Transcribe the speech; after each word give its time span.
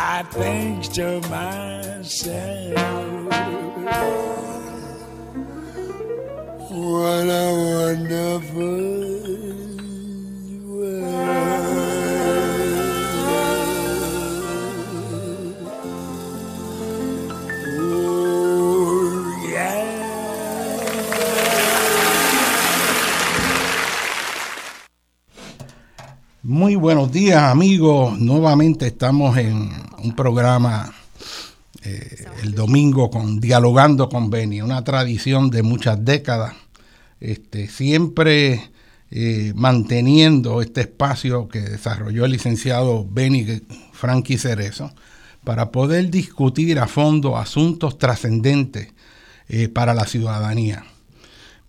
I 0.00 0.22
think 0.30 0.92
to 0.92 1.20
myself, 1.28 2.76
what 6.70 7.26
a 7.26 7.46
wonderful 7.66 9.08
Muy 26.44 26.76
buenos 26.76 27.10
días 27.12 27.42
amigos, 27.42 28.18
nuevamente 28.18 28.86
estamos 28.86 29.36
en 29.36 29.87
un 30.02 30.14
programa 30.14 30.92
eh, 31.84 32.24
el 32.42 32.54
domingo 32.54 33.10
con 33.10 33.40
Dialogando 33.40 34.08
con 34.08 34.30
Beni, 34.30 34.62
una 34.62 34.82
tradición 34.84 35.50
de 35.50 35.62
muchas 35.62 36.04
décadas, 36.04 36.54
este, 37.20 37.68
siempre 37.68 38.70
eh, 39.10 39.52
manteniendo 39.54 40.60
este 40.60 40.82
espacio 40.82 41.48
que 41.48 41.60
desarrolló 41.60 42.24
el 42.24 42.32
licenciado 42.32 43.06
Beni 43.08 43.62
Frankie 43.92 44.38
Cerezo 44.38 44.92
para 45.44 45.70
poder 45.70 46.10
discutir 46.10 46.78
a 46.78 46.86
fondo 46.86 47.36
asuntos 47.36 47.96
trascendentes 47.96 48.88
eh, 49.48 49.68
para 49.68 49.94
la 49.94 50.04
ciudadanía. 50.04 50.84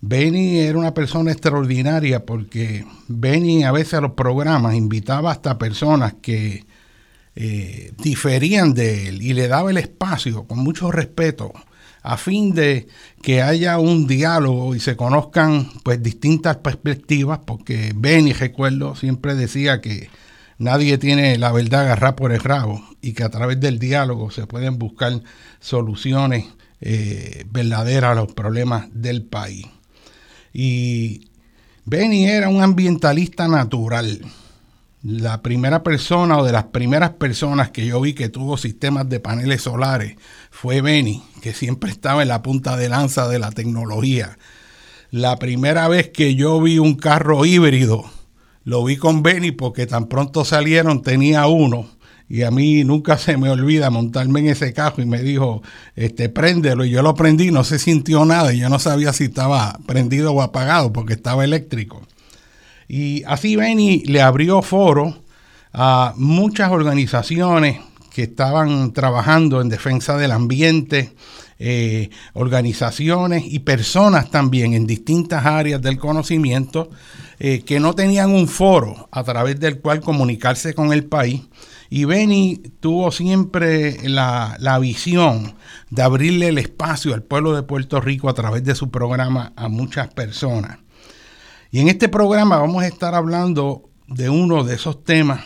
Benny 0.02 0.58
era 0.58 0.78
una 0.78 0.94
persona 0.94 1.30
extraordinaria 1.30 2.24
porque 2.24 2.86
Benny 3.08 3.64
a 3.64 3.72
veces 3.72 3.94
a 3.94 4.00
los 4.00 4.12
programas 4.12 4.74
invitaba 4.74 5.30
hasta 5.30 5.58
personas 5.58 6.14
que 6.20 6.64
eh, 7.36 7.92
diferían 7.98 8.74
de 8.74 9.08
él 9.08 9.22
y 9.22 9.34
le 9.34 9.48
daba 9.48 9.70
el 9.70 9.76
espacio 9.76 10.44
con 10.44 10.58
mucho 10.58 10.90
respeto 10.90 11.52
a 12.02 12.16
fin 12.16 12.54
de 12.54 12.88
que 13.22 13.42
haya 13.42 13.78
un 13.78 14.06
diálogo 14.06 14.74
y 14.74 14.80
se 14.80 14.96
conozcan 14.96 15.70
pues 15.82 16.02
distintas 16.02 16.56
perspectivas 16.58 17.40
porque 17.44 17.92
Benny 17.94 18.32
recuerdo 18.32 18.96
siempre 18.96 19.34
decía 19.34 19.80
que 19.80 20.08
nadie 20.58 20.98
tiene 20.98 21.36
la 21.38 21.52
verdad 21.52 21.82
agarrada 21.82 22.16
por 22.16 22.32
el 22.32 22.40
rabo 22.40 22.82
y 23.02 23.12
que 23.12 23.24
a 23.24 23.30
través 23.30 23.60
del 23.60 23.78
diálogo 23.78 24.30
se 24.30 24.46
pueden 24.46 24.78
buscar 24.78 25.22
soluciones 25.60 26.46
eh, 26.80 27.44
verdaderas 27.50 28.12
a 28.12 28.20
los 28.20 28.32
problemas 28.32 28.88
del 28.92 29.22
país. 29.22 29.66
Y 30.52 31.28
Benny 31.84 32.24
era 32.26 32.48
un 32.48 32.62
ambientalista 32.62 33.48
natural. 33.48 34.22
La 35.02 35.40
primera 35.40 35.82
persona 35.82 36.36
o 36.36 36.44
de 36.44 36.52
las 36.52 36.64
primeras 36.64 37.10
personas 37.12 37.70
que 37.70 37.86
yo 37.86 38.02
vi 38.02 38.12
que 38.12 38.28
tuvo 38.28 38.58
sistemas 38.58 39.08
de 39.08 39.18
paneles 39.18 39.62
solares 39.62 40.16
fue 40.50 40.82
Benny, 40.82 41.22
que 41.40 41.54
siempre 41.54 41.90
estaba 41.90 42.20
en 42.20 42.28
la 42.28 42.42
punta 42.42 42.76
de 42.76 42.90
lanza 42.90 43.26
de 43.26 43.38
la 43.38 43.50
tecnología. 43.50 44.36
La 45.10 45.38
primera 45.38 45.88
vez 45.88 46.10
que 46.10 46.34
yo 46.34 46.60
vi 46.60 46.78
un 46.78 46.96
carro 46.96 47.46
híbrido, 47.46 48.04
lo 48.64 48.84
vi 48.84 48.98
con 48.98 49.22
Benny 49.22 49.52
porque 49.52 49.86
tan 49.86 50.06
pronto 50.06 50.44
salieron 50.44 51.00
tenía 51.00 51.46
uno 51.46 51.88
y 52.28 52.42
a 52.42 52.50
mí 52.50 52.84
nunca 52.84 53.16
se 53.16 53.38
me 53.38 53.48
olvida 53.48 53.88
montarme 53.88 54.40
en 54.40 54.48
ese 54.48 54.74
carro 54.74 55.02
y 55.02 55.06
me 55.06 55.22
dijo, 55.22 55.62
este, 55.96 56.28
préndelo. 56.28 56.84
Y 56.84 56.90
yo 56.90 57.02
lo 57.02 57.14
prendí, 57.14 57.50
no 57.50 57.64
se 57.64 57.78
sintió 57.78 58.26
nada 58.26 58.52
y 58.52 58.58
yo 58.58 58.68
no 58.68 58.78
sabía 58.78 59.14
si 59.14 59.24
estaba 59.24 59.78
prendido 59.86 60.32
o 60.32 60.42
apagado 60.42 60.92
porque 60.92 61.14
estaba 61.14 61.42
eléctrico. 61.42 62.02
Y 62.92 63.22
así 63.24 63.54
Benny 63.54 64.02
le 64.06 64.20
abrió 64.20 64.62
foro 64.62 65.22
a 65.72 66.12
muchas 66.16 66.72
organizaciones 66.72 67.78
que 68.12 68.24
estaban 68.24 68.92
trabajando 68.92 69.60
en 69.60 69.68
defensa 69.68 70.16
del 70.16 70.32
ambiente, 70.32 71.14
eh, 71.60 72.10
organizaciones 72.32 73.44
y 73.46 73.60
personas 73.60 74.32
también 74.32 74.74
en 74.74 74.88
distintas 74.88 75.46
áreas 75.46 75.80
del 75.80 75.98
conocimiento 75.98 76.90
eh, 77.38 77.62
que 77.64 77.78
no 77.78 77.94
tenían 77.94 78.32
un 78.32 78.48
foro 78.48 79.08
a 79.12 79.22
través 79.22 79.60
del 79.60 79.78
cual 79.78 80.00
comunicarse 80.00 80.74
con 80.74 80.92
el 80.92 81.04
país 81.04 81.42
y 81.90 82.06
Benny 82.06 82.60
tuvo 82.80 83.12
siempre 83.12 84.08
la, 84.08 84.78
visión 84.80 85.54
de 85.90 86.02
abrirle 86.02 86.48
el 86.48 86.58
espacio 86.58 87.14
al 87.14 87.22
pueblo 87.22 87.54
de 87.54 87.62
Puerto 87.62 88.00
Rico 88.00 88.28
a 88.28 88.34
través 88.34 88.64
de 88.64 88.74
su 88.74 88.90
programa 88.90 89.52
a 89.54 89.68
muchas 89.68 90.08
personas. 90.12 90.78
Y 91.72 91.78
en 91.78 91.88
este 91.88 92.08
programa 92.08 92.58
vamos 92.58 92.82
a 92.82 92.88
estar 92.88 93.14
hablando 93.14 93.88
de 94.08 94.28
uno 94.28 94.64
de 94.64 94.74
esos 94.74 95.04
temas 95.04 95.44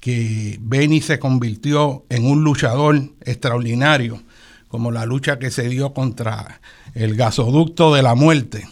que 0.00 0.58
Benny 0.62 1.02
se 1.02 1.18
convirtió 1.18 2.06
en 2.08 2.24
un 2.24 2.42
luchador 2.42 2.98
extraordinario, 3.20 4.22
como 4.68 4.90
la 4.90 5.04
lucha 5.04 5.38
que 5.38 5.50
se 5.50 5.68
dio 5.68 5.92
contra 5.92 6.62
el 6.94 7.16
gasoducto 7.16 7.94
de 7.94 8.02
la 8.02 8.14
muerte 8.14 8.66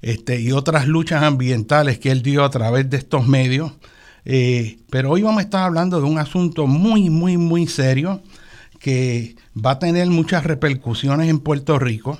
este, 0.00 0.40
y 0.40 0.50
otras 0.50 0.88
luchas 0.88 1.22
ambientales 1.22 2.00
que 2.00 2.10
él 2.10 2.22
dio 2.22 2.44
a 2.44 2.50
través 2.50 2.90
de 2.90 2.96
estos 2.96 3.28
medios. 3.28 3.72
Eh, 4.24 4.78
pero 4.90 5.10
hoy 5.10 5.22
vamos 5.22 5.38
a 5.38 5.44
estar 5.44 5.62
hablando 5.62 6.00
de 6.00 6.06
un 6.06 6.18
asunto 6.18 6.66
muy, 6.66 7.08
muy, 7.08 7.36
muy 7.36 7.68
serio 7.68 8.20
que 8.80 9.36
va 9.56 9.72
a 9.72 9.78
tener 9.78 10.08
muchas 10.08 10.42
repercusiones 10.42 11.28
en 11.28 11.38
Puerto 11.38 11.78
Rico 11.78 12.18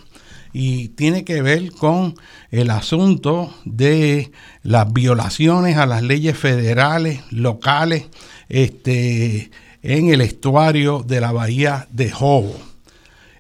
y 0.53 0.89
tiene 0.89 1.25
que 1.25 1.43
ver 1.43 1.73
con 1.73 2.15
el 2.51 2.71
asunto 2.71 3.55
de 3.65 4.33
las 4.63 4.93
violaciones 4.93 5.77
a 5.77 5.87
las 5.87 6.03
leyes 6.03 6.37
federales, 6.37 7.21
locales, 7.31 8.05
este, 8.49 9.51
en 9.83 10.09
el 10.11 10.21
estuario 10.21 11.03
de 11.07 11.21
la 11.21 11.33
bahía 11.33 11.87
de 11.91 12.11
Jobo. 12.11 12.55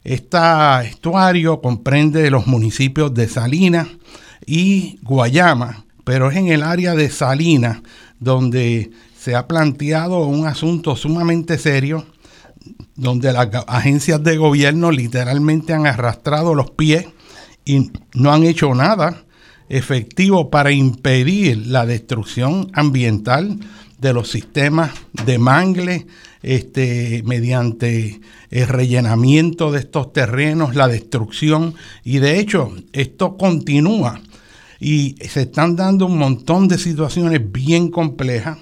Este 0.04 0.38
estuario 0.84 1.60
comprende 1.60 2.30
los 2.30 2.46
municipios 2.46 3.14
de 3.14 3.28
Salinas 3.28 3.88
y 4.44 4.98
Guayama, 5.02 5.84
pero 6.04 6.30
es 6.30 6.36
en 6.36 6.48
el 6.48 6.62
área 6.62 6.94
de 6.94 7.08
Salinas 7.10 7.78
donde 8.18 8.90
se 9.16 9.36
ha 9.36 9.46
planteado 9.46 10.26
un 10.26 10.46
asunto 10.46 10.96
sumamente 10.96 11.58
serio, 11.58 12.06
donde 12.96 13.32
las 13.32 13.48
agencias 13.66 14.22
de 14.22 14.36
gobierno 14.36 14.90
literalmente 14.90 15.72
han 15.72 15.86
arrastrado 15.86 16.54
los 16.54 16.70
pies 16.70 17.06
y 17.64 17.90
no 18.14 18.32
han 18.32 18.44
hecho 18.44 18.74
nada 18.74 19.24
efectivo 19.68 20.50
para 20.50 20.72
impedir 20.72 21.66
la 21.66 21.86
destrucción 21.86 22.70
ambiental 22.74 23.58
de 23.98 24.12
los 24.12 24.30
sistemas 24.30 24.90
de 25.24 25.38
mangle 25.38 26.06
este, 26.42 27.22
mediante 27.24 28.20
el 28.50 28.68
rellenamiento 28.68 29.70
de 29.70 29.78
estos 29.78 30.12
terrenos, 30.12 30.74
la 30.74 30.88
destrucción, 30.88 31.74
y 32.04 32.18
de 32.18 32.40
hecho 32.40 32.74
esto 32.92 33.36
continúa 33.36 34.20
y 34.80 35.14
se 35.28 35.42
están 35.42 35.76
dando 35.76 36.06
un 36.06 36.18
montón 36.18 36.66
de 36.66 36.76
situaciones 36.76 37.40
bien 37.52 37.88
complejas. 37.90 38.58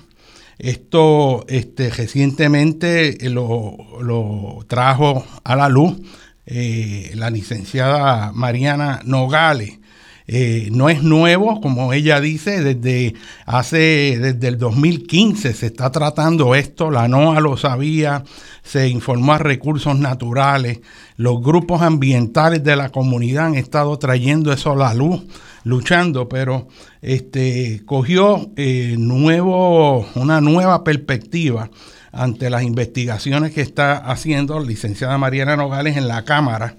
Esto 0.61 1.47
este, 1.49 1.89
recientemente 1.89 3.17
lo, 3.31 4.59
trajo 4.69 5.25
a 5.43 5.57
la 5.57 5.71
luz 5.71 5.97
eh, 6.45 7.13
la 7.15 7.31
licenciada 7.31 8.31
Mariana 8.33 9.01
Nogales. 9.05 9.79
Eh, 10.27 10.69
no 10.71 10.91
es 10.91 11.03
nuevo, 11.03 11.63
como 11.63 11.95
ella 11.95 12.21
dice, 12.21 12.63
desde 12.63 13.15
hace, 13.47 14.19
desde 14.21 14.49
el 14.49 14.59
2015 14.59 15.55
se 15.55 15.67
está 15.67 15.91
tratando 15.91 16.55
esto, 16.55 16.91
la 16.91 17.09
NOA 17.09 17.41
lo 17.41 17.57
sabía, 17.57 18.23
se 18.63 18.87
informó 18.89 19.33
a 19.33 19.39
recursos 19.39 19.99
naturales, 19.99 20.81
los 21.17 21.43
grupos 21.43 21.81
ambientales 21.83 22.63
de 22.63 22.77
la 22.77 22.91
comunidad 22.91 23.47
han 23.47 23.55
estado 23.55 23.99
trayendo 23.99 24.53
eso 24.53 24.73
a 24.73 24.77
la 24.77 24.95
luz 24.95 25.23
luchando, 25.65 26.29
pero 26.29 26.69
este, 27.03 27.83
cogió 27.85 28.51
eh, 28.57 28.97
nuevo, 28.99 30.07
una 30.15 30.41
nueva 30.41 30.85
perspectiva 30.85 31.71
ante 32.13 32.51
las 32.51 32.63
investigaciones 32.63 33.53
que 33.53 33.61
está 33.61 33.97
haciendo 33.97 34.59
la 34.59 34.67
licenciada 34.67 35.19
Mariana 35.19 35.57
Nogales 35.57 35.97
en 35.97 36.09
la 36.09 36.25
Cámara. 36.25 36.77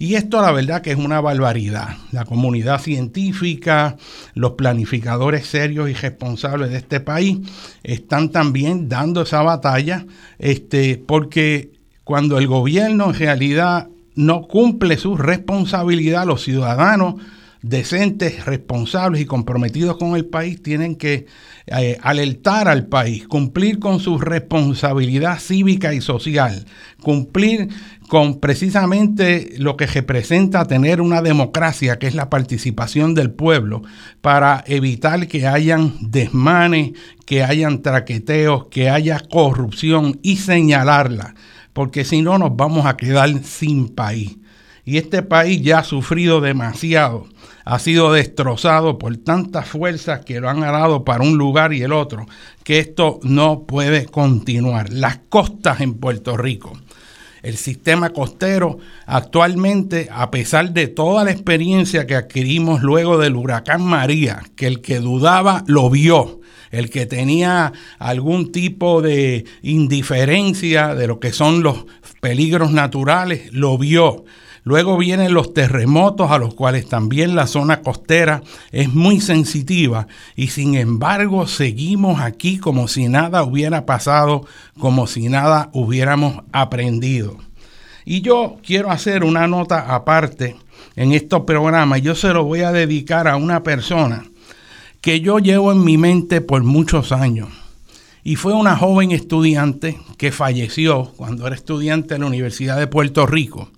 Y 0.00 0.14
esto 0.14 0.40
la 0.40 0.52
verdad 0.52 0.80
que 0.80 0.92
es 0.92 0.96
una 0.96 1.20
barbaridad. 1.20 1.96
La 2.12 2.24
comunidad 2.24 2.80
científica, 2.80 3.96
los 4.34 4.52
planificadores 4.52 5.46
serios 5.46 5.90
y 5.90 5.94
responsables 5.94 6.70
de 6.70 6.76
este 6.76 7.00
país 7.00 7.38
están 7.82 8.30
también 8.30 8.88
dando 8.88 9.22
esa 9.22 9.42
batalla, 9.42 10.06
este, 10.38 11.02
porque 11.04 11.72
cuando 12.04 12.38
el 12.38 12.46
gobierno 12.46 13.06
en 13.06 13.14
realidad 13.14 13.88
no 14.14 14.42
cumple 14.42 14.96
su 14.96 15.16
responsabilidad, 15.16 16.26
los 16.26 16.42
ciudadanos 16.44 17.16
decentes, 17.68 18.46
responsables 18.46 19.20
y 19.20 19.26
comprometidos 19.26 19.98
con 19.98 20.16
el 20.16 20.24
país 20.24 20.62
tienen 20.62 20.96
que 20.96 21.26
eh, 21.66 21.98
alertar 22.02 22.66
al 22.66 22.86
país, 22.86 23.28
cumplir 23.28 23.78
con 23.78 24.00
su 24.00 24.18
responsabilidad 24.18 25.38
cívica 25.38 25.92
y 25.92 26.00
social, 26.00 26.64
cumplir 27.02 27.68
con 28.08 28.40
precisamente 28.40 29.52
lo 29.58 29.76
que 29.76 29.86
representa 29.86 30.64
tener 30.64 31.02
una 31.02 31.20
democracia, 31.20 31.98
que 31.98 32.06
es 32.06 32.14
la 32.14 32.30
participación 32.30 33.14
del 33.14 33.30
pueblo, 33.30 33.82
para 34.22 34.64
evitar 34.66 35.28
que 35.28 35.46
hayan 35.46 35.94
desmanes, 36.00 36.92
que 37.26 37.42
hayan 37.42 37.82
traqueteos, 37.82 38.68
que 38.68 38.88
haya 38.88 39.20
corrupción 39.20 40.18
y 40.22 40.36
señalarla, 40.36 41.34
porque 41.74 42.06
si 42.06 42.22
no 42.22 42.38
nos 42.38 42.56
vamos 42.56 42.86
a 42.86 42.96
quedar 42.96 43.44
sin 43.44 43.88
país. 43.88 44.38
Y 44.86 44.96
este 44.96 45.22
país 45.22 45.60
ya 45.60 45.80
ha 45.80 45.84
sufrido 45.84 46.40
demasiado 46.40 47.26
ha 47.68 47.78
sido 47.78 48.14
destrozado 48.14 48.96
por 48.96 49.14
tantas 49.18 49.68
fuerzas 49.68 50.24
que 50.24 50.40
lo 50.40 50.48
han 50.48 50.60
dado 50.60 51.04
para 51.04 51.22
un 51.22 51.36
lugar 51.36 51.74
y 51.74 51.82
el 51.82 51.92
otro, 51.92 52.26
que 52.64 52.78
esto 52.78 53.20
no 53.24 53.64
puede 53.64 54.06
continuar. 54.06 54.90
Las 54.90 55.18
costas 55.28 55.82
en 55.82 55.92
Puerto 55.92 56.38
Rico. 56.38 56.72
El 57.42 57.58
sistema 57.58 58.08
costero 58.08 58.78
actualmente, 59.04 60.08
a 60.10 60.30
pesar 60.30 60.72
de 60.72 60.88
toda 60.88 61.24
la 61.24 61.30
experiencia 61.30 62.06
que 62.06 62.14
adquirimos 62.14 62.80
luego 62.80 63.18
del 63.18 63.36
huracán 63.36 63.84
María, 63.84 64.42
que 64.56 64.66
el 64.66 64.80
que 64.80 65.00
dudaba 65.00 65.62
lo 65.66 65.90
vio, 65.90 66.40
el 66.70 66.88
que 66.88 67.04
tenía 67.04 67.74
algún 67.98 68.50
tipo 68.50 69.02
de 69.02 69.44
indiferencia 69.60 70.94
de 70.94 71.06
lo 71.06 71.20
que 71.20 71.34
son 71.34 71.62
los 71.62 71.84
peligros 72.22 72.72
naturales, 72.72 73.52
lo 73.52 73.76
vio. 73.76 74.24
Luego 74.64 74.96
vienen 74.96 75.34
los 75.34 75.54
terremotos 75.54 76.30
a 76.30 76.38
los 76.38 76.54
cuales 76.54 76.88
también 76.88 77.34
la 77.34 77.46
zona 77.46 77.80
costera 77.80 78.42
es 78.72 78.92
muy 78.92 79.20
sensitiva 79.20 80.08
y 80.36 80.48
sin 80.48 80.74
embargo 80.74 81.46
seguimos 81.46 82.20
aquí 82.20 82.58
como 82.58 82.88
si 82.88 83.08
nada 83.08 83.42
hubiera 83.42 83.86
pasado, 83.86 84.46
como 84.78 85.06
si 85.06 85.28
nada 85.28 85.70
hubiéramos 85.72 86.44
aprendido. 86.52 87.36
Y 88.04 88.22
yo 88.22 88.56
quiero 88.64 88.90
hacer 88.90 89.22
una 89.22 89.46
nota 89.46 89.94
aparte 89.94 90.56
en 90.96 91.12
estos 91.12 91.42
programas. 91.42 92.00
Yo 92.02 92.14
se 92.14 92.32
lo 92.32 92.44
voy 92.44 92.62
a 92.62 92.72
dedicar 92.72 93.28
a 93.28 93.36
una 93.36 93.62
persona 93.62 94.24
que 95.00 95.20
yo 95.20 95.38
llevo 95.38 95.72
en 95.72 95.84
mi 95.84 95.98
mente 95.98 96.40
por 96.40 96.62
muchos 96.64 97.12
años. 97.12 97.48
Y 98.24 98.36
fue 98.36 98.52
una 98.52 98.76
joven 98.76 99.12
estudiante 99.12 99.98
que 100.16 100.32
falleció 100.32 101.12
cuando 101.16 101.46
era 101.46 101.54
estudiante 101.54 102.14
en 102.14 102.22
la 102.22 102.26
Universidad 102.26 102.78
de 102.78 102.86
Puerto 102.86 103.26
Rico. 103.26 103.70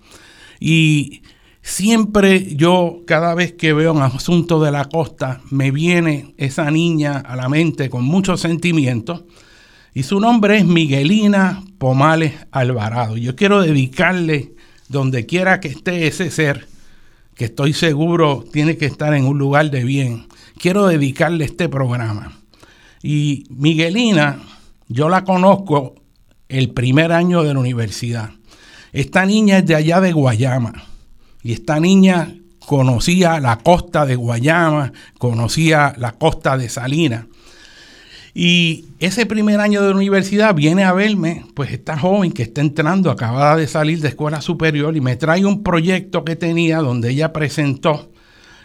Y 0.61 1.23
siempre 1.63 2.55
yo, 2.55 3.01
cada 3.07 3.35
vez 3.35 3.55
que 3.55 3.73
veo 3.73 3.93
un 3.93 4.03
asunto 4.03 4.61
de 4.61 4.71
la 4.71 4.85
costa, 4.85 5.41
me 5.51 5.71
viene 5.71 6.35
esa 6.37 6.71
niña 6.71 7.19
a 7.19 7.35
la 7.35 7.49
mente 7.49 7.91
con 7.91 8.05
muchos 8.05 8.41
sentimientos. 8.41 9.25
Y 9.95 10.05
su 10.05 10.21
nombre 10.21 10.59
es 10.59 10.65
Miguelina 10.65 11.65
Pomales 11.79 12.35
Alvarado. 12.53 13.17
Yo 13.17 13.35
quiero 13.35 13.63
dedicarle, 13.63 14.55
donde 14.89 15.27
quiera 15.27 15.59
que 15.59 15.69
esté 15.69 16.07
ese 16.07 16.31
ser, 16.31 16.69
que 17.35 17.47
estoy 17.47 17.73
seguro 17.73 18.45
tiene 18.53 18.77
que 18.77 18.85
estar 18.85 19.15
en 19.15 19.25
un 19.25 19.39
lugar 19.39 19.71
de 19.71 19.83
bien, 19.83 20.27
quiero 20.59 20.87
dedicarle 20.87 21.47
este 21.47 21.71
programa. 21.71 22.39
Y 23.03 23.47
Miguelina, 23.49 24.39
yo 24.89 25.09
la 25.09 25.25
conozco 25.25 25.95
el 26.49 26.71
primer 26.71 27.13
año 27.13 27.43
de 27.43 27.55
la 27.55 27.61
universidad. 27.61 28.31
Esta 28.93 29.25
niña 29.25 29.59
es 29.59 29.67
de 29.67 29.75
allá 29.75 30.01
de 30.01 30.13
Guayama 30.13 30.73
y 31.43 31.53
esta 31.53 31.81
niña 31.81 32.35
conocía 32.67 33.41
la 33.41 33.59
costa 33.59 34.07
de 34.07 34.17
Guayama, 34.17 34.93
conocía 35.19 35.95
la 35.97 36.13
costa 36.13 36.57
de 36.57 36.69
Salinas. 36.69 37.25
Y 38.33 38.87
ese 39.01 39.27
primer 39.27 39.59
año 39.59 39.83
de 39.83 39.93
universidad 39.93 40.55
viene 40.55 40.85
a 40.85 40.93
verme, 40.93 41.45
pues 41.55 41.73
esta 41.73 41.99
joven 41.99 42.31
que 42.31 42.45
está 42.45 42.61
entrando, 42.61 43.11
acabada 43.11 43.57
de 43.57 43.67
salir 43.67 44.01
de 44.01 44.09
escuela 44.09 44.41
superior, 44.41 44.97
y 44.97 45.01
me 45.01 45.17
trae 45.17 45.45
un 45.45 45.65
proyecto 45.65 46.25
que 46.25 46.37
tenía 46.37 46.79
donde 46.79 47.11
ella 47.11 47.33
presentó 47.33 48.13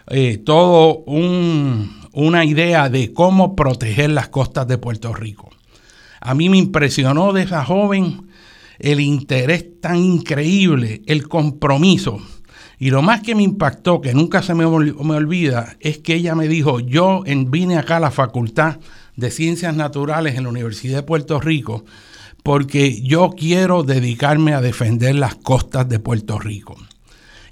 eh, 0.08 0.38
todo 0.38 1.02
una 2.12 2.44
idea 2.44 2.88
de 2.88 3.12
cómo 3.12 3.56
proteger 3.56 4.10
las 4.10 4.28
costas 4.28 4.68
de 4.68 4.78
Puerto 4.78 5.12
Rico. 5.12 5.50
A 6.20 6.34
mí 6.34 6.48
me 6.48 6.58
impresionó 6.58 7.32
de 7.32 7.42
esa 7.42 7.64
joven 7.64 8.28
el 8.78 9.00
interés 9.00 9.80
tan 9.80 9.96
increíble, 9.96 11.02
el 11.06 11.28
compromiso. 11.28 12.20
Y 12.78 12.90
lo 12.90 13.02
más 13.02 13.22
que 13.22 13.34
me 13.34 13.42
impactó, 13.42 14.00
que 14.00 14.12
nunca 14.12 14.42
se 14.42 14.54
me, 14.54 14.64
olvida, 14.64 15.76
es 15.80 15.98
que 15.98 16.14
ella 16.14 16.34
me 16.34 16.48
dijo, 16.48 16.80
yo 16.80 17.24
vine 17.46 17.78
acá 17.78 17.96
a 17.96 18.00
la 18.00 18.10
Facultad 18.10 18.78
de 19.16 19.30
Ciencias 19.30 19.74
Naturales 19.74 20.36
en 20.36 20.44
la 20.44 20.50
Universidad 20.50 20.96
de 20.96 21.02
Puerto 21.02 21.40
Rico 21.40 21.84
porque 22.46 23.02
yo 23.02 23.30
quiero 23.36 23.82
dedicarme 23.82 24.54
a 24.54 24.60
defender 24.60 25.16
las 25.16 25.34
costas 25.34 25.88
de 25.88 25.98
Puerto 25.98 26.38
Rico. 26.38 26.76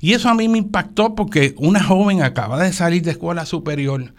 Y 0.00 0.12
eso 0.12 0.28
a 0.28 0.34
mí 0.34 0.48
me 0.48 0.58
impactó 0.58 1.16
porque 1.16 1.52
una 1.56 1.82
joven 1.82 2.22
acaba 2.22 2.62
de 2.62 2.72
salir 2.72 3.02
de 3.02 3.10
escuela 3.10 3.44
superior 3.44 4.14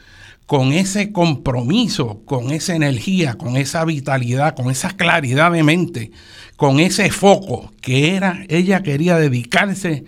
con 0.45 0.74
ese 0.74 1.12
compromiso, 1.12 2.21
con 2.25 2.51
esa 2.51 2.75
energía, 2.75 3.36
con 3.36 3.57
esa 3.57 3.83
vitalidad, 3.83 4.56
con 4.56 4.69
esa 4.69 4.95
claridad 4.95 5.51
de 5.51 5.63
mente, 5.63 6.12
con 6.56 6.80
ese 6.80 7.09
foco 7.09 7.71
que 7.81 8.15
era, 8.15 8.45
ella 8.47 8.83
quería 8.83 9.18
dedicarse 9.18 10.06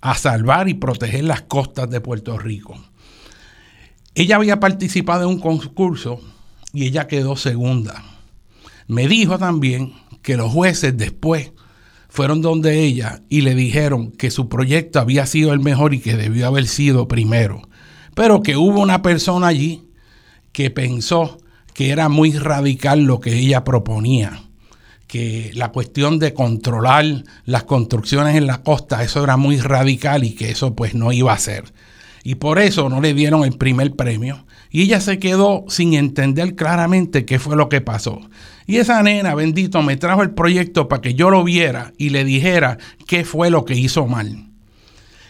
a 0.00 0.14
salvar 0.14 0.68
y 0.68 0.74
proteger 0.74 1.24
las 1.24 1.42
costas 1.42 1.90
de 1.90 2.00
Puerto 2.00 2.38
Rico. 2.38 2.76
Ella 4.14 4.36
había 4.36 4.60
participado 4.60 5.22
en 5.22 5.36
un 5.36 5.40
concurso 5.40 6.20
y 6.72 6.84
ella 6.84 7.06
quedó 7.06 7.36
segunda. 7.36 8.04
Me 8.86 9.08
dijo 9.08 9.38
también 9.38 9.94
que 10.22 10.36
los 10.36 10.52
jueces 10.52 10.96
después 10.96 11.52
fueron 12.08 12.42
donde 12.42 12.80
ella 12.80 13.22
y 13.28 13.40
le 13.40 13.54
dijeron 13.54 14.12
que 14.12 14.30
su 14.30 14.48
proyecto 14.48 15.00
había 15.00 15.24
sido 15.26 15.52
el 15.52 15.60
mejor 15.60 15.94
y 15.94 16.00
que 16.00 16.16
debió 16.16 16.46
haber 16.46 16.66
sido 16.66 17.08
primero. 17.08 17.62
Pero 18.14 18.42
que 18.42 18.56
hubo 18.56 18.80
una 18.80 19.02
persona 19.02 19.48
allí 19.48 19.84
que 20.52 20.70
pensó 20.70 21.38
que 21.74 21.90
era 21.90 22.08
muy 22.08 22.32
radical 22.32 23.02
lo 23.04 23.20
que 23.20 23.34
ella 23.34 23.64
proponía 23.64 24.42
que 25.12 25.50
la 25.52 25.72
cuestión 25.72 26.18
de 26.18 26.32
controlar 26.32 27.04
las 27.44 27.64
construcciones 27.64 28.34
en 28.34 28.46
la 28.46 28.62
costa, 28.62 29.02
eso 29.04 29.22
era 29.22 29.36
muy 29.36 29.58
radical 29.58 30.24
y 30.24 30.34
que 30.34 30.48
eso 30.48 30.74
pues 30.74 30.94
no 30.94 31.12
iba 31.12 31.34
a 31.34 31.38
ser. 31.38 31.64
Y 32.24 32.36
por 32.36 32.58
eso 32.58 32.88
no 32.88 33.02
le 33.02 33.12
dieron 33.12 33.44
el 33.44 33.58
primer 33.58 33.92
premio. 33.94 34.46
Y 34.70 34.84
ella 34.84 35.02
se 35.02 35.18
quedó 35.18 35.66
sin 35.68 35.92
entender 35.92 36.54
claramente 36.54 37.26
qué 37.26 37.38
fue 37.38 37.56
lo 37.56 37.68
que 37.68 37.82
pasó. 37.82 38.22
Y 38.66 38.78
esa 38.78 39.02
nena, 39.02 39.34
bendito, 39.34 39.82
me 39.82 39.98
trajo 39.98 40.22
el 40.22 40.30
proyecto 40.30 40.88
para 40.88 41.02
que 41.02 41.12
yo 41.12 41.28
lo 41.28 41.44
viera 41.44 41.92
y 41.98 42.08
le 42.08 42.24
dijera 42.24 42.78
qué 43.06 43.26
fue 43.26 43.50
lo 43.50 43.66
que 43.66 43.74
hizo 43.74 44.06
mal. 44.06 44.46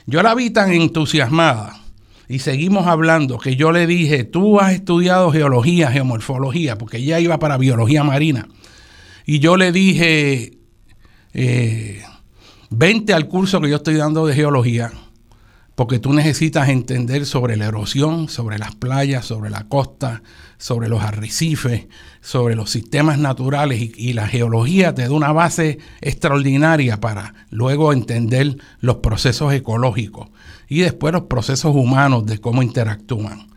Yo 0.06 0.22
la 0.22 0.36
vi 0.36 0.50
tan 0.50 0.70
entusiasmada 0.70 1.81
y 2.32 2.38
seguimos 2.38 2.86
hablando 2.86 3.36
que 3.36 3.56
yo 3.56 3.72
le 3.72 3.86
dije, 3.86 4.24
tú 4.24 4.58
has 4.58 4.72
estudiado 4.72 5.30
geología, 5.30 5.90
geomorfología, 5.90 6.78
porque 6.78 6.96
ella 6.96 7.20
iba 7.20 7.38
para 7.38 7.58
biología 7.58 8.04
marina. 8.04 8.48
Y 9.26 9.38
yo 9.38 9.58
le 9.58 9.70
dije, 9.70 10.56
eh, 11.34 12.02
vente 12.70 13.12
al 13.12 13.28
curso 13.28 13.60
que 13.60 13.68
yo 13.68 13.76
estoy 13.76 13.96
dando 13.96 14.24
de 14.24 14.34
geología, 14.34 14.94
porque 15.74 15.98
tú 15.98 16.14
necesitas 16.14 16.70
entender 16.70 17.26
sobre 17.26 17.58
la 17.58 17.66
erosión, 17.66 18.30
sobre 18.30 18.58
las 18.58 18.76
playas, 18.76 19.26
sobre 19.26 19.50
la 19.50 19.68
costa, 19.68 20.22
sobre 20.56 20.88
los 20.88 21.02
arrecifes, 21.02 21.86
sobre 22.22 22.56
los 22.56 22.70
sistemas 22.70 23.18
naturales 23.18 23.78
y, 23.78 23.92
y, 23.94 24.14
la 24.14 24.26
geología 24.26 24.94
te 24.94 25.02
da 25.02 25.10
una 25.10 25.32
base 25.32 25.80
extraordinaria 26.00 26.98
para 26.98 27.34
luego 27.50 27.92
entender 27.92 28.56
los 28.80 28.96
procesos 28.96 29.52
ecológicos 29.52 30.30
y 30.72 30.80
después 30.80 31.12
los 31.12 31.24
procesos 31.24 31.74
humanos 31.76 32.24
de 32.24 32.38
cómo 32.38 32.62
interactúan. 32.62 33.48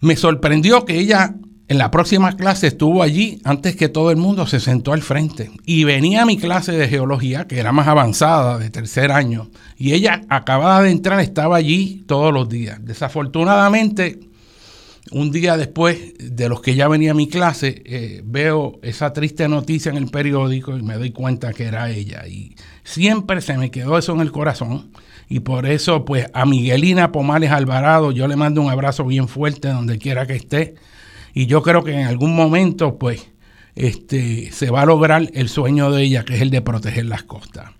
Me 0.00 0.16
sorprendió 0.16 0.86
que 0.86 0.98
ella 0.98 1.34
en 1.68 1.76
la 1.76 1.90
próxima 1.90 2.36
clase 2.36 2.68
estuvo 2.68 3.02
allí 3.02 3.40
antes 3.44 3.76
que 3.76 3.90
todo 3.90 4.10
el 4.10 4.16
mundo 4.16 4.46
se 4.46 4.60
sentó 4.60 4.94
al 4.94 5.02
frente 5.02 5.50
y 5.66 5.84
venía 5.84 6.22
a 6.22 6.26
mi 6.26 6.38
clase 6.38 6.72
de 6.72 6.88
geología, 6.88 7.46
que 7.46 7.58
era 7.58 7.70
más 7.70 7.86
avanzada, 7.86 8.56
de 8.56 8.70
tercer 8.70 9.12
año, 9.12 9.50
y 9.76 9.92
ella 9.92 10.22
acabada 10.30 10.82
de 10.82 10.90
entrar 10.90 11.20
estaba 11.20 11.56
allí 11.56 12.04
todos 12.06 12.32
los 12.32 12.48
días. 12.48 12.78
Desafortunadamente, 12.82 14.20
un 15.10 15.30
día 15.30 15.58
después 15.58 16.14
de 16.18 16.48
los 16.48 16.62
que 16.62 16.74
ya 16.74 16.88
venía 16.88 17.10
a 17.10 17.14
mi 17.14 17.28
clase, 17.28 17.82
eh, 17.84 18.22
veo 18.24 18.78
esa 18.82 19.12
triste 19.12 19.46
noticia 19.48 19.90
en 19.90 19.98
el 19.98 20.08
periódico 20.08 20.76
y 20.78 20.82
me 20.82 20.94
doy 20.94 21.10
cuenta 21.10 21.52
que 21.52 21.64
era 21.64 21.90
ella. 21.90 22.26
Y 22.26 22.56
siempre 22.84 23.40
se 23.40 23.58
me 23.58 23.70
quedó 23.70 23.98
eso 23.98 24.14
en 24.14 24.20
el 24.20 24.32
corazón. 24.32 24.90
Y 25.28 25.40
por 25.40 25.66
eso, 25.66 26.04
pues 26.04 26.26
a 26.34 26.46
Miguelina 26.46 27.10
Pomales 27.12 27.50
Alvarado, 27.50 28.12
yo 28.12 28.28
le 28.28 28.36
mando 28.36 28.62
un 28.62 28.70
abrazo 28.70 29.04
bien 29.04 29.28
fuerte 29.28 29.68
donde 29.68 29.98
quiera 29.98 30.26
que 30.26 30.34
esté 30.34 30.74
y 31.36 31.44
yo 31.44 31.62
creo 31.62 31.84
que 31.84 31.92
en 31.92 32.06
algún 32.06 32.34
momento, 32.34 32.96
pues, 32.96 33.30
este, 33.74 34.50
se 34.52 34.70
va 34.70 34.80
a 34.80 34.86
lograr 34.86 35.28
el 35.34 35.50
sueño 35.50 35.90
de 35.90 36.02
ella, 36.02 36.24
que 36.24 36.36
es 36.36 36.40
el 36.40 36.48
de 36.48 36.62
proteger 36.62 37.04
las 37.04 37.24
costas. 37.24 37.72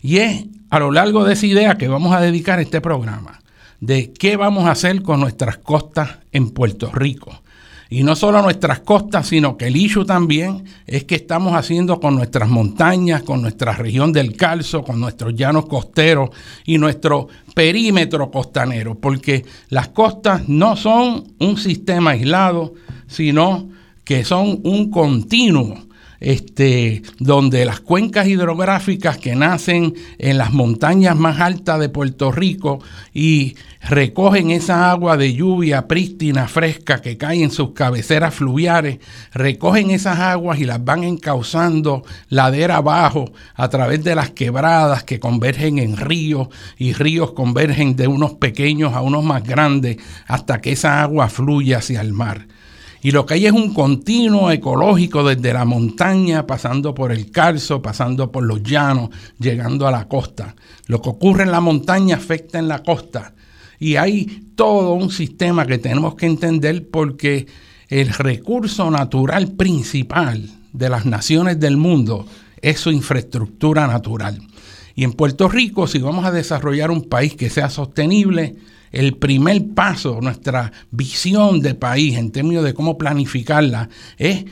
Y 0.00 0.18
es 0.18 0.44
a 0.70 0.78
lo 0.78 0.92
largo 0.92 1.24
de 1.24 1.32
esa 1.32 1.46
idea 1.46 1.78
que 1.78 1.88
vamos 1.88 2.14
a 2.14 2.20
dedicar 2.20 2.60
este 2.60 2.80
programa, 2.80 3.40
de 3.80 4.12
qué 4.12 4.36
vamos 4.36 4.66
a 4.66 4.70
hacer 4.70 5.02
con 5.02 5.18
nuestras 5.18 5.58
costas 5.58 6.18
en 6.30 6.50
Puerto 6.50 6.92
Rico. 6.92 7.42
Y 7.88 8.02
no 8.02 8.16
solo 8.16 8.42
nuestras 8.42 8.80
costas, 8.80 9.28
sino 9.28 9.56
que 9.56 9.68
el 9.68 9.76
issue 9.76 10.04
también 10.04 10.64
es 10.86 11.04
que 11.04 11.14
estamos 11.14 11.54
haciendo 11.54 12.00
con 12.00 12.16
nuestras 12.16 12.48
montañas, 12.48 13.22
con 13.22 13.42
nuestra 13.42 13.72
región 13.72 14.12
del 14.12 14.36
calzo, 14.36 14.82
con 14.82 15.00
nuestros 15.00 15.34
llanos 15.34 15.66
costeros 15.66 16.30
y 16.64 16.78
nuestro 16.78 17.28
perímetro 17.54 18.30
costanero, 18.30 18.96
porque 18.96 19.44
las 19.68 19.88
costas 19.88 20.48
no 20.48 20.74
son 20.76 21.34
un 21.38 21.56
sistema 21.56 22.10
aislado, 22.10 22.74
sino 23.06 23.68
que 24.04 24.24
son 24.24 24.60
un 24.64 24.90
continuo 24.90 25.85
este, 26.26 27.02
donde 27.20 27.64
las 27.64 27.78
cuencas 27.78 28.26
hidrográficas 28.26 29.16
que 29.16 29.36
nacen 29.36 29.94
en 30.18 30.38
las 30.38 30.52
montañas 30.52 31.14
más 31.14 31.40
altas 31.40 31.78
de 31.78 31.88
Puerto 31.88 32.32
Rico 32.32 32.80
y 33.14 33.54
recogen 33.80 34.50
esa 34.50 34.90
agua 34.90 35.16
de 35.16 35.34
lluvia 35.34 35.86
prístina, 35.86 36.48
fresca, 36.48 37.00
que 37.00 37.16
cae 37.16 37.44
en 37.44 37.52
sus 37.52 37.74
cabeceras 37.74 38.34
fluviales, 38.34 38.98
recogen 39.34 39.92
esas 39.92 40.18
aguas 40.18 40.58
y 40.58 40.64
las 40.64 40.84
van 40.84 41.04
encauzando 41.04 42.02
ladera 42.28 42.78
abajo 42.78 43.30
a 43.54 43.68
través 43.68 44.02
de 44.02 44.16
las 44.16 44.30
quebradas 44.30 45.04
que 45.04 45.20
convergen 45.20 45.78
en 45.78 45.96
ríos 45.96 46.48
y 46.76 46.92
ríos 46.92 47.34
convergen 47.34 47.94
de 47.94 48.08
unos 48.08 48.34
pequeños 48.34 48.94
a 48.94 49.00
unos 49.00 49.22
más 49.22 49.44
grandes 49.44 49.98
hasta 50.26 50.60
que 50.60 50.72
esa 50.72 51.02
agua 51.02 51.28
fluye 51.28 51.76
hacia 51.76 52.00
el 52.00 52.12
mar. 52.12 52.48
Y 53.06 53.12
lo 53.12 53.24
que 53.24 53.34
hay 53.34 53.46
es 53.46 53.52
un 53.52 53.72
continuo 53.72 54.50
ecológico 54.50 55.22
desde 55.22 55.52
la 55.52 55.64
montaña, 55.64 56.44
pasando 56.44 56.92
por 56.92 57.12
el 57.12 57.30
calzo, 57.30 57.80
pasando 57.80 58.32
por 58.32 58.42
los 58.42 58.64
llanos, 58.64 59.10
llegando 59.38 59.86
a 59.86 59.92
la 59.92 60.08
costa. 60.08 60.56
Lo 60.88 61.00
que 61.00 61.10
ocurre 61.10 61.44
en 61.44 61.52
la 61.52 61.60
montaña 61.60 62.16
afecta 62.16 62.58
en 62.58 62.66
la 62.66 62.82
costa. 62.82 63.32
Y 63.78 63.94
hay 63.94 64.48
todo 64.56 64.94
un 64.94 65.12
sistema 65.12 65.66
que 65.66 65.78
tenemos 65.78 66.16
que 66.16 66.26
entender 66.26 66.88
porque 66.90 67.46
el 67.86 68.08
recurso 68.08 68.90
natural 68.90 69.52
principal 69.52 70.50
de 70.72 70.88
las 70.88 71.06
naciones 71.06 71.60
del 71.60 71.76
mundo 71.76 72.26
es 72.60 72.80
su 72.80 72.90
infraestructura 72.90 73.86
natural. 73.86 74.42
Y 74.96 75.04
en 75.04 75.12
Puerto 75.12 75.48
Rico, 75.48 75.86
si 75.86 76.00
vamos 76.00 76.24
a 76.24 76.32
desarrollar 76.32 76.90
un 76.90 77.04
país 77.04 77.36
que 77.36 77.50
sea 77.50 77.70
sostenible, 77.70 78.56
el 78.96 79.14
primer 79.18 79.74
paso, 79.74 80.20
nuestra 80.22 80.72
visión 80.90 81.60
de 81.60 81.74
país 81.74 82.16
en 82.16 82.30
términos 82.30 82.64
de 82.64 82.72
cómo 82.72 82.96
planificarla, 82.96 83.90
es 84.16 84.46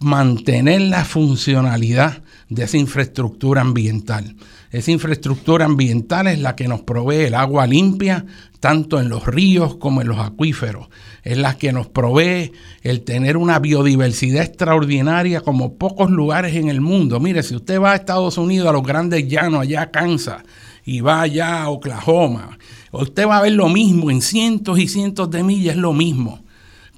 mantener 0.00 0.82
la 0.82 1.06
funcionalidad 1.06 2.22
de 2.50 2.64
esa 2.64 2.76
infraestructura 2.76 3.62
ambiental. 3.62 4.36
Esa 4.70 4.90
infraestructura 4.90 5.64
ambiental 5.64 6.26
es 6.26 6.38
la 6.40 6.54
que 6.54 6.68
nos 6.68 6.82
provee 6.82 7.24
el 7.24 7.34
agua 7.34 7.66
limpia, 7.66 8.26
tanto 8.60 9.00
en 9.00 9.08
los 9.08 9.24
ríos 9.24 9.76
como 9.76 10.02
en 10.02 10.08
los 10.08 10.18
acuíferos. 10.18 10.88
Es 11.22 11.38
la 11.38 11.56
que 11.56 11.72
nos 11.72 11.86
provee 11.86 12.52
el 12.82 13.00
tener 13.00 13.38
una 13.38 13.60
biodiversidad 13.60 14.44
extraordinaria 14.44 15.40
como 15.40 15.78
pocos 15.78 16.10
lugares 16.10 16.54
en 16.54 16.68
el 16.68 16.82
mundo. 16.82 17.18
Mire, 17.18 17.42
si 17.42 17.56
usted 17.56 17.80
va 17.80 17.92
a 17.92 17.96
Estados 17.96 18.36
Unidos, 18.36 18.68
a 18.68 18.72
los 18.72 18.82
grandes 18.82 19.26
llanos, 19.26 19.62
allá 19.62 19.80
a 19.80 19.90
Kansas, 19.90 20.42
y 20.84 21.00
va 21.00 21.22
allá 21.22 21.62
a 21.62 21.70
Oklahoma, 21.70 22.58
usted 22.92 23.26
va 23.26 23.38
a 23.38 23.42
ver 23.42 23.52
lo 23.52 23.68
mismo, 23.68 24.10
en 24.10 24.22
cientos 24.22 24.78
y 24.78 24.88
cientos 24.88 25.30
de 25.30 25.42
millas 25.42 25.76
lo 25.76 25.92
mismo. 25.92 26.40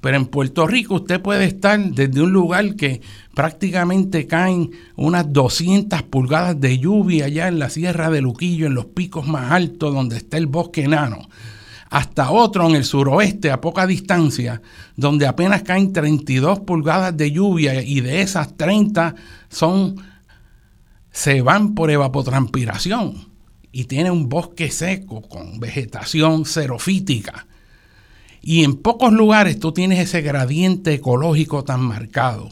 Pero 0.01 0.15
en 0.15 0.27
Puerto 0.27 0.65
Rico 0.65 0.95
usted 0.95 1.21
puede 1.21 1.45
estar 1.45 1.77
desde 1.91 2.21
un 2.21 2.31
lugar 2.31 2.75
que 2.75 3.01
prácticamente 3.33 4.27
caen 4.27 4.71
unas 4.95 5.31
200 5.31 6.03
pulgadas 6.03 6.59
de 6.59 6.79
lluvia 6.79 7.25
allá 7.25 7.47
en 7.49 7.59
la 7.59 7.69
Sierra 7.69 8.09
de 8.09 8.21
Luquillo, 8.21 8.67
en 8.67 8.75
los 8.75 8.85
picos 8.85 9.27
más 9.27 9.51
altos 9.51 9.93
donde 9.93 10.17
está 10.17 10.37
el 10.37 10.47
bosque 10.47 10.83
enano, 10.83 11.27
hasta 11.89 12.31
otro 12.31 12.67
en 12.69 12.75
el 12.75 12.85
suroeste 12.85 13.51
a 13.51 13.59
poca 13.59 13.85
distancia, 13.87 14.61
donde 14.95 15.27
apenas 15.27 15.63
caen 15.63 15.91
32 15.91 16.61
pulgadas 16.61 17.17
de 17.17 17.31
lluvia 17.31 17.81
y 17.81 17.99
de 17.99 18.21
esas 18.21 18.55
30 18.55 19.15
son 19.49 19.97
se 21.11 21.41
van 21.41 21.73
por 21.73 21.91
evapotranspiración 21.91 23.28
y 23.71 23.85
tiene 23.85 24.11
un 24.11 24.29
bosque 24.29 24.71
seco 24.71 25.21
con 25.21 25.59
vegetación 25.59 26.45
xerofítica. 26.45 27.47
Y 28.41 28.63
en 28.63 28.75
pocos 28.75 29.11
lugares 29.11 29.59
tú 29.59 29.71
tienes 29.71 29.99
ese 29.99 30.21
gradiente 30.21 30.93
ecológico 30.93 31.63
tan 31.63 31.81
marcado. 31.81 32.49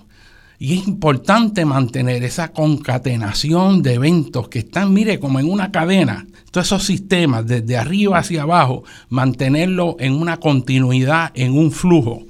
Y 0.59 0.79
es 0.79 0.87
importante 0.87 1.65
mantener 1.65 2.23
esa 2.23 2.51
concatenación 2.51 3.83
de 3.83 3.93
eventos 3.93 4.49
que 4.49 4.59
están, 4.59 4.91
mire, 4.91 5.19
como 5.19 5.39
en 5.39 5.49
una 5.49 5.71
cadena. 5.71 6.25
Todos 6.49 6.67
esos 6.67 6.83
sistemas, 6.83 7.45
desde 7.45 7.77
arriba 7.77 8.17
hacia 8.17 8.41
abajo, 8.41 8.83
mantenerlo 9.09 9.97
en 9.99 10.13
una 10.13 10.37
continuidad, 10.37 11.31
en 11.35 11.55
un 11.55 11.71
flujo. 11.71 12.23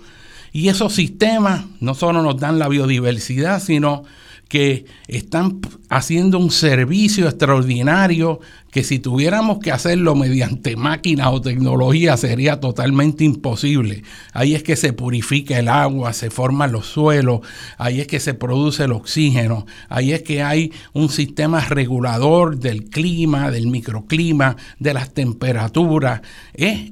Y 0.52 0.68
esos 0.68 0.94
sistemas 0.94 1.66
no 1.80 1.94
solo 1.94 2.22
nos 2.22 2.38
dan 2.38 2.60
la 2.60 2.68
biodiversidad, 2.68 3.62
sino 3.62 4.04
que 4.48 4.86
están 5.08 5.60
haciendo 5.90 6.38
un 6.40 6.52
servicio 6.52 7.28
extraordinario 7.28 8.40
que 8.72 8.84
si 8.84 9.00
tuviéramos 9.00 9.60
que 9.60 9.72
hacerlo 9.72 10.16
mediante 10.16 10.76
máquinas 10.76 11.28
o 11.32 11.42
tecnología 11.42 12.16
sería 12.18 12.60
totalmente 12.60 13.24
imposible. 13.24 14.04
Ahí 14.34 14.56
es 14.56 14.64
que 14.64 14.76
se 14.76 14.94
purifica 14.94 15.58
el 15.58 15.68
agua, 15.68 16.14
se 16.14 16.30
forman 16.30 16.72
los 16.72 16.86
suelos, 16.86 17.42
ahí 17.78 18.02
es 18.02 18.08
que 18.08 18.20
se 18.20 18.34
produce 18.34 18.84
el 18.84 18.92
oxígeno, 18.92 19.66
ahí 19.90 20.12
es 20.12 20.22
que 20.24 20.44
hay 20.44 20.72
un 20.94 21.10
sistema 21.10 21.62
regulador 21.62 22.60
del 22.60 22.86
clima, 22.86 23.52
del 23.52 23.68
microclima, 23.68 24.58
de 24.80 24.94
las 24.94 25.14
temperaturas. 25.14 26.22
Es 26.54 26.92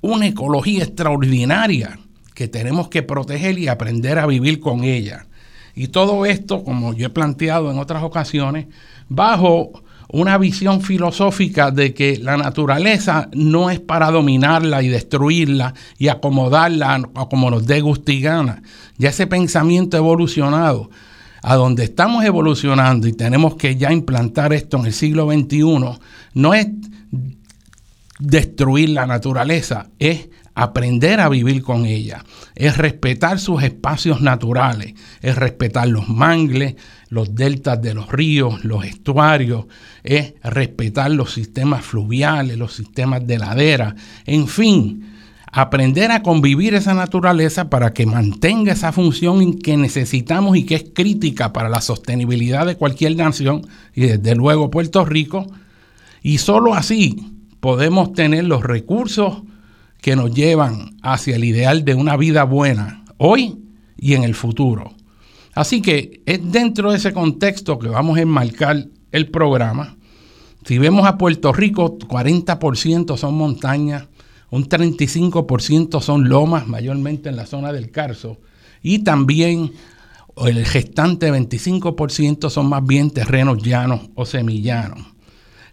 una 0.00 0.26
ecología 0.26 0.84
extraordinaria 0.84 1.98
que 2.34 2.48
tenemos 2.48 2.88
que 2.88 3.02
proteger 3.02 3.58
y 3.58 3.68
aprender 3.68 4.18
a 4.18 4.26
vivir 4.26 4.60
con 4.60 4.84
ella. 4.84 5.25
Y 5.76 5.88
todo 5.88 6.24
esto, 6.24 6.64
como 6.64 6.94
yo 6.94 7.06
he 7.06 7.10
planteado 7.10 7.70
en 7.70 7.78
otras 7.78 8.02
ocasiones, 8.02 8.66
bajo 9.08 9.72
una 10.08 10.38
visión 10.38 10.80
filosófica 10.80 11.70
de 11.70 11.92
que 11.92 12.16
la 12.16 12.38
naturaleza 12.38 13.28
no 13.34 13.70
es 13.70 13.78
para 13.78 14.10
dominarla 14.10 14.82
y 14.82 14.88
destruirla 14.88 15.74
y 15.98 16.08
acomodarla 16.08 17.02
como 17.28 17.50
nos 17.50 17.66
dé 17.66 17.82
gustigana. 17.82 18.62
Ya 18.96 19.10
ese 19.10 19.26
pensamiento 19.26 19.98
evolucionado, 19.98 20.90
a 21.42 21.56
donde 21.56 21.84
estamos 21.84 22.24
evolucionando 22.24 23.06
y 23.06 23.12
tenemos 23.12 23.56
que 23.56 23.76
ya 23.76 23.92
implantar 23.92 24.54
esto 24.54 24.78
en 24.78 24.86
el 24.86 24.92
siglo 24.94 25.30
XXI, 25.30 25.98
no 26.34 26.54
es 26.54 26.68
destruir 28.18 28.88
la 28.88 29.06
naturaleza, 29.06 29.88
es 29.98 30.28
aprender 30.56 31.20
a 31.20 31.28
vivir 31.28 31.62
con 31.62 31.84
ella, 31.84 32.24
es 32.54 32.78
respetar 32.78 33.38
sus 33.38 33.62
espacios 33.62 34.22
naturales, 34.22 34.94
es 35.20 35.36
respetar 35.36 35.86
los 35.86 36.08
mangles, 36.08 36.76
los 37.10 37.34
deltas 37.34 37.80
de 37.82 37.92
los 37.92 38.10
ríos, 38.10 38.64
los 38.64 38.86
estuarios, 38.86 39.66
es 40.02 40.32
respetar 40.42 41.10
los 41.10 41.34
sistemas 41.34 41.84
fluviales, 41.84 42.56
los 42.56 42.72
sistemas 42.72 43.26
de 43.26 43.38
ladera, 43.38 43.94
en 44.24 44.48
fin, 44.48 45.12
aprender 45.52 46.10
a 46.10 46.22
convivir 46.22 46.72
esa 46.72 46.94
naturaleza 46.94 47.68
para 47.68 47.92
que 47.92 48.06
mantenga 48.06 48.72
esa 48.72 48.92
función 48.92 49.58
que 49.58 49.76
necesitamos 49.76 50.56
y 50.56 50.64
que 50.64 50.76
es 50.76 50.86
crítica 50.94 51.52
para 51.52 51.68
la 51.68 51.82
sostenibilidad 51.82 52.64
de 52.64 52.76
cualquier 52.76 53.14
nación 53.14 53.66
y 53.94 54.06
desde 54.06 54.34
luego 54.34 54.70
Puerto 54.70 55.04
Rico, 55.04 55.46
y 56.22 56.38
solo 56.38 56.72
así 56.72 57.30
podemos 57.60 58.14
tener 58.14 58.44
los 58.44 58.62
recursos 58.62 59.42
que 60.06 60.14
nos 60.14 60.32
llevan 60.32 60.96
hacia 61.02 61.34
el 61.34 61.42
ideal 61.42 61.84
de 61.84 61.96
una 61.96 62.16
vida 62.16 62.44
buena 62.44 63.02
hoy 63.16 63.58
y 63.96 64.14
en 64.14 64.22
el 64.22 64.36
futuro. 64.36 64.94
Así 65.52 65.82
que 65.82 66.22
es 66.26 66.52
dentro 66.52 66.92
de 66.92 66.98
ese 66.98 67.12
contexto 67.12 67.76
que 67.80 67.88
vamos 67.88 68.16
a 68.16 68.20
enmarcar 68.20 68.86
el 69.10 69.30
programa. 69.32 69.96
Si 70.64 70.78
vemos 70.78 71.08
a 71.08 71.18
Puerto 71.18 71.52
Rico, 71.52 71.98
40% 71.98 73.16
son 73.16 73.34
montañas, 73.34 74.06
un 74.50 74.68
35% 74.68 76.00
son 76.00 76.28
lomas, 76.28 76.68
mayormente 76.68 77.28
en 77.28 77.34
la 77.34 77.46
zona 77.46 77.72
del 77.72 77.90
Carso, 77.90 78.38
y 78.84 79.00
también 79.00 79.72
el 80.36 80.64
gestante 80.66 81.32
25% 81.32 82.48
son 82.48 82.68
más 82.68 82.86
bien 82.86 83.10
terrenos 83.10 83.60
llanos 83.60 84.02
o 84.14 84.24
semillanos. 84.24 85.00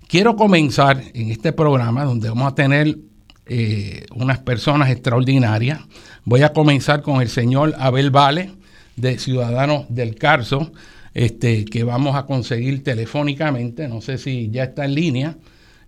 Quiero 0.08 0.36
comenzar 0.36 1.04
en 1.13 1.30
este 1.30 1.54
programa 1.54 2.04
donde 2.04 2.30
vamos 2.30 2.52
a 2.52 2.56
tener 2.56 2.98
eh, 3.46 4.06
unas 4.14 4.40
personas 4.40 4.90
extraordinarias. 4.90 5.80
Voy 6.24 6.44
a 6.44 6.54
comenzar 6.54 7.02
con 7.02 7.22
el 7.22 7.30
señor 7.30 7.74
Abel 7.78 8.12
Vale, 8.12 8.52
de 8.96 9.18
Ciudadanos 9.18 9.86
del 9.90 10.16
Carso, 10.16 10.72
este, 11.14 11.66
que 11.66 11.84
vamos 11.84 12.16
a 12.16 12.26
conseguir 12.26 12.84
telefónicamente. 12.84 13.88
No 13.88 14.02
sé 14.02 14.18
si 14.18 14.50
ya 14.50 14.64
está 14.64 14.86
en 14.86 14.96
línea. 14.96 15.36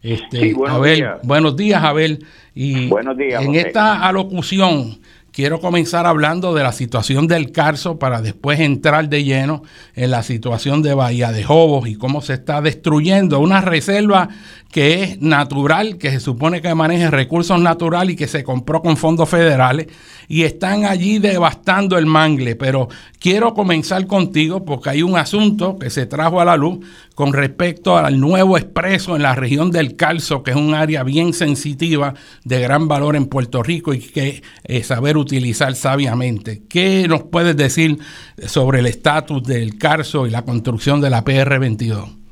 Este, 0.01 0.53
buenos, 0.53 0.83
días. 0.83 1.19
buenos 1.23 1.55
días, 1.55 1.83
Abel. 1.83 2.25
Y 2.53 2.87
buenos 2.87 3.17
días, 3.17 3.43
en 3.43 3.55
esta 3.55 4.07
alocución 4.07 4.99
quiero 5.35 5.59
comenzar 5.59 6.05
hablando 6.05 6.53
de 6.53 6.63
la 6.63 6.71
situación 6.71 7.27
del 7.27 7.51
Carso 7.51 7.99
para 7.99 8.21
después 8.21 8.61
entrar 8.61 9.09
de 9.09 9.25
lleno 9.25 9.63
en 9.93 10.09
la 10.11 10.23
situación 10.23 10.81
de 10.81 10.93
Bahía 10.93 11.33
de 11.33 11.43
Jobos 11.43 11.89
y 11.89 11.95
cómo 11.95 12.21
se 12.21 12.35
está 12.35 12.61
destruyendo 12.61 13.41
una 13.41 13.59
reserva 13.59 14.29
que 14.71 15.03
es 15.03 15.21
natural, 15.21 15.97
que 15.97 16.11
se 16.11 16.19
supone 16.19 16.61
que 16.61 16.73
maneja 16.73 17.09
recursos 17.09 17.59
naturales 17.59 18.13
y 18.13 18.17
que 18.17 18.27
se 18.27 18.43
compró 18.43 18.81
con 18.81 18.97
fondos 18.97 19.29
federales 19.29 19.87
y 20.27 20.43
están 20.43 20.85
allí 20.85 21.19
devastando 21.19 21.97
el 21.97 22.05
mangle. 22.05 22.55
Pero 22.55 22.89
quiero 23.19 23.53
comenzar 23.53 24.05
contigo 24.07 24.65
porque 24.65 24.89
hay 24.89 25.01
un 25.01 25.17
asunto 25.17 25.77
que 25.79 25.89
se 25.89 26.05
trajo 26.05 26.41
a 26.41 26.45
la 26.45 26.57
luz 26.57 26.79
con 27.13 27.31
respecto 27.31 27.97
al 27.97 28.19
nuevo 28.19 28.57
expreso 28.57 29.15
en 29.15 29.21
la 29.21 29.35
región 29.35 29.71
del 29.71 29.95
Calzo, 29.95 30.43
que 30.43 30.51
es 30.51 30.57
un 30.57 30.73
área 30.73 31.03
bien 31.03 31.31
sensitiva 31.33 32.13
de 32.43 32.59
gran 32.59 32.89
valor 32.89 33.15
en 33.15 33.27
Puerto 33.27 33.63
Rico 33.63 33.93
y 33.93 33.99
que 33.99 34.43
eh, 34.65 34.83
saber 34.83 35.17
utilizar 35.25 35.73
sabiamente. 35.75 36.61
¿Qué 36.69 37.07
nos 37.07 37.23
puedes 37.23 37.57
decir 37.57 37.97
sobre 38.37 38.79
el 38.79 38.85
estatus 38.85 39.43
del 39.43 39.77
Calzo 39.77 40.27
y 40.27 40.29
la 40.29 40.43
construcción 40.43 41.01
de 41.01 41.09
la 41.09 41.23
PR22? 41.23 42.25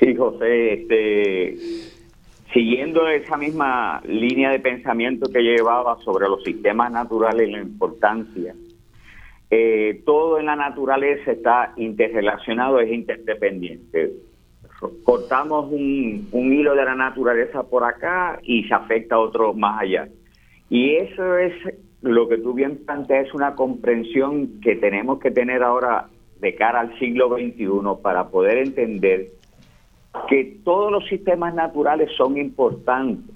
Sí, 0.00 0.14
José, 0.16 0.72
este, 0.74 1.56
siguiendo 2.52 3.06
esa 3.08 3.36
misma 3.36 4.00
línea 4.06 4.50
de 4.50 4.58
pensamiento 4.58 5.30
que 5.30 5.42
llevaba 5.42 5.98
sobre 5.98 6.26
los 6.26 6.42
sistemas 6.42 6.90
naturales 6.90 7.48
y 7.48 7.52
la 7.52 7.60
importancia, 7.60 8.54
eh, 9.50 10.02
todo 10.06 10.38
en 10.38 10.46
la 10.46 10.56
naturaleza 10.56 11.32
está 11.32 11.74
interrelacionado, 11.76 12.80
es 12.80 12.90
interdependiente. 12.90 14.12
Cortamos 15.04 15.70
un, 15.70 16.28
un 16.32 16.52
hilo 16.52 16.74
de 16.74 16.84
la 16.84 16.94
naturaleza 16.94 17.64
por 17.64 17.84
acá 17.84 18.40
y 18.42 18.64
se 18.64 18.72
afecta 18.72 19.16
a 19.16 19.20
otro 19.20 19.52
más 19.52 19.82
allá. 19.82 20.08
Y 20.70 20.96
eso 20.96 21.36
es 21.36 21.52
lo 22.02 22.28
que 22.28 22.38
tú 22.38 22.54
bien 22.54 22.78
planteas, 22.84 23.28
es 23.28 23.34
una 23.34 23.54
comprensión 23.54 24.60
que 24.60 24.76
tenemos 24.76 25.20
que 25.20 25.30
tener 25.30 25.62
ahora 25.62 26.08
de 26.40 26.54
cara 26.54 26.80
al 26.80 26.98
siglo 26.98 27.28
XXI 27.28 27.68
para 28.02 28.28
poder 28.28 28.58
entender 28.58 29.28
que 30.28 30.58
todos 30.64 30.90
los 30.90 31.06
sistemas 31.08 31.54
naturales 31.54 32.10
son 32.16 32.38
importantes 32.38 33.34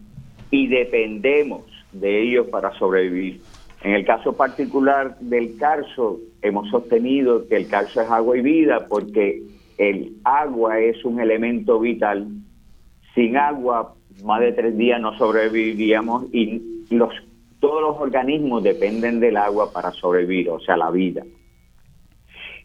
y 0.50 0.66
dependemos 0.68 1.62
de 1.92 2.22
ellos 2.22 2.48
para 2.48 2.72
sobrevivir. 2.78 3.40
En 3.82 3.92
el 3.92 4.04
caso 4.04 4.32
particular 4.32 5.18
del 5.18 5.56
carso, 5.58 6.18
hemos 6.40 6.70
sostenido 6.70 7.46
que 7.46 7.56
el 7.56 7.68
carso 7.68 8.00
es 8.00 8.10
agua 8.10 8.38
y 8.38 8.40
vida 8.40 8.86
porque 8.88 9.42
el 9.76 10.14
agua 10.24 10.80
es 10.80 11.04
un 11.04 11.20
elemento 11.20 11.78
vital. 11.78 12.28
Sin 13.14 13.36
agua, 13.36 13.94
más 14.24 14.40
de 14.40 14.52
tres 14.52 14.76
días 14.76 15.00
no 15.00 15.16
sobreviviríamos 15.18 16.32
y 16.32 16.62
los, 16.90 17.12
todos 17.64 17.80
los 17.80 17.96
organismos 17.98 18.62
dependen 18.62 19.20
del 19.20 19.38
agua 19.38 19.72
para 19.72 19.90
sobrevivir, 19.92 20.50
o 20.50 20.60
sea, 20.60 20.76
la 20.76 20.90
vida. 20.90 21.22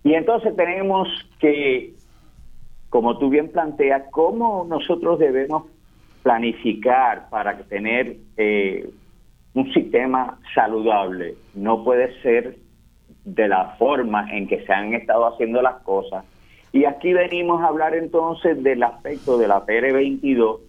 Y 0.04 0.14
entonces 0.14 0.54
tenemos 0.58 1.08
que 1.40 1.94
como 2.90 3.18
tú 3.18 3.30
bien 3.30 3.50
planteas, 3.50 4.04
cómo 4.12 4.66
nosotros 4.68 5.20
debemos 5.20 5.64
planificar 6.24 7.30
para 7.30 7.58
tener 7.60 8.18
eh, 8.36 8.90
un 9.54 9.72
sistema 9.74 10.38
saludable. 10.54 11.36
No 11.54 11.86
puede 11.86 12.20
ser 12.22 12.58
de 13.24 13.48
la 13.48 13.76
forma 13.78 14.30
en 14.36 14.48
que 14.48 14.66
se 14.66 14.74
han 14.74 14.94
estado 14.94 15.28
haciendo 15.28 15.62
las 15.62 15.82
cosas. 15.84 16.26
Y 16.74 16.84
aquí 16.84 17.14
venimos 17.14 17.62
a 17.62 17.68
hablar 17.68 17.96
entonces 17.96 18.62
del 18.62 18.84
aspecto 18.84 19.38
de 19.38 19.48
la 19.48 19.66
PR22, 19.66 20.60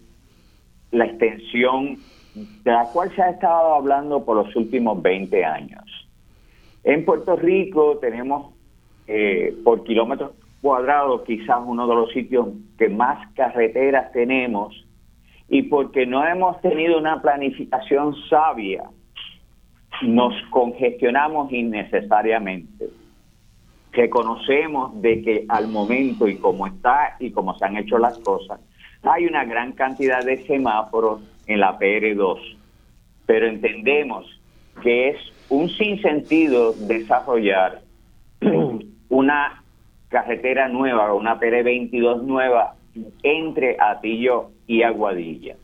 la 0.93 1.07
extensión 1.07 1.97
de 2.35 2.71
la 2.71 2.85
cual 2.93 3.15
se 3.15 3.23
ha 3.23 3.31
estado 3.31 3.75
hablando 3.75 4.25
por 4.25 4.37
los 4.37 4.55
últimos 4.57 5.01
20 5.03 5.45
años. 5.45 5.85
En 6.85 7.05
Puerto 7.05 7.37
Rico 7.37 7.99
tenemos 7.99 8.55
eh, 9.07 9.55
por 9.65 9.85
kilómetros 9.85 10.33
cuadrado 10.61 11.25
quizás 11.25 11.59
uno 11.65 11.87
de 11.87 11.95
los 11.95 12.11
sitios 12.13 12.49
que 12.79 12.89
más 12.89 13.33
carreteras 13.35 14.13
tenemos 14.13 14.87
y 15.49 15.63
porque 15.63 16.07
no 16.07 16.25
hemos 16.27 16.61
tenido 16.61 16.99
una 16.99 17.21
planificación 17.21 18.15
sabia, 18.29 18.85
nos 20.03 20.33
congestionamos 20.51 21.53
innecesariamente. 21.53 22.89
Reconocemos 23.93 25.01
de 25.03 25.23
que 25.23 25.45
al 25.49 25.67
momento 25.67 26.29
y 26.29 26.37
como 26.37 26.69
está 26.69 27.17
y 27.19 27.33
como 27.33 27.59
se 27.59 27.65
han 27.65 27.77
hecho 27.77 27.99
las 27.99 28.17
cosas, 28.19 28.61
hay 29.03 29.27
una 29.27 29.45
gran 29.45 29.73
cantidad 29.73 30.25
de 30.25 30.45
semáforos 30.47 31.21
en 31.47 31.61
la 31.61 31.79
PR2, 31.79 32.39
pero 33.27 33.47
entendemos 33.47 34.27
que 34.83 35.11
es 35.11 35.17
un 35.49 35.69
sinsentido 35.71 36.73
desarrollar 36.73 37.83
una 39.09 39.63
carretera 40.09 40.69
nueva, 40.69 41.13
una 41.15 41.39
PR22 41.39 42.23
nueva 42.23 42.75
entre 43.23 43.77
Atillo 43.81 44.51
y 44.67 44.83
Aguadilla. 44.83 45.57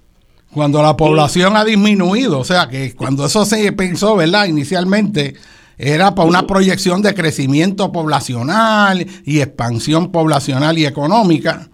Cuando 0.52 0.82
la 0.82 0.96
población 0.96 1.56
ha 1.56 1.64
disminuido, 1.64 2.38
o 2.38 2.44
sea 2.44 2.68
que 2.68 2.94
cuando 2.94 3.26
eso 3.26 3.44
se 3.44 3.72
pensó, 3.72 4.16
¿verdad? 4.16 4.46
Inicialmente 4.46 5.34
era 5.76 6.14
para 6.14 6.28
una 6.28 6.46
proyección 6.46 7.02
de 7.02 7.14
crecimiento 7.14 7.92
poblacional 7.92 9.06
y 9.24 9.40
expansión 9.40 10.10
poblacional 10.10 10.78
y 10.78 10.86
económica. 10.86 11.68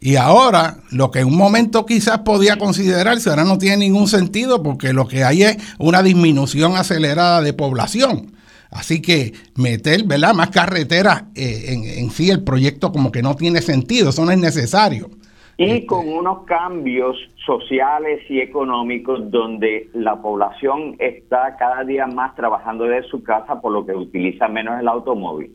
Y 0.00 0.16
ahora, 0.16 0.76
lo 0.92 1.10
que 1.10 1.20
en 1.20 1.26
un 1.26 1.36
momento 1.36 1.84
quizás 1.84 2.18
podía 2.18 2.56
considerarse, 2.56 3.30
ahora 3.30 3.44
no 3.44 3.58
tiene 3.58 3.78
ningún 3.78 4.06
sentido 4.06 4.62
porque 4.62 4.92
lo 4.92 5.08
que 5.08 5.24
hay 5.24 5.42
es 5.42 5.56
una 5.78 6.02
disminución 6.02 6.76
acelerada 6.76 7.42
de 7.42 7.52
población. 7.52 8.32
Así 8.70 9.00
que 9.00 9.32
meter, 9.56 10.04
¿verdad? 10.04 10.34
Más 10.34 10.50
carreteras 10.50 11.24
eh, 11.34 11.74
en, 11.98 12.10
sí 12.10 12.30
el 12.30 12.44
proyecto 12.44 12.92
como 12.92 13.10
que 13.10 13.22
no 13.22 13.34
tiene 13.34 13.60
sentido, 13.60 14.10
eso 14.10 14.24
no 14.24 14.30
es 14.30 14.38
necesario. 14.38 15.08
Y 15.56 15.70
este 15.70 15.86
con 15.86 16.08
unos 16.08 16.44
cambios 16.44 17.16
sociales 17.44 18.20
y 18.28 18.40
económicos 18.40 19.30
donde 19.30 19.88
la 19.94 20.20
población 20.20 20.94
está 20.98 21.56
cada 21.56 21.82
día 21.82 22.06
más 22.06 22.36
trabajando 22.36 22.84
desde 22.84 23.08
su 23.08 23.24
casa, 23.24 23.60
por 23.60 23.72
lo 23.72 23.84
que 23.84 23.92
utiliza 23.92 24.46
menos 24.46 24.78
el 24.78 24.86
automóvil, 24.86 25.50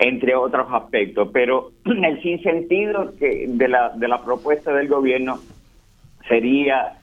entre 0.00 0.34
otros 0.34 0.66
aspectos. 0.72 1.28
Pero 1.32 1.72
el 1.84 2.20
sinsentido 2.22 3.14
que 3.16 3.46
de 3.46 3.68
la, 3.68 3.90
de 3.90 4.08
la 4.08 4.24
propuesta 4.24 4.72
del 4.72 4.88
gobierno 4.88 5.38
sería 6.26 6.94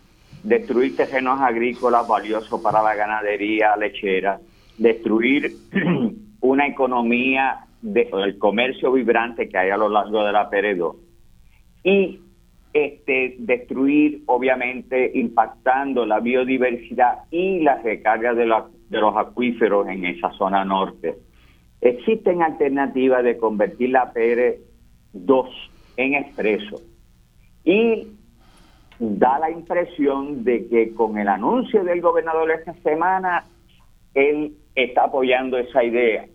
destruir 0.43 0.95
terrenos 0.95 1.39
agrícolas 1.39 2.07
valiosos 2.07 2.60
para 2.62 2.81
la 2.81 2.95
ganadería 2.95 3.75
lechera, 3.77 4.39
destruir 4.77 5.51
una 6.41 6.67
economía 6.67 7.60
del 7.81 8.38
comercio 8.38 8.91
vibrante 8.91 9.47
que 9.47 9.57
hay 9.57 9.69
a 9.69 9.77
lo 9.77 9.89
largo 9.89 10.25
de 10.25 10.31
la 10.31 10.49
Peredo 10.49 10.95
y 11.83 12.19
este, 12.73 13.36
destruir, 13.39 14.23
obviamente, 14.25 15.12
impactando 15.15 16.05
la 16.05 16.19
biodiversidad 16.19 17.19
y 17.31 17.62
la 17.62 17.81
recarga 17.81 18.33
de, 18.33 18.45
de 18.45 18.99
los 18.99 19.15
acuíferos 19.15 19.88
en 19.88 20.05
esa 20.05 20.31
zona 20.33 20.65
norte. 20.65 21.15
Existen 21.89 22.41
alternativas 22.41 23.23
de 23.23 23.38
convertir 23.38 23.89
la 23.89 24.13
PR2 24.13 25.50
en 25.97 26.13
expreso 26.15 26.82
y 27.63 28.08
da 29.00 29.39
la 29.39 29.52
impresión 29.52 30.43
de 30.43 30.67
que 30.67 30.93
con 30.93 31.17
el 31.17 31.28
anuncio 31.28 31.84
del 31.84 32.02
gobernador 32.02 32.52
esta 32.52 32.73
semana, 32.76 33.45
él 34.13 34.54
está 34.76 35.06
apoyando 35.06 35.58
esa 35.58 35.84
idea. 35.84 36.26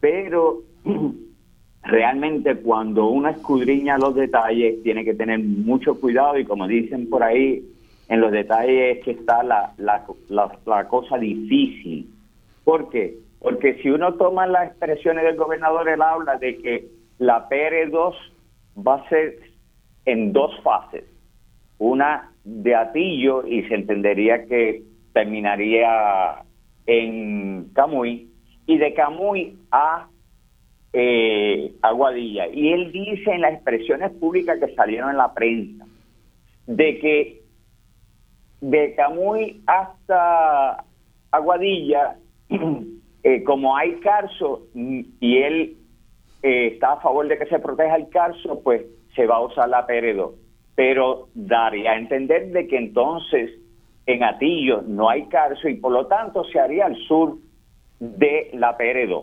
Pero 0.00 0.62
realmente 1.82 2.56
cuando 2.56 3.06
uno 3.06 3.28
escudriña 3.28 3.98
los 3.98 4.14
detalles, 4.14 4.82
tiene 4.82 5.04
que 5.04 5.14
tener 5.14 5.38
mucho 5.38 6.00
cuidado 6.00 6.38
y 6.38 6.44
como 6.44 6.66
dicen 6.66 7.08
por 7.08 7.22
ahí, 7.22 7.68
en 8.08 8.20
los 8.20 8.32
detalles 8.32 8.98
es 8.98 9.04
que 9.04 9.12
está 9.12 9.42
la, 9.42 9.72
la, 9.78 10.04
la, 10.66 10.88
cosa 10.88 11.18
difícil. 11.18 12.10
¿Por 12.64 12.90
qué? 12.90 13.16
Porque 13.42 13.74
si 13.82 13.90
uno 13.90 14.14
toma 14.14 14.46
las 14.46 14.68
expresiones 14.68 15.24
del 15.24 15.36
gobernador, 15.36 15.88
él 15.88 16.00
habla 16.00 16.36
de 16.36 16.58
que 16.58 16.86
la 17.18 17.48
PR2 17.48 18.14
va 18.86 18.94
a 18.94 19.08
ser 19.08 19.36
en 20.04 20.32
dos 20.32 20.52
fases. 20.62 21.04
Una 21.78 22.30
de 22.44 22.74
Atillo 22.76 23.44
y 23.44 23.64
se 23.64 23.74
entendería 23.74 24.46
que 24.46 24.84
terminaría 25.12 26.44
en 26.86 27.70
Camuy 27.74 28.30
y 28.66 28.78
de 28.78 28.94
Camuy 28.94 29.58
a 29.72 30.08
eh, 30.92 31.74
Aguadilla. 31.82 32.46
Y 32.46 32.72
él 32.72 32.92
dice 32.92 33.32
en 33.32 33.40
las 33.40 33.54
expresiones 33.54 34.12
públicas 34.12 34.58
que 34.60 34.72
salieron 34.76 35.10
en 35.10 35.16
la 35.16 35.34
prensa 35.34 35.84
de 36.68 36.98
que 37.00 37.42
de 38.60 38.94
Camuy 38.94 39.60
hasta 39.66 40.84
Aguadilla, 41.32 42.16
eh, 43.22 43.42
como 43.44 43.76
hay 43.76 44.00
carso 44.00 44.66
y 44.74 45.38
él 45.38 45.76
eh, 46.42 46.68
está 46.72 46.94
a 46.94 47.00
favor 47.00 47.28
de 47.28 47.38
que 47.38 47.46
se 47.46 47.58
proteja 47.58 47.96
el 47.96 48.08
carso, 48.08 48.60
pues 48.62 48.82
se 49.14 49.26
va 49.26 49.36
a 49.36 49.42
usar 49.42 49.68
la 49.68 49.86
Peredo. 49.86 50.34
Pero 50.74 51.28
daría 51.34 51.92
a 51.92 51.98
entender 51.98 52.50
de 52.50 52.66
que 52.66 52.78
entonces 52.78 53.50
en 54.06 54.24
Atillo 54.24 54.82
no 54.82 55.08
hay 55.08 55.26
Carso 55.26 55.68
y 55.68 55.74
por 55.74 55.92
lo 55.92 56.06
tanto 56.06 56.44
se 56.44 56.58
haría 56.58 56.86
al 56.86 56.96
sur 57.06 57.38
de 58.00 58.50
la 58.54 58.76
PR2, 58.76 59.22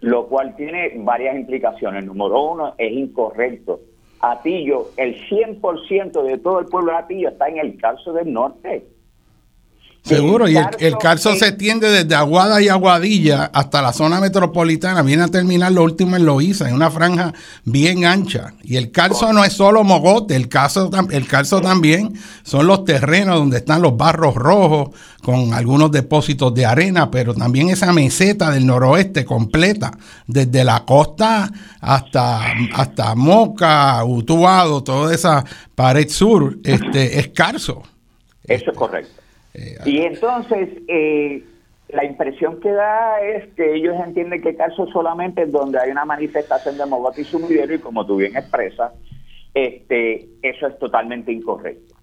lo 0.00 0.26
cual 0.28 0.56
tiene 0.56 0.92
varias 0.96 1.36
implicaciones. 1.36 2.04
Número 2.04 2.52
uno, 2.52 2.74
es 2.78 2.92
incorrecto. 2.92 3.80
Atillo, 4.20 4.90
el 4.96 5.16
100% 5.28 6.22
de 6.22 6.38
todo 6.38 6.60
el 6.60 6.66
pueblo 6.66 6.92
de 6.92 6.98
Atillo 6.98 7.28
está 7.30 7.48
en 7.48 7.58
el 7.58 7.76
Carso 7.78 8.12
del 8.12 8.32
Norte. 8.32 8.86
Seguro, 10.02 10.48
y 10.48 10.56
el, 10.56 10.66
el 10.78 10.96
calzo 10.96 11.34
se 11.36 11.48
extiende 11.48 11.90
desde 11.90 12.14
Aguada 12.14 12.60
y 12.62 12.68
Aguadilla 12.68 13.50
hasta 13.52 13.82
la 13.82 13.92
zona 13.92 14.18
metropolitana, 14.18 15.02
viene 15.02 15.24
a 15.24 15.28
terminar 15.28 15.72
lo 15.72 15.84
último 15.84 16.16
en 16.16 16.24
Loíza, 16.24 16.68
en 16.68 16.74
una 16.74 16.90
franja 16.90 17.34
bien 17.64 18.06
ancha. 18.06 18.54
Y 18.62 18.76
el 18.76 18.90
calzo 18.90 19.32
no 19.32 19.44
es 19.44 19.52
solo 19.52 19.84
mogote, 19.84 20.36
el 20.36 20.48
calzo, 20.48 20.90
el 21.10 21.28
calzo 21.28 21.60
también 21.60 22.14
son 22.42 22.66
los 22.66 22.84
terrenos 22.84 23.36
donde 23.38 23.58
están 23.58 23.82
los 23.82 23.96
barros 23.96 24.34
rojos, 24.34 24.90
con 25.22 25.52
algunos 25.52 25.90
depósitos 25.90 26.54
de 26.54 26.64
arena, 26.64 27.10
pero 27.10 27.34
también 27.34 27.68
esa 27.68 27.92
meseta 27.92 28.50
del 28.50 28.66
noroeste 28.66 29.24
completa, 29.24 29.92
desde 30.26 30.64
la 30.64 30.84
costa 30.84 31.52
hasta, 31.80 32.54
hasta 32.72 33.14
Moca, 33.14 34.02
Utuado, 34.04 34.82
toda 34.82 35.14
esa 35.14 35.44
pared 35.74 36.08
sur, 36.08 36.58
este, 36.64 37.18
es 37.18 37.28
calzo. 37.28 37.82
Eso 38.44 38.70
es 38.70 38.76
correcto. 38.76 39.19
Eh, 39.54 39.76
y 39.84 40.00
entonces, 40.02 40.68
eh, 40.88 41.42
la 41.88 42.04
impresión 42.04 42.60
que 42.60 42.70
da 42.70 43.20
es 43.20 43.52
que 43.54 43.74
ellos 43.74 43.96
entienden 44.04 44.42
que 44.42 44.54
caso 44.54 44.86
solamente 44.88 45.42
es 45.42 45.52
donde 45.52 45.78
hay 45.78 45.90
una 45.90 46.04
manifestación 46.04 46.78
de 46.78 46.86
Mogote 46.86 47.22
y 47.22 47.24
Sumidero, 47.24 47.74
y 47.74 47.78
como 47.78 48.06
tú 48.06 48.16
bien 48.16 48.36
expresas, 48.36 48.92
este, 49.54 50.28
eso 50.42 50.66
es 50.68 50.78
totalmente 50.78 51.32
incorrecto. 51.32 51.96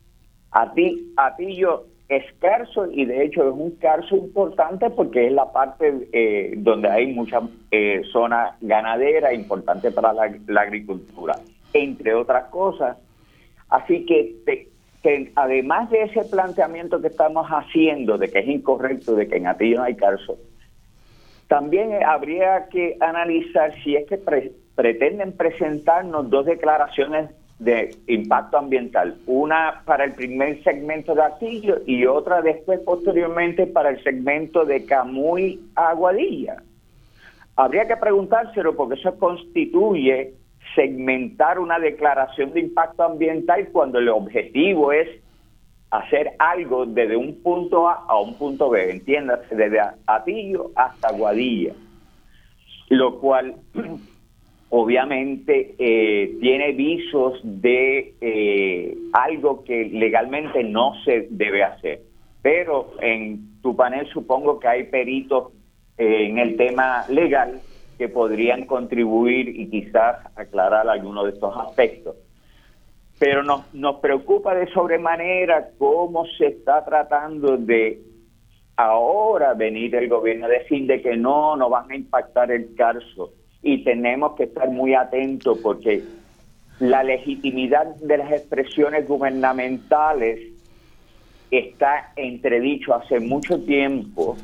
A 0.52 0.74
ti, 0.74 1.14
a 1.16 1.36
ti 1.36 1.56
yo 1.56 1.86
escaso 2.10 2.90
y 2.90 3.06
de 3.06 3.26
hecho 3.26 3.50
es 3.50 3.54
un 3.54 3.72
caso 3.72 4.16
importante 4.16 4.90
porque 4.90 5.28
es 5.28 5.34
la 5.34 5.52
parte 5.52 6.08
eh, 6.14 6.54
donde 6.58 6.90
hay 6.90 7.08
mucha 7.08 7.42
zona 8.14 8.56
ganadera 8.62 9.34
importante 9.34 9.92
para 9.92 10.14
la, 10.14 10.34
la, 10.48 10.62
agricultura, 10.62 11.36
entre 11.74 12.14
otras 12.14 12.46
cosas. 12.46 12.98
Así 13.70 14.06
que 14.06 14.36
te, 14.46 14.70
que 15.04 15.32
además 15.36 15.90
de 15.90 16.04
ese 16.04 16.24
planteamiento 16.26 17.02
que 17.02 17.08
estamos 17.08 17.48
haciendo 17.48 18.18
de 18.18 18.30
que 18.30 18.40
es 18.40 18.48
incorrecto, 18.48 19.16
de 19.16 19.28
que 19.28 19.38
en 19.38 19.48
Atillo 19.48 19.78
no 19.78 19.84
hay 19.84 19.96
calzo, 19.96 20.38
también 21.48 22.04
habría 22.04 22.68
que 22.70 22.98
analizar 23.00 23.74
si 23.84 23.96
es 23.96 24.08
que 24.08 24.18
pretenden 24.76 25.32
presentarnos 25.32 26.30
dos 26.30 26.46
declaraciones 26.46 27.30
de 27.60 27.96
impacto 28.08 28.58
ambiental, 28.58 29.18
una 29.26 29.82
para 29.86 30.04
el 30.04 30.14
primer 30.14 30.62
segmento 30.64 31.16
de 31.16 31.24
Atillo 31.24 31.80
y 31.86 32.06
otra 32.06 32.42
después 32.42 32.80
posteriormente 32.82 33.66
para 33.66 33.90
el 33.90 34.04
segmento 34.04 34.66
de 34.66 34.86
Camuy 34.86 35.60
Aguadilla. 35.74 36.62
Habría 37.56 37.88
que 37.88 37.98
preguntárselo 37.98 38.76
porque 38.76 39.00
eso 39.00 39.18
constituye 39.18 40.34
segmentar 40.76 41.60
una 41.60 41.80
declaración 41.80 42.54
de 42.54 42.62
impacto 42.62 43.04
ambiental 43.04 43.70
cuando 43.72 44.00
el 44.00 44.10
objetivo 44.10 44.92
es 44.92 45.08
hacer 45.90 46.32
algo 46.40 46.86
desde 46.86 47.16
un 47.16 47.42
punto 47.42 47.88
A 47.88 48.06
a 48.08 48.20
un 48.20 48.38
punto 48.38 48.70
B, 48.70 48.92
entiéndase, 48.92 49.56
desde 49.56 49.80
Atillo 50.06 50.72
hasta 50.76 51.12
Guadilla, 51.14 51.74
lo 52.90 53.20
cual 53.20 53.56
obviamente 54.70 55.76
eh, 55.80 56.38
tiene 56.42 56.74
visos 56.74 57.40
de 57.44 58.16
eh, 58.20 58.98
algo 59.14 59.64
que 59.64 59.86
legalmente 59.86 60.64
no 60.64 60.94
se 61.06 61.28
debe 61.30 61.64
hacer. 61.64 62.02
Pero 62.42 62.94
en 63.02 63.62
tu 63.62 63.76
panel 63.76 64.08
supongo 64.08 64.60
que 64.60 64.68
hay 64.68 64.84
peritos 64.86 65.54
eh, 65.98 66.28
en 66.30 66.38
el 66.38 66.58
tema 66.58 67.06
legal 67.10 67.62
que 67.98 68.10
podrían 68.10 68.66
contribuir 68.66 69.50
y 69.50 69.70
quizás 69.70 70.18
aclarar 70.36 70.88
algunos 70.88 71.26
de 71.26 71.32
estos 71.32 71.56
aspectos. 71.58 72.16
Pero 73.20 73.44
nos, 73.44 73.74
nos 73.74 73.96
preocupa 73.96 74.54
de 74.54 74.68
sobremanera 74.72 75.70
cómo 75.78 76.26
se 76.38 76.48
está 76.48 76.86
tratando 76.86 77.58
de 77.58 78.00
ahora 78.76 79.56
venir 79.56 79.96
el 79.96 80.08
gobierno 80.08 80.46
a 80.46 80.50
decir 80.50 80.86
de 80.86 81.02
que 81.02 81.18
no, 81.18 81.58
no 81.58 81.70
van 81.70 81.92
a 81.92 81.96
impactar 81.96 82.52
el 82.52 82.76
caso 82.76 83.34
y 83.64 83.84
tenemos 83.84 84.36
que 84.36 84.44
estar 84.44 84.70
muy 84.70 84.94
atentos 84.94 85.58
porque 85.64 86.04
la 86.80 87.04
legitimidad 87.04 87.96
de 87.96 88.18
las 88.20 88.32
expresiones 88.32 89.08
gubernamentales 89.08 90.54
está 91.50 92.12
entredicho 92.16 92.94
hace 92.94 93.20
mucho 93.20 93.60
tiempo 93.64 94.38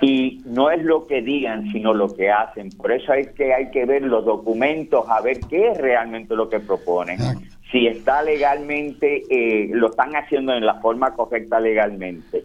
y 0.00 0.40
no 0.46 0.70
es 0.70 0.82
lo 0.82 1.06
que 1.06 1.20
digan, 1.20 1.70
sino 1.72 1.92
lo 1.92 2.14
que 2.14 2.30
hacen. 2.30 2.70
Por 2.70 2.90
eso 2.92 3.12
hay 3.12 3.26
que, 3.36 3.52
hay 3.52 3.70
que 3.70 3.84
ver 3.84 4.02
los 4.02 4.24
documentos, 4.24 5.04
a 5.08 5.20
ver 5.20 5.40
qué 5.40 5.72
es 5.72 5.78
realmente 5.78 6.34
lo 6.34 6.48
que 6.48 6.60
proponen. 6.60 7.18
Si 7.70 7.86
está 7.86 8.22
legalmente, 8.22 9.22
eh, 9.28 9.70
lo 9.72 9.90
están 9.90 10.16
haciendo 10.16 10.54
en 10.54 10.64
la 10.64 10.80
forma 10.80 11.14
correcta 11.14 11.60
legalmente. 11.60 12.42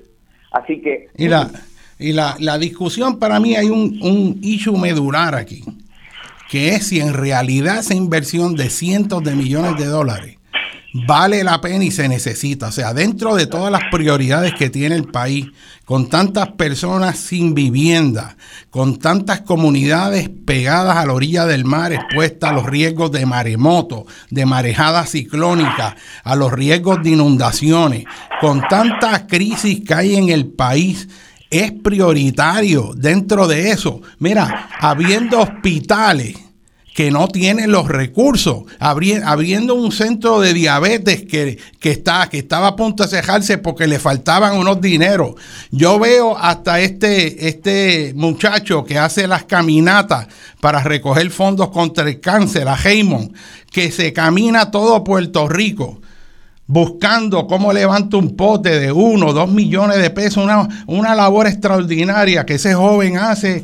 Así 0.51 0.81
que... 0.81 1.07
Y 1.17 1.29
la, 1.29 1.49
y 1.97 2.11
la, 2.11 2.35
la 2.39 2.57
discusión 2.57 3.19
para 3.19 3.39
mí 3.39 3.55
hay 3.55 3.69
un, 3.69 3.99
un 4.01 4.39
issue 4.41 4.77
medular 4.77 5.33
aquí, 5.33 5.63
que 6.49 6.69
es 6.69 6.87
si 6.87 6.99
en 6.99 7.13
realidad 7.13 7.79
esa 7.79 7.95
inversión 7.95 8.55
de 8.55 8.69
cientos 8.69 9.23
de 9.23 9.33
millones 9.33 9.77
de 9.77 9.85
dólares 9.85 10.35
vale 11.05 11.43
la 11.43 11.59
pena 11.59 11.83
y 11.83 11.91
se 11.91 12.07
necesita. 12.07 12.67
O 12.67 12.71
sea, 12.71 12.93
dentro 12.93 13.35
de 13.35 13.47
todas 13.47 13.71
las 13.71 13.83
prioridades 13.91 14.53
que 14.53 14.69
tiene 14.69 14.95
el 14.95 15.05
país, 15.05 15.47
con 15.85 16.09
tantas 16.09 16.49
personas 16.53 17.17
sin 17.17 17.53
vivienda, 17.53 18.35
con 18.71 18.97
tantas 18.97 19.41
comunidades 19.41 20.29
pegadas 20.29 20.97
a 20.97 21.05
la 21.05 21.13
orilla 21.13 21.45
del 21.45 21.63
mar, 21.63 21.93
expuestas 21.93 22.49
a 22.49 22.53
los 22.53 22.65
riesgos 22.65 23.11
de 23.11 23.25
maremoto, 23.25 24.05
de 24.31 24.45
marejadas 24.45 25.11
ciclónicas, 25.11 25.93
a 26.23 26.35
los 26.35 26.51
riesgos 26.51 27.01
de 27.03 27.11
inundaciones, 27.11 28.05
con 28.41 28.61
tantas 28.67 29.23
crisis 29.27 29.81
que 29.85 29.93
hay 29.93 30.15
en 30.15 30.29
el 30.29 30.47
país, 30.47 31.07
es 31.51 31.71
prioritario 31.71 32.93
dentro 32.95 33.47
de 33.47 33.69
eso. 33.69 34.01
Mira, 34.17 34.69
habiendo 34.79 35.39
hospitales 35.39 36.44
que 36.95 37.11
no 37.11 37.27
tienen 37.27 37.73
los 37.73 37.89
recursos, 37.89 38.63
habiendo 38.79 39.75
un 39.75 39.91
centro 39.91 40.39
de 40.39 40.53
diabetes 40.53 41.25
que, 41.25 41.59
que, 41.77 41.91
está, 41.91 42.29
que 42.29 42.37
estaba 42.37 42.67
a 42.67 42.75
punto 42.77 43.03
de 43.03 43.09
cejarse 43.09 43.57
porque 43.57 43.85
le 43.85 43.99
faltaban 43.99 44.57
unos 44.57 44.79
dineros. 44.79 45.35
Yo 45.71 45.99
veo 45.99 46.37
hasta 46.37 46.79
este, 46.79 47.49
este 47.49 48.13
muchacho 48.15 48.85
que 48.85 48.97
hace 48.97 49.27
las 49.27 49.43
caminatas 49.43 50.27
para 50.61 50.81
recoger 50.83 51.29
fondos 51.31 51.67
contra 51.69 52.07
el 52.07 52.21
cáncer, 52.21 52.69
a 52.69 52.77
Heymon, 52.81 53.33
que 53.73 53.91
se 53.91 54.13
camina 54.13 54.71
todo 54.71 55.03
Puerto 55.03 55.49
Rico 55.49 55.99
buscando 56.67 57.45
cómo 57.45 57.73
levanta 57.73 58.17
un 58.17 58.35
pote 58.35 58.79
de 58.79 58.91
uno, 58.91 59.33
dos 59.33 59.51
millones 59.51 59.97
de 59.97 60.09
pesos, 60.09 60.43
una, 60.43 60.67
una 60.87 61.13
labor 61.13 61.45
extraordinaria 61.45 62.45
que 62.45 62.55
ese 62.55 62.73
joven 62.73 63.17
hace 63.17 63.63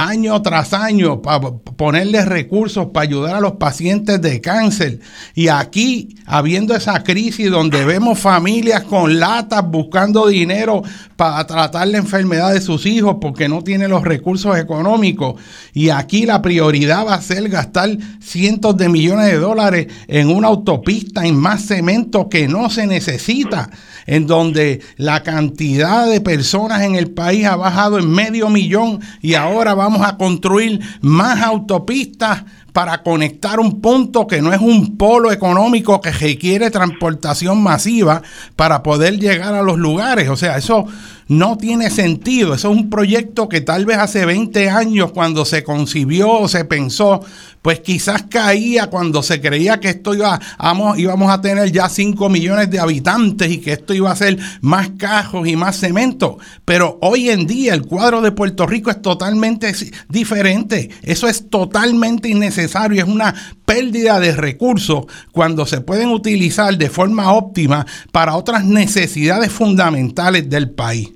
año 0.00 0.40
tras 0.40 0.72
año 0.72 1.20
para 1.20 1.50
ponerle 1.50 2.24
recursos 2.24 2.88
para 2.92 3.04
ayudar 3.04 3.36
a 3.36 3.40
los 3.40 3.52
pacientes 3.52 4.20
de 4.20 4.40
cáncer. 4.40 5.00
Y 5.34 5.48
aquí, 5.48 6.16
habiendo 6.26 6.74
esa 6.74 7.02
crisis 7.02 7.50
donde 7.50 7.84
vemos 7.84 8.18
familias 8.18 8.82
con 8.84 9.20
latas 9.20 9.62
buscando 9.68 10.26
dinero 10.26 10.82
para 11.16 11.46
tratar 11.46 11.88
la 11.88 11.98
enfermedad 11.98 12.52
de 12.54 12.60
sus 12.60 12.86
hijos 12.86 13.16
porque 13.20 13.48
no 13.48 13.62
tienen 13.62 13.90
los 13.90 14.02
recursos 14.02 14.58
económicos. 14.58 15.34
Y 15.74 15.90
aquí 15.90 16.24
la 16.24 16.40
prioridad 16.40 17.06
va 17.06 17.14
a 17.14 17.22
ser 17.22 17.48
gastar 17.48 17.90
cientos 18.20 18.76
de 18.76 18.88
millones 18.88 19.26
de 19.26 19.38
dólares 19.38 19.86
en 20.08 20.28
una 20.28 20.48
autopista, 20.48 21.26
en 21.26 21.36
más 21.36 21.66
cemento 21.66 22.28
que 22.28 22.48
no 22.48 22.70
se 22.70 22.86
necesita 22.86 23.70
en 24.06 24.26
donde 24.26 24.80
la 24.96 25.22
cantidad 25.22 26.08
de 26.08 26.20
personas 26.20 26.82
en 26.82 26.94
el 26.94 27.10
país 27.10 27.46
ha 27.46 27.56
bajado 27.56 27.98
en 27.98 28.10
medio 28.10 28.48
millón 28.48 29.00
y 29.20 29.34
ahora 29.34 29.74
vamos 29.74 30.06
a 30.06 30.16
construir 30.16 30.80
más 31.00 31.42
autopistas 31.42 32.44
para 32.72 33.02
conectar 33.02 33.58
un 33.58 33.80
punto 33.80 34.26
que 34.26 34.40
no 34.40 34.52
es 34.52 34.60
un 34.60 34.96
polo 34.96 35.32
económico 35.32 36.00
que 36.00 36.12
requiere 36.12 36.70
transportación 36.70 37.62
masiva 37.62 38.22
para 38.56 38.82
poder 38.82 39.18
llegar 39.18 39.54
a 39.54 39.62
los 39.62 39.78
lugares. 39.78 40.28
O 40.28 40.36
sea, 40.36 40.56
eso 40.56 40.86
no 41.30 41.56
tiene 41.56 41.90
sentido. 41.90 42.54
Eso 42.54 42.72
es 42.72 42.76
un 42.76 42.90
proyecto 42.90 43.48
que 43.48 43.60
tal 43.60 43.86
vez 43.86 43.98
hace 43.98 44.26
20 44.26 44.68
años 44.68 45.12
cuando 45.12 45.44
se 45.44 45.62
concibió 45.62 46.28
o 46.28 46.48
se 46.48 46.64
pensó, 46.64 47.20
pues 47.62 47.78
quizás 47.78 48.24
caía 48.28 48.88
cuando 48.88 49.22
se 49.22 49.40
creía 49.40 49.78
que 49.78 49.90
esto 49.90 50.12
iba, 50.12 50.40
vamos, 50.58 50.98
íbamos 50.98 51.30
a 51.30 51.40
tener 51.40 51.70
ya 51.70 51.88
5 51.88 52.28
millones 52.28 52.68
de 52.68 52.80
habitantes 52.80 53.48
y 53.48 53.58
que 53.58 53.74
esto 53.74 53.94
iba 53.94 54.10
a 54.10 54.16
ser 54.16 54.38
más 54.60 54.90
cajos 54.98 55.46
y 55.46 55.54
más 55.54 55.78
cemento. 55.78 56.38
Pero 56.64 56.98
hoy 57.00 57.30
en 57.30 57.46
día 57.46 57.74
el 57.74 57.82
cuadro 57.82 58.22
de 58.22 58.32
Puerto 58.32 58.66
Rico 58.66 58.90
es 58.90 59.00
totalmente 59.00 59.72
diferente. 60.08 60.90
Eso 61.02 61.28
es 61.28 61.48
totalmente 61.48 62.28
innecesario. 62.28 63.04
Es 63.04 63.08
una 63.08 63.32
pérdida 63.64 64.18
de 64.18 64.34
recursos 64.34 65.04
cuando 65.30 65.64
se 65.64 65.80
pueden 65.80 66.08
utilizar 66.08 66.76
de 66.76 66.90
forma 66.90 67.32
óptima 67.32 67.86
para 68.10 68.34
otras 68.34 68.64
necesidades 68.64 69.52
fundamentales 69.52 70.50
del 70.50 70.70
país. 70.70 71.10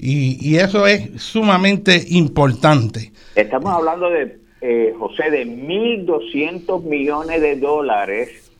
Y, 0.00 0.56
eso 0.56 0.86
es 0.86 1.20
sumamente 1.20 2.04
importante. 2.10 3.12
Estamos 3.34 3.72
hablando 3.72 4.08
de, 4.08 4.38
eh, 4.60 4.94
José, 4.96 5.28
de 5.28 5.44
1.200 5.44 6.84
millones 6.84 7.40
de 7.40 7.56
dólares. 7.56 8.50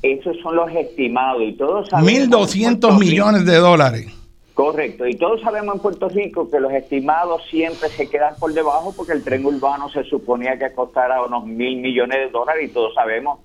Esos 0.00 0.38
son 0.42 0.56
los 0.56 0.70
estimados 0.72 1.42
y 1.42 1.52
todos 1.52 1.88
sabemos... 1.90 2.28
1.200 2.30 2.98
millones 2.98 3.44
de 3.44 3.56
dólares. 3.56 4.06
Correcto, 4.54 5.06
y 5.06 5.16
todos 5.16 5.40
sabemos 5.40 5.74
en 5.74 5.80
Puerto 5.82 6.08
Rico 6.08 6.48
que 6.48 6.60
los 6.60 6.72
estimados 6.72 7.42
siempre 7.50 7.88
se 7.88 8.08
quedan 8.08 8.36
por 8.38 8.54
debajo 8.54 8.94
porque 8.96 9.12
el 9.12 9.24
tren 9.24 9.44
urbano 9.44 9.90
se 9.90 10.04
suponía 10.04 10.58
que 10.58 10.72
costara 10.72 11.22
unos 11.22 11.44
mil 11.44 11.80
millones 11.80 12.18
de 12.18 12.30
dólares 12.30 12.70
y 12.70 12.72
todos 12.72 12.94
sabemos 12.94 13.40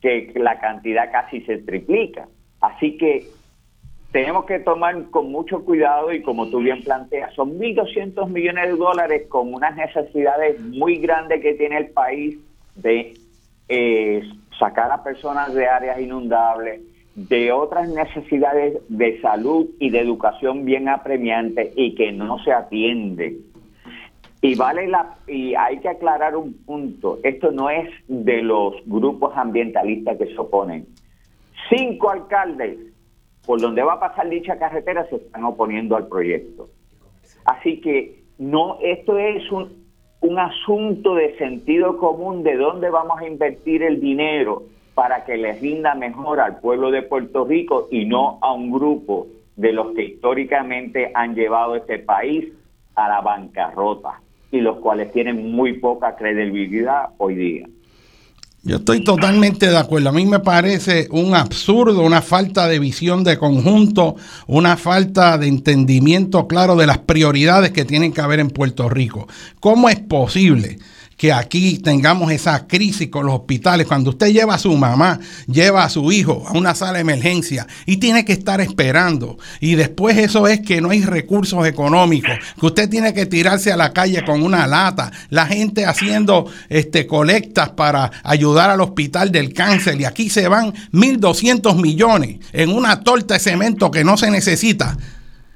que 0.00 0.32
la 0.36 0.60
cantidad 0.60 1.10
casi 1.10 1.40
se 1.42 1.58
triplica. 1.58 2.28
Así 2.60 2.96
que 2.96 3.28
tenemos 4.12 4.44
que 4.44 4.58
tomar 4.58 5.04
con 5.10 5.32
mucho 5.32 5.64
cuidado 5.64 6.12
y 6.12 6.20
como 6.20 6.48
tú 6.48 6.58
bien 6.58 6.82
planteas, 6.82 7.34
son 7.34 7.58
1.200 7.58 8.28
millones 8.28 8.68
de 8.68 8.76
dólares 8.76 9.26
con 9.28 9.54
unas 9.54 9.74
necesidades 9.74 10.60
muy 10.60 10.98
grandes 10.98 11.40
que 11.40 11.54
tiene 11.54 11.78
el 11.78 11.88
país 11.88 12.38
de 12.76 13.14
eh, 13.68 14.22
sacar 14.58 14.92
a 14.92 15.02
personas 15.02 15.54
de 15.54 15.66
áreas 15.66 15.98
inundables, 15.98 16.82
de 17.14 17.52
otras 17.52 17.88
necesidades 17.88 18.78
de 18.88 19.18
salud 19.22 19.70
y 19.80 19.88
de 19.88 20.00
educación 20.00 20.66
bien 20.66 20.90
apremiantes 20.90 21.72
y 21.74 21.94
que 21.94 22.12
no 22.12 22.38
se 22.44 22.52
atiende. 22.52 23.38
Y 24.42 24.56
vale 24.56 24.88
la 24.88 25.16
y 25.26 25.54
hay 25.54 25.78
que 25.78 25.88
aclarar 25.88 26.36
un 26.36 26.52
punto, 26.52 27.18
esto 27.22 27.50
no 27.50 27.70
es 27.70 27.88
de 28.08 28.42
los 28.42 28.74
grupos 28.84 29.32
ambientalistas 29.36 30.18
que 30.18 30.26
se 30.26 30.38
oponen. 30.38 30.86
Cinco 31.70 32.10
alcaldes 32.10 32.91
por 33.46 33.60
donde 33.60 33.82
va 33.82 33.94
a 33.94 34.00
pasar 34.00 34.28
dicha 34.28 34.58
carretera 34.58 35.06
se 35.08 35.16
están 35.16 35.44
oponiendo 35.44 35.96
al 35.96 36.06
proyecto. 36.08 36.68
Así 37.44 37.80
que 37.80 38.22
no, 38.38 38.78
esto 38.80 39.18
es 39.18 39.50
un, 39.50 39.86
un 40.20 40.38
asunto 40.38 41.14
de 41.14 41.36
sentido 41.36 41.98
común 41.98 42.42
de 42.42 42.56
dónde 42.56 42.90
vamos 42.90 43.20
a 43.20 43.26
invertir 43.26 43.82
el 43.82 44.00
dinero 44.00 44.64
para 44.94 45.24
que 45.24 45.36
les 45.36 45.60
rinda 45.60 45.94
mejor 45.94 46.40
al 46.40 46.60
pueblo 46.60 46.90
de 46.90 47.02
Puerto 47.02 47.44
Rico 47.44 47.88
y 47.90 48.04
no 48.04 48.38
a 48.40 48.52
un 48.52 48.70
grupo 48.70 49.26
de 49.56 49.72
los 49.72 49.94
que 49.94 50.04
históricamente 50.04 51.10
han 51.14 51.34
llevado 51.34 51.76
este 51.76 51.98
país 51.98 52.52
a 52.94 53.08
la 53.08 53.20
bancarrota 53.20 54.20
y 54.50 54.60
los 54.60 54.78
cuales 54.78 55.10
tienen 55.12 55.50
muy 55.52 55.74
poca 55.78 56.14
credibilidad 56.14 57.10
hoy 57.18 57.34
día. 57.34 57.66
Yo 58.64 58.76
estoy 58.76 59.02
totalmente 59.02 59.68
de 59.68 59.76
acuerdo. 59.76 60.10
A 60.10 60.12
mí 60.12 60.24
me 60.24 60.38
parece 60.38 61.08
un 61.10 61.34
absurdo, 61.34 62.02
una 62.02 62.22
falta 62.22 62.68
de 62.68 62.78
visión 62.78 63.24
de 63.24 63.36
conjunto, 63.36 64.14
una 64.46 64.76
falta 64.76 65.36
de 65.36 65.48
entendimiento 65.48 66.46
claro 66.46 66.76
de 66.76 66.86
las 66.86 66.98
prioridades 66.98 67.72
que 67.72 67.84
tienen 67.84 68.12
que 68.12 68.20
haber 68.20 68.38
en 68.38 68.50
Puerto 68.50 68.88
Rico. 68.88 69.26
¿Cómo 69.58 69.88
es 69.88 69.98
posible? 69.98 70.78
Que 71.22 71.32
aquí 71.32 71.78
tengamos 71.78 72.32
esa 72.32 72.66
crisis 72.66 73.08
con 73.08 73.26
los 73.26 73.36
hospitales. 73.36 73.86
Cuando 73.86 74.10
usted 74.10 74.32
lleva 74.32 74.56
a 74.56 74.58
su 74.58 74.76
mamá, 74.76 75.20
lleva 75.46 75.84
a 75.84 75.88
su 75.88 76.10
hijo 76.10 76.42
a 76.48 76.58
una 76.58 76.74
sala 76.74 76.94
de 76.94 77.02
emergencia 77.02 77.64
y 77.86 77.98
tiene 77.98 78.24
que 78.24 78.32
estar 78.32 78.60
esperando. 78.60 79.38
Y 79.60 79.76
después 79.76 80.18
eso 80.18 80.48
es 80.48 80.62
que 80.62 80.80
no 80.80 80.90
hay 80.90 81.04
recursos 81.04 81.64
económicos, 81.64 82.32
que 82.58 82.66
usted 82.66 82.90
tiene 82.90 83.14
que 83.14 83.26
tirarse 83.26 83.70
a 83.70 83.76
la 83.76 83.92
calle 83.92 84.24
con 84.24 84.42
una 84.42 84.66
lata. 84.66 85.12
La 85.30 85.46
gente 85.46 85.86
haciendo 85.86 86.50
este, 86.68 87.06
colectas 87.06 87.70
para 87.70 88.10
ayudar 88.24 88.70
al 88.70 88.80
hospital 88.80 89.30
del 89.30 89.52
cáncer. 89.52 90.00
Y 90.00 90.06
aquí 90.06 90.28
se 90.28 90.48
van 90.48 90.72
1.200 90.90 91.80
millones 91.80 92.40
en 92.52 92.70
una 92.70 93.04
torta 93.04 93.34
de 93.34 93.40
cemento 93.40 93.92
que 93.92 94.02
no 94.02 94.16
se 94.16 94.28
necesita. 94.28 94.96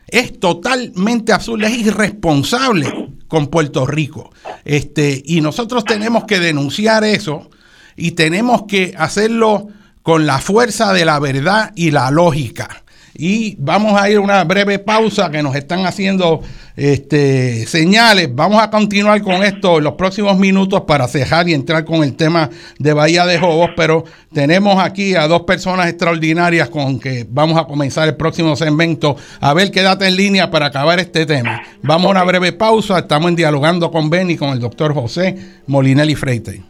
Es 0.06 0.38
totalmente 0.38 1.32
absurdo, 1.32 1.66
es 1.66 1.76
irresponsable 1.76 3.15
con 3.28 3.48
Puerto 3.48 3.86
Rico. 3.86 4.32
Este, 4.64 5.22
y 5.24 5.40
nosotros 5.40 5.84
tenemos 5.84 6.24
que 6.24 6.40
denunciar 6.40 7.04
eso 7.04 7.50
y 7.96 8.12
tenemos 8.12 8.64
que 8.68 8.94
hacerlo 8.96 9.68
con 10.02 10.26
la 10.26 10.38
fuerza 10.38 10.92
de 10.92 11.04
la 11.04 11.18
verdad 11.18 11.72
y 11.74 11.90
la 11.90 12.10
lógica. 12.10 12.84
Y 13.18 13.56
vamos 13.58 14.00
a 14.00 14.10
ir 14.10 14.18
a 14.18 14.20
una 14.20 14.44
breve 14.44 14.78
pausa 14.78 15.30
que 15.30 15.42
nos 15.42 15.54
están 15.56 15.86
haciendo 15.86 16.42
este, 16.76 17.66
señales. 17.66 18.34
Vamos 18.34 18.62
a 18.62 18.70
continuar 18.70 19.22
con 19.22 19.42
esto 19.42 19.78
en 19.78 19.84
los 19.84 19.94
próximos 19.94 20.38
minutos 20.38 20.82
para 20.82 21.08
cejar 21.08 21.48
y 21.48 21.54
entrar 21.54 21.84
con 21.84 22.02
el 22.02 22.14
tema 22.14 22.50
de 22.78 22.92
Bahía 22.92 23.24
de 23.24 23.38
Jobos, 23.38 23.70
pero 23.76 24.04
tenemos 24.32 24.78
aquí 24.82 25.14
a 25.14 25.26
dos 25.26 25.42
personas 25.42 25.88
extraordinarias 25.88 26.68
con 26.68 27.00
que 27.00 27.26
vamos 27.28 27.58
a 27.58 27.64
comenzar 27.64 28.08
el 28.08 28.16
próximo 28.16 28.54
segmento. 28.56 29.16
A 29.40 29.54
ver, 29.54 29.70
quédate 29.70 30.06
en 30.06 30.16
línea 30.16 30.50
para 30.50 30.66
acabar 30.66 30.98
este 31.00 31.24
tema. 31.24 31.62
Vamos 31.82 32.08
a 32.08 32.10
una 32.10 32.24
breve 32.24 32.52
pausa. 32.52 32.98
Estamos 32.98 33.30
en 33.30 33.36
dialogando 33.36 33.90
con 33.90 34.10
Benny, 34.10 34.36
con 34.36 34.50
el 34.50 34.60
doctor 34.60 34.92
José 34.92 35.36
Molinelli 35.66 36.14
Freite. 36.14 36.62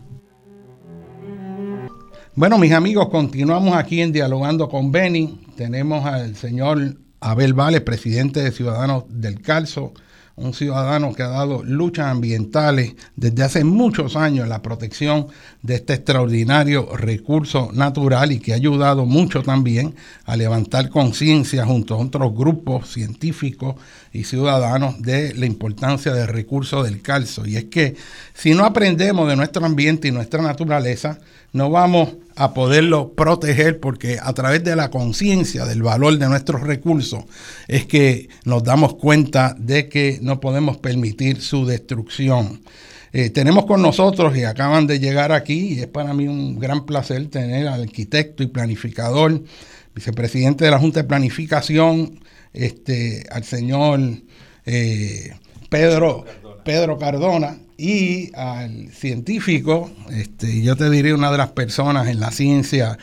Bueno, 2.34 2.58
mis 2.58 2.72
amigos, 2.72 3.08
continuamos 3.08 3.74
aquí 3.74 4.02
en 4.02 4.12
Dialogando 4.12 4.68
con 4.68 4.92
Benny. 4.92 5.45
Tenemos 5.56 6.04
al 6.04 6.36
señor 6.36 6.98
Abel 7.18 7.54
Vale, 7.54 7.80
presidente 7.80 8.42
de 8.42 8.52
Ciudadanos 8.52 9.04
del 9.08 9.40
Calzo, 9.40 9.94
un 10.34 10.52
ciudadano 10.52 11.14
que 11.14 11.22
ha 11.22 11.28
dado 11.28 11.64
luchas 11.64 12.08
ambientales 12.08 12.94
desde 13.16 13.42
hace 13.42 13.64
muchos 13.64 14.16
años 14.16 14.44
en 14.44 14.50
la 14.50 14.60
protección 14.60 15.28
de 15.62 15.76
este 15.76 15.94
extraordinario 15.94 16.94
recurso 16.94 17.70
natural 17.72 18.32
y 18.32 18.38
que 18.38 18.52
ha 18.52 18.56
ayudado 18.56 19.06
mucho 19.06 19.42
también 19.42 19.94
a 20.26 20.36
levantar 20.36 20.90
conciencia 20.90 21.64
junto 21.64 21.94
a 21.94 21.98
otros 21.98 22.34
grupos 22.34 22.92
científicos 22.92 23.76
y 24.12 24.24
ciudadanos 24.24 25.00
de 25.00 25.32
la 25.32 25.46
importancia 25.46 26.12
del 26.12 26.28
recurso 26.28 26.82
del 26.82 27.00
calzo. 27.00 27.46
Y 27.46 27.56
es 27.56 27.64
que 27.64 27.96
si 28.34 28.52
no 28.52 28.66
aprendemos 28.66 29.26
de 29.26 29.36
nuestro 29.36 29.64
ambiente 29.64 30.08
y 30.08 30.12
nuestra 30.12 30.42
naturaleza, 30.42 31.18
no 31.54 31.70
vamos 31.70 32.10
a 32.36 32.52
poderlo 32.52 33.14
proteger 33.14 33.80
porque 33.80 34.18
a 34.22 34.32
través 34.34 34.62
de 34.62 34.76
la 34.76 34.90
conciencia 34.90 35.64
del 35.64 35.82
valor 35.82 36.18
de 36.18 36.28
nuestros 36.28 36.60
recursos 36.60 37.24
es 37.66 37.86
que 37.86 38.28
nos 38.44 38.62
damos 38.62 38.94
cuenta 38.94 39.56
de 39.58 39.88
que 39.88 40.18
no 40.20 40.38
podemos 40.38 40.76
permitir 40.76 41.40
su 41.40 41.64
destrucción. 41.64 42.60
Eh, 43.12 43.30
tenemos 43.30 43.64
con 43.64 43.80
nosotros 43.80 44.36
y 44.36 44.44
acaban 44.44 44.86
de 44.86 45.00
llegar 45.00 45.32
aquí 45.32 45.74
y 45.74 45.80
es 45.80 45.86
para 45.86 46.12
mí 46.12 46.28
un 46.28 46.58
gran 46.58 46.84
placer 46.84 47.26
tener 47.28 47.66
al 47.68 47.82
arquitecto 47.82 48.42
y 48.42 48.48
planificador, 48.48 49.42
vicepresidente 49.94 50.66
de 50.66 50.70
la 50.70 50.78
Junta 50.78 51.00
de 51.00 51.08
Planificación, 51.08 52.20
este, 52.52 53.24
al 53.30 53.44
señor 53.44 54.00
eh, 54.66 55.32
Pedro, 55.70 56.26
Pedro 56.66 56.98
Cardona 56.98 57.58
y 57.78 58.34
al 58.34 58.90
científico, 58.90 59.88
este, 60.10 60.62
yo 60.62 60.74
te 60.74 60.90
diré 60.90 61.14
una 61.14 61.30
de 61.30 61.38
las 61.38 61.52
personas 61.52 62.08
en 62.08 62.18
la 62.18 62.32
ciencia 62.32 62.98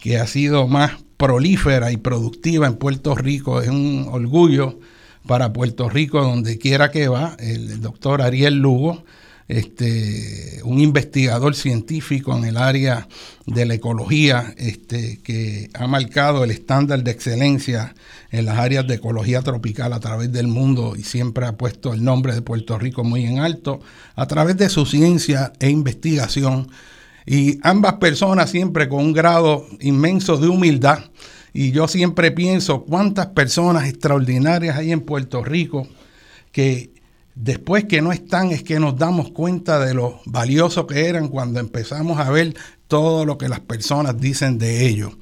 que 0.00 0.18
ha 0.18 0.26
sido 0.28 0.68
más 0.68 0.92
prolífera 1.16 1.90
y 1.90 1.96
productiva 1.96 2.68
en 2.68 2.76
Puerto 2.76 3.16
Rico, 3.16 3.60
es 3.60 3.70
un 3.70 4.06
orgullo 4.08 4.78
para 5.26 5.52
Puerto 5.52 5.88
Rico 5.88 6.22
donde 6.22 6.58
quiera 6.58 6.92
que 6.92 7.08
va, 7.08 7.36
el 7.40 7.80
doctor 7.80 8.22
Ariel 8.22 8.58
Lugo, 8.58 9.04
este, 9.48 10.60
un 10.62 10.78
investigador 10.78 11.56
científico 11.56 12.36
en 12.36 12.44
el 12.44 12.56
área 12.56 13.08
de 13.46 13.66
la 13.66 13.74
ecología 13.74 14.54
este, 14.58 15.18
que 15.24 15.70
ha 15.74 15.88
marcado 15.88 16.44
el 16.44 16.52
estándar 16.52 17.02
de 17.02 17.10
excelencia 17.10 17.96
en 18.30 18.44
las 18.44 18.58
áreas 18.58 18.86
de 18.86 18.94
ecología 18.96 19.42
tropical 19.42 19.92
a 19.92 20.00
través 20.00 20.32
del 20.32 20.48
mundo 20.48 20.94
y 20.96 21.02
siempre 21.02 21.46
ha 21.46 21.56
puesto 21.56 21.94
el 21.94 22.04
nombre 22.04 22.34
de 22.34 22.42
Puerto 22.42 22.78
Rico 22.78 23.04
muy 23.04 23.24
en 23.24 23.38
alto 23.38 23.80
a 24.14 24.26
través 24.26 24.56
de 24.56 24.68
su 24.68 24.86
ciencia 24.86 25.52
e 25.60 25.70
investigación. 25.70 26.70
Y 27.26 27.58
ambas 27.62 27.94
personas 27.94 28.50
siempre 28.50 28.88
con 28.88 29.00
un 29.04 29.12
grado 29.12 29.66
inmenso 29.80 30.36
de 30.36 30.48
humildad. 30.48 31.00
Y 31.52 31.72
yo 31.72 31.88
siempre 31.88 32.30
pienso 32.30 32.84
cuántas 32.84 33.28
personas 33.28 33.88
extraordinarias 33.88 34.76
hay 34.76 34.92
en 34.92 35.00
Puerto 35.00 35.42
Rico 35.42 35.86
que 36.52 36.92
Después 37.40 37.84
que 37.84 38.02
no 38.02 38.10
están 38.10 38.50
es 38.50 38.64
que 38.64 38.80
nos 38.80 38.98
damos 38.98 39.30
cuenta 39.30 39.78
de 39.78 39.94
lo 39.94 40.20
valioso 40.24 40.88
que 40.88 41.06
eran 41.06 41.28
cuando 41.28 41.60
empezamos 41.60 42.18
a 42.18 42.28
ver 42.30 42.56
todo 42.88 43.24
lo 43.24 43.38
que 43.38 43.48
las 43.48 43.60
personas 43.60 44.20
dicen 44.20 44.58
de 44.58 44.88
ellos. 44.88 45.12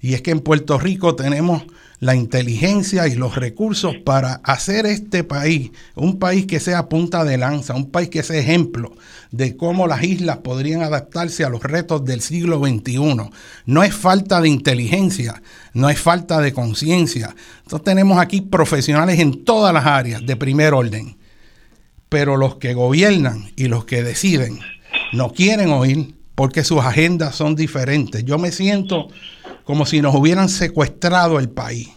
Y 0.00 0.14
es 0.14 0.22
que 0.22 0.30
en 0.30 0.38
Puerto 0.38 0.78
Rico 0.78 1.16
tenemos 1.16 1.64
la 2.00 2.14
inteligencia 2.14 3.08
y 3.08 3.14
los 3.14 3.36
recursos 3.36 3.96
para 4.04 4.40
hacer 4.44 4.86
este 4.86 5.24
país 5.24 5.70
un 5.94 6.18
país 6.18 6.46
que 6.46 6.60
sea 6.60 6.88
punta 6.88 7.24
de 7.24 7.38
lanza, 7.38 7.74
un 7.74 7.90
país 7.90 8.08
que 8.08 8.22
sea 8.22 8.38
ejemplo 8.38 8.92
de 9.30 9.56
cómo 9.56 9.86
las 9.86 10.02
islas 10.02 10.38
podrían 10.38 10.82
adaptarse 10.82 11.44
a 11.44 11.48
los 11.48 11.62
retos 11.62 12.04
del 12.04 12.20
siglo 12.20 12.58
XXI. 12.58 13.30
No 13.66 13.82
es 13.82 13.94
falta 13.94 14.40
de 14.40 14.48
inteligencia, 14.48 15.42
no 15.72 15.88
es 15.88 15.98
falta 15.98 16.40
de 16.40 16.52
conciencia. 16.52 17.34
Entonces 17.62 17.84
tenemos 17.84 18.18
aquí 18.18 18.40
profesionales 18.40 19.18
en 19.18 19.44
todas 19.44 19.72
las 19.72 19.86
áreas 19.86 20.24
de 20.24 20.36
primer 20.36 20.74
orden, 20.74 21.16
pero 22.08 22.36
los 22.36 22.56
que 22.56 22.74
gobiernan 22.74 23.50
y 23.56 23.68
los 23.68 23.84
que 23.84 24.02
deciden 24.02 24.60
no 25.12 25.32
quieren 25.32 25.70
oír 25.70 26.14
porque 26.34 26.64
sus 26.64 26.80
agendas 26.80 27.34
son 27.34 27.54
diferentes. 27.54 28.24
Yo 28.24 28.38
me 28.38 28.52
siento 28.52 29.08
como 29.64 29.86
si 29.86 30.00
nos 30.00 30.14
hubieran 30.14 30.48
secuestrado 30.48 31.38
el 31.38 31.48
país 31.48 31.90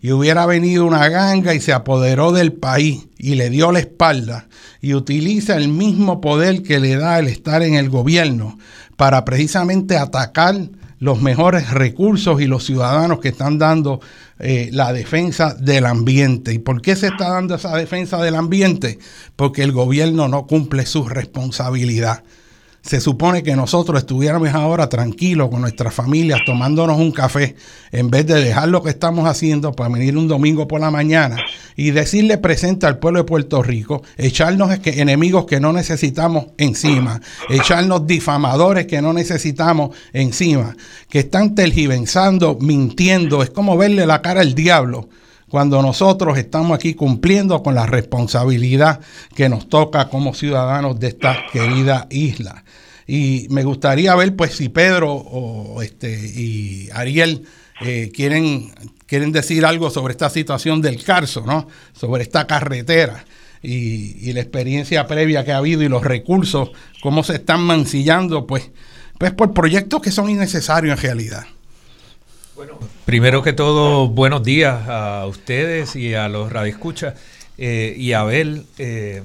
y 0.00 0.10
hubiera 0.10 0.46
venido 0.46 0.84
una 0.84 1.08
ganga 1.08 1.54
y 1.54 1.60
se 1.60 1.72
apoderó 1.72 2.32
del 2.32 2.52
país 2.52 3.06
y 3.18 3.36
le 3.36 3.50
dio 3.50 3.70
la 3.70 3.78
espalda 3.78 4.48
y 4.80 4.94
utiliza 4.94 5.56
el 5.56 5.68
mismo 5.68 6.20
poder 6.20 6.62
que 6.62 6.80
le 6.80 6.96
da 6.96 7.20
el 7.20 7.28
estar 7.28 7.62
en 7.62 7.74
el 7.74 7.88
gobierno 7.88 8.58
para 8.96 9.24
precisamente 9.24 9.96
atacar 9.96 10.56
los 10.98 11.20
mejores 11.20 11.70
recursos 11.70 12.40
y 12.40 12.46
los 12.46 12.64
ciudadanos 12.64 13.20
que 13.20 13.28
están 13.28 13.58
dando 13.58 14.00
eh, 14.38 14.70
la 14.72 14.92
defensa 14.92 15.54
del 15.54 15.86
ambiente. 15.86 16.52
¿Y 16.52 16.58
por 16.58 16.80
qué 16.80 16.94
se 16.96 17.08
está 17.08 17.30
dando 17.30 17.54
esa 17.54 17.76
defensa 17.76 18.22
del 18.22 18.34
ambiente? 18.34 18.98
Porque 19.34 19.62
el 19.62 19.72
gobierno 19.72 20.28
no 20.28 20.46
cumple 20.46 20.86
su 20.86 21.08
responsabilidad. 21.08 22.22
Se 22.82 23.00
supone 23.00 23.44
que 23.44 23.54
nosotros 23.54 24.00
estuviéramos 24.00 24.48
ahora 24.48 24.88
tranquilos 24.88 25.50
con 25.50 25.60
nuestras 25.60 25.94
familias 25.94 26.40
tomándonos 26.44 26.98
un 26.98 27.12
café 27.12 27.54
en 27.92 28.10
vez 28.10 28.26
de 28.26 28.42
dejar 28.42 28.68
lo 28.68 28.82
que 28.82 28.90
estamos 28.90 29.28
haciendo 29.28 29.72
para 29.72 29.88
venir 29.88 30.16
un 30.16 30.26
domingo 30.26 30.66
por 30.66 30.80
la 30.80 30.90
mañana 30.90 31.36
y 31.76 31.92
decirle 31.92 32.38
presente 32.38 32.86
al 32.86 32.98
pueblo 32.98 33.20
de 33.20 33.24
Puerto 33.24 33.62
Rico, 33.62 34.02
echarnos 34.16 34.70
enemigos 34.84 35.46
que 35.46 35.60
no 35.60 35.72
necesitamos 35.72 36.46
encima, 36.58 37.20
echarnos 37.48 38.04
difamadores 38.04 38.86
que 38.86 39.00
no 39.00 39.12
necesitamos 39.12 39.96
encima, 40.12 40.76
que 41.08 41.20
están 41.20 41.54
tergiversando, 41.54 42.58
mintiendo, 42.60 43.44
es 43.44 43.50
como 43.50 43.76
verle 43.76 44.06
la 44.06 44.22
cara 44.22 44.40
al 44.40 44.54
diablo 44.54 45.08
cuando 45.52 45.82
nosotros 45.82 46.38
estamos 46.38 46.74
aquí 46.74 46.94
cumpliendo 46.94 47.62
con 47.62 47.74
la 47.74 47.84
responsabilidad 47.84 49.00
que 49.36 49.50
nos 49.50 49.68
toca 49.68 50.08
como 50.08 50.32
ciudadanos 50.32 50.98
de 50.98 51.08
esta 51.08 51.44
querida 51.52 52.06
isla. 52.08 52.64
Y 53.06 53.48
me 53.50 53.62
gustaría 53.62 54.14
ver, 54.14 54.34
pues, 54.34 54.56
si 54.56 54.70
Pedro 54.70 55.12
o 55.12 55.82
este 55.82 56.10
y 56.10 56.88
Ariel 56.94 57.44
eh, 57.82 58.10
quieren, 58.14 58.72
quieren 59.04 59.30
decir 59.30 59.66
algo 59.66 59.90
sobre 59.90 60.12
esta 60.12 60.30
situación 60.30 60.80
del 60.80 61.04
Carso, 61.04 61.42
¿no? 61.44 61.68
Sobre 61.92 62.22
esta 62.22 62.46
carretera 62.46 63.22
y, 63.62 64.32
la 64.32 64.40
experiencia 64.40 65.06
previa 65.06 65.44
que 65.44 65.52
ha 65.52 65.58
habido 65.58 65.82
y 65.82 65.90
los 65.90 66.02
recursos, 66.02 66.70
cómo 67.02 67.22
se 67.24 67.34
están 67.34 67.60
mancillando, 67.60 68.46
pues, 68.46 68.70
pues 69.18 69.32
por 69.32 69.52
proyectos 69.52 70.00
que 70.00 70.12
son 70.12 70.30
innecesarios 70.30 70.96
en 70.96 71.02
realidad. 71.02 71.44
Primero 73.04 73.42
que 73.42 73.52
todo, 73.52 74.08
buenos 74.08 74.42
días 74.42 74.88
a 74.88 75.26
ustedes 75.26 75.96
y 75.96 76.14
a 76.14 76.28
los 76.28 76.52
radioescuchas 76.52 77.14
eh, 77.58 77.94
y 77.96 78.12
a 78.12 78.20
Abel. 78.20 78.66
Eh, 78.78 79.22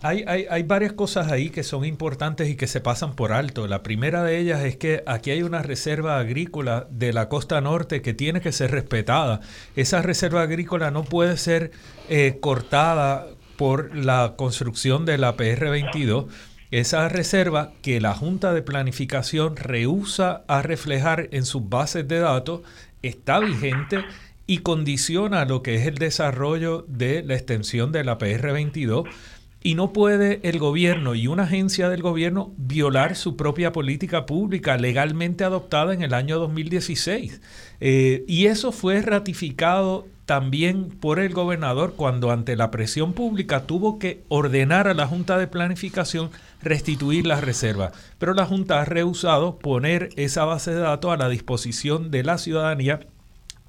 hay, 0.00 0.24
hay, 0.26 0.46
hay, 0.48 0.62
varias 0.62 0.92
cosas 0.92 1.32
ahí 1.32 1.50
que 1.50 1.64
son 1.64 1.84
importantes 1.84 2.48
y 2.48 2.54
que 2.54 2.66
se 2.66 2.80
pasan 2.80 3.14
por 3.14 3.32
alto. 3.32 3.66
La 3.66 3.82
primera 3.82 4.22
de 4.22 4.38
ellas 4.38 4.62
es 4.62 4.76
que 4.76 5.02
aquí 5.06 5.30
hay 5.30 5.42
una 5.42 5.62
reserva 5.62 6.18
agrícola 6.18 6.86
de 6.90 7.12
la 7.12 7.28
costa 7.28 7.60
norte 7.60 8.00
que 8.00 8.14
tiene 8.14 8.40
que 8.40 8.52
ser 8.52 8.70
respetada. 8.70 9.40
Esa 9.74 10.00
reserva 10.02 10.42
agrícola 10.42 10.90
no 10.90 11.04
puede 11.04 11.36
ser 11.36 11.72
eh, 12.08 12.38
cortada 12.40 13.26
por 13.56 13.94
la 13.94 14.34
construcción 14.36 15.04
de 15.04 15.18
la 15.18 15.36
PR22 15.36 16.28
esa 16.70 17.08
reserva 17.08 17.72
que 17.82 18.00
la 18.00 18.14
Junta 18.14 18.52
de 18.52 18.62
Planificación 18.62 19.56
rehúsa 19.56 20.42
a 20.48 20.62
reflejar 20.62 21.28
en 21.32 21.44
sus 21.44 21.68
bases 21.68 22.06
de 22.06 22.18
datos 22.18 22.60
está 23.02 23.38
vigente 23.40 24.04
y 24.46 24.58
condiciona 24.58 25.44
lo 25.44 25.62
que 25.62 25.76
es 25.76 25.86
el 25.86 25.96
desarrollo 25.96 26.84
de 26.88 27.22
la 27.22 27.34
extensión 27.34 27.92
de 27.92 28.04
la 28.04 28.18
PR22 28.18 29.08
y 29.62 29.74
no 29.74 29.92
puede 29.92 30.40
el 30.42 30.58
gobierno 30.58 31.14
y 31.14 31.26
una 31.26 31.42
agencia 31.44 31.88
del 31.88 32.02
gobierno 32.02 32.52
violar 32.56 33.16
su 33.16 33.36
propia 33.36 33.72
política 33.72 34.24
pública 34.24 34.76
legalmente 34.76 35.44
adoptada 35.44 35.92
en 35.92 36.02
el 36.02 36.14
año 36.14 36.38
2016. 36.38 37.40
Eh, 37.80 38.24
y 38.28 38.46
eso 38.46 38.72
fue 38.72 39.02
ratificado 39.02 40.06
también 40.28 40.90
por 40.90 41.20
el 41.20 41.32
gobernador 41.32 41.94
cuando 41.96 42.30
ante 42.30 42.54
la 42.54 42.70
presión 42.70 43.14
pública 43.14 43.62
tuvo 43.62 43.98
que 43.98 44.24
ordenar 44.28 44.86
a 44.86 44.92
la 44.92 45.06
Junta 45.06 45.38
de 45.38 45.46
Planificación 45.46 46.28
restituir 46.60 47.26
las 47.26 47.42
reservas. 47.42 47.94
Pero 48.18 48.34
la 48.34 48.44
Junta 48.44 48.82
ha 48.82 48.84
rehusado 48.84 49.58
poner 49.58 50.10
esa 50.16 50.44
base 50.44 50.72
de 50.74 50.80
datos 50.80 51.10
a 51.10 51.16
la 51.16 51.30
disposición 51.30 52.10
de 52.10 52.24
la 52.24 52.36
ciudadanía 52.36 53.00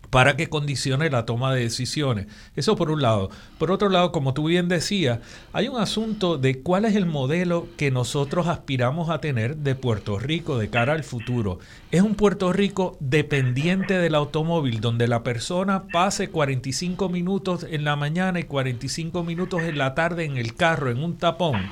para 0.10 0.36
que 0.36 0.50
condicione 0.50 1.10
la 1.10 1.26
toma 1.26 1.54
de 1.54 1.62
decisiones. 1.62 2.28
Eso 2.56 2.76
por 2.76 2.91
un 2.91 3.02
lado. 3.02 3.30
Por 3.58 3.72
otro 3.72 3.89
lado, 3.89 4.12
como 4.12 4.34
tú 4.34 4.45
bien 4.45 4.67
decías, 4.67 5.19
hay 5.54 5.67
un 5.67 5.80
asunto 5.80 6.38
de 6.38 6.62
cuál 6.62 6.86
es 6.86 6.95
el 6.95 7.06
modelo 7.06 7.67
que 7.78 7.91
nosotros 7.91 8.48
aspiramos 8.48 9.10
a 9.10 9.22
tener 9.22 9.58
de 9.58 9.76
Puerto 9.76 10.19
Rico 10.19 10.58
de 10.58 10.69
cara 10.69 10.93
al 10.93 11.04
futuro. 11.04 11.60
Es 11.91 12.02
un 12.02 12.15
Puerto 12.15 12.52
Rico 12.54 12.98
dependiente 13.00 13.98
del 13.98 14.15
automóvil, 14.15 14.82
donde 14.82 15.08
la 15.08 15.24
persona 15.24 15.88
pase 15.88 16.30
45 16.30 17.10
minutos 17.10 17.65
en 17.69 17.84
la 17.84 17.95
mañana 17.95 18.39
y 18.39 18.43
45 18.43 19.24
minutos 19.24 19.63
en 19.63 19.78
la 19.78 19.95
tarde 19.95 20.26
en 20.26 20.38
el 20.38 20.56
carro, 20.56 20.89
en 20.89 21.04
un 21.04 21.17
tapón 21.17 21.72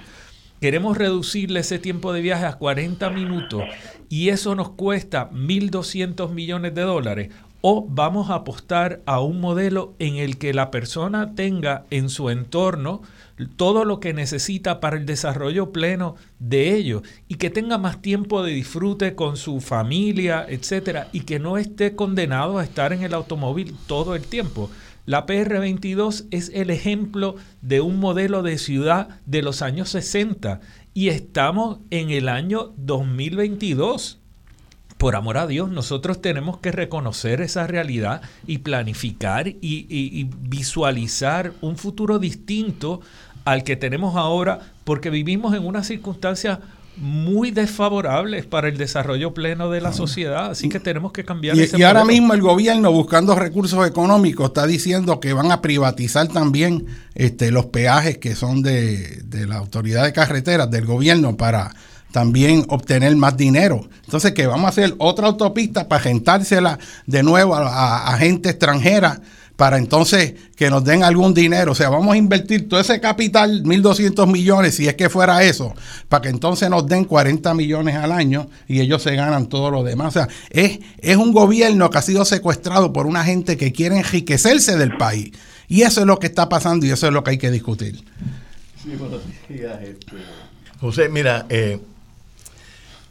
Queremos 0.60 0.97
reducirle 0.97 1.60
ese 1.60 1.78
tiempo 1.78 2.13
de 2.13 2.21
viaje 2.21 2.45
a 2.45 2.54
40 2.54 3.12
minutos 3.12 3.62
y 4.10 4.30
eso 4.30 4.56
nos 4.56 4.69
cuesta 4.69 5.30
1.200 5.30 6.32
millones 6.32 6.73
de 6.73 6.82
dólares. 6.82 7.30
O 7.62 7.88
vamos 7.89 8.30
a 8.30 8.36
apostar 8.36 9.02
a 9.06 9.20
un 9.20 9.41
modelo 9.41 9.96
en 10.00 10.17
el 10.17 10.38
que 10.38 10.54
la 10.54 10.70
persona 10.70 11.34
tenga 11.34 11.86
en 11.89 12.10
su 12.10 12.30
entorno 12.30 13.02
todo 13.56 13.86
lo 13.86 14.00
que 14.00 14.13
necesita 14.13 14.80
para 14.80 14.98
el 14.98 15.06
desarrollo 15.06 15.72
pleno 15.72 16.15
de 16.39 16.76
ellos 16.76 17.04
y 17.28 17.36
que 17.36 17.50
tenga 17.50 17.78
más 17.78 18.02
tiempo 18.02 18.43
de 18.43 18.52
disfrute 18.52 19.15
con 19.15 19.38
su 19.38 19.60
familia, 19.60 20.46
etcétera, 20.48 21.10
y 21.12 21.22
que 21.22 21.39
no 21.39 21.58
esté 21.58 21.96
condenado 21.96 22.58
a 22.58 22.63
estar 22.63 22.93
en 22.93 23.04
el 23.04 23.13
automóvil 23.13 23.76
todo 23.88 24.15
el 24.15 24.24
tiempo. 24.24 24.70
La 25.06 25.26
PR22 25.26 26.26
es 26.32 26.52
el 26.54 26.70
ejemplo 26.70 27.36
de 27.62 27.82
un 27.82 28.00
modelo 28.00 28.43
de 28.43 28.58
ciudad 28.58 29.22
de 29.26 29.41
los 29.41 29.62
años 29.62 29.89
60 29.89 30.60
y 30.93 31.10
estamos 31.10 31.80
en 31.91 32.10
el 32.10 32.28
año 32.28 32.74
2022. 32.78 34.20
Por 34.98 35.16
amor 35.16 35.38
a 35.38 35.46
Dios, 35.46 35.70
nosotros 35.70 36.22
tenemos 36.22 36.58
que 36.58 36.72
reconocer 36.72 37.42
esa 37.42 37.68
realidad 37.68 38.22
y 38.48 38.60
planificar 38.60 39.48
y, 39.48 40.30
visualizar 40.42 41.54
un 41.62 41.78
futuro 41.78 42.18
distinto 42.18 43.02
al 43.46 43.64
que 43.64 43.76
tenemos 43.76 44.16
ahora 44.16 44.60
porque 44.84 45.10
vivimos 45.10 45.54
en 45.54 45.66
una 45.66 45.84
circunstancia 45.84 46.60
muy 46.98 47.52
desfavorables 47.52 48.46
para 48.48 48.68
el 48.70 48.78
desarrollo 48.78 49.34
pleno 49.34 49.70
de 49.70 49.82
la 49.82 49.94
sociedad, 49.94 50.50
así 50.50 50.68
que 50.68 50.80
tenemos 50.80 51.12
que 51.12 51.24
cambiar. 51.24 51.56
Y, 51.56 51.70
y 51.78 51.84
ahora 51.84 52.04
mismo 52.04 52.34
el 52.34 52.42
gobierno 52.42 52.92
buscando 52.92 53.36
recursos 53.36 53.88
económicos 53.88 54.48
está 54.48 54.66
diciendo 54.66 55.20
que 55.20 55.34
van 55.34 55.52
a 55.52 55.62
privatizar 55.62 56.28
también 56.28 56.88
este, 57.14 57.52
los 57.52 57.68
peajes 57.68 58.18
que 58.18 58.36
son 58.36 58.64
de, 58.64 59.24
la 59.48 59.58
autoridad 59.58 60.06
de 60.06 60.14
carreteras 60.14 60.72
del 60.72 60.86
gobierno 60.86 61.38
para 61.38 61.76
también 62.17 62.65
obtener 62.69 63.15
más 63.15 63.38
dinero. 63.38 63.88
Entonces 64.06 64.32
que 64.32 64.47
vamos 64.47 64.65
a 64.65 64.69
hacer 64.69 64.95
otra 64.97 65.27
autopista 65.27 65.88
para 65.88 66.01
gentársela 66.01 66.80
de 67.06 67.21
nuevo 67.21 67.53
a, 67.53 68.12
a 68.12 68.17
gente 68.17 68.49
extranjera 68.49 69.21
para 69.56 69.77
entonces 69.77 70.34
que 70.56 70.71
nos 70.71 70.84
den 70.84 71.03
algún 71.03 71.36
dinero. 71.36 71.73
O 71.73 71.75
sea, 71.75 71.89
vamos 71.89 72.15
a 72.15 72.17
invertir 72.17 72.67
todo 72.67 72.80
ese 72.80 72.99
capital, 72.99 73.62
1.200 73.62 74.25
millones, 74.25 74.73
si 74.73 74.88
es 74.88 74.95
que 74.95 75.10
fuera 75.10 75.43
eso, 75.43 75.75
para 76.10 76.23
que 76.23 76.30
entonces 76.30 76.71
nos 76.71 76.88
den 76.88 77.06
40 77.06 77.53
millones 77.53 77.93
al 77.93 78.12
año 78.12 78.49
y 78.67 78.80
ellos 78.80 79.03
se 79.03 79.15
ganan 79.15 79.45
todo 79.45 79.69
lo 79.69 79.84
demás. 79.84 80.08
O 80.08 80.12
sea, 80.19 80.27
es, 80.49 80.80
es 80.97 81.17
un 81.17 81.32
gobierno 81.34 81.91
que 81.91 81.99
ha 81.99 82.01
sido 82.01 82.25
secuestrado 82.25 82.93
por 82.93 83.06
una 83.06 83.25
gente 83.25 83.58
que 83.58 83.71
quiere 83.71 83.99
enriquecerse 83.99 84.75
del 84.75 84.97
país. 84.97 85.34
Y 85.67 85.84
eso 85.84 86.01
es 86.01 86.08
lo 86.08 86.17
que 86.17 86.25
está 86.25 86.49
pasando 86.49 86.88
y 86.88 86.89
eso 86.89 87.06
es 87.06 87.13
lo 87.13 87.23
que 87.23 87.30
hay 87.30 87.38
que 87.38 87.51
discutir. 87.51 88.03
Sí, 88.84 88.95
buenos 88.97 89.21
días. 89.47 89.77
Este. 89.84 90.17
José, 90.80 91.10
mira, 91.10 91.45
eh, 91.49 91.80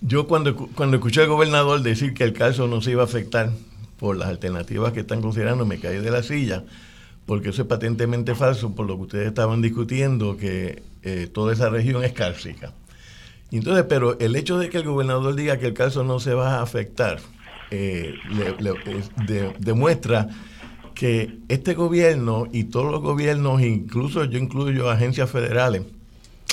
yo 0.01 0.27
cuando, 0.27 0.55
cuando 0.55 0.97
escuché 0.97 1.23
al 1.23 1.29
gobernador 1.29 1.83
decir 1.83 2.15
que 2.15 2.25
el 2.25 2.33
caso 2.33 2.67
no 2.67 2.81
se 2.81 2.93
iba 2.93 3.03
a 3.03 3.07
afectar, 3.07 3.51
por 3.99 4.17
las 4.17 4.29
alternativas 4.29 4.93
que 4.93 5.01
están 5.01 5.23
considerando, 5.23 5.65
me 5.67 5.79
caí 5.79 5.99
de 5.99 6.11
la 6.11 6.23
silla, 6.23 6.65
porque 7.25 7.51
eso 7.51 7.63
es 7.63 7.69
patentemente 7.69 8.35
falso 8.35 8.75
por 8.75 8.87
lo 8.87 8.97
que 8.97 9.03
ustedes 9.03 9.29
estaban 9.29 9.63
discutiendo, 9.63 10.37
que 10.37 10.83
eh, 11.03 11.29
toda 11.33 11.53
esa 11.53 11.71
región 11.71 12.05
es 12.05 12.13
cárcica. 12.13 12.73
Entonces, 13.51 13.85
pero 13.89 14.19
el 14.19 14.37
hecho 14.37 14.59
de 14.59 14.69
que 14.69 14.79
el 14.79 14.85
gobernador 14.85 15.35
diga 15.35 15.59
que 15.59 15.67
el 15.67 15.75
caso 15.75 16.05
no 16.05 16.21
se 16.21 16.35
va 16.35 16.57
a 16.57 16.63
afectar, 16.63 17.21
eh, 17.71 18.15
demuestra 19.59 20.29
que 20.95 21.39
este 21.49 21.75
gobierno 21.75 22.47
y 22.53 22.65
todos 22.65 22.91
los 22.91 23.03
gobiernos, 23.03 23.63
incluso 23.63 24.25
yo 24.25 24.39
incluyo 24.39 24.91
agencias 24.91 25.31
federales, 25.31 25.83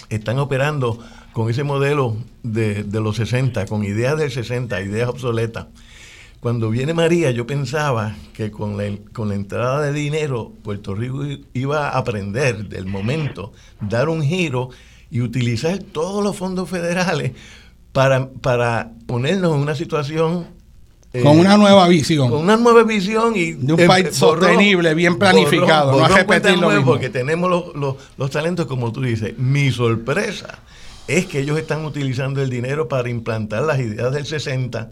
están 0.09 0.37
operando 0.37 0.99
con 1.33 1.49
ese 1.49 1.63
modelo 1.63 2.15
de, 2.43 2.85
los 2.91 3.17
60, 3.17 3.65
con 3.65 3.83
ideas 3.83 4.17
del 4.17 4.31
60, 4.31 4.79
ideas 4.81 5.09
obsoletas. 5.09 5.67
Cuando 6.39 6.69
viene 6.69 6.93
María, 6.93 7.31
yo 7.31 7.47
pensaba 7.47 8.15
que 8.33 8.51
con 8.51 8.77
la, 8.77 8.83
con 9.13 9.29
la 9.29 9.35
entrada 9.35 9.81
de 9.81 9.93
dinero, 9.93 10.51
Puerto 10.63 10.93
Rico 10.93 11.23
iba 11.53 11.89
a 11.89 11.97
aprender 11.97 12.67
del 12.67 12.85
momento, 12.85 13.53
dar 13.81 14.09
un 14.09 14.21
giro 14.21 14.69
y 15.09 15.21
utilizar 15.21 15.79
todos 15.79 16.23
los 16.23 16.35
fondos 16.35 16.69
federales 16.69 17.31
para, 17.93 18.29
para 18.29 18.91
ponernos 19.07 19.55
en 19.55 19.61
una 19.61 19.75
situación 19.75 20.47
con 21.21 21.37
una 21.37 21.57
nueva 21.57 21.87
visión. 21.87 22.31
Con 22.31 22.39
una 22.39 22.57
nueva 22.57 22.83
visión 22.83 23.35
y 23.35 23.51
de 23.51 23.73
un 23.73 23.79
eh, 23.79 23.85
país 23.85 24.15
sostenible, 24.15 24.95
bien 24.95 25.19
planificado. 25.19 25.91
no 25.91 26.07
repetir 26.07 26.57
lo 26.57 26.69
mismo. 26.71 26.85
Porque 26.85 27.09
tenemos 27.09 27.71
los, 28.17 28.31
talentos, 28.31 28.65
como 28.65 28.91
tú 28.91 29.01
dices. 29.01 29.37
Mi 29.37 29.71
sorpresa 29.71 30.57
es 31.07 31.25
que 31.25 31.39
ellos 31.39 31.57
están 31.57 31.85
utilizando 31.85 32.41
el 32.41 32.49
dinero 32.49 32.87
para 32.87 33.09
implantar 33.09 33.63
las 33.63 33.79
ideas 33.79 34.13
del 34.13 34.25
60 34.25 34.91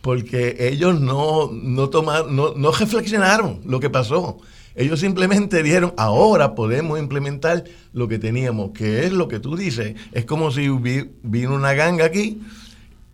porque 0.00 0.56
ellos 0.58 1.00
no, 1.00 1.50
no, 1.52 1.90
no, 2.28 2.54
no 2.54 2.72
reflexionaron 2.72 3.60
lo 3.64 3.80
que 3.80 3.90
pasó. 3.90 4.38
Ellos 4.74 5.00
simplemente 5.00 5.62
dijeron, 5.62 5.92
ahora 5.96 6.54
podemos 6.54 6.98
implementar 6.98 7.64
lo 7.92 8.08
que 8.08 8.18
teníamos, 8.18 8.70
que 8.70 9.04
es 9.04 9.12
lo 9.12 9.28
que 9.28 9.40
tú 9.40 9.56
dices. 9.56 9.96
Es 10.12 10.24
como 10.24 10.50
si 10.52 10.68
vino 11.22 11.54
una 11.54 11.74
ganga 11.74 12.06
aquí, 12.06 12.40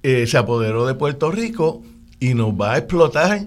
eh, 0.03 0.26
se 0.26 0.38
apoderó 0.38 0.86
de 0.86 0.94
Puerto 0.94 1.30
Rico, 1.32 1.82
y 2.20 2.34
nos 2.34 2.53
va 2.53 2.74
a 2.74 2.78
explotar 2.78 3.47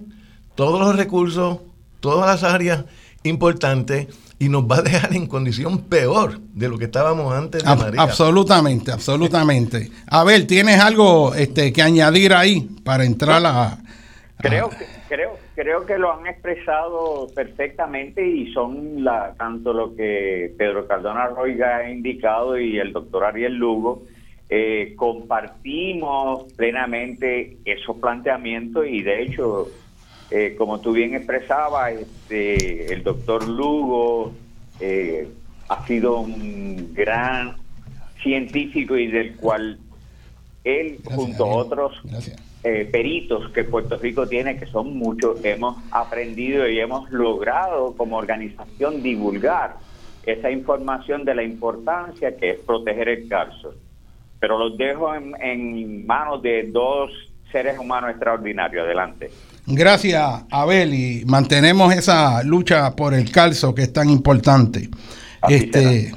todos 0.55 0.79
los 0.79 0.95
recursos, 0.95 1.59
todas 1.99 2.27
las 2.27 2.43
áreas 2.51 2.85
importantes 3.23 4.07
y 4.39 4.49
nos 4.49 4.63
va 4.63 4.77
a 4.77 4.81
dejar 4.81 5.13
en 5.13 5.27
condición 5.27 5.81
peor 5.83 6.39
de 6.39 6.69
lo 6.69 6.77
que 6.77 6.85
estábamos 6.85 7.33
antes 7.33 7.63
de 7.63 7.75
María. 7.75 8.01
Absolutamente, 8.01 8.91
absolutamente. 8.91 9.89
A 10.07 10.23
ver, 10.23 10.47
¿tienes 10.47 10.79
algo 10.79 11.35
este, 11.35 11.73
que 11.73 11.81
añadir 11.81 12.33
ahí 12.33 12.61
para 12.83 13.03
entrar 13.03 13.45
a, 13.45 13.77
Creo 14.41 14.69
que, 14.69 14.85
creo, 15.09 15.37
creo 15.53 15.85
que 15.85 15.97
lo 15.97 16.13
han 16.13 16.25
expresado 16.25 17.27
perfectamente 17.35 18.25
y 18.25 18.53
son 18.53 19.03
la, 19.03 19.33
tanto 19.37 19.73
lo 19.73 19.93
que 19.93 20.53
Pedro 20.57 20.87
Cardona 20.87 21.27
Roiga 21.27 21.77
ha 21.77 21.91
indicado 21.91 22.57
y 22.57 22.79
el 22.79 22.93
doctor 22.93 23.25
Ariel 23.25 23.55
Lugo, 23.55 24.03
eh, 24.49 24.93
compartimos 24.95 26.51
plenamente 26.53 27.57
esos 27.65 27.97
planteamientos 27.97 28.87
y 28.87 29.01
de 29.01 29.23
hecho, 29.23 29.67
eh, 30.31 30.55
como 30.57 30.79
tú 30.79 30.91
bien 30.91 31.15
expresabas, 31.15 31.93
este, 31.93 32.93
el 32.93 33.03
doctor 33.03 33.47
Lugo 33.47 34.33
eh, 34.79 35.27
ha 35.67 35.85
sido 35.85 36.19
un 36.19 36.93
gran 36.93 37.55
científico 38.21 38.97
y 38.97 39.07
del 39.07 39.35
cual 39.35 39.79
él, 40.63 40.99
junto 41.03 41.45
a 41.45 41.55
otros 41.55 42.01
peritos 42.61 43.49
que 43.51 43.63
Puerto 43.63 43.97
Rico 43.97 44.27
tiene, 44.27 44.57
que 44.57 44.65
son 44.65 44.97
muchos, 44.97 45.43
hemos 45.45 45.77
aprendido 45.91 46.67
y 46.67 46.79
hemos 46.79 47.09
logrado 47.09 47.95
como 47.95 48.17
organización 48.17 49.01
divulgar 49.01 49.77
esa 50.25 50.51
información 50.51 51.23
de 51.23 51.35
la 51.35 51.43
importancia 51.43 52.35
que 52.35 52.51
es 52.51 52.59
proteger 52.59 53.07
el 53.07 53.29
calcio 53.29 53.73
pero 54.39 54.57
los 54.57 54.77
dejo 54.77 55.13
en, 55.13 56.05
manos 56.05 56.41
de 56.41 56.69
dos 56.71 57.11
seres 57.51 57.77
humanos 57.77 58.11
extraordinarios. 58.11 58.85
Adelante. 58.85 59.29
Gracias, 59.71 60.23
Abel, 60.49 60.93
y 60.95 61.23
mantenemos 61.25 61.93
esa 61.93 62.41
lucha 62.43 62.95
por 62.95 63.13
el 63.13 63.29
calzo 63.31 63.75
que 63.75 63.83
es 63.83 63.93
tan 63.93 64.09
importante. 64.09 64.89
este, 65.47 66.11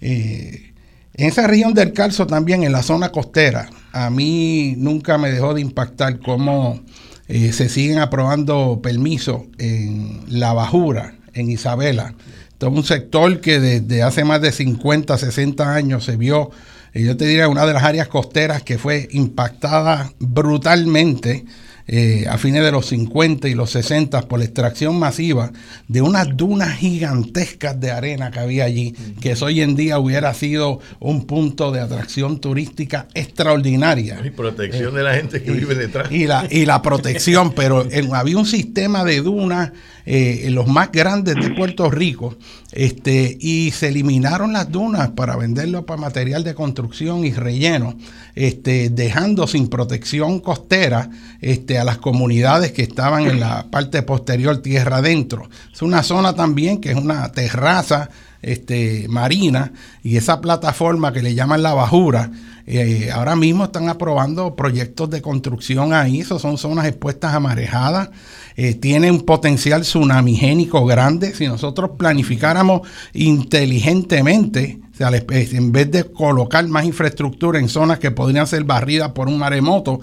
eh, 0.00 0.72
en 1.14 1.28
esa 1.28 1.46
región 1.46 1.74
del 1.74 1.92
calzo 1.92 2.26
también, 2.26 2.64
en 2.64 2.72
la 2.72 2.82
zona 2.82 3.10
costera, 3.10 3.70
a 3.92 4.10
mí 4.10 4.74
nunca 4.76 5.16
me 5.16 5.30
dejó 5.30 5.54
de 5.54 5.60
impactar 5.60 6.18
cómo 6.18 6.80
eh, 7.28 7.52
se 7.52 7.68
siguen 7.68 7.98
aprobando 7.98 8.80
permisos 8.82 9.42
en 9.58 10.22
La 10.28 10.52
Bajura, 10.52 11.14
en 11.34 11.50
Isabela. 11.50 12.14
Todo 12.58 12.70
un 12.70 12.84
sector 12.84 13.40
que 13.40 13.60
desde 13.60 14.02
hace 14.02 14.24
más 14.24 14.40
de 14.40 14.50
50, 14.50 15.16
60 15.16 15.72
años 15.72 16.04
se 16.04 16.16
vio 16.16 16.50
y 16.94 17.04
yo 17.04 17.16
te 17.16 17.26
diría 17.26 17.48
una 17.48 17.64
de 17.64 17.72
las 17.72 17.84
áreas 17.84 18.08
costeras 18.08 18.62
que 18.62 18.76
fue 18.76 19.08
impactada 19.12 20.12
brutalmente 20.18 21.44
eh, 21.86 22.26
a 22.28 22.38
fines 22.38 22.62
de 22.62 22.72
los 22.72 22.86
50 22.86 23.48
y 23.48 23.54
los 23.54 23.70
60 23.70 24.22
por 24.22 24.38
la 24.38 24.44
extracción 24.44 24.98
masiva 24.98 25.52
de 25.88 26.02
unas 26.02 26.36
dunas 26.36 26.76
gigantescas 26.78 27.78
de 27.80 27.90
arena 27.90 28.30
que 28.30 28.40
había 28.40 28.64
allí, 28.64 28.94
que 29.20 29.32
eso 29.32 29.46
hoy 29.46 29.60
en 29.60 29.76
día 29.76 29.98
hubiera 29.98 30.32
sido 30.34 30.80
un 31.00 31.26
punto 31.26 31.72
de 31.72 31.80
atracción 31.80 32.40
turística 32.40 33.08
extraordinaria. 33.14 34.20
Y 34.24 34.30
protección 34.30 34.94
de 34.94 35.02
la 35.02 35.14
gente 35.14 35.42
que 35.42 35.50
vive 35.52 35.74
detrás. 35.74 36.10
Y 36.10 36.26
la, 36.26 36.46
y 36.50 36.66
la 36.66 36.82
protección, 36.82 37.52
pero 37.52 37.86
había 38.12 38.38
un 38.38 38.46
sistema 38.46 39.04
de 39.04 39.20
dunas 39.20 39.72
eh, 40.04 40.48
los 40.50 40.66
más 40.66 40.90
grandes 40.90 41.34
de 41.36 41.50
Puerto 41.50 41.90
Rico, 41.90 42.36
este, 42.72 43.36
y 43.40 43.70
se 43.70 43.88
eliminaron 43.88 44.52
las 44.52 44.70
dunas 44.70 45.10
para 45.10 45.36
venderlo 45.36 45.86
para 45.86 46.00
material 46.00 46.44
de 46.44 46.54
construcción 46.54 47.24
y 47.24 47.32
relleno, 47.32 47.96
este, 48.34 48.90
dejando 48.90 49.46
sin 49.46 49.68
protección 49.68 50.40
costera 50.40 51.10
este, 51.40 51.78
a 51.78 51.84
las 51.84 51.98
comunidades 51.98 52.72
que 52.72 52.82
estaban 52.82 53.26
en 53.26 53.40
la 53.40 53.70
parte 53.70 54.02
posterior 54.02 54.62
tierra 54.62 54.98
adentro. 54.98 55.48
Es 55.72 55.82
una 55.82 56.02
zona 56.02 56.34
también 56.34 56.80
que 56.80 56.90
es 56.90 56.96
una 56.96 57.30
terraza 57.32 58.10
este, 58.42 59.06
marina 59.08 59.72
y 60.02 60.16
esa 60.16 60.40
plataforma 60.40 61.12
que 61.12 61.22
le 61.22 61.34
llaman 61.34 61.62
la 61.62 61.74
bajura. 61.74 62.30
Eh, 62.66 63.10
ahora 63.12 63.34
mismo 63.34 63.64
están 63.64 63.88
aprobando 63.88 64.54
proyectos 64.54 65.10
de 65.10 65.20
construcción 65.20 65.92
ahí, 65.92 66.20
eso 66.20 66.38
son 66.38 66.58
zonas 66.58 66.86
expuestas 66.86 67.34
a 67.34 67.40
marejadas, 67.40 68.10
eh, 68.56 68.78
un 69.10 69.22
potencial 69.22 69.82
tsunamigénico 69.82 70.84
grande. 70.86 71.34
Si 71.34 71.46
nosotros 71.46 71.92
planificáramos 71.98 72.82
inteligentemente, 73.14 74.80
en 74.98 75.72
vez 75.72 75.90
de 75.90 76.04
colocar 76.04 76.66
más 76.68 76.84
infraestructura 76.84 77.58
en 77.58 77.68
zonas 77.68 77.98
que 77.98 78.10
podrían 78.10 78.46
ser 78.46 78.62
barridas 78.64 79.10
por 79.10 79.28
un 79.28 79.38
maremoto, 79.38 80.00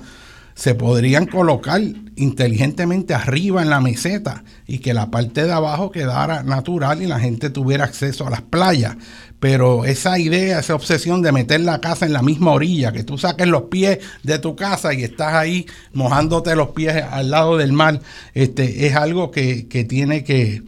se 0.60 0.76
podrían 0.76 1.26
colocar 1.26 1.80
inteligentemente 2.18 3.14
arriba 3.14 3.62
en 3.62 3.70
la 3.70 3.80
meseta 3.80 4.43
y 4.68 4.80
que 4.80 4.93
la 4.93 5.10
parte 5.10 5.45
de 5.45 5.53
abajo 5.53 5.89
quedara 5.89 6.43
natural 6.43 7.01
y 7.01 7.07
la 7.07 7.18
gente 7.18 7.49
tuviera 7.49 7.86
acceso 7.86 8.28
a 8.28 8.30
las 8.30 8.41
playas. 8.41 8.97
Pero 9.39 9.86
esa 9.86 10.20
idea, 10.20 10.60
esa 10.60 10.76
obsesión 10.76 11.22
de 11.22 11.32
meter 11.32 11.62
la 11.62 11.80
casa 11.80 12.05
en 12.05 12.12
la 12.12 12.22
misma 12.22 12.51
orilla, 12.51 12.91
que 12.91 13.05
tú 13.05 13.18
saques 13.18 13.47
los 13.47 13.64
pies 13.64 13.99
de 14.24 14.38
tu 14.38 14.57
casa 14.57 14.93
y 14.93 15.03
estás 15.03 15.34
ahí 15.34 15.66
mojándote 15.93 16.57
los 16.57 16.72
pies 16.72 17.05
al 17.10 17.32
lado 17.32 17.55
del 17.55 17.72
mar, 17.72 18.01
este, 18.34 18.86
es 18.86 18.97
algo 18.97 19.32
que, 19.32 19.66
tiene 19.88 20.26
que, 20.26 20.64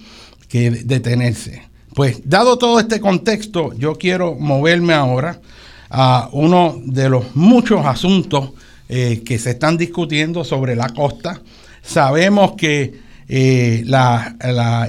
que 0.47 0.71
detenerse. 0.71 1.63
Pues 1.93 2.21
dado 2.23 2.57
todo 2.57 2.79
este 2.79 3.01
contexto, 3.01 3.73
yo 3.73 3.95
quiero 3.95 4.35
moverme 4.35 4.93
ahora 4.93 5.41
a 5.89 6.29
uno 6.31 6.79
de 6.81 7.09
los 7.09 7.35
muchos 7.35 7.85
asuntos 7.85 8.51
eh, 8.93 9.23
que 9.23 9.39
se 9.39 9.51
están 9.51 9.77
discutiendo 9.77 10.43
sobre 10.43 10.75
la 10.75 10.89
costa. 10.89 11.41
Sabemos 11.81 12.55
que 12.57 12.99
eh, 13.33 13.85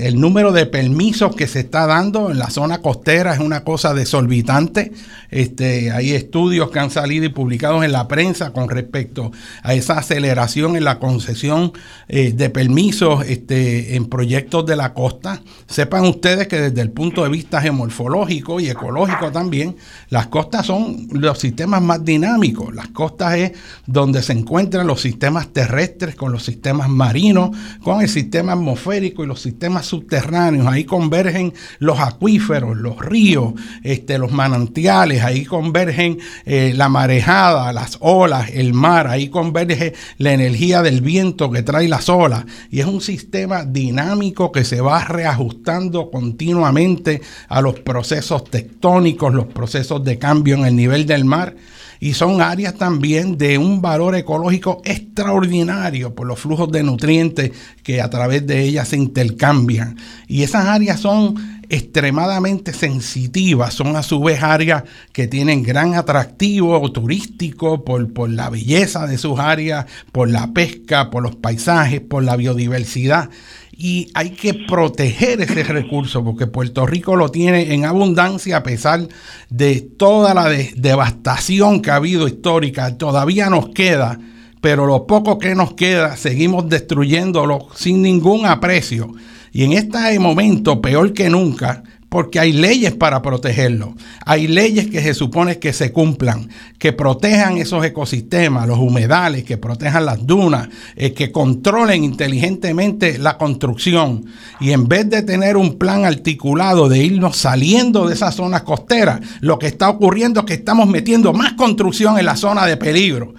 el 0.00 0.20
número 0.20 0.50
de 0.50 0.66
permisos 0.66 1.36
que 1.36 1.46
se 1.46 1.60
está 1.60 1.86
dando 1.86 2.28
en 2.32 2.40
la 2.40 2.50
zona 2.50 2.78
costera 2.82 3.34
es 3.34 3.38
una 3.38 3.62
cosa 3.62 3.94
desorbitante. 3.94 4.90
Este, 5.30 5.92
hay 5.92 6.10
estudios 6.10 6.72
que 6.72 6.80
han 6.80 6.90
salido 6.90 7.24
y 7.24 7.28
publicados 7.28 7.84
en 7.84 7.92
la 7.92 8.08
prensa 8.08 8.52
con 8.52 8.68
respecto 8.68 9.30
a 9.62 9.74
esa 9.74 9.96
aceleración 9.96 10.74
en 10.74 10.82
la 10.82 10.98
concesión 10.98 11.72
eh, 12.08 12.32
de 12.32 12.50
permisos 12.50 13.24
este, 13.28 13.94
en 13.94 14.06
proyectos 14.06 14.66
de 14.66 14.74
la 14.74 14.92
costa. 14.92 15.40
Sepan 15.68 16.04
ustedes 16.06 16.48
que 16.48 16.60
desde 16.62 16.80
el 16.80 16.90
punto 16.90 17.22
de 17.22 17.28
vista 17.28 17.62
geomorfológico 17.62 18.58
y 18.58 18.68
ecológico 18.68 19.30
también, 19.30 19.76
las 20.10 20.26
costas 20.26 20.66
son 20.66 21.06
los 21.12 21.38
sistemas 21.38 21.80
más 21.80 22.04
dinámicos. 22.04 22.74
Las 22.74 22.88
costas 22.88 23.36
es 23.36 23.52
donde 23.86 24.20
se 24.20 24.32
encuentran 24.32 24.88
los 24.88 25.00
sistemas 25.00 25.52
terrestres 25.52 26.16
con 26.16 26.32
los 26.32 26.42
sistemas 26.42 26.88
marinos, 26.88 27.56
con 27.84 28.00
el 28.02 28.08
sistema 28.08 28.31
sistema 28.32 28.54
atmosférico 28.54 29.22
y 29.22 29.26
los 29.26 29.42
sistemas 29.42 29.84
subterráneos, 29.84 30.66
ahí 30.66 30.84
convergen 30.84 31.52
los 31.80 32.00
acuíferos, 32.00 32.78
los 32.78 32.98
ríos, 32.98 33.52
este, 33.82 34.16
los 34.16 34.32
manantiales, 34.32 35.22
ahí 35.22 35.44
convergen 35.44 36.18
eh, 36.46 36.72
la 36.74 36.88
marejada, 36.88 37.74
las 37.74 37.98
olas, 38.00 38.48
el 38.54 38.72
mar, 38.72 39.06
ahí 39.06 39.28
converge 39.28 39.92
la 40.16 40.32
energía 40.32 40.80
del 40.80 41.02
viento 41.02 41.50
que 41.50 41.62
trae 41.62 41.88
las 41.88 42.08
olas. 42.08 42.46
Y 42.70 42.80
es 42.80 42.86
un 42.86 43.02
sistema 43.02 43.66
dinámico 43.66 44.50
que 44.50 44.64
se 44.64 44.80
va 44.80 45.04
reajustando 45.04 46.10
continuamente 46.10 47.20
a 47.48 47.60
los 47.60 47.80
procesos 47.80 48.44
tectónicos, 48.44 49.34
los 49.34 49.48
procesos 49.48 50.02
de 50.04 50.18
cambio 50.18 50.54
en 50.54 50.64
el 50.64 50.74
nivel 50.74 51.04
del 51.04 51.26
mar 51.26 51.54
y 52.02 52.14
son 52.14 52.42
áreas 52.42 52.74
también 52.74 53.38
de 53.38 53.58
un 53.58 53.80
valor 53.80 54.16
ecológico 54.16 54.82
extraordinario 54.84 56.16
por 56.16 56.26
los 56.26 56.40
flujos 56.40 56.72
de 56.72 56.82
nutrientes 56.82 57.52
que 57.84 58.00
a 58.00 58.10
través 58.10 58.44
de 58.44 58.60
ellas 58.64 58.88
se 58.88 58.96
intercambian. 58.96 59.96
Y 60.26 60.42
esas 60.42 60.66
áreas 60.66 60.98
son 60.98 61.62
extremadamente 61.68 62.72
sensitivas, 62.72 63.74
son 63.74 63.94
a 63.94 64.02
su 64.02 64.20
vez 64.20 64.42
áreas 64.42 64.82
que 65.12 65.28
tienen 65.28 65.62
gran 65.62 65.94
atractivo 65.94 66.90
turístico 66.90 67.84
por, 67.84 68.12
por 68.12 68.28
la 68.30 68.50
belleza 68.50 69.06
de 69.06 69.16
sus 69.16 69.38
áreas, 69.38 69.86
por 70.10 70.28
la 70.28 70.52
pesca, 70.52 71.08
por 71.08 71.22
los 71.22 71.36
paisajes, 71.36 72.00
por 72.00 72.24
la 72.24 72.34
biodiversidad 72.34 73.30
y 73.72 74.10
hay 74.14 74.30
que 74.30 74.54
proteger 74.54 75.40
ese 75.40 75.62
recurso 75.64 76.22
porque 76.22 76.46
Puerto 76.46 76.86
Rico 76.86 77.16
lo 77.16 77.30
tiene 77.30 77.72
en 77.72 77.84
abundancia 77.84 78.58
a 78.58 78.62
pesar 78.62 79.08
de 79.48 79.80
toda 79.80 80.34
la 80.34 80.48
devastación 80.76 81.80
que 81.80 81.90
ha 81.90 81.96
habido 81.96 82.28
histórica. 82.28 82.96
Todavía 82.96 83.48
nos 83.48 83.70
queda, 83.70 84.18
pero 84.60 84.86
lo 84.86 85.06
poco 85.06 85.38
que 85.38 85.54
nos 85.54 85.72
queda 85.72 86.16
seguimos 86.16 86.68
destruyéndolo 86.68 87.68
sin 87.74 88.02
ningún 88.02 88.46
aprecio. 88.46 89.12
Y 89.52 89.64
en 89.64 89.72
este 89.72 90.18
momento, 90.18 90.80
peor 90.80 91.12
que 91.12 91.28
nunca, 91.28 91.82
porque 92.12 92.38
hay 92.38 92.52
leyes 92.52 92.92
para 92.92 93.22
protegerlo. 93.22 93.94
Hay 94.26 94.46
leyes 94.46 94.88
que 94.88 95.00
se 95.00 95.14
supone 95.14 95.58
que 95.58 95.72
se 95.72 95.92
cumplan, 95.92 96.50
que 96.78 96.92
protejan 96.92 97.56
esos 97.56 97.82
ecosistemas, 97.86 98.68
los 98.68 98.78
humedales, 98.78 99.44
que 99.44 99.56
protejan 99.56 100.04
las 100.04 100.26
dunas, 100.26 100.68
eh, 100.94 101.14
que 101.14 101.32
controlen 101.32 102.04
inteligentemente 102.04 103.16
la 103.16 103.38
construcción. 103.38 104.26
Y 104.60 104.72
en 104.72 104.88
vez 104.88 105.08
de 105.08 105.22
tener 105.22 105.56
un 105.56 105.78
plan 105.78 106.04
articulado 106.04 106.90
de 106.90 106.98
irnos 106.98 107.38
saliendo 107.38 108.06
de 108.06 108.12
esas 108.12 108.34
zonas 108.34 108.60
costeras, 108.60 109.20
lo 109.40 109.58
que 109.58 109.68
está 109.68 109.88
ocurriendo 109.88 110.40
es 110.40 110.46
que 110.46 110.54
estamos 110.54 110.86
metiendo 110.86 111.32
más 111.32 111.54
construcción 111.54 112.18
en 112.18 112.26
la 112.26 112.36
zona 112.36 112.66
de 112.66 112.76
peligro 112.76 113.32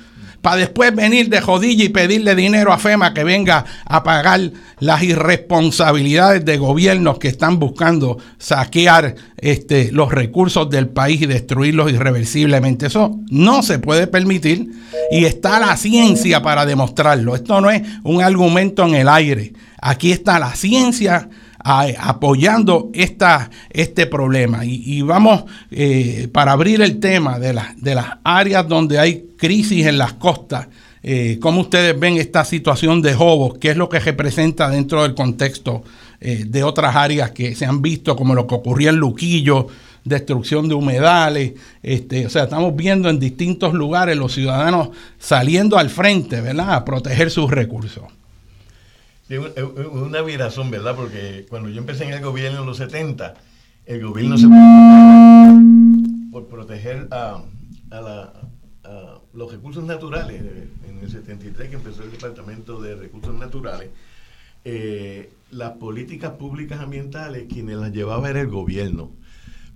para 0.44 0.58
después 0.58 0.94
venir 0.94 1.30
de 1.30 1.40
jodilla 1.40 1.86
y 1.86 1.90
pedirle 1.90 2.36
dinero 2.36 2.74
a 2.74 2.78
FEMA 2.78 3.14
que 3.14 3.24
venga 3.24 3.64
a 3.86 4.04
pagar 4.04 4.52
las 4.78 5.02
irresponsabilidades 5.02 6.44
de 6.44 6.58
gobiernos 6.58 7.18
que 7.18 7.30
están 7.30 7.60
buscando 7.60 8.18
saquear 8.40 9.16
este, 9.38 9.94
los 9.94 10.12
recursos 10.12 10.70
del 10.70 10.90
país 10.90 11.22
y 11.22 11.28
destruirlos 11.28 11.94
irreversiblemente. 11.94 12.88
Eso 12.88 13.18
no 13.30 13.64
se 13.64 13.80
puede 13.80 14.06
permitir 14.06 14.70
y 15.12 15.24
está 15.24 15.62
la 15.62 15.78
ciencia 15.78 16.42
para 16.42 16.66
demostrarlo. 16.66 17.36
Esto 17.36 17.62
no 17.62 17.72
es 17.72 17.82
un 18.04 18.22
argumento 18.22 18.86
en 18.86 18.96
el 18.96 19.08
aire. 19.08 19.54
Aquí 19.80 20.12
está 20.12 20.40
la 20.40 20.54
ciencia 20.56 21.30
apoyando 21.64 22.90
esta, 22.94 23.50
este 23.70 24.08
problema. 24.08 24.66
Y, 24.66 25.02
vamos, 25.04 25.46
eh, 25.72 26.28
para 26.34 26.52
abrir 26.52 26.82
el 26.82 27.00
tema 27.00 27.40
de, 27.40 27.58
de 27.78 27.96
las 27.96 28.18
áreas 28.26 28.68
donde 28.68 29.00
hay 29.00 29.30
crisis 29.44 29.86
en 29.88 29.98
las 29.98 30.14
costas, 30.14 30.70
eh, 31.04 31.38
¿cómo 31.42 31.60
ustedes 31.60 32.00
ven 32.00 32.16
esta 32.16 32.46
situación 32.46 33.02
de 33.02 33.14
Jobos? 33.14 33.58
¿Qué 33.58 33.72
es 33.72 33.78
lo 33.78 33.90
que 33.90 34.00
representa 34.00 34.70
dentro 34.70 35.04
del 35.04 35.16
contexto 35.16 35.84
eh, 36.22 36.46
de 36.48 36.64
otras 36.64 36.96
áreas 36.96 37.32
que 37.32 37.54
se 37.54 37.66
han 37.66 37.82
visto, 37.82 38.16
como 38.16 38.36
lo 38.36 38.48
que 38.48 38.56
ocurría 38.56 38.92
en 38.92 38.96
Luquillo, 38.96 39.68
destrucción 40.06 40.70
de 40.70 40.76
humedales? 40.76 41.56
Este, 41.82 42.26
o 42.26 42.30
sea, 42.30 42.44
estamos 42.44 42.74
viendo 42.74 43.10
en 43.10 43.20
distintos 43.20 43.74
lugares 43.74 44.16
los 44.16 44.32
ciudadanos 44.34 44.92
saliendo 45.20 45.78
al 45.78 45.90
frente, 45.90 46.40
¿verdad?, 46.40 46.76
a 46.76 46.86
proteger 46.86 47.30
sus 47.30 47.52
recursos. 47.52 48.06
Es 49.28 49.40
una 49.92 50.22
virazón, 50.22 50.72
¿verdad? 50.72 50.96
Porque 50.96 51.46
cuando 51.50 51.68
yo 51.68 51.80
empecé 51.80 52.06
en 52.06 52.14
el 52.14 52.22
gobierno 52.22 52.62
en 52.62 52.66
los 52.66 52.78
70, 52.78 53.34
el 53.88 54.06
gobierno 54.06 54.38
se 54.38 54.48
por 56.32 56.48
proteger 56.48 57.10
a, 57.12 57.44
los 59.34 59.52
recursos 59.52 59.84
naturales. 59.84 60.42
En 60.88 61.00
el 61.00 61.10
73 61.10 61.70
que 61.70 61.76
empezó 61.76 62.04
el 62.04 62.12
Departamento 62.12 62.82
de 62.82 62.96
Recursos 62.96 63.34
Naturales, 63.36 63.90
eh, 64.66 65.30
las 65.52 65.72
políticas 65.74 66.32
públicas 66.32 66.80
ambientales, 66.80 67.46
quienes 67.52 67.78
las 67.78 67.92
llevaba 67.92 68.30
era 68.30 68.42
el 68.42 68.48
gobierno. 68.48 69.12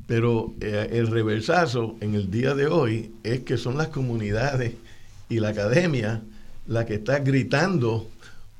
Pero 0.05 0.53
eh, 0.62 0.89
el 0.93 1.08
reversazo 1.08 1.95
en 1.99 2.16
el 2.16 2.32
día 2.32 2.55
de 2.55 2.68
hoy 2.68 3.12
es 3.24 3.41
que 3.41 3.58
son 3.58 3.78
las 3.78 3.89
comunidades 3.89 4.76
y 5.30 5.39
la 5.39 5.49
academia 5.49 6.22
la 6.68 6.86
que 6.86 6.95
está 6.95 7.20
gritando 7.20 8.08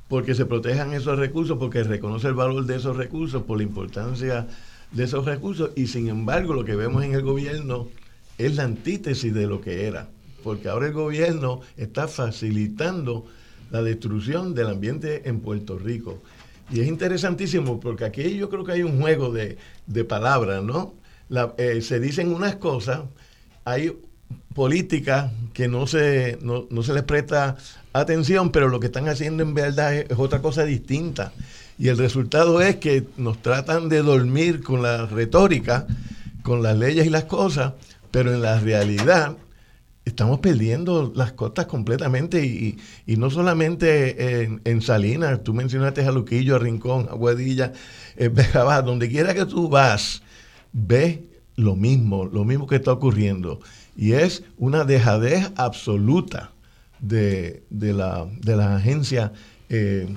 porque 0.08 0.36
se 0.36 0.46
protejan 0.46 0.94
esos 0.94 1.18
recursos, 1.18 1.58
porque 1.58 1.84
reconoce 1.84 2.28
el 2.28 2.34
valor 2.34 2.66
de 2.66 2.78
esos 2.78 2.96
recursos, 2.96 3.44
por 3.44 3.58
la 3.58 3.64
importancia 3.64 4.48
de 4.92 5.04
esos 5.04 5.26
recursos, 5.26 5.72
y 5.76 5.88
sin 5.88 6.08
embargo 6.08 6.54
lo 6.54 6.64
que 6.64 6.76
vemos 6.76 7.04
en 7.04 7.14
el 7.14 7.22
gobierno 7.22 7.88
es 8.38 8.56
la 8.56 8.64
antítesis 8.64 9.34
de 9.34 9.48
lo 9.48 9.60
que 9.60 9.86
era, 9.86 10.10
porque 10.48 10.70
ahora 10.70 10.88
el 10.88 10.94
gobierno 10.94 11.60
está 11.76 12.08
facilitando 12.08 13.26
la 13.70 13.82
destrucción 13.82 14.56
del 14.56 14.68
ambiente 14.68 15.28
en 15.28 15.42
Puerto 15.42 15.78
Rico. 15.78 16.24
Y 16.72 16.80
es 16.80 16.88
interesantísimo 16.88 17.82
porque 17.82 18.06
aquí 18.06 18.38
yo 18.38 18.50
creo 18.50 18.64
que 18.64 18.72
hay 18.72 18.82
un 18.82 19.02
juego 19.02 19.34
de, 19.34 19.58
palabras, 20.06 20.64
¿no? 20.64 20.94
Eh, 21.58 21.82
se 21.82 22.00
dicen 22.00 22.34
unas 22.34 22.56
cosas, 22.56 23.02
hay 23.66 23.92
políticas 24.56 25.34
que 25.52 25.68
no 25.68 25.86
se, 25.86 26.38
no, 26.42 26.66
no 26.70 26.82
se 26.82 26.94
les 26.94 27.04
presta 27.04 27.58
atención, 27.92 28.50
pero 28.50 28.70
lo 28.70 28.80
que 28.80 28.86
están 28.86 29.10
haciendo 29.10 29.44
en 29.44 29.54
verdad 29.54 29.96
es, 29.96 30.06
otra 30.18 30.42
cosa 30.42 30.64
distinta. 30.64 31.34
Y 31.78 31.90
el 31.90 31.98
resultado 31.98 32.62
es 32.62 32.78
que 32.78 33.04
nos 33.18 33.42
tratan 33.42 33.90
de 33.90 34.02
dormir 34.02 34.64
con 34.64 34.82
la 34.82 35.08
retórica, 35.08 35.88
con 36.42 36.64
las 36.64 36.78
leyes 36.78 37.06
y 37.06 37.10
las 37.10 37.26
cosas, 37.26 37.74
pero 38.12 38.34
en 38.34 38.42
la 38.42 38.62
realidad 38.62 39.36
estamos 40.08 40.40
perdiendo 40.40 41.12
las 41.16 41.34
costas 41.34 41.66
completamente 41.66 42.46
y, 42.46 42.78
no 43.18 43.30
solamente 43.30 44.44
en, 44.64 44.82
Salinas, 44.82 45.44
tú 45.44 45.54
mencionaste 45.54 46.06
a 46.06 46.12
Luquillo, 46.12 46.56
a 46.56 46.60
Rincón, 46.60 47.08
a 47.10 47.14
Guadilla, 47.14 47.74
eh, 48.16 48.30
donde 48.86 49.10
quiera 49.10 49.34
que 49.34 49.46
tú 49.46 49.70
vas, 49.70 50.22
ves 50.72 51.20
lo 51.56 51.76
mismo, 51.76 52.26
lo 52.26 52.46
mismo 52.46 52.68
que 52.68 52.78
está 52.78 52.92
ocurriendo. 52.92 53.60
Y 53.96 54.14
es 54.14 54.44
una 54.58 54.84
dejadez 54.86 55.52
absoluta 55.56 56.52
de, 57.00 57.64
de, 57.70 57.94
la, 57.94 58.28
de 58.42 58.56
las 58.56 58.68
agencias 58.68 59.32
eh, 59.70 60.08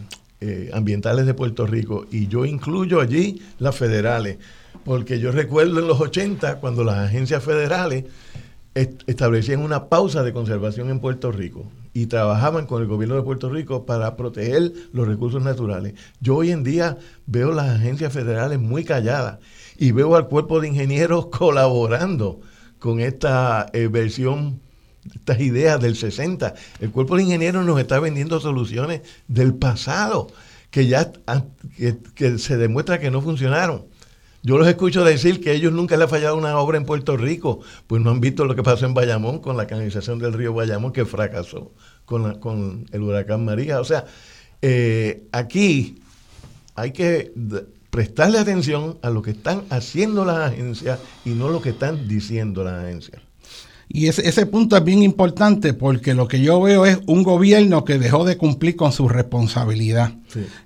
eh, 0.43 0.70
ambientales 0.72 1.26
de 1.26 1.34
Puerto 1.34 1.66
Rico. 1.66 2.07
Y 2.11 2.28
yo 2.28 2.45
incluyo 2.45 3.01
allí 3.01 3.43
las 3.59 3.76
federales, 3.76 4.38
porque 4.84 5.18
yo 5.18 5.32
recuerdo 5.32 5.80
en 5.80 5.86
los 5.86 6.01
80 6.01 6.57
cuando 6.61 6.84
las 6.84 6.97
agencias 6.99 7.43
federales 7.45 8.05
establecían 8.74 9.60
una 9.60 9.88
pausa 9.88 10.22
de 10.22 10.32
conservación 10.32 10.90
en 10.90 11.00
Puerto 11.00 11.32
Rico 11.32 11.70
y 11.92 12.06
trabajaban 12.06 12.66
con 12.66 12.82
el 12.82 12.88
gobierno 12.88 13.16
de 13.16 13.22
Puerto 13.22 13.50
Rico 13.50 13.84
para 13.84 14.16
proteger 14.16 14.72
los 14.92 15.08
recursos 15.08 15.42
naturales. 15.42 15.94
Yo 16.20 16.36
hoy 16.36 16.52
en 16.52 16.62
día 16.62 16.98
veo 17.26 17.52
las 17.52 17.68
agencias 17.68 18.12
federales 18.12 18.60
muy 18.60 18.84
calladas 18.84 19.38
y 19.76 19.92
veo 19.92 20.14
al 20.14 20.28
cuerpo 20.28 20.60
de 20.60 20.68
ingenieros 20.68 21.26
colaborando 21.32 22.40
con 22.78 23.00
esta 23.00 23.66
eh, 23.72 23.88
versión 23.88 24.60
estas 25.14 25.40
ideas 25.40 25.80
del 25.80 25.96
60. 25.96 26.54
El 26.80 26.90
cuerpo 26.90 27.16
de 27.16 27.22
ingenieros 27.22 27.64
nos 27.64 27.80
está 27.80 27.98
vendiendo 27.98 28.38
soluciones 28.38 29.00
del 29.28 29.54
pasado 29.54 30.28
que 30.70 30.86
ya 30.86 31.10
que, 32.14 32.38
se 32.38 32.56
demuestra 32.56 33.00
que 33.00 33.10
no 33.10 33.20
funcionaron. 33.22 33.86
Yo 34.43 34.57
los 34.57 34.66
escucho 34.66 35.05
decir 35.05 35.41
que 35.41 35.53
ellos 35.53 35.72
nunca 35.72 35.97
le 35.99 36.05
ha 36.05 36.09
fallado 36.09 36.36
una 36.36 36.57
obra 36.59 36.78
en 36.78 36.86
Puerto 36.86 37.16
Rico, 37.16 37.61
pues 37.86 38.01
no 38.01 38.11
han 38.11 38.20
visto 38.20 38.47
lo 38.47 38.55
que 38.55 38.62
pasó 38.62 38.86
en 38.86 38.95
Bayamón 38.95 39.41
con 39.41 39.57
la 39.57 39.66
canalización 39.66 40.18
del 40.18 40.32
río 40.32 40.55
Bayamón 40.55 40.93
que 40.93 41.05
fracasó 41.05 41.72
con, 42.07 42.38
con 42.41 42.86
el 42.91 43.03
huracán 43.03 43.45
María. 43.45 43.80
O 43.80 43.84
sea, 43.84 44.07
eh, 44.62 45.24
aquí 45.32 46.01
hay 46.74 46.93
que 46.93 47.32
prestarle 47.91 48.38
atención 48.38 48.99
a 49.03 49.11
lo 49.11 49.20
que 49.20 49.32
están 49.32 49.64
haciendo 49.68 50.24
las 50.24 50.53
agencias 50.53 50.99
y 51.26 51.30
no 51.30 51.51
lo 51.51 51.61
que 51.61 51.70
están 51.70 52.09
diciendo 52.09 52.64
las 52.64 52.84
agencias. 52.84 53.20
Y 53.93 54.07
ese, 54.07 54.26
ese, 54.26 54.47
punto 54.47 54.76
es 54.76 54.84
bien 54.84 55.03
importante 55.03 55.74
porque 55.74 56.14
lo 56.14 56.28
que 56.28 56.41
yo 56.41 56.61
veo 56.61 56.86
es 56.86 57.01
un 57.07 57.24
gobierno 57.24 57.84
que 57.84 57.99
dejó 57.99 58.24
de 58.24 58.36
cumplir 58.36 58.76
con 58.76 58.93
su 58.93 59.09
responsabilidad. 59.09 60.14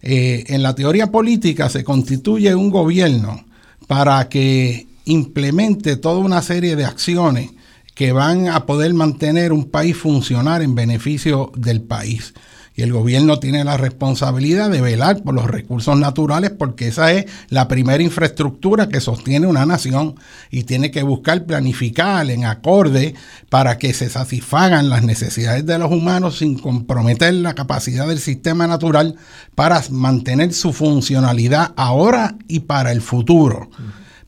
Eh, 0.02 0.44
en 0.48 0.62
la 0.62 0.74
teoría 0.74 1.10
política 1.10 1.70
se 1.70 1.82
constituye 1.82 2.54
un 2.54 2.68
gobierno 2.68 3.46
para 3.86 4.28
que 4.28 4.86
implemente 5.04 5.96
toda 5.96 6.18
una 6.18 6.42
serie 6.42 6.76
de 6.76 6.84
acciones 6.84 7.50
que 7.94 8.12
van 8.12 8.48
a 8.48 8.66
poder 8.66 8.92
mantener 8.94 9.52
un 9.52 9.70
país 9.70 9.96
funcionar 9.96 10.62
en 10.62 10.74
beneficio 10.74 11.52
del 11.56 11.82
país 11.82 12.34
y 12.76 12.82
el 12.82 12.92
gobierno 12.92 13.38
tiene 13.38 13.62
la 13.62 13.76
responsabilidad 13.76 14.68
de 14.68 14.80
velar 14.80 15.22
por 15.22 15.34
los 15.34 15.46
recursos 15.46 15.96
naturales 15.96 16.50
porque 16.50 16.88
esa 16.88 17.12
es 17.12 17.26
la 17.48 17.68
primera 17.68 18.02
infraestructura 18.02 18.88
que 18.88 19.00
sostiene 19.00 19.46
una 19.46 19.64
nación 19.64 20.16
y 20.50 20.64
tiene 20.64 20.90
que 20.90 21.04
buscar 21.04 21.44
planificar 21.44 22.28
en 22.30 22.44
acorde 22.44 23.14
para 23.48 23.78
que 23.78 23.94
se 23.94 24.10
satisfagan 24.10 24.88
las 24.88 25.04
necesidades 25.04 25.64
de 25.64 25.78
los 25.78 25.92
humanos 25.92 26.38
sin 26.38 26.58
comprometer 26.58 27.32
la 27.34 27.54
capacidad 27.54 28.08
del 28.08 28.18
sistema 28.18 28.66
natural 28.66 29.14
para 29.54 29.80
mantener 29.90 30.52
su 30.52 30.72
funcionalidad 30.72 31.72
ahora 31.76 32.36
y 32.48 32.60
para 32.60 32.90
el 32.90 33.02
futuro. 33.02 33.70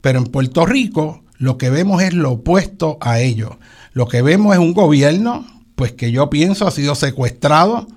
Pero 0.01 0.21
en 0.21 0.27
Puerto 0.27 0.65
Rico 0.67 1.25
lo 1.39 1.59
que 1.59 1.69
vemos 1.69 2.01
es 2.01 2.15
lo 2.15 2.31
opuesto 2.33 2.97
a 3.03 3.21
ello 3.21 3.59
Lo 3.93 4.09
que 4.09 4.23
vemos 4.23 4.55
es 4.55 4.59
un 4.59 4.73
gobierno, 4.73 5.45
pues 5.75 5.93
que 5.93 6.11
yo 6.11 6.31
pienso 6.31 6.67
ha 6.67 6.71
sido 6.71 6.95
secuestrado 6.95 7.89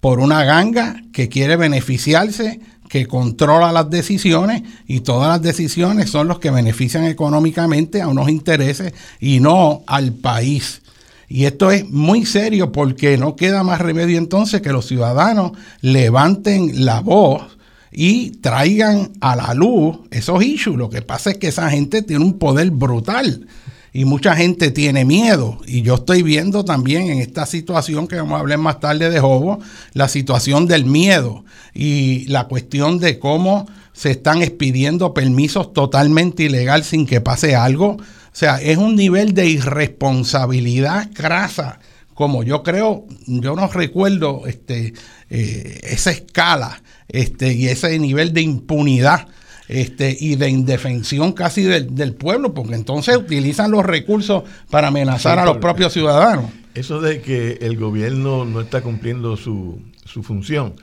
por 0.00 0.20
una 0.20 0.44
ganga 0.44 1.02
que 1.12 1.28
quiere 1.28 1.56
beneficiarse, 1.56 2.60
que 2.88 3.06
controla 3.06 3.72
las 3.72 3.90
decisiones 3.90 4.62
y 4.86 5.00
todas 5.00 5.28
las 5.28 5.42
decisiones 5.42 6.10
son 6.10 6.28
los 6.28 6.38
que 6.38 6.50
benefician 6.50 7.04
económicamente 7.04 8.00
a 8.00 8.08
unos 8.08 8.28
intereses 8.28 8.94
y 9.20 9.40
no 9.40 9.82
al 9.86 10.12
país. 10.12 10.82
Y 11.28 11.44
esto 11.44 11.70
es 11.70 11.88
muy 11.90 12.24
serio 12.24 12.72
porque 12.72 13.18
no 13.18 13.36
queda 13.36 13.62
más 13.62 13.80
remedio 13.80 14.16
entonces 14.16 14.62
que 14.62 14.72
los 14.72 14.86
ciudadanos 14.86 15.52
levanten 15.82 16.86
la 16.86 17.00
voz 17.00 17.58
y 17.92 18.30
traigan 18.38 19.12
a 19.20 19.36
la 19.36 19.52
luz 19.52 19.98
esos 20.10 20.42
issues. 20.42 20.78
Lo 20.78 20.88
que 20.88 21.02
pasa 21.02 21.30
es 21.30 21.38
que 21.38 21.48
esa 21.48 21.68
gente 21.70 22.00
tiene 22.00 22.24
un 22.24 22.38
poder 22.38 22.70
brutal 22.70 23.46
y 23.92 24.04
mucha 24.04 24.36
gente 24.36 24.70
tiene 24.70 25.04
miedo. 25.04 25.58
Y 25.66 25.82
yo 25.82 25.96
estoy 25.96 26.22
viendo 26.22 26.64
también 26.64 27.10
en 27.10 27.18
esta 27.18 27.46
situación 27.46 28.06
que 28.06 28.16
vamos 28.16 28.36
a 28.36 28.40
hablar 28.40 28.58
más 28.58 28.80
tarde 28.80 29.10
de 29.10 29.20
Jobo, 29.20 29.60
la 29.92 30.08
situación 30.08 30.66
del 30.66 30.84
miedo 30.84 31.44
y 31.74 32.26
la 32.26 32.44
cuestión 32.48 32.98
de 32.98 33.18
cómo 33.18 33.66
se 33.92 34.12
están 34.12 34.42
expidiendo 34.42 35.14
permisos 35.14 35.72
totalmente 35.72 36.44
ilegal 36.44 36.84
sin 36.84 37.06
que 37.06 37.20
pase 37.20 37.56
algo. 37.56 37.92
O 37.92 38.00
sea, 38.32 38.60
es 38.60 38.76
un 38.78 38.94
nivel 38.94 39.34
de 39.34 39.46
irresponsabilidad 39.46 41.10
crasa, 41.12 41.80
como 42.14 42.42
yo 42.42 42.62
creo, 42.62 43.06
yo 43.26 43.54
no 43.54 43.68
recuerdo 43.68 44.46
este, 44.46 44.92
eh, 45.30 45.80
esa 45.84 46.10
escala 46.10 46.82
este, 47.08 47.52
y 47.52 47.68
ese 47.68 47.98
nivel 47.98 48.32
de 48.32 48.42
impunidad 48.42 49.28
este, 49.68 50.16
y 50.18 50.36
de 50.36 50.48
indefensión 50.48 51.32
casi 51.32 51.62
del, 51.62 52.14
pueblo, 52.14 52.54
porque 52.54 52.74
entonces 52.74 53.16
utilizan 53.16 53.70
los 53.70 53.84
recursos 53.84 54.44
para 54.70 54.88
amenazar 54.88 55.38
a 55.38 55.44
los 55.44 55.58
propios 55.58 55.92
ciudadanos. 55.92 56.46
Eso 56.74 57.00
de 57.00 57.20
que 57.20 57.58
el 57.60 57.76
gobierno 57.76 58.44
no 58.44 58.60
está 58.60 58.80
cumpliendo 58.80 59.36
su, 59.36 59.80
su 60.04 60.22
función, 60.22 60.74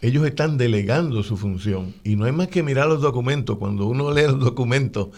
ellos 0.00 0.26
están 0.26 0.58
delegando 0.58 1.22
su 1.22 1.36
función 1.36 1.94
y 2.02 2.16
no 2.16 2.24
hay 2.24 2.32
más 2.32 2.48
que 2.48 2.64
mirar 2.64 2.88
los 2.88 3.00
documentos. 3.00 3.58
Cuando 3.58 3.86
uno 3.86 4.12
lee 4.12 4.22
los 4.22 4.40
documentos 4.40 5.08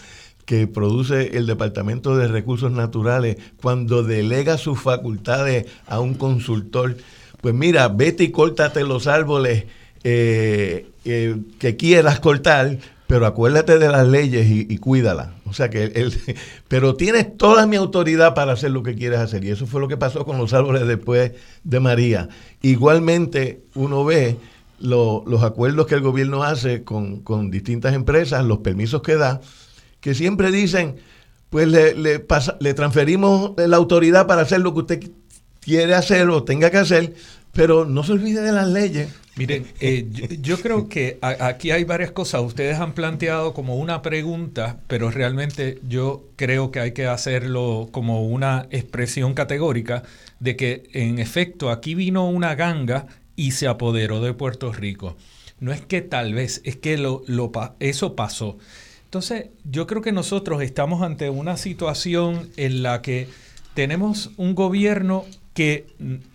que 0.45 0.67
produce 0.67 1.39
el 1.39 1.47
Departamento 1.47 2.17
de 2.17 2.29
Recursos 2.29 2.71
Naturales, 2.71 3.37
cuando 3.63 4.03
delega 4.03 4.59
sus 4.59 4.79
facultades 4.79 5.67
a 5.87 6.01
un 6.01 6.15
consultor, 6.15 6.99
pues 7.41 7.55
mira, 7.55 7.89
vete 7.89 8.25
y 8.25 8.31
córtate 8.31 8.85
los 8.85 9.07
árboles 9.07 9.65
eh, 10.03 10.91
eh, 11.07 11.37
que 11.59 11.77
quieras 11.77 12.21
cortar, 12.21 12.79
pero 13.07 13.27
acuérdate 13.27 13.79
de 13.79 13.89
las 13.89 14.07
leyes 14.07 14.47
y, 14.51 14.79
cuídala. 14.79 15.35
O 15.47 15.53
sea 15.53 15.69
que 15.71 15.85
él, 15.85 16.15
pero 16.69 16.97
tienes 16.97 17.37
toda 17.37 17.67
mi 17.67 17.77
autoridad 17.77 18.35
para 18.35 18.53
hacer 18.53 18.71
lo 18.71 18.83
que 18.83 18.95
quieres 18.95 19.19
hacer. 19.19 19.45
Y 19.45 19.51
eso 19.51 19.67
fue 19.67 19.81
lo 19.81 19.89
que 19.89 19.97
pasó 19.97 20.25
con 20.25 20.39
los 20.39 20.53
árboles 20.55 20.87
después 20.87 21.33
de 21.63 21.81
María. 21.81 22.29
Igualmente, 22.63 23.63
uno 23.75 24.05
ve 24.05 24.37
los 24.79 25.43
acuerdos 25.43 25.87
que 25.87 25.95
el 25.95 26.01
gobierno 26.01 26.43
hace 26.43 26.83
con, 26.83 27.51
distintas 27.51 27.95
empresas, 27.95 28.45
los 28.45 28.59
permisos 28.59 29.03
que 29.03 29.17
da, 29.17 29.41
que 30.01 30.15
siempre 30.15 30.51
dicen, 30.51 30.97
pues 31.51 31.69
le, 31.69 31.95
le, 31.95 32.21
pasa, 32.21 32.57
le 32.61 32.75
transferimos 32.75 33.53
la 33.57 33.77
autoridad 33.77 34.27
para 34.27 34.43
hacer 34.43 34.61
lo 34.61 34.75
que 34.75 34.81
usted 34.81 35.11
quiere 35.61 35.95
hacer 35.95 36.29
o 36.29 36.43
tenga 36.45 36.71
que 36.71 36.79
hacer, 36.79 37.15
pero 37.53 37.85
no 37.85 38.03
se 38.03 38.13
olvide 38.13 38.43
de 38.43 38.53
las 38.53 38.69
leyes. 38.69 39.09
Miren, 39.37 39.67
eh, 39.81 40.07
yo, 40.41 40.61
creo 40.61 40.89
que 40.89 41.19
aquí 41.21 41.73
hay 41.73 41.83
varias 41.83 42.13
cosas. 42.13 42.43
Ustedes 42.43 42.79
han 42.79 42.93
planteado 42.93 43.53
como 43.53 43.77
una 43.77 44.01
pregunta, 44.01 44.79
pero 44.87 45.11
realmente 45.11 45.81
yo 45.89 46.25
creo 46.37 46.71
que 46.71 46.79
hay 46.79 46.93
que 46.93 47.07
hacerlo 47.07 47.89
como 47.91 48.25
una 48.27 48.69
expresión 48.71 49.35
categórica 49.35 50.05
de 50.39 50.55
que 50.55 50.85
en 50.93 51.19
efecto 51.19 51.71
aquí 51.71 51.97
vino 51.97 52.29
una 52.29 52.55
ganga 52.55 53.07
y 53.35 53.53
se 53.53 53.67
apoderó 53.67 54.21
de 54.21 54.35
Puerto 54.35 54.73
Rico. 54.73 55.17
No 55.59 55.73
es 55.73 55.81
que 55.81 56.01
tal 56.01 56.35
vez, 56.35 56.61
es 56.65 56.77
que 56.77 56.97
lo, 56.97 57.25
lo, 57.27 57.51
eso 57.81 58.15
pasó. 58.15 58.59
Entonces, 59.07 59.47
yo 59.65 59.89
creo 59.89 60.03
que 60.03 60.13
nosotros 60.13 60.63
estamos 60.63 61.03
ante 61.03 61.29
una 61.31 61.57
situación 61.57 62.51
en 62.57 62.85
la 62.85 63.03
que 63.03 63.29
tenemos 63.75 64.31
un 64.37 64.55
gobierno 64.55 65.25
que 65.55 65.87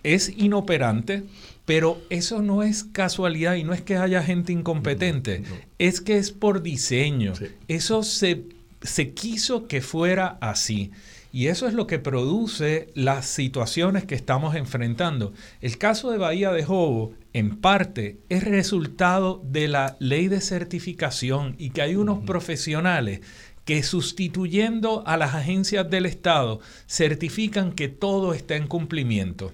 es 0.02 0.32
inoperante, 0.36 1.22
pero 1.64 2.00
eso 2.10 2.42
no 2.42 2.62
es 2.62 2.84
casualidad 2.84 3.54
y 3.54 3.64
no 3.64 3.72
es 3.72 3.82
que 3.82 3.96
haya 3.96 4.22
gente 4.22 4.52
incompetente, 4.52 5.44
es 5.78 6.00
que 6.00 6.16
es 6.16 6.32
por 6.32 6.62
diseño. 6.62 7.32
Eso 7.68 8.02
se, 8.02 8.44
se 8.82 9.12
quiso 9.12 9.66
que 9.68 9.80
fuera 9.80 10.38
así. 10.40 10.90
Y 11.32 11.46
eso 11.46 11.68
es 11.68 11.74
lo 11.74 11.86
que 11.86 12.00
produce 12.00 12.88
las 12.94 13.26
situaciones 13.26 14.04
que 14.04 14.16
estamos 14.16 14.56
enfrentando. 14.56 15.32
El 15.60 15.78
caso 15.78 16.10
de 16.10 16.18
Bahía 16.18 16.50
de 16.50 16.64
Jobo, 16.64 17.14
en 17.32 17.60
parte, 17.60 18.18
es 18.28 18.42
resultado 18.42 19.40
de 19.44 19.68
la 19.68 19.96
ley 20.00 20.26
de 20.26 20.40
certificación 20.40 21.54
y 21.56 21.70
que 21.70 21.82
hay 21.82 21.94
unos 21.94 22.24
profesionales 22.24 23.20
que 23.64 23.84
sustituyendo 23.84 25.06
a 25.06 25.16
las 25.16 25.34
agencias 25.36 25.88
del 25.88 26.06
Estado 26.06 26.58
certifican 26.88 27.70
que 27.70 27.86
todo 27.86 28.34
está 28.34 28.56
en 28.56 28.66
cumplimiento 28.66 29.52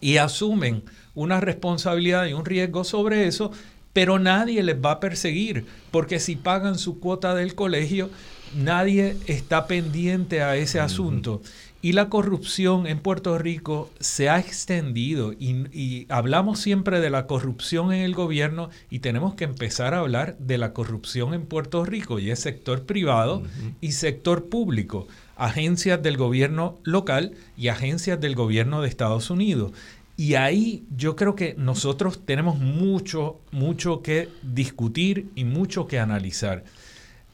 y 0.00 0.16
asumen 0.18 0.82
una 1.14 1.40
responsabilidad 1.40 2.26
y 2.26 2.32
un 2.32 2.44
riesgo 2.44 2.84
sobre 2.84 3.26
eso, 3.26 3.50
pero 3.92 4.18
nadie 4.18 4.62
les 4.62 4.76
va 4.76 4.92
a 4.92 5.00
perseguir, 5.00 5.66
porque 5.90 6.20
si 6.20 6.36
pagan 6.36 6.78
su 6.78 7.00
cuota 7.00 7.34
del 7.34 7.54
colegio, 7.54 8.10
nadie 8.56 9.16
está 9.26 9.66
pendiente 9.66 10.42
a 10.42 10.56
ese 10.56 10.80
asunto. 10.80 11.42
Y 11.80 11.92
la 11.92 12.08
corrupción 12.08 12.88
en 12.88 12.98
Puerto 12.98 13.38
Rico 13.38 13.88
se 14.00 14.28
ha 14.28 14.40
extendido 14.40 15.32
y, 15.32 16.06
hablamos 16.08 16.58
siempre 16.58 16.98
de 17.00 17.08
la 17.08 17.28
corrupción 17.28 17.92
en 17.92 18.02
el 18.02 18.14
gobierno 18.14 18.70
y 18.90 18.98
tenemos 18.98 19.34
que 19.34 19.44
empezar 19.44 19.94
a 19.94 20.00
hablar 20.00 20.36
de 20.38 20.58
la 20.58 20.72
corrupción 20.72 21.34
en 21.34 21.46
Puerto 21.46 21.84
Rico 21.84 22.18
y 22.18 22.30
es 22.30 22.40
sector 22.40 22.82
privado 22.84 23.44
y 23.80 23.92
sector 23.92 24.48
público, 24.48 25.06
agencias 25.38 26.02
del 26.02 26.16
gobierno 26.16 26.78
local 26.82 27.32
y 27.56 27.68
agencias 27.68 28.20
del 28.20 28.34
gobierno 28.34 28.82
de 28.82 28.88
Estados 28.88 29.30
Unidos. 29.30 29.72
Y 30.16 30.34
ahí 30.34 30.84
yo 30.96 31.14
creo 31.14 31.36
que 31.36 31.54
nosotros 31.56 32.26
tenemos 32.26 32.58
mucho, 32.58 33.40
mucho 33.52 34.02
que 34.02 34.28
discutir 34.42 35.30
y 35.36 35.44
mucho 35.44 35.86
que 35.86 36.00
analizar. 36.00 36.64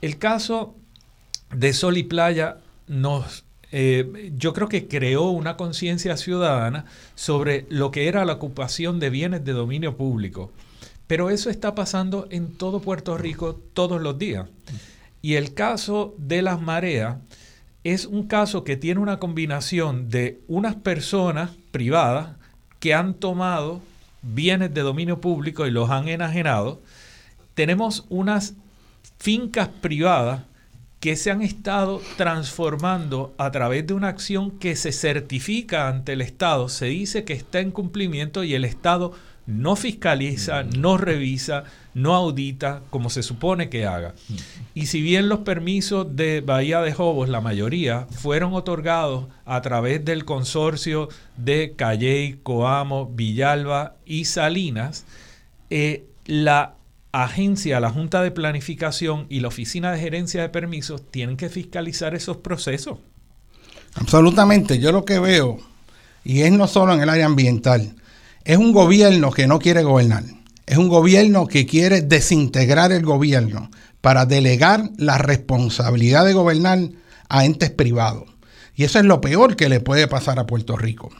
El 0.03 0.19
caso 0.19 0.75
de 1.51 1.73
Sol 1.73 1.97
y 1.97 2.03
Playa 2.03 2.59
nos, 2.87 3.45
eh, 3.73 4.33
yo 4.37 4.53
creo 4.53 4.69
que 4.69 4.87
creó 4.87 5.31
una 5.31 5.57
conciencia 5.57 6.19
ciudadana 6.19 6.85
sobre 7.15 7.65
lo 7.71 7.91
que 7.91 8.07
era 8.07 8.27
la 8.27 8.35
ocupación 8.35 9.01
de 9.01 9.09
bienes 9.09 9.47
de 9.47 9.53
dominio 9.53 9.97
público. 9.97 10.53
Pero 11.07 11.31
eso 11.31 11.49
está 11.49 11.75
pasando 11.75 12.27
en 12.31 12.53
todo 12.53 12.81
Puerto 12.81 13.17
Rico 13.17 13.59
todos 13.73 14.03
los 14.03 14.19
días. 14.19 14.47
Y 15.23 15.37
el 15.37 15.55
caso 15.55 16.15
de 16.19 16.43
las 16.43 16.61
mareas 16.61 17.17
es 17.85 18.07
un 18.07 18.27
caso 18.27 18.65
que 18.65 18.77
tiene 18.77 19.01
una 19.01 19.19
combinación 19.19 20.09
de 20.09 20.41
unas 20.49 20.75
personas 20.75 21.51
privadas 21.71 22.31
que 22.81 22.95
han 22.95 23.15
tomado 23.15 23.83
bienes 24.23 24.73
de 24.73 24.81
dominio 24.81 25.21
público 25.21 25.67
y 25.67 25.71
los 25.71 25.91
han 25.91 26.09
enajenado. 26.09 26.83
Tenemos 27.55 28.07
unas 28.09 28.55
fincas 29.19 29.69
privadas 29.69 30.43
que 30.99 31.17
se 31.17 31.31
han 31.31 31.43
estado 31.43 32.01
transformando 32.17 33.35
a 33.37 33.51
través 33.51 33.87
de 33.87 33.93
una 33.93 34.09
acción 34.09 34.53
que 34.53 34.75
se 34.75 34.91
certifica 34.91 35.87
ante 35.87 36.15
el 36.15 36.23
Estado, 36.23 36.71
se 36.71 36.87
dice 36.87 37.25
que 37.25 37.35
está 37.35 37.61
en 37.61 37.73
cumplimiento 37.73 38.43
y 38.43 38.55
el 38.55 38.65
Estado 38.65 39.13
no 39.47 39.77
fiscaliza, 39.77 40.63
no 40.63 40.97
revisa, 40.97 41.65
no 41.93 42.15
audita 42.15 42.83
como 42.91 43.11
se 43.11 43.23
supone 43.23 43.69
que 43.69 43.87
haga. 43.87 44.15
Y 44.75 44.87
si 44.87 45.03
bien 45.03 45.29
los 45.29 45.41
permisos 45.41 46.17
de 46.17 46.41
Bahía 46.41 46.81
de 46.81 46.93
Jobos, 46.93 47.29
la 47.29 47.41
mayoría, 47.41 48.07
fueron 48.11 48.55
otorgados 48.55 49.27
a 49.45 49.61
través 49.61 50.05
del 50.05 50.25
consorcio 50.25 51.09
de 51.37 51.75
Calley, 51.77 52.41
Coamo, 52.43 53.07
Villalba 53.07 53.97
y 54.07 54.25
Salinas, 54.25 55.05
eh, 55.71 56.07
la 56.27 56.75
agencia, 57.13 57.81
la 57.81 57.91
Junta 57.91 58.23
de 58.23 58.31
Planificación 58.31 59.27
y 59.29 59.41
la 59.41 59.49
Oficina 59.49 59.93
de 59.93 60.01
Gerencia 60.01 60.43
de 60.43 60.49
Permisos 60.49 61.03
tienen 61.11 61.37
que 61.37 61.49
fiscalizar 61.49 62.15
esos 62.15 62.39
procesos. 62.39 62.99
Absolutamente, 63.95 64.81
yo 64.81 64.91
lo 64.91 65.05
que 65.05 65.21
veo, 65.21 65.59
y 66.25 66.41
es 66.41 66.51
no 66.51 66.67
solo 66.67 66.95
en 66.95 67.03
el 67.03 67.09
área 67.09 67.27
ambiental, 67.27 67.95
es 68.45 68.59
un 68.59 68.73
gobierno 68.73 69.31
que 69.31 69.47
no 69.47 69.59
quiere 69.59 69.83
gobernar. 69.83 70.25
Es 70.67 70.79
un 70.79 70.89
gobierno 70.89 71.47
que 71.47 71.67
quiere 71.67 72.03
desintegrar 72.03 72.93
el 72.93 73.05
gobierno 73.05 73.71
para 74.01 74.27
delegar 74.27 74.91
la 74.97 75.19
responsabilidad 75.19 76.25
de 76.25 76.33
gobernar 76.35 76.79
a 77.29 77.45
entes 77.45 77.71
privados. 77.71 78.25
Y 78.77 78.85
eso 78.85 78.99
es 78.99 79.05
lo 79.05 79.21
peor 79.21 79.57
que 79.57 79.69
le 79.69 79.81
puede 79.81 80.09
pasar 80.09 80.39
a 80.39 80.47
Puerto 80.47 80.77
Rico. 80.77 81.11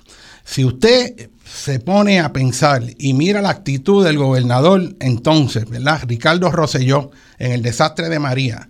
Si 0.45 0.65
usted 0.65 1.31
se 1.45 1.81
pone 1.81 2.21
a 2.21 2.33
pensar 2.33 2.83
y 2.99 3.15
mira 3.15 3.41
la 3.41 3.51
actitud 3.51 4.05
del 4.05 4.19
gobernador 4.19 4.95
entonces, 5.01 5.69
¿verdad? 5.69 6.03
Ricardo 6.07 6.51
Rosselló 6.51 7.11
en 7.39 7.53
el 7.53 7.63
desastre 7.63 8.09
de 8.09 8.19
María, 8.19 8.69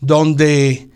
donde 0.00 0.88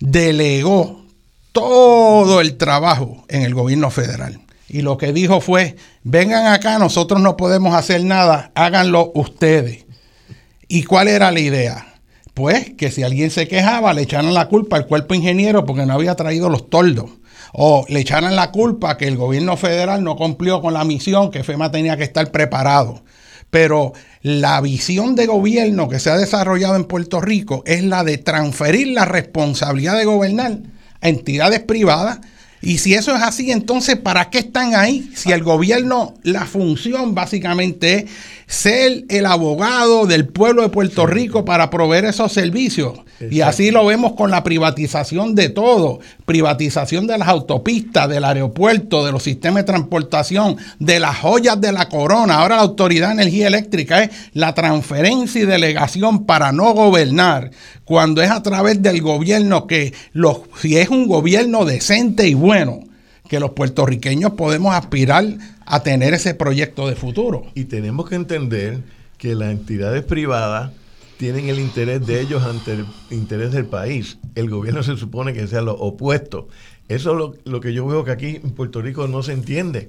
delegó 0.00 1.04
todo 1.52 2.40
el 2.40 2.56
trabajo 2.56 3.24
en 3.28 3.42
el 3.42 3.54
gobierno 3.54 3.90
federal. 3.90 4.40
Y 4.72 4.80
lo 4.80 4.96
que 4.96 5.12
dijo 5.12 5.42
fue, 5.42 5.76
vengan 6.02 6.46
acá, 6.46 6.78
nosotros 6.78 7.20
no 7.20 7.36
podemos 7.36 7.74
hacer 7.74 8.02
nada, 8.04 8.52
háganlo 8.54 9.12
ustedes. 9.14 9.84
¿Y 10.66 10.84
cuál 10.84 11.08
era 11.08 11.30
la 11.30 11.40
idea? 11.40 11.86
Pues 12.32 12.72
que 12.78 12.90
si 12.90 13.02
alguien 13.02 13.30
se 13.30 13.46
quejaba, 13.46 13.92
le 13.92 14.00
echaran 14.00 14.32
la 14.32 14.48
culpa 14.48 14.76
al 14.76 14.86
cuerpo 14.86 15.14
ingeniero 15.14 15.66
porque 15.66 15.84
no 15.84 15.92
había 15.92 16.14
traído 16.14 16.48
los 16.48 16.70
toldos. 16.70 17.10
O 17.52 17.84
le 17.90 18.00
echaran 18.00 18.34
la 18.34 18.50
culpa 18.50 18.96
que 18.96 19.06
el 19.06 19.18
gobierno 19.18 19.58
federal 19.58 20.02
no 20.02 20.16
cumplió 20.16 20.62
con 20.62 20.72
la 20.72 20.84
misión, 20.84 21.30
que 21.30 21.44
FEMA 21.44 21.70
tenía 21.70 21.98
que 21.98 22.04
estar 22.04 22.30
preparado. 22.30 23.04
Pero 23.50 23.92
la 24.22 24.58
visión 24.62 25.14
de 25.16 25.26
gobierno 25.26 25.90
que 25.90 26.00
se 26.00 26.08
ha 26.08 26.16
desarrollado 26.16 26.76
en 26.76 26.84
Puerto 26.84 27.20
Rico 27.20 27.62
es 27.66 27.84
la 27.84 28.04
de 28.04 28.16
transferir 28.16 28.88
la 28.88 29.04
responsabilidad 29.04 29.98
de 29.98 30.06
gobernar 30.06 30.60
a 31.02 31.08
entidades 31.10 31.60
privadas. 31.60 32.20
Y 32.62 32.78
si 32.78 32.94
eso 32.94 33.14
es 33.14 33.22
así, 33.22 33.50
entonces, 33.50 33.96
¿para 33.96 34.30
qué 34.30 34.38
están 34.38 34.76
ahí? 34.76 35.10
Si 35.14 35.32
el 35.32 35.42
gobierno, 35.42 36.14
la 36.22 36.46
función 36.46 37.12
básicamente 37.12 37.98
es 37.98 38.10
ser 38.52 39.06
el 39.08 39.24
abogado 39.24 40.04
del 40.04 40.28
pueblo 40.28 40.60
de 40.60 40.68
Puerto 40.68 41.06
Rico 41.06 41.42
para 41.42 41.70
proveer 41.70 42.04
esos 42.04 42.32
servicios. 42.32 42.98
Y 43.30 43.40
así 43.40 43.70
lo 43.70 43.86
vemos 43.86 44.12
con 44.12 44.30
la 44.30 44.44
privatización 44.44 45.34
de 45.34 45.48
todo, 45.48 46.00
privatización 46.26 47.06
de 47.06 47.16
las 47.16 47.28
autopistas, 47.28 48.10
del 48.10 48.24
aeropuerto, 48.24 49.06
de 49.06 49.12
los 49.12 49.22
sistemas 49.22 49.62
de 49.62 49.72
transportación, 49.72 50.58
de 50.78 51.00
las 51.00 51.16
joyas 51.16 51.62
de 51.62 51.72
la 51.72 51.88
corona. 51.88 52.40
Ahora 52.40 52.56
la 52.56 52.62
Autoridad 52.62 53.08
de 53.08 53.22
Energía 53.22 53.46
Eléctrica 53.46 54.02
es 54.02 54.10
la 54.34 54.52
transferencia 54.52 55.40
y 55.40 55.46
delegación 55.46 56.26
para 56.26 56.52
no 56.52 56.74
gobernar, 56.74 57.52
cuando 57.86 58.20
es 58.20 58.30
a 58.30 58.42
través 58.42 58.82
del 58.82 59.00
gobierno 59.00 59.66
que 59.66 59.94
los, 60.12 60.40
si 60.60 60.76
es 60.76 60.90
un 60.90 61.06
gobierno 61.08 61.64
decente 61.64 62.28
y 62.28 62.34
bueno, 62.34 62.80
que 63.30 63.40
los 63.40 63.52
puertorriqueños 63.52 64.32
podemos 64.32 64.74
aspirar 64.74 65.24
a 65.66 65.82
tener 65.82 66.14
ese 66.14 66.34
proyecto 66.34 66.88
de 66.88 66.96
futuro. 66.96 67.44
Y 67.54 67.64
tenemos 67.64 68.08
que 68.08 68.14
entender 68.14 68.82
que 69.18 69.34
las 69.34 69.50
entidades 69.50 70.04
privadas 70.04 70.72
tienen 71.16 71.48
el 71.48 71.60
interés 71.60 72.04
de 72.04 72.20
ellos 72.20 72.42
ante 72.42 72.72
el 72.72 72.86
interés 73.10 73.52
del 73.52 73.66
país. 73.66 74.18
El 74.34 74.50
gobierno 74.50 74.82
se 74.82 74.96
supone 74.96 75.32
que 75.32 75.46
sea 75.46 75.62
lo 75.62 75.74
opuesto. 75.74 76.48
Eso 76.88 77.12
es 77.12 77.40
lo, 77.44 77.60
que 77.60 77.72
yo 77.72 77.86
veo 77.86 78.04
que 78.04 78.10
aquí 78.10 78.40
en 78.42 78.50
Puerto 78.50 78.82
Rico 78.82 79.06
no 79.06 79.22
se 79.22 79.32
entiende. 79.32 79.88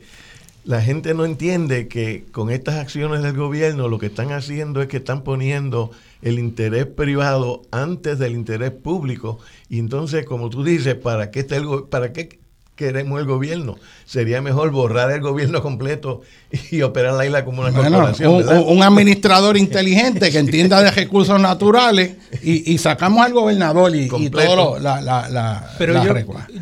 La 0.64 0.82
gente 0.82 1.14
no 1.14 1.26
entiende 1.26 1.88
que 1.88 2.26
con 2.32 2.52
estas 2.52 2.76
acciones 2.76 3.24
del 3.24 3.36
gobierno 3.36 3.88
lo 3.88 3.98
que 3.98 4.06
están 4.06 4.32
haciendo 4.32 4.82
es 4.82 4.88
que 4.88 4.98
están 4.98 5.24
poniendo 5.24 5.90
el 6.22 6.40
interés 6.40 6.86
privado 6.86 7.64
antes 7.72 8.20
del 8.20 8.34
interés 8.34 8.72
público. 8.72 9.40
Y 9.70 9.80
entonces, 9.80 10.26
como 10.26 10.50
tú 10.50 10.64
dices, 10.64 10.96
¿para 10.96 11.32
qué, 11.32 11.40
está 11.40 11.58
el, 11.58 11.66
para 11.90 12.14
qué 12.14 12.43
queremos 12.84 13.20
el 13.20 13.26
gobierno. 13.26 13.78
Sería 14.06 14.42
mejor 14.42 14.72
borrar 14.72 15.12
el 15.12 15.22
gobierno 15.22 15.62
completo 15.62 16.22
y 16.72 16.82
operar 16.82 17.14
la 17.14 17.26
isla 17.26 17.46
como 17.46 17.62
una 17.62 17.72
corporación. 17.72 18.34
Un, 18.68 18.84
administrador 18.84 19.58
inteligente 19.58 20.32
que 20.32 20.40
entienda 20.40 20.82
de 20.82 20.92
recursos 20.92 21.40
naturales 21.40 22.18
y, 22.42 22.78
sacamos 22.78 23.26
al 23.26 23.34
gobernador 23.34 23.96
y, 23.96 24.08
todo 24.30 24.80
la, 24.80 25.02
la, 25.02 25.74
Pero 25.78 26.04
yo, 26.04 26.14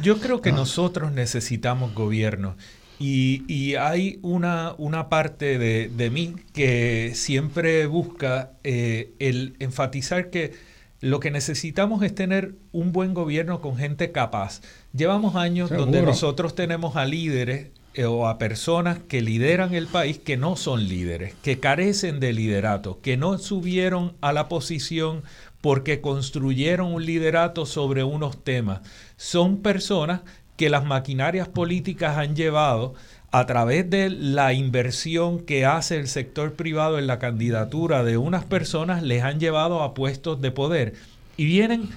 yo, 0.02 0.20
creo 0.20 0.42
que 0.42 0.50
ah. 0.50 0.54
nosotros 0.54 1.12
necesitamos 1.12 1.94
gobierno. 1.94 2.56
Y, 3.00 3.76
hay 3.76 4.20
una, 4.22 4.76
una 4.78 5.10
parte 5.10 5.58
de, 5.58 5.90
de, 5.90 6.10
mí 6.12 6.36
que 6.54 7.14
siempre 7.16 7.88
busca 7.88 8.52
eh, 8.64 9.14
el 9.18 9.56
enfatizar 9.60 10.30
que 10.30 10.54
lo 11.02 11.20
que 11.20 11.32
necesitamos 11.32 12.04
es 12.04 12.14
tener 12.14 12.54
un 12.72 12.92
buen 12.92 13.16
gobierno 13.16 13.60
con 13.60 13.76
gente 13.76 14.12
capaz. 14.12 14.62
Llevamos 14.94 15.36
años 15.36 15.70
donde 15.70 16.02
nosotros 16.02 16.54
tenemos 16.54 16.98
a 16.98 17.06
líderes 17.06 17.68
eh, 17.94 18.06
o 18.06 18.28
a 18.28 18.38
personas 18.38 19.00
que 19.00 19.22
lideran 19.22 19.74
el 19.74 19.88
país 19.88 20.20
que 20.20 20.36
no 20.36 20.58
son 20.58 20.88
líderes, 20.88 21.34
que 21.44 21.60
carecen 21.60 22.20
de 22.20 22.34
liderato, 22.34 23.00
que 23.02 23.16
no 23.16 23.38
subieron 23.38 24.14
a 24.20 24.34
la 24.34 24.50
posición 24.50 25.24
porque 25.62 26.02
construyeron 26.02 26.94
un 26.94 27.06
liderato 27.06 27.66
sobre 27.66 28.04
unos 28.04 28.44
temas. 28.44 28.82
Son 29.16 29.58
personas 29.58 30.22
que 30.58 30.70
las 30.70 30.86
maquinarias 30.86 31.48
políticas 31.48 32.18
han 32.18 32.36
llevado 32.36 32.94
a 33.32 33.46
través 33.46 33.90
de 33.90 34.10
la 34.10 34.52
inversión 34.52 35.40
que 35.40 35.66
hace 35.66 35.98
el 35.98 36.10
sector 36.10 36.54
privado 36.54 37.00
en 37.00 37.08
la 37.08 37.18
candidatura 37.18 38.04
de 38.04 38.18
unas 38.18 38.44
personas, 38.44 39.04
les 39.04 39.24
han 39.24 39.40
llevado 39.40 39.84
a 39.84 39.94
puestos 39.94 40.42
de 40.42 40.52
poder 40.52 40.94
y 41.38 41.46
vienen 41.46 41.90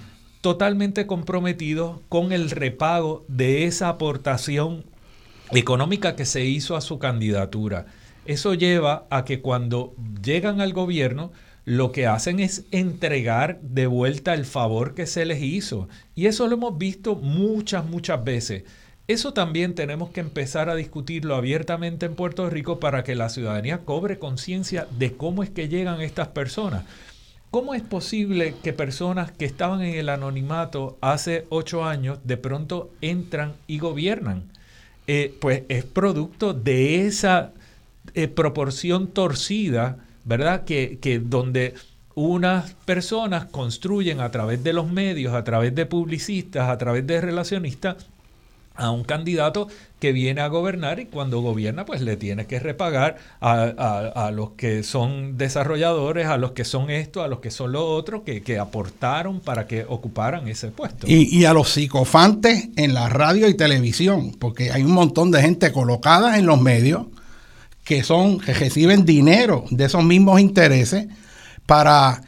totalmente 0.45 1.07
comprometidos 1.07 2.01
con 2.11 2.31
el 2.31 2.51
repago 2.51 3.25
de 3.29 3.65
esa 3.65 3.89
aportación 3.89 4.85
económica 5.53 6.17
que 6.17 6.27
se 6.27 6.45
hizo 6.45 6.77
a 6.77 6.83
su 6.83 6.99
candidatura. 6.99 7.87
Eso 8.27 8.53
lleva 8.53 9.07
a 9.09 9.25
que 9.25 9.41
cuando 9.41 9.95
llegan 10.23 10.61
al 10.61 10.75
gobierno, 10.75 11.33
lo 11.65 11.93
que 11.93 12.07
hacen 12.07 12.41
es 12.41 12.67
entregar 12.73 13.59
de 13.63 13.87
vuelta 13.87 14.35
el 14.35 14.45
favor 14.45 14.95
que 14.95 15.07
se 15.07 15.25
les 15.25 15.43
hizo. 15.43 15.89
Y 16.15 16.27
eso 16.27 16.47
lo 16.47 16.57
hemos 16.57 16.77
visto 16.77 17.15
muchas, 17.15 17.87
muchas 17.87 18.23
veces. 18.23 18.65
Eso 19.09 19.33
también 19.33 19.75
tenemos 19.75 20.11
que 20.11 20.21
empezar 20.21 20.69
a 20.69 20.75
discutirlo 20.75 21.37
abiertamente 21.37 22.05
en 22.05 22.17
Puerto 22.17 22.51
Rico 22.51 22.81
para 22.81 23.03
que 23.03 23.15
la 23.15 23.31
ciudadanía 23.31 23.79
cobre 23.87 24.19
conciencia 24.19 24.87
de 24.99 25.17
cómo 25.17 25.43
es 25.43 25.49
que 25.49 25.71
llegan 25.71 26.03
estas 26.03 26.29
personas. 26.29 26.85
¿Cómo 27.55 27.77
es 27.77 27.83
posible 27.83 28.57
que 28.65 28.73
personas 28.73 29.31
que 29.31 29.45
estaban 29.45 29.81
en 29.81 29.95
el 29.95 30.09
anonimato 30.09 30.99
hace 31.01 31.47
ocho 31.51 31.85
años 31.85 32.19
de 32.25 32.37
pronto 32.37 32.91
entran 33.01 33.53
y 33.69 33.79
gobiernan? 33.79 34.51
Eh, 35.07 35.39
pues 35.41 35.63
es 35.69 35.85
producto 35.85 36.53
de 36.53 37.07
esa 37.07 37.53
eh, 38.15 38.27
proporción 38.27 39.07
torcida, 39.07 39.99
¿verdad? 40.25 40.65
Que, 40.65 40.99
que 41.01 41.21
donde 41.21 41.75
unas 42.17 42.75
personas 42.87 43.45
construyen 43.45 44.19
a 44.19 44.33
través 44.33 44.65
de 44.65 44.73
los 44.73 44.91
medios, 44.91 45.33
a 45.33 45.45
través 45.45 45.77
de 45.77 45.87
publicistas, 45.87 46.69
a 46.69 46.77
través 46.77 47.07
de 47.07 47.21
relacionistas, 47.21 48.05
a 48.77 48.91
un 48.91 49.05
candidato 49.05 49.68
que 50.01 50.12
viene 50.12 50.41
a 50.41 50.49
gobernar 50.49 51.01
y 51.01 51.07
cuando 51.07 51.41
gobierna 51.41 51.87
pues 51.87 52.01
le 52.03 52.16
tiene 52.16 52.47
que 52.47 52.59
repagar 52.59 53.16
a, 53.41 54.31
los 54.35 54.51
que 54.51 54.83
son 54.83 55.39
desarrolladores, 55.39 56.27
a 56.27 56.37
los 56.37 56.53
que 56.53 56.64
son 56.64 56.91
esto, 56.91 57.22
a 57.22 57.29
los 57.29 57.39
que 57.39 57.51
son 57.51 57.72
lo 57.72 57.87
otro, 57.87 58.25
que, 58.25 58.43
que 58.43 58.59
aportaron 58.59 59.41
para 59.41 59.66
que 59.66 59.87
ocuparan 59.89 60.49
ese 60.49 60.68
puesto. 60.68 61.07
Y, 61.09 61.45
a 61.45 61.53
los 61.53 61.70
psicofantes 61.70 62.68
en 62.77 62.95
la 62.95 63.09
radio 63.09 63.49
y 63.49 63.55
televisión, 63.55 64.33
porque 64.39 64.72
hay 64.72 64.83
un 64.83 64.93
montón 64.93 65.31
de 65.31 65.41
gente 65.41 65.72
colocada 65.72 66.39
en 66.39 66.47
los 66.47 66.61
medios 66.61 67.07
que 67.85 68.03
son 68.03 68.41
que 68.41 68.55
reciben 68.55 69.05
dinero 69.05 69.64
de 69.70 69.85
esos 69.85 70.03
mismos 70.03 70.41
intereses 70.41 71.07
para 71.66 72.22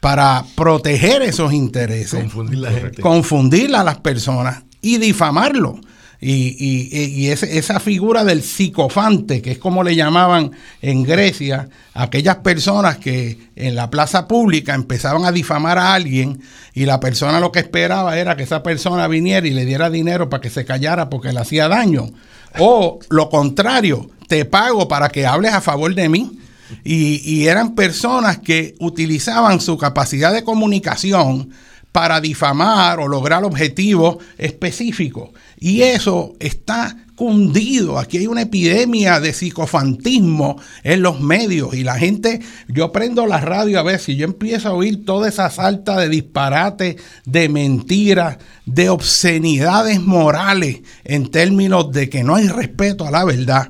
para 0.00 0.44
proteger 0.54 1.22
esos 1.22 1.52
intereses, 1.52 2.20
confundir, 2.20 2.58
la 2.58 2.70
gente. 2.70 3.02
confundir 3.02 3.74
a 3.74 3.82
las 3.82 3.98
personas 3.98 4.62
y 4.80 4.98
difamarlo. 4.98 5.80
Y, 6.20 7.28
esa 7.28 7.78
figura 7.78 8.24
del 8.24 8.42
psicofante, 8.42 9.40
que 9.40 9.52
es 9.52 9.58
como 9.58 9.84
le 9.84 9.94
llamaban 9.94 10.50
en 10.82 11.04
Grecia, 11.04 11.68
aquellas 11.94 12.36
personas 12.36 12.98
que 12.98 13.50
en 13.54 13.76
la 13.76 13.88
plaza 13.88 14.26
pública 14.26 14.74
empezaban 14.74 15.24
a 15.24 15.32
difamar 15.32 15.78
a 15.78 15.94
alguien 15.94 16.42
y 16.74 16.86
la 16.86 16.98
persona 16.98 17.38
lo 17.38 17.52
que 17.52 17.60
esperaba 17.60 18.18
era 18.18 18.36
que 18.36 18.42
esa 18.42 18.64
persona 18.64 19.06
viniera 19.06 19.46
y 19.46 19.52
le 19.52 19.64
diera 19.64 19.90
dinero 19.90 20.28
para 20.28 20.40
que 20.40 20.50
se 20.50 20.64
callara 20.64 21.08
porque 21.08 21.32
le 21.32 21.38
hacía 21.38 21.68
daño. 21.68 22.10
O 22.58 22.98
lo 23.10 23.30
contrario, 23.30 24.10
te 24.26 24.44
pago 24.44 24.88
para 24.88 25.10
que 25.10 25.24
hables 25.24 25.52
a 25.52 25.60
favor 25.60 25.94
de 25.94 26.08
mí. 26.08 26.38
Y, 26.84 27.22
y 27.24 27.46
eran 27.46 27.74
personas 27.74 28.38
que 28.38 28.74
utilizaban 28.80 29.60
su 29.60 29.78
capacidad 29.78 30.34
de 30.34 30.44
comunicación 30.44 31.50
para 31.92 32.20
difamar 32.20 33.00
o 33.00 33.08
lograr 33.08 33.44
objetivos 33.44 34.18
específicos. 34.36 35.30
Y 35.58 35.82
eso 35.82 36.34
está 36.38 36.96
cundido. 37.16 37.98
Aquí 37.98 38.18
hay 38.18 38.28
una 38.28 38.42
epidemia 38.42 39.18
de 39.18 39.32
psicofantismo 39.32 40.60
en 40.84 41.02
los 41.02 41.20
medios 41.20 41.74
y 41.74 41.82
la 41.82 41.98
gente, 41.98 42.40
yo 42.68 42.92
prendo 42.92 43.26
la 43.26 43.40
radio 43.40 43.80
a 43.80 43.82
ver 43.82 43.98
si 43.98 44.14
yo 44.14 44.24
empiezo 44.24 44.68
a 44.68 44.74
oír 44.74 45.04
toda 45.04 45.28
esa 45.28 45.50
salta 45.50 45.98
de 45.98 46.08
disparate, 46.08 46.96
de 47.24 47.48
mentiras, 47.48 48.38
de 48.66 48.88
obscenidades 48.88 50.00
morales 50.00 50.82
en 51.02 51.28
términos 51.30 51.90
de 51.90 52.08
que 52.08 52.22
no 52.22 52.36
hay 52.36 52.46
respeto 52.46 53.04
a 53.04 53.10
la 53.10 53.24
verdad 53.24 53.68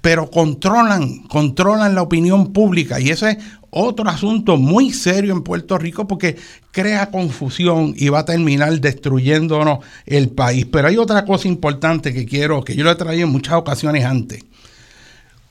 pero 0.00 0.30
controlan, 0.30 1.24
controlan 1.24 1.94
la 1.94 2.02
opinión 2.02 2.52
pública 2.52 3.00
y 3.00 3.10
eso 3.10 3.26
es 3.26 3.38
otro 3.70 4.08
asunto 4.08 4.56
muy 4.56 4.92
serio 4.92 5.32
en 5.32 5.42
Puerto 5.42 5.78
Rico 5.78 6.06
porque 6.06 6.36
crea 6.72 7.10
confusión 7.10 7.94
y 7.96 8.08
va 8.08 8.20
a 8.20 8.24
terminar 8.24 8.80
destruyéndonos 8.80 9.80
el 10.06 10.30
país. 10.30 10.66
Pero 10.70 10.88
hay 10.88 10.96
otra 10.96 11.24
cosa 11.24 11.48
importante 11.48 12.12
que 12.12 12.26
quiero, 12.26 12.64
que 12.64 12.74
yo 12.74 12.84
lo 12.84 12.90
he 12.90 12.96
traído 12.96 13.26
en 13.26 13.32
muchas 13.32 13.54
ocasiones 13.54 14.04
antes. 14.04 14.44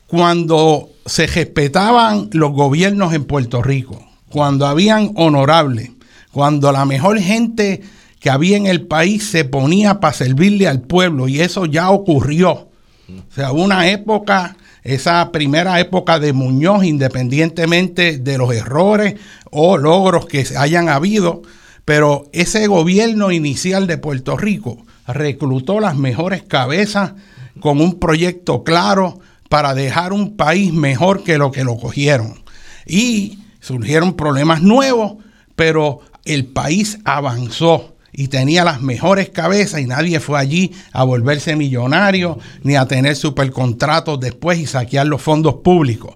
Cuando 0.07 0.89
se 1.05 1.27
respetaban 1.27 2.29
los 2.33 2.51
gobiernos 2.51 3.13
en 3.13 3.25
Puerto 3.25 3.61
Rico, 3.61 4.03
cuando 4.29 4.65
habían 4.65 5.11
honorables, 5.15 5.91
cuando 6.31 6.71
la 6.71 6.85
mejor 6.85 7.19
gente 7.19 7.81
que 8.19 8.29
había 8.29 8.57
en 8.57 8.65
el 8.65 8.87
país 8.87 9.23
se 9.23 9.45
ponía 9.45 9.99
para 9.99 10.13
servirle 10.13 10.67
al 10.67 10.81
pueblo 10.81 11.27
y 11.27 11.39
eso 11.39 11.65
ya 11.65 11.89
ocurrió. 11.89 12.68
O 13.17 13.33
sea, 13.33 13.51
una 13.51 13.89
época, 13.89 14.57
esa 14.83 15.31
primera 15.31 15.79
época 15.79 16.19
de 16.19 16.33
Muñoz, 16.33 16.83
independientemente 16.83 18.17
de 18.17 18.37
los 18.37 18.53
errores 18.53 19.15
o 19.51 19.77
logros 19.77 20.25
que 20.25 20.45
hayan 20.57 20.89
habido, 20.89 21.41
pero 21.85 22.29
ese 22.33 22.67
gobierno 22.67 23.31
inicial 23.31 23.87
de 23.87 23.97
Puerto 23.97 24.37
Rico 24.37 24.85
reclutó 25.07 25.79
las 25.79 25.95
mejores 25.95 26.43
cabezas 26.43 27.13
con 27.59 27.81
un 27.81 27.99
proyecto 27.99 28.63
claro 28.63 29.19
para 29.49 29.73
dejar 29.73 30.13
un 30.13 30.37
país 30.37 30.71
mejor 30.71 31.23
que 31.23 31.37
lo 31.37 31.51
que 31.51 31.63
lo 31.63 31.77
cogieron. 31.77 32.43
Y 32.85 33.39
surgieron 33.59 34.13
problemas 34.13 34.61
nuevos, 34.61 35.15
pero 35.55 36.01
el 36.25 36.45
país 36.45 36.99
avanzó 37.05 37.95
y 38.19 38.27
tenía 38.27 38.65
las 38.65 38.81
mejores 38.81 39.29
cabezas 39.29 39.79
y 39.79 39.85
nadie 39.85 40.19
fue 40.19 40.37
allí 40.37 40.73
a 40.91 41.05
volverse 41.05 41.55
millonario 41.55 42.37
ni 42.63 42.75
a 42.75 42.85
tener 42.85 43.15
supercontratos 43.15 44.19
después 44.19 44.59
y 44.59 44.65
saquear 44.65 45.07
los 45.07 45.21
fondos 45.21 45.55
públicos. 45.63 46.15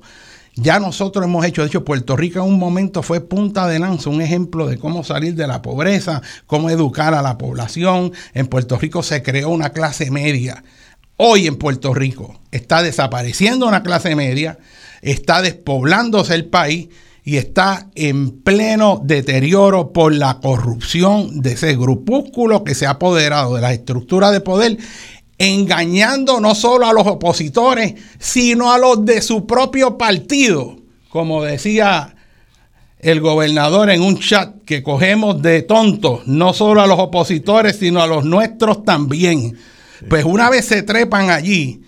Ya 0.54 0.82
nosotros 0.82 1.24
hemos 1.24 1.46
hecho, 1.46 1.62
de 1.62 1.70
hecho, 1.70 1.86
Puerto 1.86 2.18
Rico 2.18 2.40
en 2.40 2.46
un 2.46 2.60
momento 2.60 3.04
fue 3.04 3.22
punta 3.22 3.70
de 3.70 3.80
lanza, 3.80 4.10
un 4.10 4.22
ejemplo 4.22 4.68
de 4.68 4.78
cómo 4.78 5.06
salir 5.06 5.36
de 5.36 5.48
la 5.48 5.62
pobreza, 5.62 6.22
cómo 6.46 6.70
educar 6.70 7.14
a 7.14 7.22
la 7.22 7.38
población. 7.38 8.12
En 8.34 8.48
Puerto 8.48 8.78
Rico 8.78 9.02
se 9.02 9.24
creó 9.24 9.48
una 9.48 9.70
clase 9.70 10.12
media. 10.12 10.62
Hoy 11.16 11.48
en 11.48 11.56
Puerto 11.56 11.94
Rico 11.94 12.38
está 12.52 12.84
desapareciendo 12.84 13.66
una 13.66 13.82
clase 13.82 14.14
media, 14.18 14.60
está 15.02 15.42
despoblándose 15.42 16.36
el 16.36 16.48
país 16.48 16.90
y 17.24 17.38
está 17.38 17.88
en 17.96 18.42
pleno 18.42 19.02
deterioro 19.04 19.94
por 19.94 20.14
la 20.14 20.40
corrupción 20.40 21.42
de 21.42 21.54
ese 21.54 21.76
grupúsculo 21.76 22.64
que 22.64 22.76
se 22.76 22.86
ha 22.86 22.92
apoderado 22.92 23.56
de 23.56 23.62
la 23.62 23.74
estructura 23.74 24.32
de 24.32 24.42
poder, 24.42 24.78
engañando 25.38 26.40
no 26.40 26.54
solo 26.54 26.86
a 26.86 26.94
los 26.94 27.08
opositores, 27.08 27.96
sino 28.20 28.72
a 28.72 28.78
los 28.78 29.06
de 29.06 29.22
su 29.22 29.46
propio 29.46 29.98
partido, 29.98 30.76
como 31.10 31.44
decía 31.44 32.16
el 33.00 33.20
gobernador 33.20 33.90
en 33.90 34.02
un 34.02 34.20
chat 34.20 34.56
que 34.66 34.82
cogemos 34.82 35.42
de 35.42 35.62
tontos, 35.62 36.26
no 36.26 36.54
solo 36.54 36.82
a 36.82 36.88
los 36.88 37.00
opositores, 37.00 37.78
sino 37.78 38.02
a 38.02 38.08
los 38.08 38.26
nuestros 38.26 38.84
también. 38.84 39.58
Pues 40.10 40.26
una 40.26 40.50
vez 40.50 40.66
se 40.66 40.84
trepan 40.84 41.30
allí, 41.30 41.83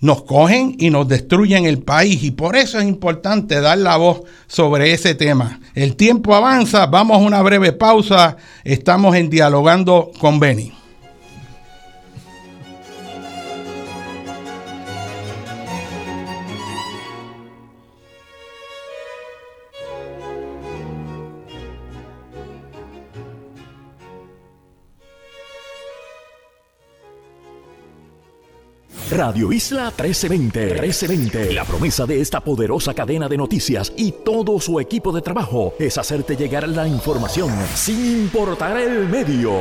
nos 0.00 0.22
cogen 0.22 0.76
y 0.78 0.90
nos 0.90 1.08
destruyen 1.08 1.64
el 1.64 1.78
país 1.78 2.22
y 2.22 2.30
por 2.30 2.56
eso 2.56 2.78
es 2.78 2.86
importante 2.86 3.60
dar 3.60 3.78
la 3.78 3.96
voz 3.96 4.22
sobre 4.46 4.92
ese 4.92 5.14
tema. 5.14 5.60
El 5.74 5.96
tiempo 5.96 6.34
avanza, 6.34 6.86
vamos 6.86 7.16
a 7.16 7.24
una 7.24 7.42
breve 7.42 7.72
pausa, 7.72 8.36
estamos 8.64 9.16
en 9.16 9.30
dialogando 9.30 10.10
con 10.18 10.38
Beni. 10.38 10.72
Radio 29.10 29.52
Isla 29.52 29.92
1320. 29.96 30.80
1320. 30.80 31.54
La 31.54 31.64
promesa 31.64 32.06
de 32.06 32.20
esta 32.20 32.40
poderosa 32.40 32.92
cadena 32.92 33.28
de 33.28 33.36
noticias 33.36 33.92
y 33.96 34.10
todo 34.10 34.58
su 34.60 34.80
equipo 34.80 35.12
de 35.12 35.22
trabajo 35.22 35.74
es 35.78 35.96
hacerte 35.96 36.34
llegar 36.36 36.68
la 36.68 36.88
información 36.88 37.52
sin 37.74 38.04
importar 38.04 38.76
el 38.76 39.08
medio. 39.08 39.52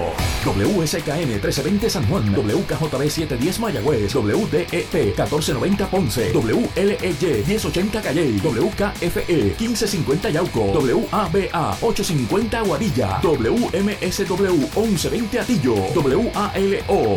WSKN 0.43 1.27
1320 1.27 1.89
San 1.89 2.07
Juan, 2.07 2.33
WKJB 2.33 3.09
710 3.09 3.59
Mayagüez, 3.59 4.15
WDET 4.15 4.93
1490 4.93 5.87
Ponce, 5.91 6.31
WLEY 6.33 7.43
1080 7.45 8.01
Calle, 8.01 8.39
WKFE 8.41 9.55
1550 9.59 10.29
Yauco, 10.31 10.71
WABA 10.73 11.77
850 11.81 12.61
Guadilla, 12.61 13.19
WMSW 13.21 14.57
1120 14.75 15.39
Atillo, 15.39 15.75
WALO 15.95 16.21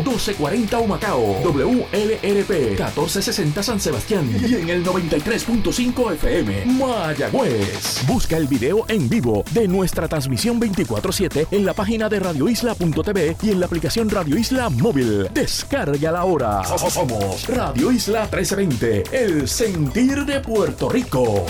1240 0.03 0.79
Humacao, 0.79 1.41
WL 1.43 2.18
RP 2.21 2.69
1460 2.69 3.63
San 3.63 3.79
Sebastián 3.79 4.29
y 4.41 4.55
en 4.55 4.69
el 4.69 4.85
93.5 4.85 6.13
FM 6.13 6.65
Mayagüez. 6.65 8.05
Busca 8.07 8.37
el 8.37 8.47
video 8.47 8.85
en 8.87 9.09
vivo 9.09 9.43
de 9.51 9.67
nuestra 9.67 10.07
transmisión 10.07 10.59
24/7 10.59 11.47
en 11.51 11.65
la 11.65 11.73
página 11.73 12.09
de 12.09 12.19
radioisla.tv 12.19 13.37
y 13.41 13.51
en 13.51 13.59
la 13.59 13.65
aplicación 13.65 14.09
Radio 14.09 14.37
Isla 14.37 14.69
Móvil. 14.69 15.27
Descarga 15.33 16.11
la 16.11 16.25
hora. 16.25 16.63
Somos 16.63 17.47
Radio 17.47 17.91
Isla 17.91 18.21
1320, 18.21 19.03
el 19.11 19.47
sentir 19.47 20.25
de 20.25 20.39
Puerto 20.39 20.89
Rico. 20.89 21.45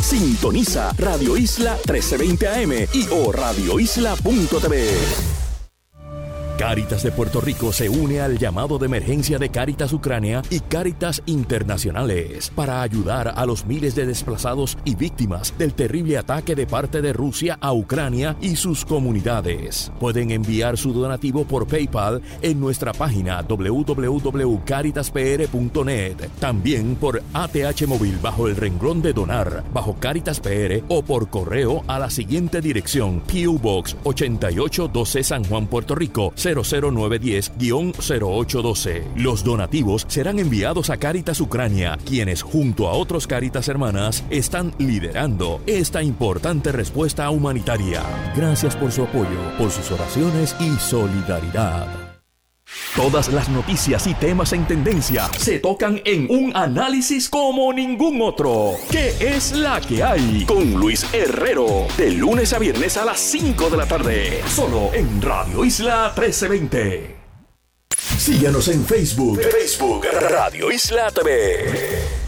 Sintoniza 0.00 0.92
Radio 0.98 1.36
Isla 1.36 1.76
1320 1.86 2.48
AM 2.48 2.72
y 2.92 3.06
o 3.10 3.30
radioisla.tv. 3.30 5.39
Cáritas 6.60 7.02
de 7.02 7.10
Puerto 7.10 7.40
Rico 7.40 7.72
se 7.72 7.88
une 7.88 8.20
al 8.20 8.38
llamado 8.38 8.78
de 8.78 8.84
emergencia 8.84 9.38
de 9.38 9.48
Cáritas 9.48 9.94
Ucrania 9.94 10.42
y 10.50 10.60
Cáritas 10.60 11.22
Internacionales 11.24 12.52
para 12.54 12.82
ayudar 12.82 13.32
a 13.34 13.46
los 13.46 13.64
miles 13.64 13.94
de 13.94 14.04
desplazados 14.04 14.76
y 14.84 14.94
víctimas 14.94 15.54
del 15.56 15.72
terrible 15.72 16.18
ataque 16.18 16.54
de 16.54 16.66
parte 16.66 17.00
de 17.00 17.14
Rusia 17.14 17.56
a 17.62 17.72
Ucrania 17.72 18.36
y 18.42 18.56
sus 18.56 18.84
comunidades. 18.84 19.90
Pueden 19.98 20.32
enviar 20.32 20.76
su 20.76 20.92
donativo 20.92 21.46
por 21.46 21.66
PayPal 21.66 22.20
en 22.42 22.60
nuestra 22.60 22.92
página 22.92 23.40
www.caritaspr.net, 23.40 26.16
también 26.40 26.94
por 26.96 27.22
ATH 27.32 27.86
móvil 27.86 28.18
bajo 28.20 28.48
el 28.48 28.56
renglón 28.56 29.00
de 29.00 29.14
donar 29.14 29.64
bajo 29.72 29.94
Caritas 29.94 30.40
PR 30.40 30.84
o 30.88 31.00
por 31.00 31.30
correo 31.30 31.84
a 31.86 31.98
la 31.98 32.10
siguiente 32.10 32.60
dirección: 32.60 33.20
PO 33.20 33.58
Box 33.58 33.96
8812 34.04 35.22
San 35.22 35.42
Juan, 35.44 35.66
Puerto 35.66 35.94
Rico 35.94 36.34
00910-0812. 36.54 39.02
Los 39.16 39.44
donativos 39.44 40.06
serán 40.08 40.38
enviados 40.38 40.88
a 40.90 40.96
Caritas 40.96 41.40
Ucrania, 41.40 41.98
quienes 42.04 42.42
junto 42.42 42.88
a 42.88 42.92
otros 42.92 43.26
Caritas 43.26 43.68
hermanas 43.68 44.24
están 44.30 44.72
liderando 44.78 45.60
esta 45.66 46.02
importante 46.02 46.72
respuesta 46.72 47.28
humanitaria. 47.30 48.02
Gracias 48.36 48.76
por 48.76 48.92
su 48.92 49.04
apoyo, 49.04 49.56
por 49.58 49.70
sus 49.70 49.90
oraciones 49.90 50.54
y 50.60 50.70
solidaridad. 50.78 52.09
Todas 52.96 53.28
las 53.28 53.48
noticias 53.48 54.04
y 54.08 54.14
temas 54.14 54.52
en 54.52 54.66
tendencia 54.66 55.30
se 55.38 55.60
tocan 55.60 56.02
en 56.04 56.26
un 56.28 56.50
análisis 56.56 57.28
como 57.28 57.72
ningún 57.72 58.20
otro. 58.20 58.72
¿Qué 58.90 59.14
es 59.20 59.52
la 59.52 59.80
que 59.80 60.02
hay? 60.02 60.44
Con 60.44 60.74
Luis 60.74 61.06
Herrero. 61.12 61.86
De 61.96 62.10
lunes 62.10 62.52
a 62.52 62.58
viernes 62.58 62.96
a 62.96 63.04
las 63.04 63.20
5 63.20 63.70
de 63.70 63.76
la 63.76 63.86
tarde. 63.86 64.42
Solo 64.48 64.90
en 64.92 65.22
Radio 65.22 65.64
Isla 65.64 66.12
1320. 66.16 67.16
Síguenos 68.18 68.66
en 68.66 68.84
Facebook. 68.84 69.40
Facebook 69.40 70.06
Radio 70.28 70.72
Isla 70.72 71.12
TV. 71.12 72.19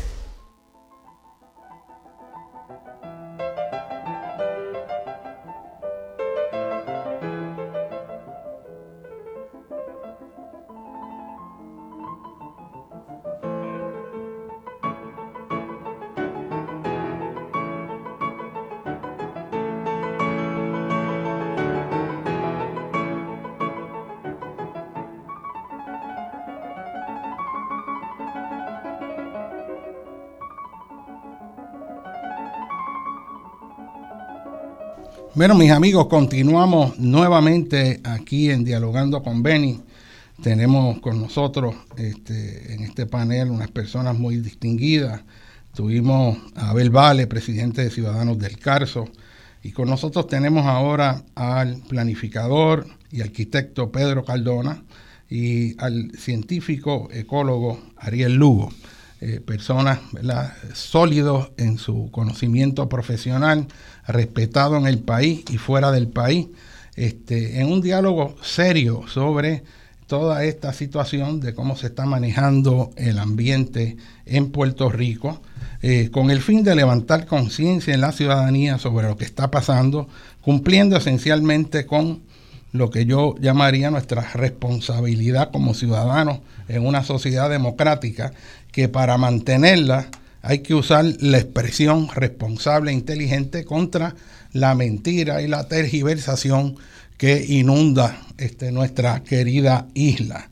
Bueno, 35.35 35.55
mis 35.55 35.71
amigos, 35.71 36.09
continuamos 36.09 36.99
nuevamente 36.99 38.01
aquí 38.05 38.51
en 38.51 38.65
Dialogando 38.65 39.23
con 39.23 39.43
Beni. 39.43 39.81
Tenemos 40.43 41.01
con 41.01 41.23
nosotros 41.23 41.75
este, 41.97 42.75
en 42.75 42.83
este 42.83 43.07
panel 43.07 43.51
unas 43.51 43.71
personas 43.71 44.19
muy 44.19 44.37
distinguidas. 44.37 45.23
Tuvimos 45.75 46.37
a 46.55 46.69
Abel 46.69 46.91
Vale, 46.91 47.27
presidente 47.27 47.83
de 47.83 47.89
Ciudadanos 47.89 48.39
del 48.39 48.59
Carso, 48.59 49.09
y 49.63 49.73
con 49.73 49.89
nosotros 49.89 50.27
tenemos 50.27 50.67
ahora 50.67 51.25
al 51.35 51.79
planificador 51.89 52.87
y 53.11 53.23
arquitecto 53.23 53.91
Pedro 53.91 54.27
Cardona 54.27 54.83
y 55.31 55.81
al 55.83 56.13
científico 56.13 57.09
ecólogo 57.11 57.81
Ariel 57.97 58.35
Lugo. 58.35 58.71
eh, 59.23 59.41
personas 59.41 60.01
sólidos 60.75 61.53
en 61.57 61.79
su 61.79 62.11
conocimiento 62.11 62.89
profesional, 62.89 63.69
respetado 64.07 64.77
en 64.77 64.87
el 64.87 64.99
país 64.99 65.45
y 65.51 65.59
fuera 65.59 65.93
del 65.93 66.09
país, 66.09 66.49
este, 66.97 67.61
en 67.61 67.71
un 67.73 67.81
diálogo 67.81 68.37
serio 68.43 69.05
sobre 69.09 69.63
toda 70.07 70.45
esta 70.45 70.73
situación 70.73 71.41
de 71.41 71.55
cómo 71.55 71.75
se 71.77 71.87
está 71.87 72.05
manejando 72.05 72.91
el 72.97 73.19
ambiente 73.19 73.97
en 74.27 74.51
Puerto 74.51 74.91
Rico, 74.91 75.41
eh, 75.81 76.11
con 76.13 76.31
el 76.31 76.43
fin 76.43 76.63
de 76.65 76.75
levantar 76.75 77.27
conciencia 77.27 77.95
en 77.95 78.03
la 78.03 78.13
ciudadanía 78.13 78.79
sobre 78.79 79.09
lo 79.09 79.17
que 79.17 79.25
está 79.25 79.51
pasando, 79.51 80.09
cumpliendo 80.43 80.97
esencialmente 80.97 81.87
con 81.87 82.21
lo 82.73 82.91
que 82.91 83.07
yo 83.07 83.37
llamaría 83.41 83.91
nuestra 83.91 84.23
responsabilidad 84.35 85.51
como 85.51 85.75
ciudadanos 85.75 86.41
en 86.69 86.87
una 86.87 87.05
sociedad 87.05 87.49
democrática, 87.49 88.33
que 88.71 88.89
para 88.89 89.17
mantenerla 89.19 90.09
hay 90.43 90.59
que 90.59 90.75
usar 90.75 91.05
la 91.21 91.39
expresión 91.39 92.09
responsable 92.15 92.91
e 92.91 92.95
inteligente 92.95 93.65
contra 93.65 94.15
la 94.53 94.75
mentira 94.75 95.41
y 95.41 95.49
la 95.49 95.69
tergiversación 95.69 96.77
que 97.17 97.45
inunda 97.47 98.21
este, 98.37 98.73
nuestra 98.73 99.23
querida 99.23 99.87
isla. 99.95 100.51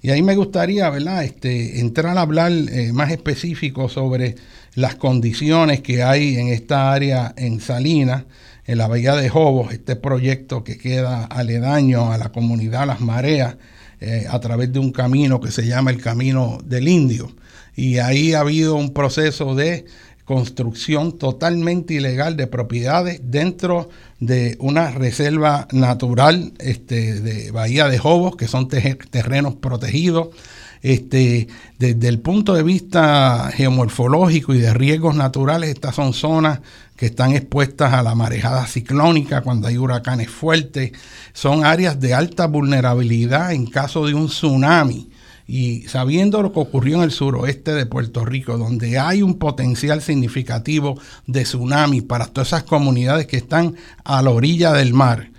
Y 0.00 0.10
ahí 0.10 0.22
me 0.22 0.36
gustaría, 0.36 0.88
¿verdad?, 0.90 1.24
este, 1.24 1.80
entrar 1.80 2.16
a 2.16 2.22
hablar 2.22 2.52
eh, 2.52 2.92
más 2.92 3.10
específico 3.10 3.88
sobre 3.88 4.36
las 4.74 4.94
condiciones 4.94 5.80
que 5.80 6.02
hay 6.02 6.36
en 6.36 6.48
esta 6.48 6.92
área 6.92 7.34
en 7.36 7.60
Salinas, 7.60 8.24
en 8.64 8.78
la 8.78 8.86
Bahía 8.86 9.14
de 9.16 9.28
Jobos, 9.28 9.72
este 9.72 9.96
proyecto 9.96 10.64
que 10.64 10.78
queda 10.78 11.24
aledaño 11.24 12.12
a 12.12 12.18
la 12.18 12.30
comunidad 12.30 12.86
Las 12.86 13.00
Mareas, 13.00 13.56
eh, 14.00 14.26
a 14.28 14.40
través 14.40 14.72
de 14.72 14.78
un 14.78 14.92
camino 14.92 15.40
que 15.40 15.50
se 15.50 15.66
llama 15.66 15.90
el 15.90 16.00
Camino 16.00 16.58
del 16.64 16.88
Indio. 16.88 17.32
Y 17.74 17.98
ahí 17.98 18.34
ha 18.34 18.40
habido 18.40 18.74
un 18.74 18.92
proceso 18.92 19.54
de 19.54 19.86
construcción 20.24 21.18
totalmente 21.18 21.94
ilegal 21.94 22.36
de 22.36 22.46
propiedades 22.46 23.20
dentro 23.24 23.88
de 24.20 24.56
una 24.60 24.90
reserva 24.90 25.66
natural 25.72 26.52
este, 26.58 27.20
de 27.20 27.50
Bahía 27.50 27.88
de 27.88 27.98
Jobos, 27.98 28.36
que 28.36 28.48
son 28.48 28.68
terrenos 28.68 29.56
protegidos. 29.56 30.28
Este, 30.80 31.46
desde 31.78 32.08
el 32.08 32.18
punto 32.18 32.54
de 32.54 32.64
vista 32.64 33.50
geomorfológico 33.54 34.52
y 34.52 34.58
de 34.58 34.74
riesgos 34.74 35.14
naturales, 35.14 35.70
estas 35.70 35.94
son 35.94 36.12
zonas 36.12 36.60
que 36.96 37.06
están 37.06 37.32
expuestas 37.32 37.92
a 37.92 38.02
la 38.02 38.16
marejada 38.16 38.66
ciclónica 38.66 39.42
cuando 39.42 39.68
hay 39.68 39.76
huracanes 39.76 40.30
fuertes. 40.30 40.92
Son 41.32 41.64
áreas 41.64 42.00
de 42.00 42.14
alta 42.14 42.46
vulnerabilidad 42.46 43.52
en 43.52 43.66
caso 43.66 44.06
de 44.06 44.14
un 44.14 44.26
tsunami. 44.26 45.11
Y 45.46 45.82
sabiendo 45.82 46.42
lo 46.42 46.52
que 46.52 46.60
ocurrió 46.60 46.96
en 46.96 47.02
el 47.02 47.10
suroeste 47.10 47.74
de 47.74 47.86
Puerto 47.86 48.24
Rico, 48.24 48.58
donde 48.58 48.98
hay 48.98 49.22
un 49.22 49.38
potencial 49.38 50.00
significativo 50.00 50.98
de 51.26 51.42
tsunami 51.42 52.00
para 52.00 52.26
todas 52.26 52.48
esas 52.48 52.62
comunidades 52.62 53.26
que 53.26 53.36
están 53.36 53.74
a 54.04 54.22
la 54.22 54.30
orilla 54.30 54.72
del 54.72 54.94
mar, 54.94 55.32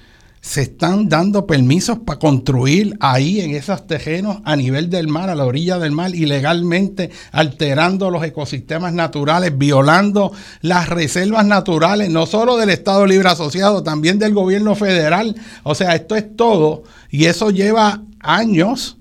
se 0.43 0.63
están 0.63 1.07
dando 1.07 1.47
permisos 1.47 1.99
para 1.99 2.19
construir 2.19 2.97
ahí 2.99 3.39
en 3.39 3.55
esos 3.55 3.87
terrenos 3.87 4.39
a 4.43 4.57
nivel 4.57 4.89
del 4.89 5.07
mar, 5.07 5.29
a 5.29 5.35
la 5.35 5.45
orilla 5.45 5.79
del 5.79 5.93
mar, 5.93 6.13
ilegalmente 6.13 7.11
alterando 7.31 8.11
los 8.11 8.25
ecosistemas 8.25 8.91
naturales, 8.91 9.57
violando 9.57 10.33
las 10.59 10.89
reservas 10.89 11.45
naturales, 11.45 12.09
no 12.09 12.25
solo 12.25 12.57
del 12.57 12.71
Estado 12.71 13.07
Libre 13.07 13.29
Asociado, 13.29 13.83
también 13.83 14.19
del 14.19 14.33
gobierno 14.33 14.75
federal. 14.75 15.33
O 15.63 15.75
sea, 15.75 15.95
esto 15.95 16.17
es 16.17 16.35
todo 16.35 16.83
y 17.09 17.25
eso 17.25 17.49
lleva 17.49 18.03
años 18.19 18.97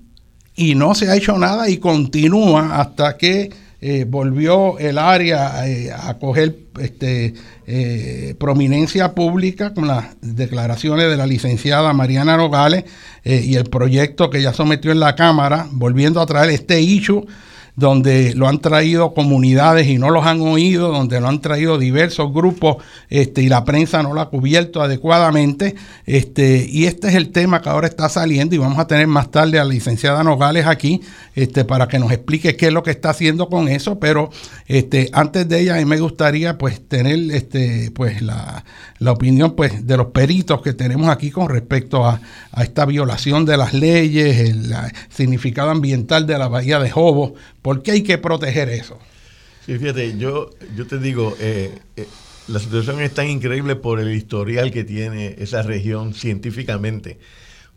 y 0.55 0.75
no 0.75 0.95
se 0.95 1.09
ha 1.09 1.15
hecho 1.15 1.37
nada 1.37 1.69
y 1.69 1.77
continúa 1.77 2.79
hasta 2.79 3.17
que 3.17 3.51
eh, 3.85 4.05
volvió 4.07 4.77
el 4.79 4.97
área 4.97 5.67
eh, 5.67 5.91
a 5.91 6.13
coger 6.13 6.57
este, 6.79 7.33
eh, 7.67 8.33
prominencia 8.39 9.13
pública 9.13 9.73
con 9.73 9.87
las 9.87 10.05
declaraciones 10.21 11.09
de 11.09 11.17
la 11.17 11.27
licenciada 11.27 11.91
Mariana 11.91 12.37
Nogales 12.37 12.85
y 13.25 13.55
el 13.55 13.65
proyecto 13.65 14.29
que 14.29 14.41
ya 14.41 14.53
sometió 14.53 14.91
en 14.91 14.99
la 14.99 15.15
Cámara, 15.15 15.67
volviendo 15.71 16.21
a 16.21 16.25
traer 16.25 16.49
este 16.49 16.81
issue 16.81 17.25
donde 17.75 18.35
lo 18.35 18.47
han 18.47 18.59
traído 18.59 19.13
comunidades 19.13 19.87
y 19.87 19.97
no 19.97 20.11
los 20.11 20.25
han 20.25 20.41
oído, 20.41 20.91
donde 20.91 21.19
lo 21.19 21.27
han 21.27 21.41
traído 21.41 21.77
diversos 21.77 22.31
grupos 22.31 22.77
este, 23.09 23.41
y 23.41 23.49
la 23.49 23.65
prensa 23.65 24.03
no 24.03 24.13
lo 24.13 24.21
ha 24.21 24.29
cubierto 24.29 24.81
adecuadamente. 24.81 25.75
Este, 26.05 26.67
y 26.69 26.85
este 26.85 27.07
es 27.07 27.15
el 27.15 27.31
tema 27.31 27.61
que 27.61 27.69
ahora 27.69 27.87
está 27.87 28.09
saliendo 28.09 28.53
y 28.55 28.59
vamos 28.59 28.77
a 28.77 28.87
tener 28.87 29.07
más 29.07 29.31
tarde 29.31 29.59
a 29.59 29.63
la 29.63 29.71
licenciada 29.71 30.23
Nogales 30.23 30.67
aquí 30.67 31.01
este, 31.35 31.65
para 31.65 31.87
que 31.87 31.97
nos 31.97 32.11
explique 32.11 32.55
qué 32.55 32.67
es 32.67 32.73
lo 32.73 32.83
que 32.83 32.91
está 32.91 33.09
haciendo 33.09 33.49
con 33.49 33.67
eso. 33.67 33.99
Pero 33.99 34.29
este, 34.67 35.09
antes 35.11 35.49
de 35.49 35.61
ella, 35.61 35.75
a 35.75 35.77
mí 35.77 35.85
me 35.85 35.99
gustaría 35.99 36.57
pues 36.57 36.87
tener 36.87 37.19
este, 37.31 37.91
pues, 37.91 38.21
la, 38.21 38.63
opinión 39.05 39.55
pues, 39.55 39.85
de 39.85 39.97
los 39.97 40.07
peritos 40.07 40.61
que 40.61 40.73
tenemos 40.73 41.09
aquí 41.09 41.31
con 41.31 41.49
respecto 41.49 42.05
a, 42.05 42.21
esta 42.61 42.85
violación 42.85 43.45
de 43.45 43.57
las 43.57 43.73
leyes, 43.73 44.39
el, 44.39 44.73
significado 45.09 45.71
ambiental 45.71 46.27
de 46.27 46.37
la 46.37 46.47
bahía 46.47 46.79
de 46.79 46.91
Jobo 46.91 47.33
¿Por 47.63 47.81
qué 47.81 47.91
hay 47.91 48.03
que 48.03 48.17
proteger 48.19 48.69
eso? 48.69 48.99
Sí, 49.65 49.79
fíjate, 49.79 50.17
yo, 50.17 50.49
yo 50.75 50.85
te 50.85 50.99
digo, 50.99 51.35
eh, 51.39 51.79
eh, 51.95 52.07
la 52.49 52.59
situación 52.59 53.01
es 53.01 53.13
tan 53.13 53.29
increíble 53.29 53.77
por 53.77 54.01
el 54.01 54.13
historial 54.13 54.69
que 54.69 54.83
tiene 54.83 55.35
esa 55.39 55.61
región 55.63 56.13
científicamente. 56.13 57.17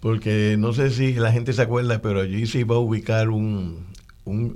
Porque 0.00 0.56
no 0.58 0.72
sé 0.72 0.90
si 0.90 1.14
la 1.14 1.30
gente 1.30 1.52
se 1.52 1.62
acuerda, 1.62 2.02
pero 2.02 2.22
allí 2.22 2.46
se 2.48 2.58
iba 2.58 2.74
a 2.74 2.80
ubicar 2.80 3.30
un, 3.30 3.86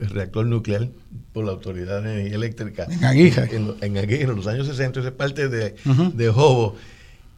reactor 0.00 0.46
nuclear 0.46 0.88
por 1.32 1.44
la 1.44 1.52
Autoridad 1.52 2.02
de 2.02 2.12
Energía 2.12 2.36
Eléctrica. 2.36 2.86
En 2.90 3.04
Aguija. 3.04 3.44
En, 3.44 3.96
Aguija, 3.96 4.24
en 4.24 4.34
los 4.34 4.48
años 4.48 4.66
60, 4.66 4.98
eso 4.98 5.08
es 5.08 5.14
parte 5.14 5.48
de, 5.48 5.76
de 6.12 6.28
Jobo. 6.28 6.74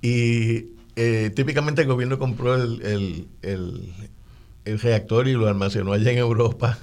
Y 0.00 0.68
eh, 0.96 1.30
típicamente 1.36 1.82
el 1.82 1.88
gobierno 1.88 2.18
compró 2.18 2.54
el, 2.54 3.28
el 3.42 4.80
reactor 4.80 5.28
y 5.28 5.34
lo 5.34 5.46
almacenó 5.46 5.92
allá 5.92 6.10
en 6.10 6.18
Europa 6.18 6.78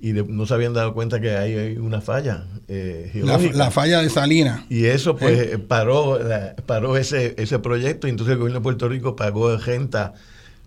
y 0.00 0.12
no 0.12 0.46
se 0.46 0.54
habían 0.54 0.72
dado 0.72 0.94
cuenta 0.94 1.20
que 1.20 1.36
hay 1.36 1.76
una 1.76 2.00
falla 2.00 2.46
eh, 2.68 3.10
geológica. 3.12 3.56
La, 3.56 3.70
falla 3.70 4.00
de 4.00 4.08
Salina. 4.08 4.64
Y 4.70 4.86
eso 4.86 5.16
pues 5.16 5.38
¿Eh? 5.38 5.58
paró, 5.58 6.18
paró 6.64 6.96
ese, 6.96 7.34
ese 7.36 7.58
proyecto 7.58 8.06
y 8.06 8.10
entonces 8.10 8.32
el 8.32 8.38
gobierno 8.38 8.60
de 8.60 8.62
Puerto 8.62 8.88
Rico 8.88 9.14
pagó 9.14 9.54
renta 9.58 10.14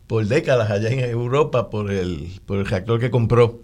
por 0.06 0.28
décadas 0.28 0.70
allá 0.70 0.90
en 0.90 1.00
Europa 1.00 1.72
por 1.72 1.92
el, 1.92 2.40
por 2.46 2.60
el 2.60 2.66
reactor 2.68 3.00
que 3.00 3.10
compró. 3.10 3.60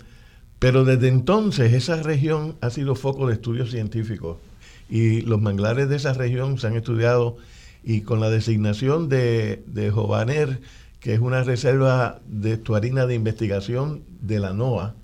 Pero 0.57 0.85
desde 0.85 1.07
entonces 1.07 1.73
esa 1.73 2.01
región 2.01 2.55
ha 2.61 2.71
sido 2.71 2.95
foco 2.95 3.27
de 3.27 3.33
estudios 3.33 3.69
científicos 3.69 4.37
y 4.89 5.21
los 5.21 5.39
manglares 5.39 5.87
de 5.87 5.97
esa 5.97 6.13
región 6.13 6.57
se 6.57 6.65
han 6.65 6.75
estudiado 6.75 7.37
y 7.83 8.01
con 8.01 8.19
la 8.19 8.31
designación 8.31 9.07
de, 9.07 9.63
de 9.67 9.91
Jovaner, 9.91 10.61
que 10.99 11.13
es 11.13 11.19
una 11.19 11.43
reserva 11.43 12.19
de 12.27 12.53
estuarina 12.53 13.05
de 13.05 13.15
investigación 13.15 14.01
de 14.21 14.39
la 14.39 14.51
NOAA, 14.51 14.95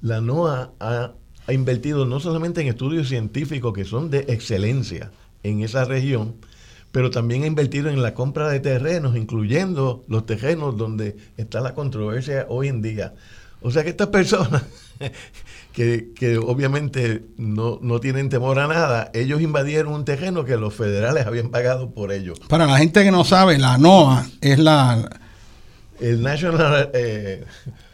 la 0.00 0.20
NOAA 0.20 0.72
ha, 0.80 1.12
invertido 1.52 2.06
no 2.06 2.18
solamente 2.18 2.60
en 2.60 2.68
estudios 2.68 3.08
científicos 3.08 3.72
que 3.72 3.84
son 3.84 4.10
de 4.10 4.20
excelencia 4.28 5.12
en 5.42 5.62
esa 5.62 5.84
región, 5.84 6.34
pero 6.90 7.10
también 7.10 7.44
ha 7.44 7.46
invertido 7.46 7.88
en 7.88 8.02
la 8.02 8.14
compra 8.14 8.48
de 8.48 8.58
terrenos, 8.58 9.16
incluyendo 9.16 10.04
los 10.08 10.26
terrenos 10.26 10.76
donde 10.76 11.16
está 11.36 11.60
la 11.60 11.74
controversia 11.74 12.46
hoy 12.48 12.68
en 12.68 12.82
día. 12.82 13.14
O 13.62 13.70
sea 13.70 13.84
que 13.84 13.90
estas 13.90 14.08
personas, 14.08 14.64
que, 15.72 16.38
obviamente 16.44 17.24
no, 17.36 17.78
no, 17.80 18.00
tienen 18.00 18.28
temor 18.28 18.58
a 18.58 18.66
nada, 18.66 19.10
ellos 19.14 19.40
invadieron 19.40 19.92
un 19.92 20.04
terreno 20.04 20.44
que 20.44 20.56
los 20.56 20.74
federales 20.74 21.26
habían 21.26 21.50
pagado 21.50 21.90
por 21.90 22.12
ellos. 22.12 22.40
Para 22.48 22.66
la 22.66 22.78
gente 22.78 23.04
que 23.04 23.10
no 23.10 23.24
sabe, 23.24 23.58
la 23.58 23.78
NOAA 23.78 24.26
es 24.40 24.58
la... 24.58 25.20
El 26.00 26.22
National... 26.22 26.90
Eh, 26.92 27.44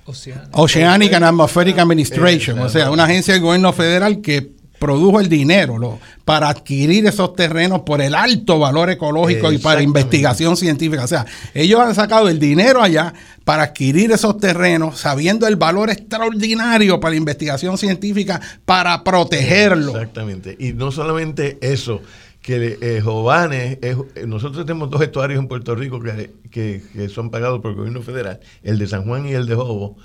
Oceanic 0.04 1.12
and 1.12 1.24
Atmospheric 1.24 1.78
Administration, 1.78 2.58
o 2.58 2.68
sea, 2.68 2.90
una 2.90 3.04
agencia 3.04 3.34
del 3.34 3.42
gobierno 3.42 3.72
federal 3.72 4.20
que 4.20 4.50
produjo 4.82 5.20
el 5.20 5.28
dinero 5.28 6.00
para 6.24 6.48
adquirir 6.48 7.06
esos 7.06 7.36
terrenos 7.36 7.82
por 7.82 8.00
el 8.02 8.16
alto 8.16 8.58
valor 8.58 8.90
ecológico 8.90 9.52
y 9.52 9.58
para 9.58 9.80
investigación 9.80 10.56
científica. 10.56 11.04
O 11.04 11.06
sea, 11.06 11.24
ellos 11.54 11.78
han 11.78 11.94
sacado 11.94 12.28
el 12.28 12.40
dinero 12.40 12.82
allá 12.82 13.14
para 13.44 13.62
adquirir 13.62 14.10
esos 14.10 14.38
terrenos, 14.38 14.98
sabiendo 14.98 15.46
el 15.46 15.54
valor 15.54 15.88
extraordinario 15.90 16.98
para 16.98 17.10
la 17.12 17.18
investigación 17.18 17.78
científica, 17.78 18.40
para 18.64 19.04
protegerlo. 19.04 19.92
Exactamente. 19.92 20.56
Y 20.58 20.72
no 20.72 20.90
solamente 20.90 21.58
eso, 21.60 22.00
que 22.42 22.78
eh, 22.80 23.00
Jovanes, 23.00 23.78
eh, 23.82 23.96
nosotros 24.26 24.66
tenemos 24.66 24.90
dos 24.90 25.00
estuarios 25.00 25.38
en 25.38 25.48
Puerto 25.48 25.74
Rico 25.74 26.00
que, 26.00 27.08
son 27.08 27.30
pagados 27.30 27.60
por 27.60 27.70
el 27.70 27.76
gobierno 27.76 28.02
federal, 28.02 28.40
el 28.62 28.78
de 28.78 28.86
San 28.86 29.04
Juan 29.04 29.26
y 29.26 29.32
el 29.32 29.46
de 29.46 29.54
Jobo, 29.54 29.96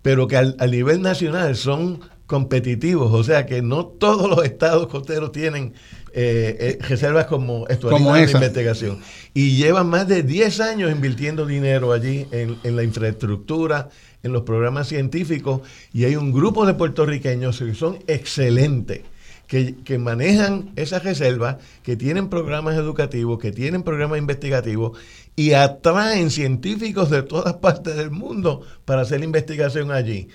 pero 0.00 0.28
que 0.28 0.36
al, 0.36 0.56
a 0.60 0.66
nivel 0.66 1.02
nacional 1.02 1.56
son 1.56 2.00
competitivos, 2.26 3.12
o 3.12 3.24
sea 3.24 3.44
que 3.44 3.60
no 3.60 3.86
todos 3.86 4.30
los 4.30 4.44
estados 4.44 4.86
costeros 4.86 5.32
tienen 5.32 5.74
eh, 6.12 6.78
eh, 6.80 6.84
reservas 6.88 7.26
como 7.26 7.66
como 7.80 8.14
de 8.14 8.30
investigación. 8.30 9.00
Y 9.34 9.56
llevan 9.56 9.88
más 9.88 10.06
de 10.06 10.22
10 10.22 10.60
años 10.60 10.92
invirtiendo 10.92 11.44
dinero 11.44 11.92
allí 11.92 12.26
en, 12.30 12.56
en, 12.62 12.76
la 12.76 12.84
infraestructura, 12.84 13.90
en 14.22 14.32
los 14.32 14.42
programas 14.42 14.86
científicos, 14.88 15.62
y 15.92 16.04
hay 16.04 16.14
un 16.14 16.32
grupo 16.32 16.66
de 16.66 16.74
puertorriqueños 16.74 17.58
que 17.58 17.74
son 17.74 17.98
excelentes. 18.06 19.02
Que, 19.50 19.98
manejan 19.98 20.70
esas 20.76 21.02
reservas, 21.02 21.56
que 21.82 21.96
tienen 21.96 22.28
programas 22.28 22.76
educativos, 22.76 23.40
que 23.40 23.50
tienen 23.50 23.82
programas 23.82 24.20
investigativos 24.20 24.96
y 25.34 25.54
atraen 25.54 26.30
científicos 26.30 27.10
de 27.10 27.24
todas 27.24 27.54
partes 27.54 27.96
del 27.96 28.12
mundo 28.12 28.62
para 28.84 29.02
hacer 29.02 29.24
investigación 29.24 29.90
allí. 29.90 30.28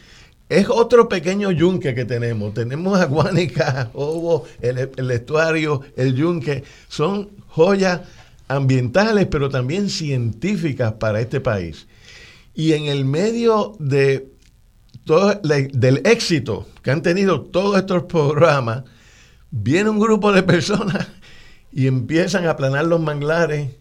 Es 0.50 0.68
otro 0.70 1.08
pequeño 1.08 1.50
yunque 1.52 1.96
que 1.96 2.04
tenemos. 2.04 2.54
Tenemos 2.54 3.00
a 3.00 3.06
Guanica, 3.06 3.90
Obo, 3.94 4.44
el, 4.60 5.10
estuario, 5.10 5.80
el 5.96 6.14
yunque. 6.14 6.66
Son 6.90 7.30
joyas 7.48 8.02
ambientales, 8.50 9.28
pero 9.28 9.48
también 9.48 9.90
científicas 9.90 10.92
para 11.00 11.22
este 11.22 11.40
país. 11.40 11.88
Y 12.54 12.74
en 12.74 12.88
el 12.88 13.06
medio 13.06 13.78
de 13.80 14.28
todo, 15.06 15.40
del 15.42 16.02
éxito 16.04 16.68
que 16.84 16.92
han 16.92 17.02
tenido 17.02 17.44
todos 17.44 17.78
estos 17.78 18.04
programas, 18.04 18.84
viene 19.58 19.90
un 19.90 20.00
grupo 20.00 20.34
de 20.34 20.44
personas 20.44 21.08
y 21.72 21.88
empiezan 21.88 22.46
a 22.46 22.52
aplanar 22.52 22.86
los 22.86 23.00
manglares 23.00 23.72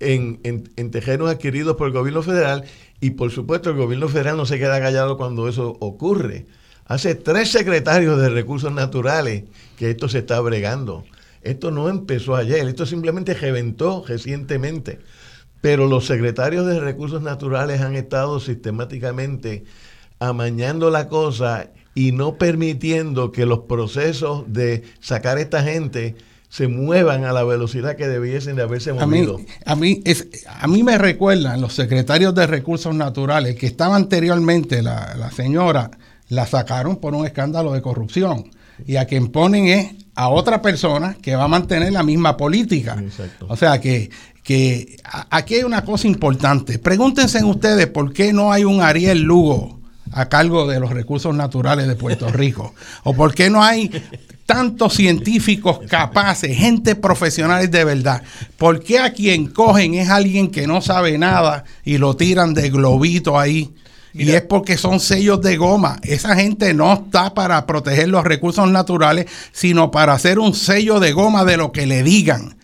en, 0.00 0.40
en, 0.42 0.90
terrenos 0.90 1.30
adquiridos 1.30 1.76
por 1.76 1.86
el 1.86 1.92
gobierno 1.92 2.22
federal 2.22 2.64
y 3.00 3.10
por 3.10 3.30
supuesto 3.30 3.70
el 3.70 3.76
gobierno 3.76 4.08
federal 4.08 4.36
no 4.36 4.46
se 4.46 4.58
queda 4.58 4.80
callado 4.80 5.16
cuando 5.16 5.48
eso 5.48 5.76
ocurre. 5.80 6.46
Hace 6.86 7.14
tres 7.14 7.50
secretarios 7.50 8.18
de 8.20 8.30
recursos 8.30 8.72
naturales 8.72 9.44
que 9.76 9.90
esto 9.90 10.08
se 10.08 10.20
está 10.20 10.40
bregando. 10.40 11.04
Esto 11.42 11.70
no 11.70 11.88
empezó 11.88 12.34
ayer, 12.34 12.66
esto 12.66 12.86
simplemente 12.86 13.34
reventó 13.34 14.04
recientemente. 14.06 14.98
Pero 15.60 15.86
los 15.86 16.06
secretarios 16.06 16.66
de 16.66 16.80
recursos 16.80 17.22
naturales 17.22 17.80
han 17.80 17.94
estado 17.94 18.40
sistemáticamente 18.40 19.64
amañando 20.18 20.90
la 20.90 21.08
cosa 21.08 21.70
y 21.94 22.12
no 22.12 22.36
permitiendo 22.36 23.32
que 23.32 23.46
los 23.46 23.60
procesos 23.60 24.44
de 24.52 24.82
sacar 25.00 25.36
a 25.36 25.40
esta 25.40 25.62
gente 25.62 26.16
se 26.48 26.68
muevan 26.68 27.24
a 27.24 27.32
la 27.32 27.44
velocidad 27.44 27.96
que 27.96 28.06
debiesen 28.06 28.56
de 28.56 28.62
haberse 28.62 28.92
movido. 28.92 29.40
A 29.64 29.74
mí, 29.74 30.02
es, 30.04 30.28
a 30.46 30.66
mí 30.66 30.82
me 30.82 30.98
recuerdan 30.98 31.60
los 31.62 31.72
secretarios 31.72 32.34
de 32.34 32.46
recursos 32.46 32.94
naturales 32.94 33.56
que 33.56 33.66
estaba 33.66 33.96
anteriormente, 33.96 34.82
la, 34.82 35.30
señora, 35.34 35.90
la 36.28 36.46
sacaron 36.46 36.96
por 36.96 37.14
un 37.14 37.24
escándalo 37.24 37.72
de 37.72 37.80
corrupción. 37.80 38.50
Y 38.86 38.96
a 38.96 39.06
quien 39.06 39.28
ponen 39.28 39.66
es 39.68 39.92
a 40.14 40.28
otra 40.28 40.60
persona 40.60 41.16
que 41.22 41.36
va 41.36 41.44
a 41.44 41.48
mantener 41.48 41.92
la 41.92 42.02
misma 42.02 42.36
política. 42.36 43.02
O 43.48 43.56
sea 43.56 43.80
que, 43.80 44.10
que 44.42 44.98
aquí 45.30 45.54
hay 45.54 45.62
una 45.62 45.84
cosa 45.84 46.06
importante. 46.06 46.78
Pregúntense 46.78 47.42
ustedes 47.44 47.86
por 47.86 48.12
qué 48.12 48.34
no 48.34 48.52
hay 48.52 48.64
un 48.64 48.82
Ariel 48.82 49.22
Lugo 49.22 49.81
a 50.12 50.28
cargo 50.28 50.66
de 50.66 50.78
los 50.78 50.90
recursos 50.90 51.34
naturales 51.34 51.88
de 51.88 51.96
Puerto 51.96 52.28
Rico. 52.28 52.74
o 53.04 53.14
por 53.14 53.34
qué 53.34 53.50
no 53.50 53.62
hay 53.62 53.90
tantos 54.46 54.94
científicos 54.94 55.80
capaces, 55.88 56.56
gente 56.56 56.94
profesional 56.94 57.70
de 57.70 57.84
verdad. 57.84 58.22
¿Por 58.58 58.82
qué 58.82 58.98
a 58.98 59.12
quien 59.12 59.46
cogen 59.46 59.94
es 59.94 60.10
alguien 60.10 60.50
que 60.50 60.66
no 60.66 60.82
sabe 60.82 61.16
nada 61.18 61.64
y 61.84 61.98
lo 61.98 62.16
tiran 62.16 62.54
de 62.54 62.70
globito 62.70 63.38
ahí? 63.38 63.72
Y 64.14 64.30
es 64.30 64.42
porque 64.42 64.76
son 64.76 65.00
sellos 65.00 65.40
de 65.40 65.56
goma. 65.56 65.98
Esa 66.02 66.36
gente 66.36 66.74
no 66.74 66.92
está 66.92 67.32
para 67.32 67.64
proteger 67.64 68.08
los 68.08 68.24
recursos 68.24 68.68
naturales, 68.70 69.26
sino 69.52 69.90
para 69.90 70.12
hacer 70.12 70.38
un 70.38 70.54
sello 70.54 71.00
de 71.00 71.12
goma 71.12 71.46
de 71.46 71.56
lo 71.56 71.72
que 71.72 71.86
le 71.86 72.02
digan. 72.02 72.56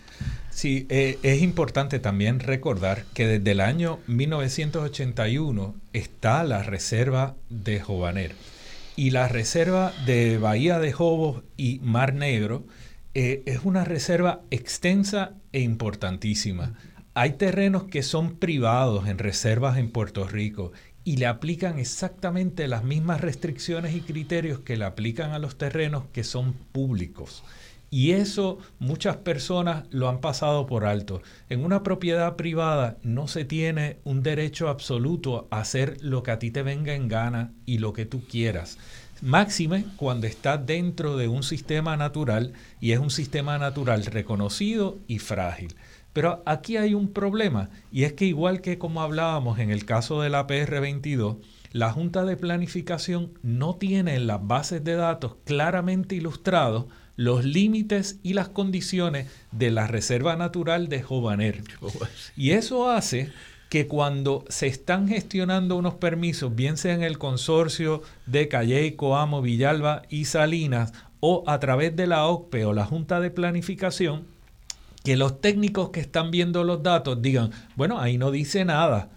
Sí, 0.59 0.87
eh, 0.89 1.17
es 1.23 1.41
importante 1.41 1.99
también 1.99 2.41
recordar 2.41 3.05
que 3.13 3.25
desde 3.25 3.51
el 3.51 3.61
año 3.61 3.99
1981 4.07 5.73
está 5.93 6.43
la 6.43 6.63
reserva 6.63 7.37
de 7.49 7.79
Jovaner. 7.79 8.35
Y 8.97 9.11
la 9.11 9.29
reserva 9.29 9.93
de 10.05 10.37
Bahía 10.37 10.79
de 10.79 10.91
Jobos 10.91 11.43
y 11.55 11.79
Mar 11.81 12.13
Negro 12.13 12.65
eh, 13.13 13.41
es 13.45 13.61
una 13.63 13.85
reserva 13.85 14.41
extensa 14.51 15.31
e 15.53 15.61
importantísima. 15.61 16.73
Hay 17.13 17.37
terrenos 17.37 17.85
que 17.85 18.03
son 18.03 18.35
privados 18.35 19.07
en 19.07 19.17
reservas 19.17 19.77
en 19.77 19.89
Puerto 19.89 20.27
Rico 20.27 20.73
y 21.05 21.15
le 21.15 21.27
aplican 21.27 21.79
exactamente 21.79 22.67
las 22.67 22.83
mismas 22.83 23.21
restricciones 23.21 23.95
y 23.95 24.01
criterios 24.01 24.59
que 24.59 24.75
le 24.75 24.83
aplican 24.83 25.31
a 25.31 25.39
los 25.39 25.57
terrenos 25.57 26.03
que 26.11 26.25
son 26.25 26.51
públicos. 26.51 27.45
Y 27.91 28.11
eso 28.11 28.59
muchas 28.77 29.17
personas 29.17 29.85
lo 29.89 30.09
han 30.09 30.21
pasado 30.21 30.67
por 30.67 30.85
alto. 30.85 31.21
En 31.49 31.65
una 31.65 31.81
propiedad 31.81 32.35
privada 32.35 32.97
no 33.01 33.27
se 33.27 33.45
tiene 33.45 33.97
un 34.03 34.21
derecho 34.21 34.69
absoluto 34.69 35.47
a 35.49 35.61
hacer 35.61 35.97
lo 36.01 36.21
que 36.21 36.31
a 36.31 36.39
ti 36.39 36.51
te 36.51 36.61
venga 36.61 36.93
en 36.93 37.07
gana 37.07 37.51
y 37.65 37.79
lo 37.79 37.93
que 37.93 38.05
tú 38.05 38.21
quieras. 38.29 38.77
Máxime 39.21 39.85
cuando 39.97 40.27
está 40.27 40.57
dentro 40.57 41.17
de 41.17 41.27
un 41.27 41.43
sistema 41.43 41.97
natural 41.97 42.53
y 42.79 42.93
es 42.93 42.99
un 42.99 43.09
sistema 43.09 43.57
natural 43.57 44.05
reconocido 44.05 44.97
y 45.07 45.19
frágil. 45.19 45.75
Pero 46.13 46.41
aquí 46.45 46.77
hay 46.77 46.93
un 46.93 47.09
problema 47.09 47.69
y 47.91 48.03
es 48.03 48.13
que 48.13 48.25
igual 48.25 48.61
que 48.61 48.77
como 48.77 49.01
hablábamos 49.01 49.59
en 49.59 49.71
el 49.71 49.85
caso 49.85 50.21
de 50.21 50.29
la 50.29 50.47
PR22, 50.47 51.37
la 51.71 51.91
Junta 51.91 52.23
de 52.23 52.37
Planificación 52.37 53.33
no 53.43 53.75
tiene 53.75 54.15
en 54.15 54.25
las 54.25 54.45
bases 54.45 54.83
de 54.83 54.95
datos 54.95 55.35
claramente 55.43 56.15
ilustrados 56.15 56.85
los 57.19 57.43
límites 57.43 58.17
y 58.23 58.31
las 58.31 58.47
condiciones 58.47 59.27
de 59.51 59.71
la 59.71 59.87
Reserva 59.87 60.37
Natural 60.37 60.87
de 60.87 61.01
Jovaner. 61.01 61.65
Y 62.37 62.51
eso 62.51 62.89
hace 62.89 63.29
que 63.67 63.87
cuando 63.87 64.45
se 64.47 64.67
están 64.67 65.09
gestionando 65.09 65.75
unos 65.75 65.95
permisos, 65.95 66.55
bien 66.55 66.77
sea 66.77 66.93
en 66.93 67.03
el 67.03 67.17
consorcio 67.17 68.03
de 68.25 68.47
Calle, 68.47 68.95
Coamo, 68.95 69.41
Villalba 69.41 70.03
y 70.07 70.25
Salinas, 70.25 70.93
o 71.19 71.43
a 71.45 71.59
través 71.59 71.93
de 71.97 72.07
la 72.07 72.25
OCPE 72.25 72.63
o 72.63 72.71
la 72.71 72.85
Junta 72.85 73.19
de 73.19 73.31
Planificación, 73.31 74.23
que 75.03 75.17
los 75.17 75.41
técnicos 75.41 75.89
que 75.89 75.99
están 75.99 76.31
viendo 76.31 76.63
los 76.63 76.83
datos 76.83 77.21
digan, 77.21 77.51
bueno, 77.75 77.99
ahí 77.99 78.17
no 78.17 78.31
dice 78.31 78.63
nada 78.63 79.09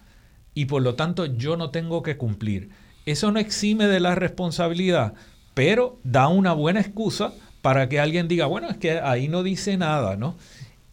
y 0.54 0.64
por 0.64 0.82
lo 0.82 0.96
tanto 0.96 1.26
yo 1.26 1.56
no 1.56 1.70
tengo 1.70 2.02
que 2.02 2.16
cumplir. 2.16 2.70
Eso 3.06 3.30
no 3.30 3.38
exime 3.38 3.86
de 3.86 4.00
la 4.00 4.16
responsabilidad, 4.16 5.14
pero 5.54 6.00
da 6.02 6.26
una 6.26 6.52
buena 6.52 6.80
excusa 6.80 7.32
para 7.62 7.88
que 7.88 8.00
alguien 8.00 8.28
diga, 8.28 8.46
bueno, 8.46 8.68
es 8.68 8.76
que 8.76 9.00
ahí 9.00 9.28
no 9.28 9.42
dice 9.42 9.76
nada, 9.76 10.16
¿no? 10.16 10.36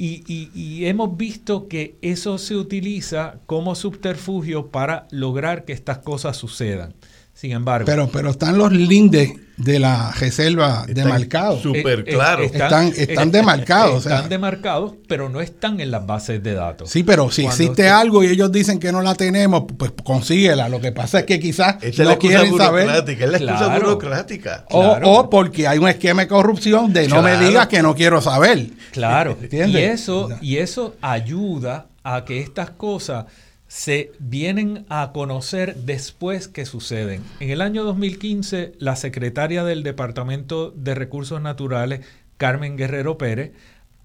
Y, 0.02 0.24
y, 0.56 0.86
hemos 0.86 1.18
visto 1.18 1.68
que 1.68 1.98
eso 2.02 2.38
se 2.38 2.56
utiliza 2.56 3.40
como 3.48 3.76
subterfugio 3.76 4.68
para 4.68 5.08
lograr 5.12 5.66
que 5.66 5.74
estas 5.74 5.98
cosas 5.98 6.38
sucedan. 6.38 6.94
Sin 7.40 7.54
embargo. 7.54 7.86
Pero, 7.86 8.10
pero 8.12 8.32
están 8.32 8.58
los 8.58 8.70
lindes 8.74 9.32
de 9.56 9.80
la 9.80 10.12
reserva 10.12 10.86
demarcados. 10.90 11.62
Súper 11.62 12.00
eh, 12.00 12.04
eh, 12.08 12.14
claro. 12.14 12.44
Están, 12.44 12.88
están 12.88 13.32
demarcados. 13.32 14.06
Están 14.06 14.28
demarcados, 14.28 14.96
pero 15.08 15.30
no 15.30 15.40
están 15.40 15.80
en 15.80 15.90
las 15.90 16.06
bases 16.06 16.44
de 16.44 16.54
datos. 16.54 16.90
Sí, 16.90 17.04
pero 17.04 17.32
si 17.32 17.46
existe 17.46 17.88
algo 17.88 18.26
y 18.26 18.28
ellos 18.28 18.52
dicen 18.52 18.78
que 18.78 18.92
no 18.92 19.02
la 19.02 19.16
tenemos, 19.16 19.64
pues 19.78 19.94
consíguela. 20.04 20.68
Lo 20.68 20.82
que 20.82 20.92
pasa 20.92 21.20
es 21.20 21.26
que 21.26 21.40
quizás 21.40 21.78
no 21.98 22.20
quieren 22.20 22.58
saber. 22.58 22.90
Es 23.08 23.20
la 23.32 23.38
excusa 23.38 23.80
burocrática. 23.80 24.66
O, 24.72 25.30
porque 25.30 25.66
hay 25.66 25.78
un 25.78 25.88
esquema 25.88 26.24
de 26.24 26.28
corrupción 26.28 26.92
de 26.92 27.08
no 27.08 27.22
me 27.22 27.38
digas 27.38 27.68
que 27.68 27.82
no 27.82 27.96
quiero 27.96 28.20
saber. 28.22 28.68
Claro. 28.92 29.38
Y 29.50 29.78
eso, 29.78 30.28
y 30.42 30.58
eso 30.58 30.98
ayuda 31.02 31.88
a 32.04 32.26
que 32.26 32.42
estas 32.42 32.72
cosas 32.72 33.26
se 33.70 34.12
vienen 34.18 34.86
a 34.90 35.12
conocer 35.14 35.76
después 35.76 36.48
que 36.48 36.66
suceden. 36.66 37.24
En 37.40 37.52
el 37.52 37.62
año 37.62 37.84
2015, 37.84 38.74
la 38.80 38.96
secretaria 38.96 39.64
del 39.64 39.84
Departamento 39.84 40.72
de 40.72 40.96
Recursos 40.96 41.40
Naturales, 41.40 42.04
Carmen 42.38 42.78
Guerrero 42.78 43.20
Pérez, 43.20 43.52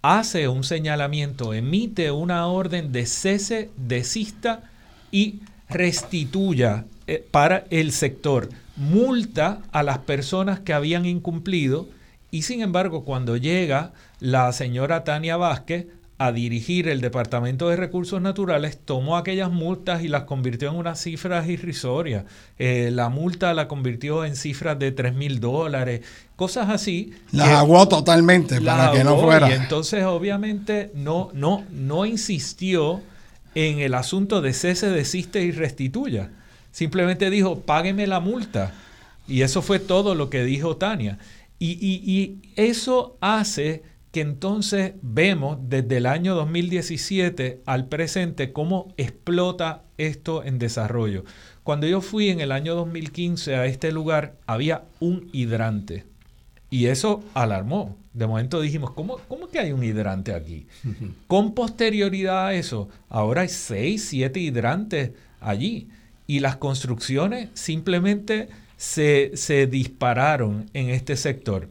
hace 0.02 0.48
un 0.48 0.64
señalamiento, 0.64 1.54
emite 1.54 2.10
una 2.10 2.46
orden 2.46 2.92
de 2.92 3.06
cese, 3.06 3.70
desista 3.78 4.70
y 5.10 5.40
restituya 5.70 6.84
eh, 7.06 7.26
para 7.30 7.64
el 7.70 7.92
sector, 7.92 8.50
multa 8.76 9.62
a 9.72 9.82
las 9.82 9.98
personas 9.98 10.60
que 10.60 10.74
habían 10.74 11.06
incumplido 11.06 11.88
y 12.30 12.42
sin 12.42 12.60
embargo 12.60 13.06
cuando 13.06 13.38
llega 13.38 13.94
la 14.20 14.52
señora 14.52 15.04
Tania 15.04 15.38
Vázquez 15.38 15.86
a 16.16 16.30
dirigir 16.30 16.88
el 16.88 17.00
Departamento 17.00 17.68
de 17.68 17.76
Recursos 17.76 18.20
Naturales, 18.22 18.78
tomó 18.84 19.16
aquellas 19.16 19.50
multas 19.50 20.02
y 20.04 20.08
las 20.08 20.24
convirtió 20.24 20.70
en 20.70 20.76
unas 20.76 21.00
cifras 21.00 21.48
irrisorias. 21.48 22.24
Eh, 22.58 22.90
la 22.92 23.08
multa 23.08 23.52
la 23.52 23.66
convirtió 23.66 24.24
en 24.24 24.36
cifras 24.36 24.78
de 24.78 24.92
3 24.92 25.14
mil 25.14 25.40
dólares, 25.40 26.02
cosas 26.36 26.70
así. 26.70 27.12
Las 27.32 27.48
aguó 27.48 27.88
totalmente 27.88 28.60
para 28.60 28.92
que 28.92 29.02
no 29.02 29.18
fuera. 29.18 29.50
Y 29.50 29.54
entonces, 29.54 30.04
obviamente, 30.04 30.92
no, 30.94 31.30
no, 31.32 31.64
no 31.70 32.06
insistió 32.06 33.02
en 33.56 33.80
el 33.80 33.94
asunto 33.94 34.40
de 34.40 34.52
cese, 34.52 34.90
desiste 34.90 35.42
y 35.42 35.50
restituya. 35.50 36.30
Simplemente 36.70 37.28
dijo, 37.28 37.60
págueme 37.60 38.06
la 38.06 38.20
multa. 38.20 38.72
Y 39.26 39.42
eso 39.42 39.62
fue 39.62 39.80
todo 39.80 40.14
lo 40.14 40.30
que 40.30 40.44
dijo 40.44 40.76
Tania. 40.76 41.18
Y, 41.58 41.70
y 41.72 42.42
eso 42.57 43.16
hace 43.20 43.82
que 44.14 44.20
entonces 44.20 44.92
vemos 45.03 45.58
desde 45.61 45.96
el 45.96 46.07
año 46.07 46.36
2017 46.36 47.62
al 47.66 47.88
presente 47.88 48.53
cómo 48.53 48.95
explota 48.96 49.82
esto 49.99 50.45
en 50.45 50.61
desarrollo. 50.61 51.24
Cuando 51.64 51.88
yo 51.88 52.00
fui 52.00 52.28
en 52.28 52.38
el 52.38 52.53
año 52.53 52.76
2015 52.76 53.57
a 53.57 53.66
este 53.66 53.91
lugar, 53.91 54.36
había 54.46 54.84
un 55.00 55.28
hidrante. 55.32 56.04
Y 56.70 56.86
eso 56.86 57.24
alarmó. 57.34 57.96
De 58.12 58.28
momento 58.28 58.61
dijimos, 58.61 58.92
¿cómo, 58.92 59.18
cómo 59.26 59.49
que 59.49 59.58
hay 59.58 59.72
un 59.72 59.82
hidrante 59.82 60.32
aquí? 60.32 60.68
Con 61.26 61.53
posterioridad 61.53 62.46
a 62.46 62.54
eso, 62.54 62.88
ahora 63.08 63.41
hay 63.41 63.49
seis, 63.49 64.07
siete 64.11 64.38
hidrantes 64.38 65.11
allí. 65.41 65.88
Y 66.28 66.38
las 66.38 66.57
construcciones 66.57 67.49
simplemente 67.54 68.49
se, 68.76 69.32
se 69.34 69.66
dispararon 69.66 70.70
en 70.72 70.91
este 70.91 71.16
sector 71.16 71.68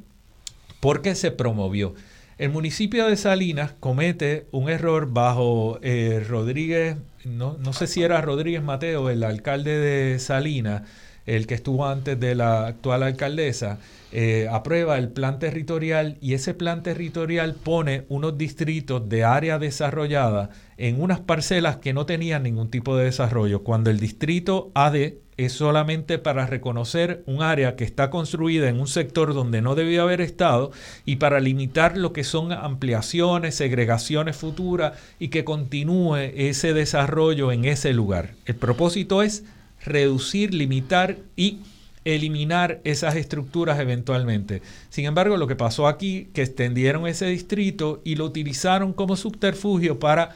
porque 0.82 1.16
se 1.16 1.32
promovió. 1.32 1.96
El 2.44 2.50
municipio 2.50 3.08
de 3.08 3.16
Salinas 3.16 3.72
comete 3.80 4.48
un 4.52 4.70
error 4.70 5.10
bajo 5.10 5.80
eh, 5.82 6.22
Rodríguez, 6.28 6.98
no, 7.24 7.58
no, 7.58 7.72
sé 7.72 7.88
si 7.88 8.04
era 8.04 8.20
Rodríguez 8.20 8.62
Mateo, 8.62 9.10
el 9.10 9.24
alcalde 9.24 9.78
de 9.78 10.20
Salinas, 10.20 10.82
el 11.26 11.48
que 11.48 11.54
estuvo 11.54 11.88
antes 11.88 12.20
de 12.20 12.36
la 12.36 12.68
actual 12.68 13.04
alcaldesa, 13.04 13.80
eh, 14.12 14.50
aprueba 14.52 14.98
el 14.98 15.08
plan 15.08 15.40
territorial 15.40 16.18
y 16.20 16.34
ese 16.34 16.54
plan 16.54 16.84
territorial 16.84 17.56
pone 17.56 18.04
unos 18.10 18.38
distritos 18.38 19.08
de 19.08 19.24
área 19.24 19.58
desarrollada 19.58 20.50
en 20.76 21.02
unas 21.02 21.22
parcelas 21.22 21.78
que 21.78 21.94
no 21.94 22.06
tenían 22.06 22.44
ningún 22.44 22.70
tipo 22.70 22.98
de 22.98 23.06
desarrollo. 23.06 23.64
Cuando 23.64 23.90
el 23.90 24.02
distrito 24.02 24.70
AD 24.76 25.14
es 25.38 25.54
solamente 25.54 26.18
para 26.18 26.46
reconocer 26.46 27.24
un 27.26 27.42
área 27.42 27.76
que 27.76 27.84
está 27.84 28.10
construida 28.10 28.70
en 28.70 28.80
un 28.80 28.88
sector 28.88 29.34
donde 29.34 29.62
no 29.62 29.76
debía 29.76 30.04
haber 30.04 30.22
estado 30.22 30.72
y 31.06 31.18
para 31.18 31.40
limitar 31.40 31.98
lo 31.98 32.14
que 32.14 32.24
son 32.24 32.52
ampliaciones, 32.52 33.56
segregaciones 33.56 34.36
futuras 34.36 34.94
y 35.20 35.30
que 35.30 35.44
continúe 35.44 36.18
ese 36.18 36.74
desarrollo 36.74 37.52
en 37.52 37.66
ese 37.66 37.94
lugar. 37.94 38.36
El 38.46 38.56
propósito 38.56 39.24
es 39.24 39.44
reducir, 39.84 40.54
limitar 40.54 41.18
y 41.36 41.60
eliminar 42.06 42.82
esas 42.84 43.16
estructuras 43.16 43.80
eventualmente. 43.80 44.62
Sin 44.90 45.06
embargo, 45.06 45.38
lo 45.38 45.48
que 45.48 45.56
pasó 45.56 45.88
aquí, 45.88 46.30
que 46.34 46.42
extendieron 46.42 47.08
ese 47.08 47.28
distrito 47.28 48.02
y 48.04 48.16
lo 48.16 48.26
utilizaron 48.26 48.94
como 48.94 49.16
subterfugio 49.16 50.00
para 50.00 50.36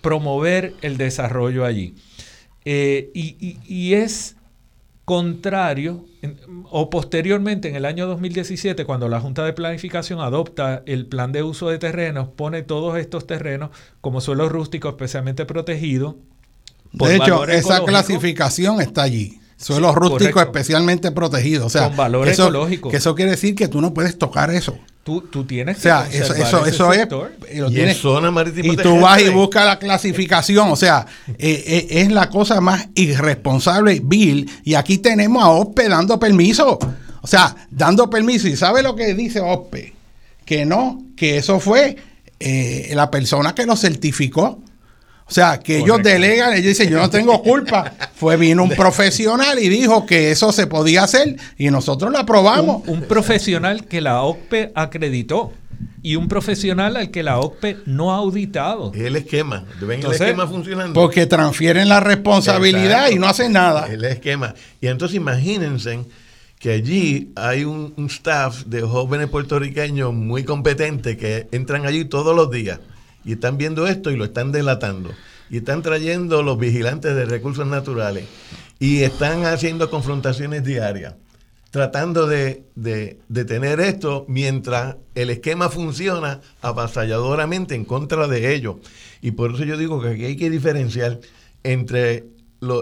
promover 0.00 0.74
el 0.82 0.96
desarrollo 0.96 1.64
allí. 1.64 1.94
Eh, 2.64 3.10
y, 3.14 3.94
es 3.94 4.36
contrario, 5.04 6.06
o 6.70 6.90
posteriormente 6.90 7.68
en 7.68 7.76
el 7.76 7.84
año 7.84 8.06
2017, 8.06 8.84
cuando 8.84 9.08
la 9.08 9.20
Junta 9.20 9.44
de 9.44 9.52
Planificación 9.52 10.20
adopta 10.20 10.82
el 10.86 11.06
plan 11.06 11.32
de 11.32 11.42
uso 11.42 11.68
de 11.68 11.78
terrenos, 11.78 12.28
pone 12.28 12.62
todos 12.62 12.96
estos 12.98 13.26
terrenos 13.26 13.70
como 14.00 14.20
suelo 14.20 14.48
rústico 14.48 14.88
especialmente 14.88 15.44
protegido. 15.44 16.16
De 16.92 17.16
hecho, 17.16 17.46
esa 17.46 17.84
clasificación 17.84 18.80
está 18.80 19.02
allí. 19.02 19.40
Suelo 19.56 19.94
rústico 19.94 20.40
especialmente 20.40 21.10
protegido. 21.12 21.66
O 21.66 21.70
sea, 21.70 21.88
con 21.88 21.96
valor 21.96 22.28
eso, 22.28 22.44
ecológico. 22.44 22.90
Que 22.90 22.96
eso 22.96 23.14
quiere 23.14 23.32
decir 23.32 23.54
que 23.54 23.68
tú 23.68 23.80
no 23.80 23.94
puedes 23.94 24.18
tocar 24.18 24.50
eso. 24.50 24.78
Tú, 25.04 25.22
tú 25.22 25.44
tienes 25.44 25.76
que. 25.76 25.80
O 25.80 25.82
sea, 25.82 26.08
eso, 26.10 26.32
eso, 26.34 26.64
eso 26.64 26.92
es. 26.92 27.10
Lo 27.10 27.68
y 27.68 27.74
tienes, 27.74 27.96
zona 27.96 28.30
marítima 28.30 28.72
y 28.72 28.76
tú 28.76 29.00
vas 29.00 29.20
y 29.20 29.30
buscas 29.30 29.66
la 29.66 29.78
clasificación. 29.78 30.70
O 30.70 30.76
sea, 30.76 31.06
eh, 31.38 31.64
eh, 31.66 31.86
es 31.90 32.12
la 32.12 32.30
cosa 32.30 32.60
más 32.60 32.88
irresponsable, 32.94 34.00
Bill. 34.02 34.48
Y 34.62 34.74
aquí 34.74 34.98
tenemos 34.98 35.42
a 35.42 35.48
OSPE 35.48 35.88
dando 35.88 36.20
permiso. 36.20 36.78
O 37.20 37.26
sea, 37.26 37.54
dando 37.70 38.08
permiso. 38.08 38.46
¿Y 38.46 38.56
sabe 38.56 38.82
lo 38.82 38.94
que 38.94 39.14
dice 39.14 39.40
OSPE? 39.40 39.92
Que 40.44 40.64
no, 40.64 41.02
que 41.16 41.38
eso 41.38 41.58
fue 41.58 41.96
eh, 42.38 42.92
la 42.94 43.10
persona 43.10 43.56
que 43.56 43.66
lo 43.66 43.76
certificó. 43.76 44.60
O 45.26 45.34
sea, 45.34 45.60
que 45.60 45.78
ellos 45.78 46.02
delegan, 46.02 46.52
ellos 46.52 46.66
dicen, 46.66 46.90
yo 46.90 46.98
no 46.98 47.08
tengo 47.08 47.42
culpa. 47.42 47.92
Fue, 48.14 48.36
vino 48.36 48.64
un 48.64 48.70
profesional 48.70 49.58
y 49.58 49.68
dijo 49.68 50.04
que 50.04 50.30
eso 50.30 50.52
se 50.52 50.66
podía 50.66 51.04
hacer 51.04 51.36
y 51.56 51.70
nosotros 51.70 52.12
lo 52.12 52.18
aprobamos. 52.18 52.86
Un, 52.86 53.02
profesional 53.02 53.86
que 53.86 54.00
la 54.00 54.22
OCPE 54.22 54.72
acreditó 54.74 55.52
y 56.02 56.16
un 56.16 56.28
profesional 56.28 56.96
al 56.96 57.10
que 57.10 57.22
la 57.22 57.38
OCPE 57.38 57.78
no 57.86 58.12
ha 58.12 58.16
auditado. 58.16 58.92
Es 58.94 59.02
el 59.02 59.16
esquema. 59.16 59.64
¿Ven 59.80 60.04
el 60.04 60.12
esquema 60.12 60.46
funcionando? 60.46 61.00
Porque 61.00 61.26
transfieren 61.26 61.88
la 61.88 62.00
responsabilidad 62.00 63.10
y 63.10 63.18
no 63.18 63.26
hacen 63.26 63.52
nada. 63.52 63.86
El 63.86 64.04
esquema. 64.04 64.54
Y 64.80 64.88
entonces 64.88 65.16
imagínense 65.16 66.00
que 66.58 66.72
allí 66.72 67.32
hay 67.36 67.64
un, 67.64 67.94
un 67.96 68.06
staff 68.06 68.64
de 68.66 68.82
jóvenes 68.82 69.28
puertorriqueños 69.28 70.12
muy 70.12 70.44
competentes 70.44 71.16
que 71.16 71.48
entran 71.52 71.86
allí 71.86 72.04
todos 72.04 72.36
los 72.36 72.50
días 72.50 72.80
y 73.24 73.32
están 73.32 73.58
viendo 73.58 73.86
esto 73.86 74.10
y 74.10 74.16
lo 74.16 74.24
están 74.24 74.52
delatando. 74.52 75.10
Y 75.50 75.58
están 75.58 75.82
trayendo 75.82 76.42
los 76.42 76.58
vigilantes 76.58 77.14
de 77.14 77.24
recursos 77.26 77.66
naturales 77.66 78.24
y 78.78 79.02
están 79.02 79.44
haciendo 79.44 79.90
confrontaciones 79.90 80.64
diarias, 80.64 81.14
tratando 81.70 82.26
de, 82.26 82.64
de, 82.74 83.44
tener 83.44 83.80
esto 83.80 84.24
mientras 84.28 84.96
el 85.14 85.30
esquema 85.30 85.68
funciona 85.68 86.40
avasalladoramente 86.62 87.74
en 87.74 87.84
contra 87.84 88.28
de 88.28 88.54
ellos. 88.54 88.76
Y 89.20 89.32
por 89.32 89.54
eso 89.54 89.64
yo 89.64 89.76
digo 89.76 90.00
que 90.00 90.08
aquí 90.08 90.24
hay 90.24 90.36
que 90.36 90.50
diferenciar 90.50 91.20
entre 91.62 92.24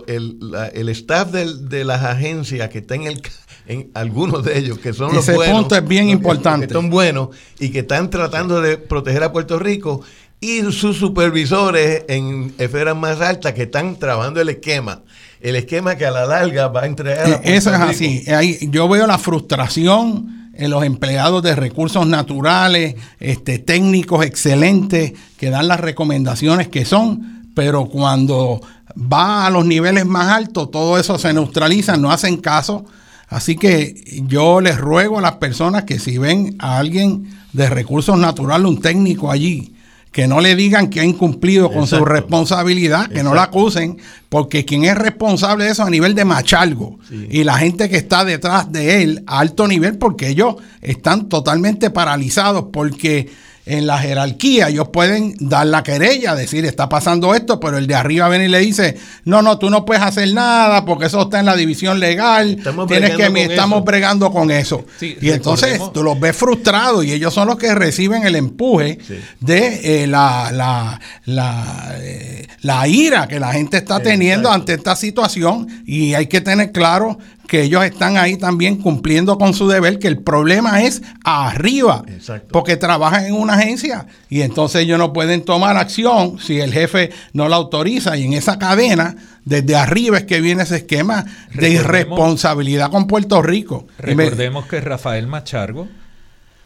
el, 0.06 0.88
staff 0.90 1.32
de 1.32 1.84
las 1.84 2.04
agencias 2.04 2.68
que 2.68 2.78
está 2.78 2.94
en 2.94 3.02
el 3.04 3.22
en 3.66 3.90
algunos 3.94 4.44
de 4.44 4.58
ellos 4.58 4.78
que 4.78 4.92
son 4.92 5.14
los 5.14 5.26
buenos. 5.26 5.60
Punto 5.60 5.76
es 5.76 5.86
bien 5.86 6.08
importante. 6.08 6.66
Que 6.66 6.74
son 6.74 6.90
buenos 6.90 7.28
y 7.60 7.70
que 7.70 7.80
están 7.80 8.10
tratando 8.10 8.60
de 8.60 8.78
proteger 8.78 9.22
a 9.22 9.32
Puerto 9.32 9.58
Rico 9.58 10.02
y 10.40 10.62
sus 10.72 10.96
supervisores 10.96 12.04
en 12.08 12.54
esferas 12.58 12.96
más 12.96 13.20
altas 13.20 13.52
que 13.52 13.64
están 13.64 13.96
trabajando 13.96 14.40
el 14.40 14.48
esquema. 14.48 15.02
El 15.40 15.56
esquema 15.56 15.96
que 15.96 16.06
a 16.06 16.10
la 16.10 16.26
larga 16.26 16.68
va 16.68 16.82
a 16.82 16.86
entregar. 16.86 17.26
A 17.26 17.28
eh, 17.36 17.40
Eso 17.44 17.72
es 17.72 17.80
así. 17.80 18.24
yo 18.70 18.88
veo 18.88 19.06
la 19.06 19.18
frustración 19.18 20.50
en 20.54 20.70
los 20.70 20.84
empleados 20.84 21.42
de 21.42 21.54
recursos 21.54 22.06
naturales, 22.06 22.96
este, 23.18 23.58
técnicos 23.58 24.24
excelentes 24.24 25.12
que 25.36 25.50
dan 25.50 25.68
las 25.68 25.80
recomendaciones 25.80 26.68
que 26.68 26.84
son, 26.84 27.48
pero 27.54 27.86
cuando 27.86 28.60
va 28.96 29.46
a 29.46 29.50
los 29.50 29.64
niveles 29.64 30.06
más 30.06 30.28
altos, 30.28 30.70
todo 30.70 30.98
eso 30.98 31.18
se 31.18 31.32
neutraliza, 31.32 31.96
no 31.96 32.10
hacen 32.10 32.38
caso. 32.38 32.84
Así 33.28 33.56
que 33.56 34.22
yo 34.26 34.60
les 34.60 34.76
ruego 34.76 35.18
a 35.18 35.22
las 35.22 35.34
personas 35.34 35.84
que 35.84 35.98
si 35.98 36.18
ven 36.18 36.56
a 36.58 36.78
alguien 36.78 37.30
de 37.52 37.68
recursos 37.70 38.18
naturales, 38.18 38.66
un 38.66 38.80
técnico 38.80 39.30
allí, 39.30 39.74
que 40.12 40.26
no 40.26 40.40
le 40.40 40.56
digan 40.56 40.90
que 40.90 41.00
ha 41.00 41.04
incumplido 41.04 41.70
con 41.70 41.86
su 41.86 42.04
responsabilidad, 42.04 43.08
que 43.08 43.22
no 43.22 43.34
la 43.34 43.44
acusen, 43.44 43.98
porque 44.28 44.64
quien 44.64 44.84
es 44.84 44.96
responsable 44.96 45.64
de 45.64 45.70
eso 45.70 45.84
a 45.84 45.90
nivel 45.90 46.14
de 46.14 46.24
machalgo 46.24 46.98
y 47.10 47.44
la 47.44 47.58
gente 47.58 47.88
que 47.88 47.96
está 47.96 48.24
detrás 48.24 48.72
de 48.72 49.02
él 49.02 49.22
a 49.26 49.38
alto 49.38 49.68
nivel, 49.68 49.98
porque 49.98 50.28
ellos 50.28 50.56
están 50.82 51.28
totalmente 51.28 51.90
paralizados, 51.90 52.66
porque 52.72 53.30
en 53.70 53.86
la 53.86 53.98
jerarquía. 53.98 54.68
Ellos 54.68 54.88
pueden 54.88 55.34
dar 55.38 55.66
la 55.66 55.84
querella, 55.84 56.34
decir 56.34 56.64
está 56.64 56.88
pasando 56.88 57.34
esto, 57.36 57.60
pero 57.60 57.78
el 57.78 57.86
de 57.86 57.94
arriba 57.94 58.28
viene 58.28 58.46
y 58.46 58.48
le 58.48 58.58
dice, 58.58 58.96
no, 59.24 59.42
no, 59.42 59.58
tú 59.58 59.70
no 59.70 59.84
puedes 59.84 60.02
hacer 60.02 60.32
nada 60.34 60.84
porque 60.84 61.06
eso 61.06 61.22
está 61.22 61.38
en 61.38 61.46
la 61.46 61.54
división 61.54 62.00
legal, 62.00 62.56
estamos 62.58 62.88
tienes 62.88 63.16
que, 63.16 63.44
estamos 63.44 63.84
bregando 63.84 64.32
con 64.32 64.50
eso. 64.50 64.84
y 65.00 65.30
entonces 65.30 65.80
tú 65.94 66.02
los 66.02 66.18
ves 66.18 66.36
frustrados 66.36 67.04
y 67.04 67.12
ellos 67.12 67.32
son 67.32 67.46
los 67.46 67.58
que 67.58 67.72
reciben 67.72 68.26
el 68.26 68.34
empuje 68.34 68.98
de 69.38 70.02
eh, 70.02 70.06
la, 70.08 70.50
la, 70.52 71.00
la, 71.26 71.94
eh, 71.98 72.48
la, 72.62 72.88
ira 72.88 73.28
que 73.28 73.38
la 73.38 73.52
gente 73.52 73.76
está 73.76 74.00
teniendo 74.00 74.50
ante 74.50 74.74
esta 74.74 74.96
situación. 74.96 75.68
Y 75.86 76.14
hay 76.14 76.26
que 76.26 76.40
tener 76.40 76.72
claro 76.72 77.18
que 77.50 77.62
ellos 77.62 77.84
están 77.84 78.16
ahí 78.16 78.36
también 78.36 78.76
cumpliendo 78.76 79.36
con 79.36 79.54
su 79.54 79.66
deber, 79.66 79.98
que 79.98 80.06
el 80.06 80.18
problema 80.18 80.84
es 80.84 81.02
arriba, 81.24 82.04
porque 82.52 82.76
trabajan 82.76 83.24
en 83.24 83.34
una 83.34 83.54
agencia 83.54 84.06
y 84.28 84.42
entonces 84.42 84.82
ellos 84.82 85.00
no 85.00 85.12
pueden 85.12 85.44
tomar 85.44 85.76
acción 85.76 86.38
si 86.38 86.60
el 86.60 86.72
jefe 86.72 87.10
no 87.32 87.48
la 87.48 87.56
autoriza 87.56 88.16
y 88.16 88.22
en 88.22 88.34
esa 88.34 88.60
cadena, 88.60 89.16
desde 89.44 89.74
arriba 89.74 90.18
es 90.18 90.24
que 90.26 90.40
viene 90.40 90.62
ese 90.62 90.76
esquema 90.76 91.24
de 91.52 91.70
irresponsabilidad 91.70 92.88
con 92.92 93.08
Puerto 93.08 93.42
Rico. 93.42 93.88
Recordemos 93.98 94.66
que 94.66 94.80
Rafael 94.80 95.26
Machargo 95.26 95.88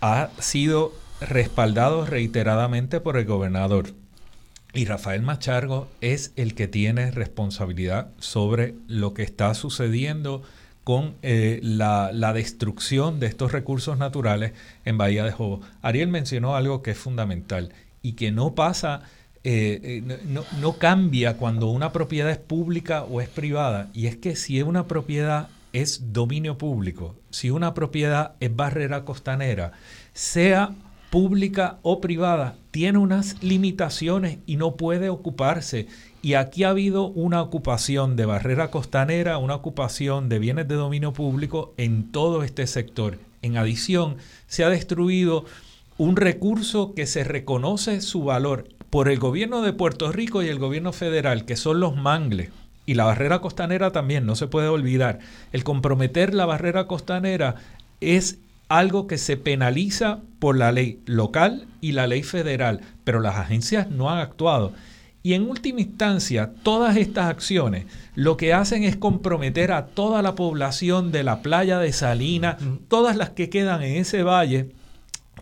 ha 0.03 0.29
sido 0.39 0.93
respaldado 1.19 2.05
reiteradamente 2.05 3.01
por 3.01 3.17
el 3.17 3.25
gobernador. 3.25 3.95
Y 4.75 4.85
Rafael 4.85 5.23
Machargo 5.23 5.89
es 6.03 6.33
el 6.37 6.55
que 6.55 6.69
tiene 6.69 7.11
responsabilidad 7.11 8.09
sobre 8.19 8.75
lo 8.87 9.15
que 9.15 9.23
está 9.23 9.55
sucediendo 9.55 10.43
con 10.85 11.15
eh, 11.23 11.61
la, 11.63 12.33
destrucción 12.35 13.19
de 13.19 13.27
estos 13.27 13.53
recursos 13.53 13.99
naturales 13.99 14.53
en 14.85 14.99
Bahía 14.99 15.25
de 15.25 15.33
Jobo. 15.33 15.63
Ariel 15.83 16.09
mencionó 16.09 16.55
algo 16.55 16.83
que 16.83 16.93
es 16.93 16.99
fundamental 16.99 17.73
y 18.03 18.13
que 18.13 18.31
no 18.31 18.55
pasa, 18.55 19.03
eh, 19.45 19.81
eh, 19.83 20.21
no, 20.27 20.45
no, 20.61 20.75
cambia 20.75 21.39
cuando 21.39 21.69
una 21.69 21.91
propiedad 21.91 22.31
es 22.31 22.39
pública 22.39 23.05
o 23.05 23.23
es 23.23 23.29
privada. 23.29 23.89
Y 23.95 24.07
es 24.07 24.17
que 24.17 24.37
si 24.37 24.61
una 24.63 24.87
propiedad 24.87 25.49
es 25.73 26.13
dominio 26.13 26.59
público, 26.59 27.17
si 27.31 27.51
una 27.51 27.73
propiedad 27.73 28.33
es 28.41 28.55
barrera 28.55 29.05
costanera, 29.05 29.73
sea 30.13 30.75
pública 31.09 31.79
o 31.83 32.01
privada, 32.01 32.57
tiene 32.73 32.99
unas 32.99 33.43
limitaciones 33.43 34.39
y 34.47 34.57
no 34.57 34.77
puede 34.77 35.09
ocuparse. 35.09 35.87
Y 36.25 36.37
aquí 36.37 36.65
ha 36.65 36.71
habido 36.71 37.09
una 37.09 37.43
ocupación 37.43 38.17
de 38.17 38.25
barrera 38.25 38.71
costanera, 38.71 39.37
una 39.37 39.57
ocupación 39.57 40.31
de 40.31 40.39
bienes 40.39 40.67
de 40.67 40.75
dominio 40.75 41.13
público 41.13 41.75
en 41.77 42.11
todo 42.13 42.43
este 42.43 42.67
sector. 42.67 43.19
En 43.43 43.59
adición, 43.59 44.17
se 44.47 44.65
ha 44.65 44.71
destruido 44.71 45.45
un 45.99 46.17
recurso 46.17 46.95
que 46.95 47.05
se 47.05 47.25
reconoce 47.25 48.01
su 48.01 48.25
valor 48.25 48.69
por 48.89 49.11
el 49.11 49.19
gobierno 49.19 49.61
de 49.61 49.75
Puerto 49.75 50.13
Rico 50.13 50.43
y 50.43 50.49
el 50.49 50.59
gobierno 50.59 50.95
federal, 50.95 51.45
que 51.45 51.57
son 51.57 51.79
los 51.79 51.95
mangles. 51.95 52.49
Y 52.87 52.95
la 52.95 53.05
barrera 53.05 53.43
costanera 53.43 53.93
también, 53.93 54.25
no 54.25 54.35
se 54.35 54.47
puede 54.47 54.69
olvidar. 54.69 55.19
El 55.53 55.63
comprometer 55.63 56.33
la 56.33 56.47
barrera 56.47 56.87
costanera 56.87 57.57
es 58.01 58.39
algo 58.71 59.09
que 59.09 59.19
se 59.19 59.37
penaliza 59.37 60.21
por 60.39 60.57
la 60.57 60.73
ley 60.73 61.03
local 61.05 61.67
y 61.83 61.93
la 61.93 62.07
ley 62.07 62.23
federal, 62.23 62.81
pero 63.05 63.21
las 63.21 63.37
agencias 63.37 63.91
no 63.91 64.09
han 64.09 64.21
actuado. 64.21 64.73
Y 65.27 65.33
en 65.33 65.49
última 65.49 65.81
instancia, 65.81 66.53
todas 66.63 66.99
estas 66.99 67.31
acciones 67.31 67.87
lo 68.15 68.37
que 68.37 68.53
hacen 68.53 68.85
es 68.85 68.95
comprometer 68.95 69.73
a 69.73 69.87
toda 69.87 70.21
la 70.21 70.35
población 70.35 71.13
de 71.13 71.25
la 71.25 71.41
playa 71.41 71.79
de 71.79 71.95
Salina, 71.95 72.59
todas 72.89 73.17
las 73.17 73.31
que 73.31 73.49
quedan 73.49 73.83
en 73.83 73.97
ese 73.97 74.23
valle, 74.23 74.73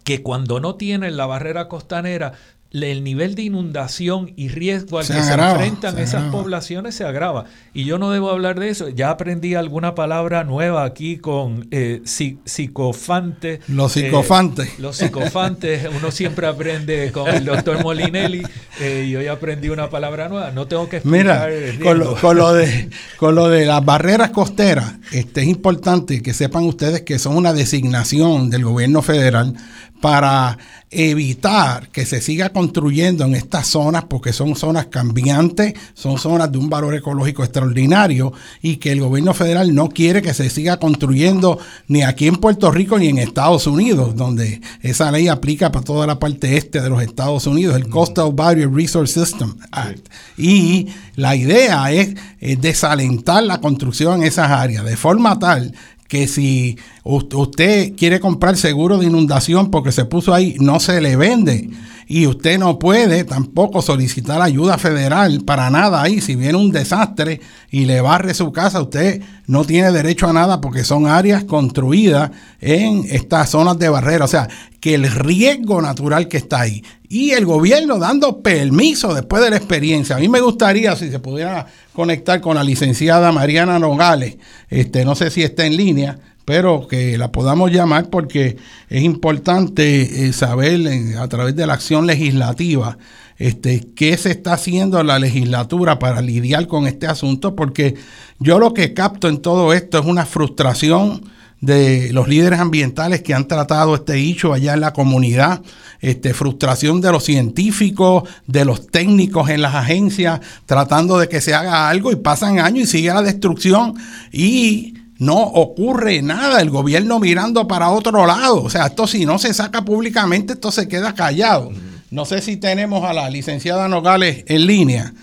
que 0.04 0.22
cuando 0.22 0.60
no 0.60 0.76
tienen 0.76 1.16
la 1.16 1.26
barrera 1.26 1.66
costanera 1.66 2.34
el 2.73 3.05
nivel 3.05 3.35
de 3.35 3.43
inundación 3.43 4.32
y 4.36 4.49
riesgo 4.49 4.99
al 4.99 5.07
que 5.07 5.12
se 5.12 5.32
enfrentan 5.32 5.99
esas 5.99 6.31
poblaciones 6.31 6.94
se 6.94 7.05
agrava. 7.05 7.44
Y 7.74 7.85
yo 7.85 7.99
no 7.99 8.11
debo 8.11 8.31
hablar 8.31 8.59
de 8.59 8.70
eso. 8.70 8.89
Ya 8.89 9.11
aprendí 9.11 9.55
alguna 9.55 9.94
palabra 9.94 10.44
nueva 10.44 10.85
aquí 10.85 11.19
con 11.19 11.69
eh, 11.70 12.03
psicofante. 12.05 13.61
Los 13.69 13.97
eh, 13.97 14.07
psicofantes. 14.07 14.78
los 14.78 14.97
psicofantes. 14.97 15.86
Uno 15.94 16.11
siempre 16.11 16.47
aprende 16.47 17.12
con 17.12 17.28
el 17.28 17.44
doctor 17.44 17.82
Molinelli 17.82 18.43
eh, 18.81 19.07
y 19.09 19.16
hoy 19.16 19.27
aprendí 19.27 19.69
una 19.69 19.90
palabra 19.90 20.28
nueva. 20.28 20.51
No 20.51 20.66
tengo 20.66 20.89
que 20.89 20.97
explicar. 20.97 21.51
Mira, 21.51 21.85
con 21.85 21.99
lo, 21.99 22.15
con 22.16 22.36
lo, 22.36 22.53
de, 22.55 22.89
con 23.19 23.35
lo 23.35 23.49
de 23.49 23.66
las 23.66 23.85
barreras 23.85 24.31
costeras, 24.31 24.94
este, 25.12 25.43
es 25.43 25.49
importante 25.49 26.23
que 26.23 26.32
sepan 26.32 26.65
ustedes 26.65 27.03
que 27.03 27.19
son 27.19 27.36
una 27.36 27.53
designación 27.53 28.49
del 28.49 28.65
gobierno 28.65 29.03
federal 29.03 29.55
para 30.03 30.59
evitar 30.91 31.89
que 31.89 32.05
se 32.05 32.20
siga 32.20 32.51
construyendo 32.51 33.24
en 33.24 33.37
estas 33.37 33.69
zonas 33.69 34.05
porque 34.05 34.33
son 34.33 34.57
zonas 34.57 34.87
cambiantes, 34.87 35.74
son 35.95 36.19
zonas 36.19 36.51
de 36.51 36.59
un 36.59 36.69
valor 36.69 36.95
ecológico 36.95 37.45
extraordinario 37.45 38.33
y 38.61 38.77
que 38.77 38.91
el 38.91 39.01
gobierno 39.01 39.33
federal 39.33 39.74
no 39.74 39.89
quiere 39.89 40.20
que 40.20 40.35
se 40.35 40.51
siga 40.51 40.79
construyendo 40.79 41.59
ni 41.87 42.03
aquí 42.03 42.27
en 42.27 42.37
Puerto 42.37 42.70
Rico 42.73 42.99
ni 42.99 43.07
en 43.07 43.19
Estados 43.19 43.69
Unidos, 43.69 44.16
donde 44.16 44.61
esa 44.83 45.12
ley 45.12 45.29
aplica 45.29 45.70
para 45.70 45.85
toda 45.85 46.07
la 46.07 46.19
parte 46.19 46.57
este 46.57 46.81
de 46.81 46.91
los 46.91 47.01
Estados 47.01 47.47
Unidos, 47.47 47.77
el 47.77 47.89
Coastal 47.89 48.33
Barrier 48.35 48.70
Resource 48.70 49.24
System 49.24 49.55
Act. 49.70 50.09
Y 50.37 50.89
la 51.15 51.37
idea 51.37 51.93
es 51.93 52.16
desalentar 52.61 53.45
la 53.45 53.61
construcción 53.61 54.20
en 54.20 54.27
esas 54.27 54.51
áreas 54.51 54.85
de 54.85 54.97
forma 54.97 55.39
tal 55.39 55.73
que 56.12 56.28
si 56.28 56.76
usted 57.05 57.94
quiere 57.97 58.20
comprar 58.20 58.59
seguro 58.59 58.98
de 58.98 59.06
inundación 59.06 59.70
porque 59.70 59.93
se 59.93 60.05
puso 60.05 60.34
ahí, 60.34 60.56
no 60.60 60.78
se 60.78 61.01
le 61.01 61.16
vende. 61.16 61.70
Y 62.06 62.26
usted 62.26 62.59
no 62.59 62.78
puede 62.78 63.24
tampoco 63.24 63.80
solicitar 63.80 64.43
ayuda 64.43 64.76
federal 64.76 65.43
para 65.47 65.70
nada 65.70 66.02
ahí. 66.02 66.20
Si 66.20 66.36
viene 66.36 66.59
un 66.59 66.70
desastre 66.70 67.40
y 67.70 67.86
le 67.86 68.02
barre 68.02 68.34
su 68.34 68.52
casa, 68.52 68.82
usted 68.82 69.22
no 69.47 69.64
tiene 69.64 69.90
derecho 69.90 70.28
a 70.28 70.34
nada 70.34 70.60
porque 70.60 70.84
son 70.84 71.06
áreas 71.06 71.44
construidas 71.44 72.30
en 72.60 73.06
estas 73.09 73.48
zonas 73.48 73.78
de 73.78 73.89
barrera. 73.89 74.26
O 74.26 74.28
sea, 74.28 74.51
que 74.80 74.97
el 74.97 75.10
riesgo 75.10 75.80
natural 75.80 76.28
que 76.28 76.36
está 76.36 76.60
ahí. 76.60 76.84
Y 77.12 77.32
el 77.32 77.44
gobierno 77.44 77.98
dando 77.98 78.40
permiso 78.40 79.12
después 79.12 79.43
de 79.43 79.51
la 79.51 79.59
experiencia. 79.59 80.16
A 80.16 80.18
mí 80.18 80.30
me 80.30 80.40
gustaría, 80.40 80.97
si 80.97 81.10
se 81.10 81.18
pudiera 81.18 81.66
conectar 81.93 82.40
con 82.40 82.56
la 82.56 82.64
licenciada 82.64 83.30
Mariana 83.32 83.78
Nogales, 83.78 84.39
este, 84.70 85.05
no 85.05 85.14
sé 85.14 85.30
si 85.30 85.43
está 85.43 85.66
en 85.66 85.76
línea, 85.76 86.18
pero 86.47 86.89
que 86.89 87.18
la 87.18 87.30
podamos 87.30 87.70
llamar 87.70 88.09
porque 88.09 88.56
es 88.89 89.02
importante 89.02 90.26
eh, 90.26 90.32
saber 90.32 90.80
a 91.18 91.28
través 91.28 91.55
de 91.55 91.66
la 91.66 91.74
acción 91.74 92.06
legislativa 92.06 92.97
este, 93.36 93.89
qué 93.94 94.16
se 94.16 94.30
está 94.30 94.55
haciendo 94.55 94.98
en 94.98 95.09
la 95.09 95.18
legislatura 95.18 95.98
para 95.98 96.22
lidiar 96.22 96.66
con 96.66 96.86
este 96.86 97.09
asunto, 97.09 97.55
porque 97.55 97.94
yo 98.39 98.59
lo 98.59 98.72
que 98.72 98.94
capto 98.94 99.28
en 99.28 99.43
todo 99.43 99.74
esto 99.74 99.98
es 99.98 100.06
una 100.06 100.24
frustración 100.24 101.30
de 101.62 102.12
los 102.12 102.26
líderes 102.26 102.59
ambientales 102.59 103.22
que 103.22 103.34
han 103.34 103.47
tratado 103.47 103.94
este 103.94 104.18
hecho 104.18 104.52
allá 104.52 104.74
en 104.74 104.80
la 104.80 104.93
comunidad, 104.93 105.62
este, 106.01 106.34
frustración 106.34 107.01
de 107.01 107.12
los 107.12 107.22
científicos, 107.22 108.28
de 108.48 108.64
los 108.64 108.89
técnicos 108.89 109.48
en 109.48 109.62
las 109.62 109.76
agencias, 109.76 110.40
tratando 110.66 111.18
de 111.18 111.28
que 111.28 111.40
se 111.40 111.55
haga 111.55 111.89
algo 111.89 112.10
y 112.10 112.16
pasan 112.16 112.59
años 112.59 112.84
y 112.84 112.86
sigue 112.89 113.14
la 113.14 113.22
destrucción 113.22 113.94
y 114.32 114.94
no 115.18 115.39
ocurre 115.40 116.20
nada, 116.20 116.60
el 116.60 116.70
gobierno 116.70 117.20
mirando 117.20 117.68
para 117.68 117.90
otro 117.90 118.26
lado. 118.26 118.64
O 118.64 118.68
sea, 118.68 118.86
esto 118.86 119.06
si 119.06 119.24
no 119.24 119.39
se 119.39 119.55
saca 119.55 119.84
públicamente, 119.84 120.55
esto 120.55 120.72
se 120.72 120.89
queda 120.89 121.14
callado. 121.14 121.70
No 122.10 122.24
sé 122.24 122.43
si 122.43 122.56
tenemos 122.56 123.05
a 123.05 123.12
la 123.12 123.30
licenciada 123.30 123.86
Nogales 123.86 124.44
en 124.48 124.66
línea. 124.66 125.14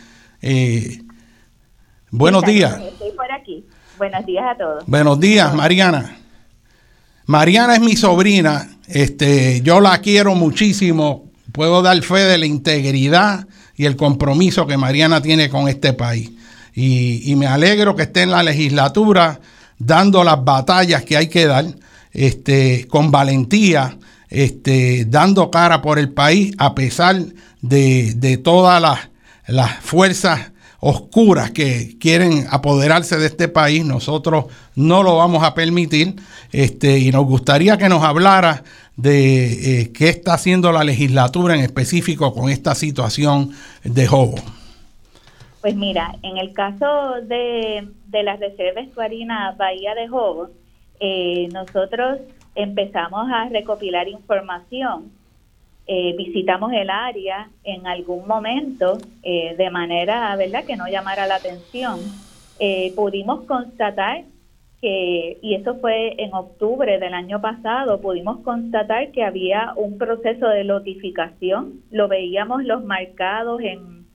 Eh, 0.42 1.02
buenos 2.12 2.44
días. 2.46 2.80
Estoy 2.80 3.12
por 3.12 3.30
aquí. 3.30 3.66
Buenos 3.98 4.26
días 4.26 4.46
a 4.50 4.58
todos. 4.58 4.86
Buenos 4.88 5.20
días, 5.20 5.54
Mariana. 5.54 6.19
Mariana 7.30 7.76
es 7.76 7.80
mi 7.82 7.96
sobrina, 7.96 8.68
este, 8.88 9.62
yo 9.62 9.80
la 9.82 10.00
quiero 10.00 10.34
muchísimo, 10.34 11.30
puedo 11.52 11.84
dar 11.84 12.02
fe 12.02 12.22
de 12.22 12.40
la 12.40 12.48
integridad 12.48 13.48
y 13.76 13.86
el 13.86 13.96
compromiso 13.96 14.66
que 14.66 14.78
Mariana 14.78 15.22
tiene 15.22 15.48
con 15.48 15.68
este 15.68 15.94
país. 15.94 16.32
Y, 16.74 17.36
me 17.36 17.46
alegro 17.46 17.96
que 17.96 18.02
esté 18.02 18.24
en 18.24 18.32
la 18.32 18.42
legislatura 18.42 19.40
dando 19.78 20.24
las 20.24 20.44
batallas 20.44 21.04
que 21.04 21.18
hay 21.18 21.28
que 21.28 21.46
dar, 21.46 21.66
este, 22.14 22.88
con 22.88 23.12
valentía, 23.12 23.96
este, 24.28 25.06
dando 25.06 25.52
cara 25.52 25.84
por 25.84 26.00
el 26.00 26.10
país 26.10 26.56
a 26.58 26.74
pesar 26.74 27.24
de, 27.62 28.42
todas 28.44 28.82
las, 28.82 29.02
las 29.46 29.76
fuerzas 29.82 30.52
oscuras 30.80 31.52
que 31.52 31.98
quieren 32.00 32.46
apoderarse 32.50 33.18
de 33.18 33.26
este 33.26 33.48
país, 33.48 33.86
nosotros 33.86 34.46
no 34.76 35.04
lo 35.04 35.18
vamos 35.18 35.44
a 35.44 35.54
permitir. 35.54 36.16
Este, 36.52 37.00
y 37.00 37.12
nos 37.12 37.26
gustaría 37.26 37.78
que 37.78 37.90
nos 37.90 38.04
hablara 38.04 38.64
de 38.96 39.82
eh, 39.82 39.92
qué 39.94 40.10
está 40.10 40.34
haciendo 40.34 40.72
la 40.72 40.84
legislatura 40.84 41.56
en 41.56 41.62
específico 41.62 42.34
con 42.34 42.50
esta 42.50 42.76
situación 42.76 43.52
de 43.84 44.08
Jobo. 44.08 44.36
Pues 45.62 45.76
mira, 45.76 46.16
en 46.24 46.38
el 46.38 46.54
caso 46.54 47.16
de, 47.24 47.88
la 48.12 48.38
reserva 48.38 48.82
Bahía 49.58 49.94
de 49.96 50.08
Jobo, 50.08 50.50
eh, 51.00 51.50
nosotros 51.52 52.20
empezamos 52.56 53.30
a 53.32 53.50
recopilar 53.50 54.08
información 54.08 55.12
eh, 55.92 56.14
visitamos 56.16 56.72
el 56.72 56.88
área 56.92 57.50
en 57.64 57.88
algún 57.88 58.28
momento 58.28 59.00
eh, 59.24 59.56
de 59.58 59.72
manera, 59.72 60.36
¿verdad?, 60.36 60.64
que 60.64 60.76
no 60.76 60.88
llamara 60.88 61.26
la 61.26 61.38
atención. 61.38 62.00
Eh, 62.60 62.94
pudimos 62.96 63.46
constatar 63.46 64.26
que, 64.80 65.40
y 65.42 65.56
eso 65.56 65.80
fue 65.80 66.14
en 66.22 66.32
octubre 66.36 67.00
del 67.00 67.16
año 67.16 67.42
pasado, 67.42 68.00
pudimos 68.02 68.42
constatar 68.42 69.10
que 69.10 69.24
había 69.24 69.74
un 69.78 69.98
proceso 69.98 70.48
de 70.48 70.64
lotificación. 70.64 71.82
Lo 71.90 72.08
veíamos 72.08 72.64
los 72.66 72.84
marcados 72.84 73.60
en, 73.62 74.06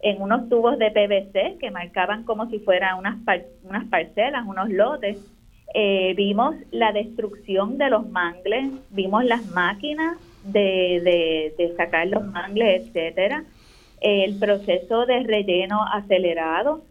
en 0.00 0.20
unos 0.20 0.50
tubos 0.50 0.78
de 0.78 0.90
PVC 0.90 1.56
que 1.56 1.70
marcaban 1.70 2.24
como 2.24 2.50
si 2.50 2.58
fueran 2.58 2.98
unas, 2.98 3.16
unas 3.62 3.86
parcelas, 3.86 4.46
unos 4.46 4.68
lotes. 4.68 5.16
vimos 6.14 6.56
la 6.72 6.92
destrucción 6.92 7.78
de 7.78 7.88
los 7.88 8.06
mangles, 8.10 8.70
vimos 8.90 9.24
las 9.24 9.46
máquinas 9.46 10.18
de, 10.44 11.52
de, 11.56 11.74
sacar 11.76 12.06
los 12.08 12.24
mangles, 12.24 12.86
etcétera, 12.86 13.44
el 14.00 14.38
proceso 14.38 15.06
de 15.06 15.22
relleno 15.22 15.80
acelerado. 15.92 16.82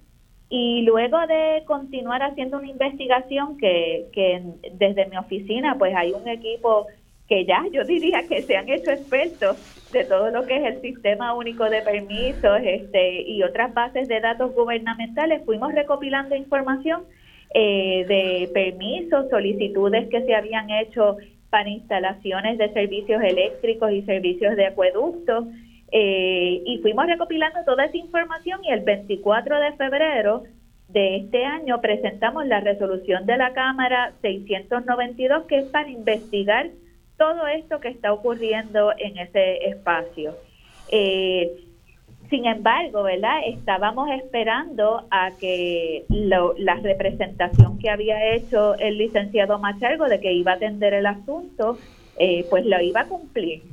Y 0.50 0.82
luego 0.82 1.18
de 1.28 1.64
continuar 1.66 2.24
haciendo 2.24 2.58
una 2.58 2.70
investigación 2.70 3.58
que, 3.58 4.08
que 4.12 4.42
desde 4.74 5.06
mi 5.06 5.18
oficina 5.18 5.76
pues 5.78 5.96
hay 5.96 6.12
un 6.12 6.28
equipo 6.28 6.88
que 7.32 7.46
ya 7.46 7.64
yo 7.72 7.86
diría 7.86 8.28
que 8.28 8.42
se 8.42 8.58
han 8.58 8.68
hecho 8.68 8.92
expertos 8.92 9.56
de 9.94 10.04
todo 10.04 10.32
lo 10.32 10.46
que 10.46 10.58
es 10.58 10.66
el 10.66 10.82
sistema 10.82 11.34
único 11.34 11.64
de 11.70 11.82
permisos 11.82 12.60
este 12.62 13.22
y 13.22 13.42
otras 13.42 13.74
bases 13.74 14.10
de 14.10 14.20
datos 14.20 14.54
gubernamentales 14.54 15.42
fuimos 15.46 15.74
recopilando 15.74 16.36
información 16.36 17.04
eh, 17.54 18.04
de 18.06 18.50
permisos 18.54 19.30
solicitudes 19.30 20.10
que 20.10 20.26
se 20.26 20.36
habían 20.36 20.70
hecho 20.72 21.16
para 21.52 21.70
instalaciones 21.70 22.58
de 22.58 22.74
servicios 22.74 23.22
eléctricos 23.22 23.92
y 23.92 24.02
servicios 24.02 24.56
de 24.56 24.66
acueductos. 24.66 25.46
Eh, 25.92 26.64
y 26.66 26.80
fuimos 26.80 27.06
recopilando 27.06 27.60
toda 27.66 27.86
esa 27.86 27.98
información 27.98 28.62
y 28.64 28.72
el 28.72 28.80
24 28.80 29.60
de 29.60 29.74
febrero 29.74 30.44
de 30.88 31.18
este 31.18 31.46
año 31.46 31.82
presentamos 31.82 32.48
la 32.48 32.62
resolución 32.62 33.26
de 33.26 33.38
la 33.38 33.54
Cámara 33.54 34.14
692 34.22 35.44
que 35.48 35.60
es 35.60 35.66
para 35.66 35.90
investigar 35.90 36.70
todo 37.18 37.46
esto 37.48 37.82
que 37.82 37.90
está 37.90 38.14
ocurriendo 38.14 38.94
en 38.98 39.18
ese 39.18 39.68
espacio. 39.68 40.34
Eh, 40.90 41.52
sin 42.32 42.46
embargo, 42.46 43.04
¿verdad? 43.04 43.42
Estábamos 43.46 44.10
esperando 44.10 45.06
a 45.12 45.32
que 45.38 46.06
la 46.08 46.76
representación 46.76 47.78
que 47.78 47.90
había 47.90 48.34
hecho 48.34 48.74
el 48.76 48.98
licenciado 48.98 49.60
Machargo 49.60 50.06
de 50.06 50.22
que 50.22 50.32
iba 50.32 50.54
a 50.54 50.56
atender 50.56 50.94
el 50.94 51.06
asunto, 51.06 51.78
eh, 52.18 52.46
pues 52.50 52.66
lo 52.66 52.82
iba 52.82 53.02
a 53.02 53.08
cumplir. 53.08 53.64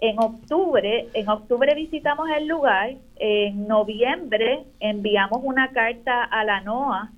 En 0.00 0.18
octubre, 0.18 1.06
en 1.14 1.28
octubre 1.28 1.72
visitamos 1.76 2.28
el 2.36 2.48
lugar, 2.48 2.94
en 3.16 3.68
noviembre 3.68 4.64
enviamos 4.80 5.40
una 5.44 5.68
carta 5.68 6.24
a 6.24 6.42
la 6.42 6.62
NOA 6.62 7.12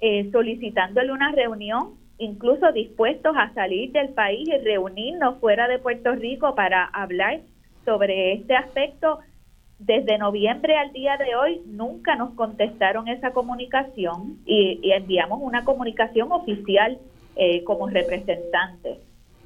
eh, 0.00 0.30
solicitándole 0.30 1.12
una 1.12 1.32
reunión, 1.32 1.94
incluso 2.18 2.70
dispuestos 2.70 3.34
a 3.36 3.52
salir 3.52 3.90
del 3.90 4.10
país 4.10 4.48
y 4.48 4.58
reunirnos 4.58 5.40
fuera 5.40 5.66
de 5.66 5.80
Puerto 5.80 6.12
Rico 6.14 6.54
para 6.54 6.84
hablar 6.84 7.40
sobre 7.84 8.34
este 8.34 8.54
aspecto. 8.54 9.18
Desde 9.78 10.16
noviembre 10.16 10.76
al 10.76 10.92
día 10.92 11.16
de 11.18 11.36
hoy 11.36 11.60
nunca 11.66 12.16
nos 12.16 12.30
contestaron 12.30 13.08
esa 13.08 13.32
comunicación 13.32 14.38
y, 14.46 14.90
enviamos 14.90 15.40
una 15.42 15.64
comunicación 15.64 16.32
oficial 16.32 16.98
eh, 17.36 17.62
como 17.64 17.88
representantes. 17.88 18.98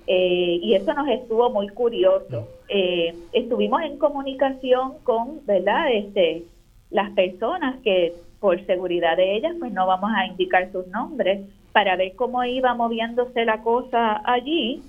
Eh, 0.06 0.58
y 0.62 0.74
eso 0.74 0.94
nos 0.94 1.08
estuvo 1.08 1.50
muy 1.50 1.68
curioso. 1.68 2.48
Eh, 2.68 3.14
estuvimos 3.32 3.82
en 3.82 3.98
comunicación 3.98 4.94
con, 5.02 5.44
¿verdad? 5.46 5.92
Este, 5.92 6.44
las 6.90 7.10
personas 7.10 7.80
que 7.82 8.14
por 8.40 8.64
seguridad 8.66 9.16
de 9.16 9.36
ellas, 9.36 9.54
pues 9.58 9.72
no 9.72 9.86
vamos 9.86 10.10
a 10.16 10.26
indicar 10.26 10.72
sus 10.72 10.86
nombres, 10.88 11.40
para 11.72 11.96
ver 11.96 12.14
cómo 12.16 12.42
iba 12.44 12.74
moviéndose 12.74 13.44
la 13.44 13.62
cosa 13.62 14.22
allí. 14.24 14.82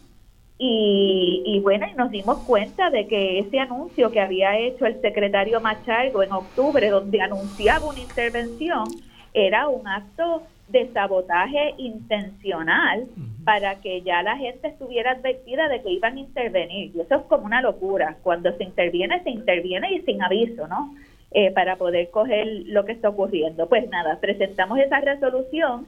Y, 0.64 1.42
y 1.44 1.60
bueno, 1.60 1.88
y 1.92 1.96
nos 1.96 2.12
dimos 2.12 2.38
cuenta 2.46 2.92
de 2.92 3.08
que 3.08 3.40
ese 3.40 3.58
anuncio 3.58 4.12
que 4.12 4.20
había 4.20 4.60
hecho 4.60 4.86
el 4.86 5.02
secretario 5.02 5.60
Machargo 5.60 6.22
en 6.22 6.32
octubre, 6.32 6.88
donde 6.88 7.20
anunciaba 7.20 7.90
una 7.90 8.00
intervención, 8.00 8.84
era 9.34 9.68
un 9.68 9.88
acto 9.88 10.44
de 10.68 10.88
sabotaje 10.94 11.74
intencional 11.80 13.08
para 13.44 13.82
que 13.82 14.04
ya 14.04 14.22
la 14.22 14.38
gente 14.38 14.68
estuviera 14.68 15.14
advertida 15.14 15.68
de 15.68 15.82
que 15.82 15.94
iban 15.94 16.18
a 16.18 16.20
intervenir. 16.20 16.96
Y 16.96 17.02
eso 17.02 17.16
es 17.16 17.24
como 17.24 17.46
una 17.46 17.64
locura. 17.64 18.18
Cuando 18.22 18.56
se 18.56 18.64
interviene, 18.64 19.24
se 19.24 19.32
interviene 19.32 19.96
y 19.96 20.02
sin 20.02 20.22
aviso, 20.22 20.68
¿no? 20.68 20.94
Eh, 21.32 21.50
para 21.50 21.78
poder 21.78 22.12
coger 22.12 22.46
lo 22.68 22.86
que 22.86 22.92
está 22.92 23.10
ocurriendo. 23.10 23.68
Pues 23.68 23.90
nada, 23.90 24.20
presentamos 24.20 24.78
esa 24.78 25.00
resolución, 25.00 25.88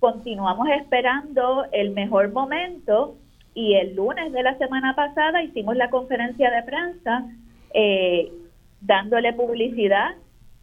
continuamos 0.00 0.66
esperando 0.70 1.66
el 1.70 1.92
mejor 1.92 2.32
momento 2.32 3.14
y 3.54 3.74
el 3.74 3.94
lunes 3.94 4.32
de 4.32 4.42
la 4.42 4.56
semana 4.58 4.94
pasada 4.94 5.42
hicimos 5.42 5.76
la 5.76 5.90
conferencia 5.90 6.50
de 6.50 6.62
prensa 6.62 7.26
eh, 7.74 8.32
dándole 8.80 9.32
publicidad 9.32 10.14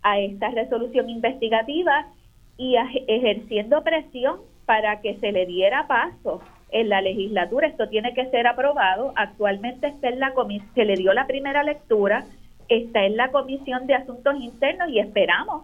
a 0.02 0.20
esta 0.20 0.50
resolución 0.50 1.10
investigativa 1.10 2.08
y 2.58 2.76
ejerciendo 3.08 3.84
presión 3.84 4.38
para 4.66 5.02
que 5.02 5.16
se 5.16 5.32
le 5.32 5.46
diera 5.46 5.88
paso 5.88 6.42
en 6.72 6.90
la 6.90 7.02
legislatura. 7.02 7.68
Esto 7.68 7.88
tiene 7.90 8.14
que 8.14 8.30
ser 8.30 8.48
aprobado. 8.48 9.14
Actualmente 9.16 9.88
está 9.88 10.10
en 10.10 10.20
la 10.20 10.34
se 10.76 10.86
le 10.86 10.96
dio 10.96 11.14
la 11.14 11.26
primera 11.26 11.64
lectura, 11.64 12.26
está 12.68 13.06
en 13.06 13.18
la 13.18 13.32
Comisión 13.32 13.88
de 13.88 13.96
Asuntos 13.96 14.36
Internos 14.40 14.90
y 14.90 15.00
esperamos 15.00 15.64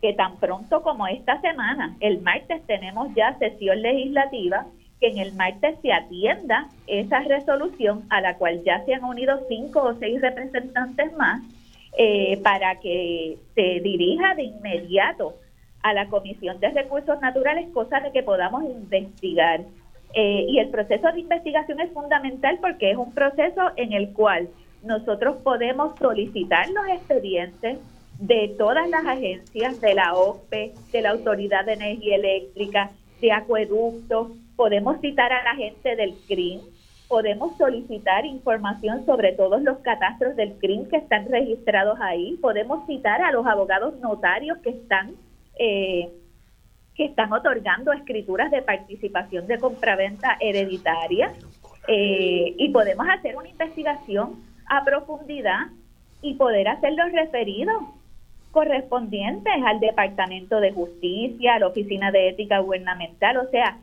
que 0.00 0.12
tan 0.12 0.36
pronto 0.36 0.82
como 0.82 1.06
esta 1.06 1.40
semana, 1.40 1.96
el 2.00 2.20
martes 2.20 2.62
tenemos 2.66 3.08
ya 3.14 3.38
sesión 3.38 3.80
legislativa, 3.80 4.66
que 5.04 5.10
en 5.10 5.18
el 5.18 5.34
martes 5.34 5.76
se 5.82 5.92
atienda 5.92 6.68
esa 6.86 7.20
resolución 7.20 8.04
a 8.08 8.22
la 8.22 8.38
cual 8.38 8.62
ya 8.64 8.82
se 8.86 8.94
han 8.94 9.04
unido 9.04 9.38
cinco 9.48 9.82
o 9.82 9.94
seis 9.94 10.18
representantes 10.22 11.12
más 11.16 11.42
eh, 11.98 12.40
para 12.42 12.80
que 12.80 13.36
se 13.54 13.80
dirija 13.80 14.34
de 14.34 14.44
inmediato 14.44 15.34
a 15.82 15.92
la 15.92 16.08
Comisión 16.08 16.58
de 16.60 16.70
Recursos 16.70 17.20
Naturales, 17.20 17.68
cosa 17.74 18.00
de 18.00 18.12
que 18.12 18.22
podamos 18.22 18.64
investigar. 18.64 19.60
Eh, 20.14 20.46
y 20.48 20.58
el 20.58 20.68
proceso 20.68 21.12
de 21.12 21.20
investigación 21.20 21.80
es 21.80 21.92
fundamental 21.92 22.58
porque 22.62 22.92
es 22.92 22.96
un 22.96 23.12
proceso 23.12 23.72
en 23.76 23.92
el 23.92 24.12
cual 24.14 24.48
nosotros 24.82 25.36
podemos 25.42 25.98
solicitar 25.98 26.70
los 26.70 26.86
expedientes 26.88 27.78
de 28.20 28.54
todas 28.56 28.88
las 28.88 29.04
agencias, 29.04 29.80
de 29.80 29.94
la 29.94 30.14
OPE, 30.14 30.72
de 30.92 31.02
la 31.02 31.10
Autoridad 31.10 31.66
de 31.66 31.74
Energía 31.74 32.16
Eléctrica, 32.16 32.90
de 33.20 33.32
Acueductos, 33.32 34.28
podemos 34.56 35.00
citar 35.00 35.32
a 35.32 35.42
la 35.42 35.54
gente 35.54 35.96
del 35.96 36.14
CRIM, 36.26 36.60
podemos 37.08 37.56
solicitar 37.56 38.24
información 38.24 39.04
sobre 39.06 39.32
todos 39.32 39.62
los 39.62 39.78
catastros 39.78 40.36
del 40.36 40.54
CRIM 40.58 40.88
que 40.88 40.96
están 40.96 41.28
registrados 41.28 41.98
ahí, 42.00 42.38
podemos 42.40 42.86
citar 42.86 43.22
a 43.22 43.32
los 43.32 43.46
abogados 43.46 43.98
notarios 44.00 44.58
que 44.58 44.70
están 44.70 45.14
eh, 45.58 46.10
que 46.94 47.06
están 47.06 47.32
otorgando 47.32 47.92
escrituras 47.92 48.50
de 48.50 48.62
participación 48.62 49.46
de 49.46 49.58
compraventa 49.58 50.36
hereditaria 50.40 51.32
eh, 51.88 52.54
y 52.56 52.68
podemos 52.70 53.06
hacer 53.08 53.36
una 53.36 53.48
investigación 53.48 54.44
a 54.66 54.84
profundidad 54.84 55.66
y 56.22 56.34
poder 56.34 56.68
hacer 56.68 56.94
los 56.94 57.10
referidos 57.12 57.82
correspondientes 58.52 59.52
al 59.66 59.80
Departamento 59.80 60.60
de 60.60 60.72
Justicia, 60.72 61.54
a 61.54 61.58
la 61.58 61.66
Oficina 61.66 62.12
de 62.12 62.28
Ética 62.28 62.60
Gubernamental. 62.60 63.38
O 63.38 63.50
sea, 63.50 63.78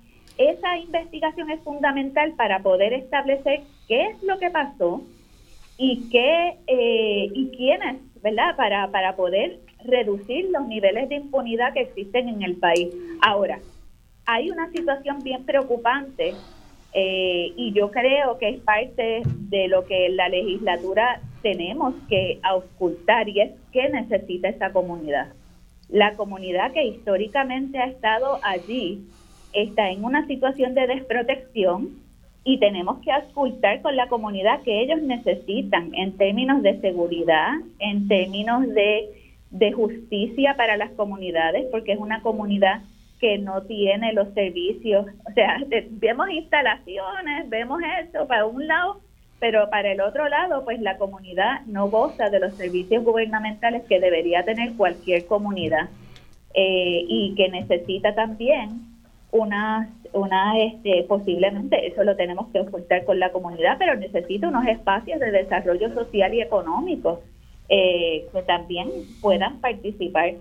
esa 0.49 0.77
investigación 0.77 1.49
es 1.51 1.61
fundamental 1.61 2.33
para 2.33 2.59
poder 2.59 2.93
establecer 2.93 3.61
qué 3.87 4.07
es 4.07 4.23
lo 4.23 4.39
que 4.39 4.49
pasó 4.49 5.01
y 5.77 6.09
qué 6.09 6.57
eh, 6.67 7.29
y 7.33 7.49
quiénes, 7.55 7.97
¿verdad? 8.21 8.55
Para, 8.55 8.89
para 8.91 9.15
poder 9.15 9.59
reducir 9.83 10.49
los 10.51 10.67
niveles 10.67 11.09
de 11.09 11.15
impunidad 11.15 11.73
que 11.73 11.81
existen 11.81 12.29
en 12.29 12.43
el 12.43 12.55
país. 12.57 12.93
Ahora, 13.21 13.59
hay 14.25 14.49
una 14.51 14.69
situación 14.71 15.19
bien 15.23 15.43
preocupante 15.43 16.33
eh, 16.93 17.53
y 17.55 17.71
yo 17.73 17.89
creo 17.89 18.37
que 18.37 18.49
es 18.49 18.59
parte 18.59 19.21
de 19.25 19.67
lo 19.67 19.85
que 19.85 20.09
la 20.09 20.29
legislatura 20.29 21.21
tenemos 21.41 21.93
que 22.09 22.39
auscultar 22.43 23.29
y 23.29 23.41
es 23.41 23.51
que 23.71 23.89
necesita 23.89 24.49
esa 24.49 24.71
comunidad. 24.71 25.33
La 25.89 26.15
comunidad 26.15 26.71
que 26.71 26.85
históricamente 26.85 27.77
ha 27.79 27.85
estado 27.85 28.39
allí 28.43 29.05
está 29.53 29.89
en 29.89 30.03
una 30.03 30.25
situación 30.27 30.73
de 30.73 30.87
desprotección 30.87 31.89
y 32.43 32.59
tenemos 32.59 32.99
que 32.99 33.11
auscultar 33.11 33.81
con 33.81 33.95
la 33.95 34.07
comunidad 34.07 34.61
que 34.61 34.81
ellos 34.81 35.01
necesitan 35.01 35.93
en 35.93 36.17
términos 36.17 36.63
de 36.63 36.79
seguridad, 36.81 37.53
en 37.79 38.07
términos 38.07 38.67
de 38.67 39.21
de 39.51 39.73
justicia 39.73 40.55
para 40.55 40.77
las 40.77 40.91
comunidades, 40.91 41.67
porque 41.71 41.91
es 41.91 41.99
una 41.99 42.21
comunidad 42.21 42.81
que 43.19 43.37
no 43.37 43.61
tiene 43.63 44.13
los 44.13 44.33
servicios, 44.33 45.05
o 45.29 45.33
sea, 45.33 45.57
vemos 45.91 46.29
instalaciones, 46.31 47.49
vemos 47.49 47.81
eso 48.01 48.25
para 48.27 48.45
un 48.45 48.65
lado, 48.65 49.01
pero 49.39 49.69
para 49.69 49.91
el 49.91 50.01
otro 50.01 50.27
lado, 50.27 50.63
pues 50.63 50.79
la 50.81 50.97
comunidad 50.97 51.61
no 51.65 51.89
goza 51.89 52.29
de 52.29 52.39
los 52.39 52.55
servicios 52.55 53.03
gubernamentales 53.03 53.83
que 53.83 53.99
debería 53.99 54.43
tener 54.43 54.73
cualquier 54.73 55.25
comunidad 55.25 55.89
eh, 56.53 57.03
y 57.07 57.35
que 57.35 57.49
necesita 57.49 58.15
también 58.15 58.90
una, 59.31 59.89
una 60.13 60.59
este, 60.59 61.03
posiblemente, 61.07 61.87
eso 61.87 62.03
lo 62.03 62.15
tenemos 62.15 62.47
que 62.51 62.59
ocultar 62.59 63.05
con 63.05 63.19
la 63.19 63.31
comunidad, 63.31 63.77
pero 63.79 63.95
necesita 63.95 64.47
unos 64.47 64.65
espacios 64.67 65.19
de 65.19 65.31
desarrollo 65.31 65.93
social 65.93 66.33
y 66.33 66.41
económico 66.41 67.21
eh, 67.69 68.27
que 68.33 68.41
también 68.43 68.89
puedan 69.21 69.61
participar. 69.61 70.33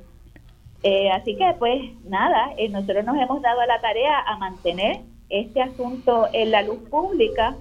Eh, 0.83 1.11
así 1.11 1.37
que 1.37 1.55
pues 1.59 1.81
nada, 2.05 2.53
eh, 2.57 2.69
nosotros 2.69 3.05
nos 3.05 3.17
hemos 3.19 3.41
dado 3.43 3.61
a 3.61 3.67
la 3.67 3.81
tarea 3.81 4.19
a 4.27 4.37
mantener 4.39 5.01
este 5.29 5.63
asunto 5.63 6.27
en 6.33 6.51
la 6.51 6.63
luz 6.63 6.79
pública. 6.89 7.55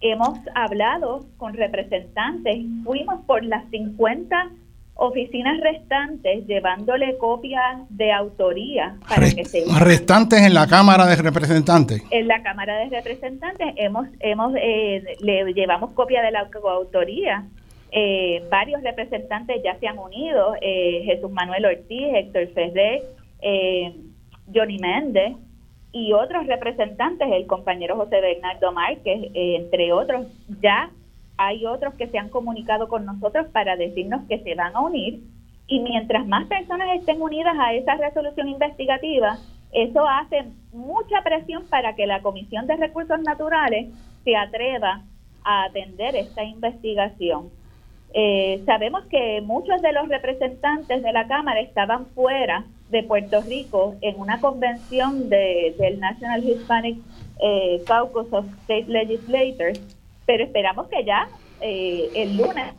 hemos 0.00 0.36
hablado 0.56 1.24
con 1.36 1.54
representantes, 1.54 2.58
fuimos 2.82 3.24
por 3.24 3.44
las 3.44 3.64
50 3.70 4.50
oficinas 4.94 5.58
restantes 5.60 6.46
llevándole 6.46 7.16
copias 7.18 7.80
de 7.88 8.12
autoría 8.12 8.96
para 9.08 9.30
que 9.30 9.44
se 9.44 9.64
restantes 9.80 10.42
en 10.42 10.54
la 10.54 10.66
Cámara 10.66 11.06
de 11.06 11.16
Representantes. 11.16 12.02
En 12.10 12.28
la 12.28 12.42
Cámara 12.42 12.76
de 12.76 12.90
Representantes 12.90 13.74
hemos 13.76 14.06
hemos 14.20 14.52
le 14.52 15.52
llevamos 15.54 15.90
copia 15.92 16.22
de 16.22 16.30
la 16.30 16.48
autoría. 16.70 17.44
Eh, 17.94 18.42
varios 18.50 18.82
representantes 18.82 19.62
ya 19.62 19.78
se 19.78 19.86
han 19.86 19.98
unido, 19.98 20.54
eh, 20.62 21.02
Jesús 21.04 21.30
Manuel 21.30 21.66
Ortiz, 21.66 22.08
Héctor 22.14 22.48
Ferrer, 22.54 23.02
eh, 23.42 23.94
Johnny 24.52 24.78
Méndez 24.78 25.34
y 25.92 26.14
otros 26.14 26.46
representantes, 26.46 27.28
el 27.30 27.46
compañero 27.46 27.96
José 27.96 28.18
Bernardo 28.22 28.72
Márquez, 28.72 29.30
entre 29.34 29.92
otros, 29.92 30.26
ya 30.62 30.90
hay 31.36 31.66
otros 31.66 31.94
que 31.94 32.08
se 32.08 32.18
han 32.18 32.28
comunicado 32.28 32.88
con 32.88 33.04
nosotros 33.04 33.46
para 33.52 33.76
decirnos 33.76 34.22
que 34.28 34.38
se 34.40 34.54
van 34.54 34.74
a 34.76 34.80
unir 34.80 35.20
Y 35.66 35.80
mientras 35.80 36.26
más 36.26 36.46
personas 36.46 36.88
estén 36.94 37.22
unidas 37.22 37.56
a 37.58 37.72
esa 37.72 37.94
resolución 37.94 38.48
investigativa, 38.48 39.38
eso 39.72 40.06
hace 40.06 40.44
mucha 40.72 41.22
presión 41.22 41.64
para 41.68 41.94
que 41.94 42.06
la 42.06 42.20
Comisión 42.20 42.66
de 42.66 42.76
Recursos 42.76 43.20
Naturales 43.22 43.88
se 44.24 44.36
atreva 44.36 45.02
a 45.44 45.64
atender 45.64 46.14
esta 46.14 46.44
investigación. 46.44 47.48
Eh, 48.14 48.62
sabemos 48.66 49.04
que 49.06 49.40
muchos 49.40 49.80
de 49.80 49.92
los 49.92 50.08
representantes 50.08 51.02
de 51.02 51.12
la 51.12 51.26
Cámara 51.26 51.60
estaban 51.60 52.06
fuera 52.08 52.64
de 52.90 53.02
Puerto 53.02 53.40
Rico 53.40 53.94
en 54.02 54.20
una 54.20 54.38
convención 54.40 55.30
del 55.30 55.98
National 55.98 56.44
Hispanic 56.44 56.98
eh, 57.40 57.82
Caucus 57.86 58.30
of 58.32 58.44
State 58.62 58.84
Legislators, 58.88 59.80
pero 60.26 60.44
esperamos 60.44 60.88
que 60.88 61.04
ya 61.04 61.28
eh, 61.60 62.10
el 62.14 62.36
lunes 62.36 62.74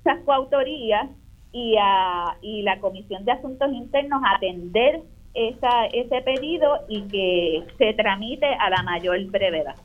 esas 0.00 0.22
coautorías 0.24 1.08
y, 1.52 1.76
a, 1.80 2.36
y 2.42 2.62
la 2.62 2.78
Comisión 2.80 3.24
de 3.24 3.32
Asuntos 3.32 3.72
Internos 3.72 4.20
atender 4.36 5.02
esa, 5.32 5.86
ese 5.86 6.20
pedido 6.22 6.68
y 6.88 7.02
que 7.02 7.64
se 7.78 7.94
tramite 7.94 8.46
a 8.46 8.70
la 8.70 8.82
mayor 8.82 9.24
brevedad. 9.26 9.76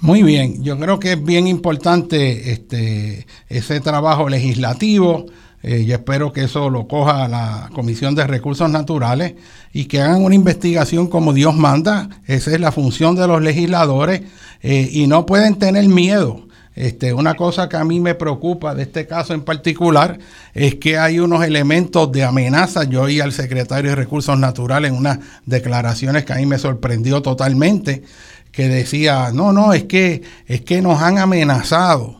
Muy 0.00 0.22
bien, 0.22 0.62
yo 0.62 0.78
creo 0.78 1.00
que 1.00 1.12
es 1.12 1.24
bien 1.24 1.48
importante 1.48 2.52
este, 2.52 3.26
ese 3.48 3.80
trabajo 3.80 4.28
legislativo. 4.28 5.26
Eh, 5.62 5.84
yo 5.84 5.96
espero 5.96 6.32
que 6.32 6.44
eso 6.44 6.70
lo 6.70 6.86
coja 6.86 7.26
la 7.26 7.68
Comisión 7.74 8.14
de 8.14 8.26
Recursos 8.26 8.70
Naturales 8.70 9.34
y 9.72 9.86
que 9.86 10.00
hagan 10.00 10.22
una 10.22 10.34
investigación 10.34 11.08
como 11.08 11.32
Dios 11.32 11.56
manda. 11.56 12.08
Esa 12.26 12.52
es 12.52 12.60
la 12.60 12.72
función 12.72 13.16
de 13.16 13.26
los 13.26 13.42
legisladores 13.42 14.22
eh, 14.62 14.88
y 14.92 15.06
no 15.06 15.26
pueden 15.26 15.56
tener 15.56 15.86
miedo. 15.88 16.44
Este, 16.76 17.12
una 17.12 17.34
cosa 17.34 17.68
que 17.68 17.76
a 17.76 17.84
mí 17.84 17.98
me 17.98 18.14
preocupa 18.14 18.72
de 18.72 18.84
este 18.84 19.04
caso 19.04 19.34
en 19.34 19.40
particular 19.40 20.16
es 20.54 20.76
que 20.76 20.96
hay 20.96 21.18
unos 21.18 21.44
elementos 21.44 22.12
de 22.12 22.22
amenaza. 22.22 22.84
Yo 22.84 23.02
oí 23.02 23.18
al 23.18 23.32
secretario 23.32 23.90
de 23.90 23.96
Recursos 23.96 24.38
Naturales 24.38 24.92
en 24.92 24.96
unas 24.96 25.18
declaraciones 25.44 26.24
que 26.24 26.34
a 26.34 26.36
mí 26.36 26.46
me 26.46 26.56
sorprendió 26.56 27.20
totalmente 27.20 28.04
que 28.52 28.68
decía, 28.68 29.30
no, 29.32 29.52
no, 29.52 29.72
es 29.72 29.84
que, 29.84 30.22
es 30.46 30.60
que 30.60 30.80
nos 30.80 31.02
han 31.02 31.18
amenazado. 31.18 32.17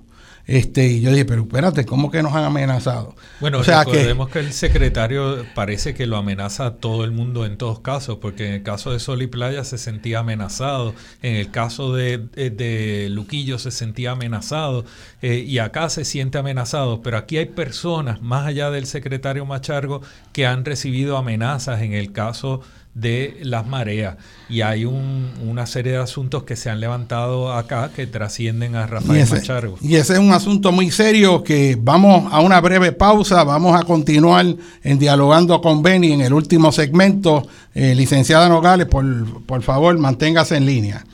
Este, 0.49 0.87
y 0.87 1.03
yo 1.03 1.11
dije, 1.11 1.27
pero 1.27 1.43
espérate, 1.43 1.85
¿cómo 1.85 2.11
que 2.11 2.23
nos 2.23 2.35
han 2.35 2.43
amenazado? 2.43 3.15
Bueno, 3.39 3.59
o 3.59 3.65
sea, 3.65 3.85
recordemos 3.85 4.31
que, 4.31 4.39
el 4.39 4.55
secretario 4.55 5.45
parece 5.55 5.93
que 5.93 6.07
lo 6.07 6.16
amenaza 6.16 6.65
a 6.65 6.77
todo 6.77 7.05
el 7.05 7.12
mundo 7.12 7.45
en 7.45 7.59
todos 7.59 7.81
casos, 7.81 8.16
porque 8.16 8.49
en 8.49 8.55
el 8.55 8.62
caso 8.62 8.91
de 8.91 8.99
Sol 8.99 9.20
y 9.20 9.27
Playa 9.27 9.62
se 9.65 9.77
sentía 9.77 10.20
amenazado, 10.20 10.95
en 11.20 11.37
el 11.37 11.51
caso 11.51 11.93
de, 11.95 12.16
de, 12.16 13.09
Luquillo 13.11 13.59
se 13.59 13.70
sentía 13.70 14.12
amenazado, 14.12 14.87
eh, 15.20 15.45
y 15.47 15.59
acá 15.59 15.91
se 15.91 16.07
siente 16.07 16.39
amenazado, 16.39 17.03
pero 17.03 17.19
aquí 17.19 17.37
hay 17.37 17.47
personas, 17.47 18.23
más 18.23 18.47
allá 18.47 18.70
del 18.70 18.87
secretario 18.87 19.45
Machargo, 19.45 20.01
que 20.33 20.47
han 20.47 20.65
recibido 20.65 21.19
amenazas 21.19 21.83
en 21.83 21.93
el 21.93 22.11
caso 22.12 22.62
de 23.01 23.39
las 23.43 23.66
mareas. 23.66 24.16
Y 24.49 24.62
hay 24.62 24.85
una 24.85 25.66
serie 25.66 25.93
de 25.93 25.99
asuntos 25.99 26.45
que 26.45 26.57
se 26.57 26.70
han 26.70 26.81
levantado 26.81 27.53
acá 27.53 27.91
que 27.95 28.07
trascienden 28.07 28.77
a 28.77 28.87
Rafael 28.87 29.27
y 29.27 29.31
Machargo. 29.31 29.79
Y 29.81 29.97
ese 29.97 30.15
es 30.15 30.19
un 30.19 30.33
asunto 30.33 30.73
muy 30.73 30.91
serio 30.91 31.43
que 31.45 31.79
vamos 31.81 32.33
a 32.33 32.41
una 32.41 32.61
breve 32.61 32.93
pausa, 32.93 33.45
vamos 33.45 33.79
a 33.79 33.85
continuar 33.85 34.47
en 34.83 34.99
dialogando 34.99 35.61
con 35.61 35.83
Benny 35.83 36.12
en 36.12 36.23
el 36.23 36.33
último 36.33 36.73
segmento. 36.73 37.47
Eh, 37.75 37.95
licenciada 37.95 38.49
Nogales, 38.49 38.87
por, 38.87 39.43
por 39.43 39.62
favor, 39.62 39.97
manténgase 39.99 40.57
en 40.57 40.66
línea. 40.66 41.05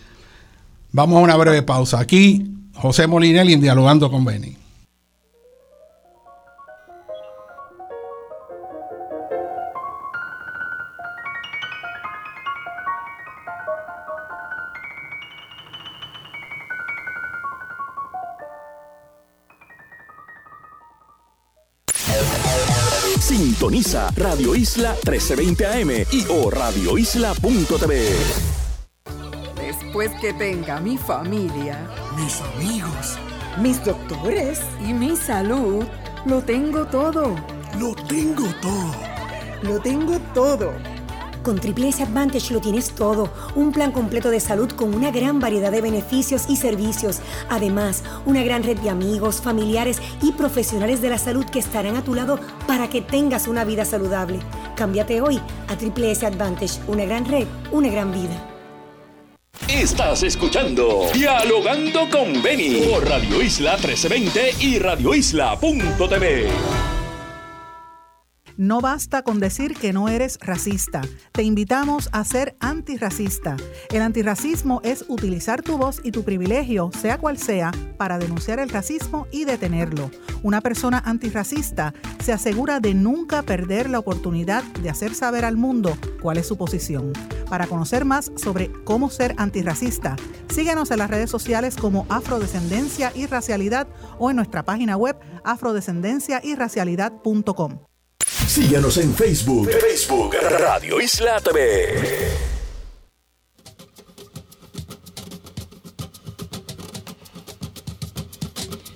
Vamos 0.93 1.19
a 1.19 1.23
una 1.23 1.37
breve 1.37 1.63
pausa. 1.63 1.99
Aquí 1.99 2.51
José 2.75 3.07
Molinelli 3.07 3.53
en 3.53 3.61
dialogando 3.61 4.11
con 4.11 4.25
Benny. 4.25 4.64
Radio 23.95 24.57
Isla 24.57 24.97
1320 25.07 25.67
AM 25.67 25.91
y 26.11 26.27
o 26.29 26.51
radioisla.tv. 26.51 28.09
Después 29.55 30.11
que 30.21 30.33
tenga 30.33 30.81
mi 30.81 30.99
familia, 30.99 31.79
mis 32.17 32.41
amigos, 32.41 33.17
mis 33.61 33.85
doctores 33.85 34.61
y 34.85 34.93
mi 34.93 35.17
salud, 35.17 35.85
lo 36.27 36.43
tengo 36.43 36.85
todo. 36.87 37.37
Lo 37.79 37.95
tengo 37.95 38.47
todo. 38.61 38.95
Lo 39.63 39.81
tengo 39.81 40.19
todo 40.35 40.94
con 41.45 41.61
Triple 41.61 41.91
S 41.91 42.03
Advantage 42.03 42.53
lo 42.53 42.61
tienes 42.61 42.91
todo, 42.91 43.33
un 43.55 43.71
plan 43.71 43.93
completo 43.93 44.31
de 44.31 44.41
salud 44.41 44.73
con 44.73 44.95
una 44.95 45.13
gran 45.13 45.39
variedad 45.39 45.71
de 45.71 45.81
beneficios 45.81 46.47
y 46.49 46.57
servicios. 46.57 47.21
Además, 47.49 48.03
una 48.27 48.43
gran 48.43 48.65
red 48.65 48.79
de 48.79 48.91
amigos, 48.91 49.41
familiares 49.41 50.03
y 50.23 50.33
profesionales 50.33 51.01
de 51.01 51.11
la 51.11 51.19
salud 51.19 51.45
que 51.45 51.61
estarán 51.61 51.95
a 51.95 52.03
tu 52.03 52.15
lado 52.15 52.41
para 52.67 52.91
que 52.91 53.03
tengas 53.03 53.47
una 53.47 53.65
vida 53.65 53.85
saludable. 53.85 54.41
Cámbiate 54.75 55.21
hoy 55.21 55.41
a 55.69 55.77
Triple 55.77 56.11
S 56.11 56.27
Advantage, 56.27 56.81
una 56.89 57.05
gran 57.05 57.25
red, 57.27 57.47
una 57.71 57.89
gran 57.89 58.11
vida. 58.11 58.51
Estás 59.69 60.23
escuchando 60.23 61.07
Dialogando 61.13 62.09
con 62.11 62.43
Beni 62.43 62.81
por 62.81 63.09
Radio 63.09 63.43
Isla 63.43 63.77
1320 63.77 64.55
y 64.61 64.79
radioisla.tv. 64.79 66.94
No 68.57 68.81
basta 68.81 69.23
con 69.23 69.41
decir 69.41 69.75
que 69.75 69.93
no 69.93 70.09
eres 70.09 70.39
racista. 70.41 71.03
Te 71.33 71.43
invitamos 71.43 72.09
a 72.13 72.23
ser 72.25 72.55
antirracista. 72.61 73.57
El 73.91 74.01
antirracismo 74.01 74.81
es 74.85 75.05
utilizar 75.09 75.63
tu 75.63 75.77
voz 75.77 76.01
y 76.05 76.13
tu 76.13 76.23
privilegio, 76.23 76.93
sea 76.97 77.19
cual 77.19 77.37
sea, 77.37 77.73
para 77.99 78.17
denunciar 78.19 78.61
el 78.61 78.69
racismo 78.69 79.27
y 79.33 79.45
detenerlo. 79.45 80.09
Una 80.45 80.61
persona 80.61 81.03
antirracista 81.05 81.95
se 82.23 82.33
asegura 82.33 82.79
de 82.79 82.95
nunca 82.95 83.43
perder 83.43 83.91
la 83.91 83.99
oportunidad 83.99 84.63
de 84.63 84.91
hacer 84.91 85.17
saber 85.17 85.45
al 85.45 85.57
mundo 85.57 85.99
cuál 86.23 86.39
es 86.39 86.47
su 86.47 86.57
posición. 86.57 87.13
Para 87.49 87.67
conocer 87.67 88.05
más 88.05 88.31
sobre 88.37 88.71
cómo 88.85 89.11
ser 89.11 89.35
antirracista, 89.37 90.15
síguenos 90.49 90.93
en 90.93 90.99
las 90.99 91.11
redes 91.11 91.31
sociales 91.31 91.75
como 91.77 92.07
Afrodescendencia 92.09 93.11
y 93.15 93.27
Racialidad 93.27 93.89
o 94.19 94.31
en 94.31 94.37
nuestra 94.37 94.65
página 94.65 94.97
web 94.97 95.17
afrodescendenciayracialidad.com. 95.43 97.94
Síguenos 98.49 98.99
en 98.99 99.15
Facebook. 99.15 99.69
Facebook 99.71 100.37
Radio 100.61 101.01
Isla 101.01 101.41
TV. 101.41 102.29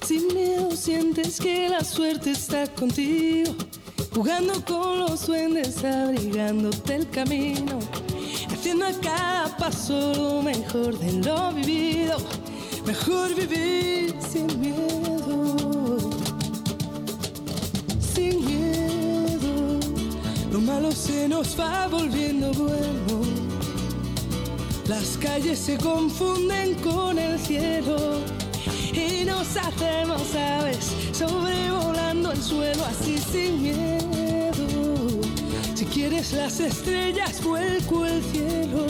Sin 0.06 0.28
miedo 0.34 0.70
sientes 0.76 1.40
que 1.40 1.68
la 1.68 1.82
suerte 1.82 2.32
está 2.32 2.66
contigo, 2.68 3.54
jugando 4.14 4.64
con 4.64 5.00
los 5.00 5.26
duendes, 5.26 5.82
abrigándote 5.82 6.94
el 6.96 7.10
camino, 7.10 7.78
haciendo 8.52 8.86
a 8.86 8.92
cada 9.00 9.56
paso 9.56 10.12
lo 10.14 10.42
mejor 10.42 10.98
de 10.98 11.12
lo 11.24 11.52
vivido, 11.52 12.18
mejor 12.86 13.34
vivir 13.34 14.14
sin 14.30 14.60
miedo, 14.60 16.10
sin 18.14 18.44
miedo. 18.44 18.97
Lo 20.58 20.64
malo 20.64 20.90
se 20.90 21.28
nos 21.28 21.56
va 21.56 21.86
volviendo 21.86 22.50
bueno. 22.52 23.22
Las 24.88 25.16
calles 25.16 25.56
se 25.56 25.78
confunden 25.78 26.74
con 26.82 27.16
el 27.16 27.38
cielo 27.38 28.18
y 28.92 29.24
nos 29.24 29.56
hacemos 29.56 30.34
aves 30.34 30.90
sobrevolando 31.12 32.32
el 32.32 32.42
suelo 32.42 32.84
así 32.86 33.18
sin 33.18 33.62
miedo. 33.62 35.20
Si 35.76 35.84
quieres 35.84 36.32
las 36.32 36.58
estrellas, 36.58 37.40
vuelco 37.44 38.04
el 38.04 38.20
cielo. 38.24 38.84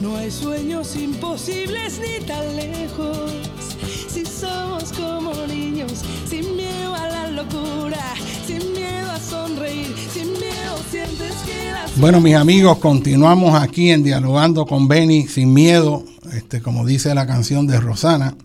No 0.00 0.16
hay 0.16 0.30
sueños 0.30 0.94
imposibles 0.94 1.98
ni 1.98 2.24
tan 2.24 2.54
lejos. 2.54 3.32
Si 4.08 4.24
somos 4.24 4.92
como 4.92 5.34
niños, 5.48 6.04
sin 6.28 6.54
miedo 6.54 6.94
a 6.94 7.08
la 7.08 7.30
locura, 7.30 8.14
sin 8.46 8.72
miedo 8.72 9.10
a 9.10 9.18
sonreír, 9.18 9.94
Bueno, 11.96 12.20
mis 12.20 12.34
amigos, 12.34 12.78
continuamos 12.78 13.54
aquí 13.60 13.90
en 13.90 14.04
Dialogando 14.04 14.66
con 14.66 14.86
Benny, 14.86 15.26
sin 15.26 15.52
miedo, 15.52 16.04
este, 16.32 16.60
como 16.60 16.84
dice 16.84 17.14
la 17.14 17.26
canción 17.26 17.66
de 17.66 17.80
Rosana, 17.80 18.36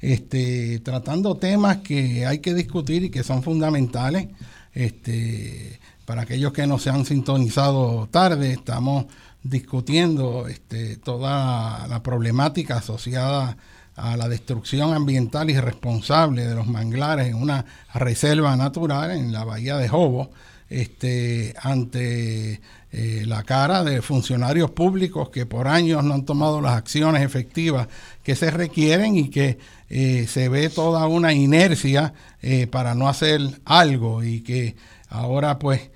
este, 0.00 0.80
tratando 0.80 1.36
temas 1.36 1.78
que 1.78 2.26
hay 2.26 2.40
que 2.40 2.52
discutir 2.54 3.04
y 3.04 3.10
que 3.10 3.24
son 3.24 3.42
fundamentales. 3.42 4.28
Este, 4.74 5.80
para 6.04 6.22
aquellos 6.22 6.52
que 6.52 6.66
no 6.66 6.78
se 6.78 6.90
han 6.90 7.04
sintonizado 7.04 8.08
tarde, 8.10 8.52
estamos 8.52 9.06
discutiendo 9.42 10.46
este, 10.48 10.96
toda 10.96 11.86
la 11.88 12.02
problemática 12.02 12.76
asociada 12.76 13.56
a 13.96 14.16
la 14.16 14.28
destrucción 14.28 14.92
ambiental 14.92 15.50
irresponsable 15.50 16.46
de 16.46 16.54
los 16.54 16.66
manglares 16.66 17.28
en 17.28 17.34
una 17.34 17.64
reserva 17.94 18.56
natural 18.56 19.10
en 19.10 19.32
la 19.32 19.44
bahía 19.44 19.76
de 19.76 19.88
Jobo, 19.88 20.30
este, 20.70 21.54
ante 21.62 22.60
eh, 22.90 23.24
la 23.26 23.42
cara 23.42 23.84
de 23.84 24.00
funcionarios 24.00 24.70
públicos 24.70 25.28
que 25.28 25.44
por 25.44 25.68
años 25.68 26.02
no 26.04 26.14
han 26.14 26.24
tomado 26.24 26.62
las 26.62 26.72
acciones 26.72 27.22
efectivas 27.22 27.86
que 28.22 28.34
se 28.34 28.50
requieren 28.50 29.16
y 29.16 29.28
que 29.28 29.58
eh, 29.90 30.26
se 30.26 30.48
ve 30.48 30.70
toda 30.70 31.06
una 31.06 31.34
inercia 31.34 32.14
eh, 32.40 32.66
para 32.66 32.94
no 32.94 33.08
hacer 33.08 33.40
algo 33.66 34.22
y 34.22 34.40
que 34.40 34.74
ahora 35.10 35.58
pues 35.58 35.90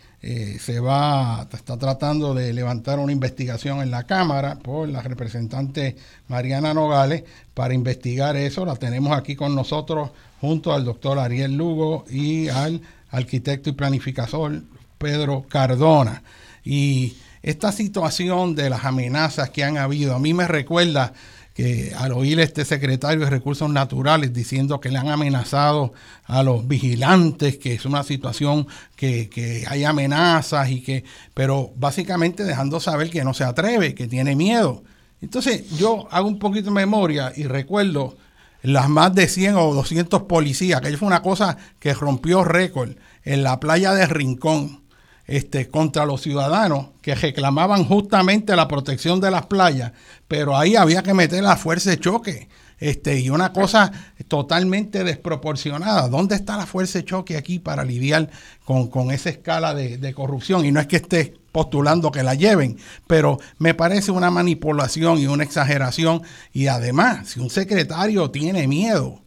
se 0.60 0.78
va, 0.78 1.48
está 1.52 1.76
tratando 1.76 2.32
de 2.32 2.52
levantar 2.52 3.00
una 3.00 3.10
investigación 3.10 3.82
en 3.82 3.90
la 3.90 4.04
Cámara 4.04 4.56
por 4.56 4.88
la 4.88 5.02
representante 5.02 5.96
Mariana 6.28 6.72
Nogales 6.72 7.24
para 7.54 7.74
investigar 7.74 8.36
eso. 8.36 8.64
La 8.64 8.76
tenemos 8.76 9.18
aquí 9.18 9.34
con 9.34 9.52
nosotros 9.56 10.10
junto 10.40 10.72
al 10.72 10.84
doctor 10.84 11.18
Ariel 11.18 11.56
Lugo 11.56 12.04
y 12.08 12.48
al 12.48 12.82
arquitecto 13.12 13.70
y 13.70 13.74
planificador 13.74 14.62
Pedro 14.98 15.46
Cardona. 15.48 16.22
Y 16.64 17.14
esta 17.42 17.70
situación 17.70 18.54
de 18.54 18.70
las 18.70 18.84
amenazas 18.84 19.50
que 19.50 19.62
han 19.62 19.78
habido, 19.78 20.14
a 20.14 20.18
mí 20.18 20.34
me 20.34 20.48
recuerda 20.48 21.12
que 21.54 21.92
al 21.98 22.12
oír 22.12 22.40
este 22.40 22.64
secretario 22.64 23.24
de 23.24 23.30
Recursos 23.30 23.68
Naturales 23.68 24.32
diciendo 24.32 24.80
que 24.80 24.88
le 24.88 24.98
han 24.98 25.08
amenazado 25.08 25.92
a 26.24 26.42
los 26.42 26.66
vigilantes, 26.66 27.58
que 27.58 27.74
es 27.74 27.84
una 27.84 28.02
situación 28.04 28.66
que, 28.96 29.28
que, 29.28 29.64
hay 29.68 29.84
amenazas 29.84 30.70
y 30.70 30.80
que, 30.80 31.04
pero 31.34 31.70
básicamente 31.76 32.44
dejando 32.44 32.80
saber 32.80 33.10
que 33.10 33.22
no 33.22 33.34
se 33.34 33.44
atreve, 33.44 33.94
que 33.94 34.08
tiene 34.08 34.34
miedo. 34.34 34.82
Entonces 35.20 35.70
yo 35.76 36.08
hago 36.10 36.26
un 36.26 36.38
poquito 36.38 36.66
de 36.66 36.74
memoria 36.74 37.32
y 37.36 37.44
recuerdo 37.44 38.16
las 38.62 38.88
más 38.88 39.14
de 39.14 39.28
100 39.28 39.56
o 39.56 39.74
200 39.74 40.22
policías, 40.22 40.80
que 40.80 40.96
fue 40.96 41.08
una 41.08 41.22
cosa 41.22 41.56
que 41.78 41.94
rompió 41.94 42.44
récord 42.44 42.92
en 43.24 43.42
la 43.42 43.60
playa 43.60 43.92
de 43.92 44.06
Rincón 44.06 44.82
este, 45.26 45.68
contra 45.68 46.04
los 46.04 46.22
ciudadanos 46.22 46.88
que 47.00 47.14
reclamaban 47.14 47.84
justamente 47.84 48.56
la 48.56 48.68
protección 48.68 49.20
de 49.20 49.30
las 49.30 49.46
playas, 49.46 49.92
pero 50.28 50.56
ahí 50.56 50.76
había 50.76 51.02
que 51.02 51.14
meter 51.14 51.42
la 51.42 51.56
fuerza 51.56 51.90
de 51.90 52.00
choque. 52.00 52.48
Este, 52.78 53.20
y 53.20 53.30
una 53.30 53.52
cosa 53.52 53.92
totalmente 54.26 55.04
desproporcionada. 55.04 56.08
¿Dónde 56.08 56.34
está 56.34 56.56
la 56.56 56.66
fuerza 56.66 56.98
de 56.98 57.04
choque 57.04 57.36
aquí 57.36 57.60
para 57.60 57.84
lidiar 57.84 58.28
con, 58.64 59.12
esa 59.12 59.30
escala 59.30 59.72
de, 59.72 59.98
de, 59.98 60.12
corrupción? 60.12 60.66
Y 60.66 60.72
no 60.72 60.80
es 60.80 60.88
que 60.88 60.96
esté 60.96 61.41
postulando 61.52 62.10
que 62.10 62.22
la 62.22 62.34
lleven, 62.34 62.78
pero 63.06 63.38
me 63.58 63.74
parece 63.74 64.10
una 64.10 64.30
manipulación 64.30 65.18
y 65.18 65.26
una 65.26 65.44
exageración. 65.44 66.22
Y 66.52 66.66
además, 66.66 67.28
si 67.28 67.40
un 67.40 67.50
secretario 67.50 68.30
tiene 68.30 68.66
miedo 68.66 69.22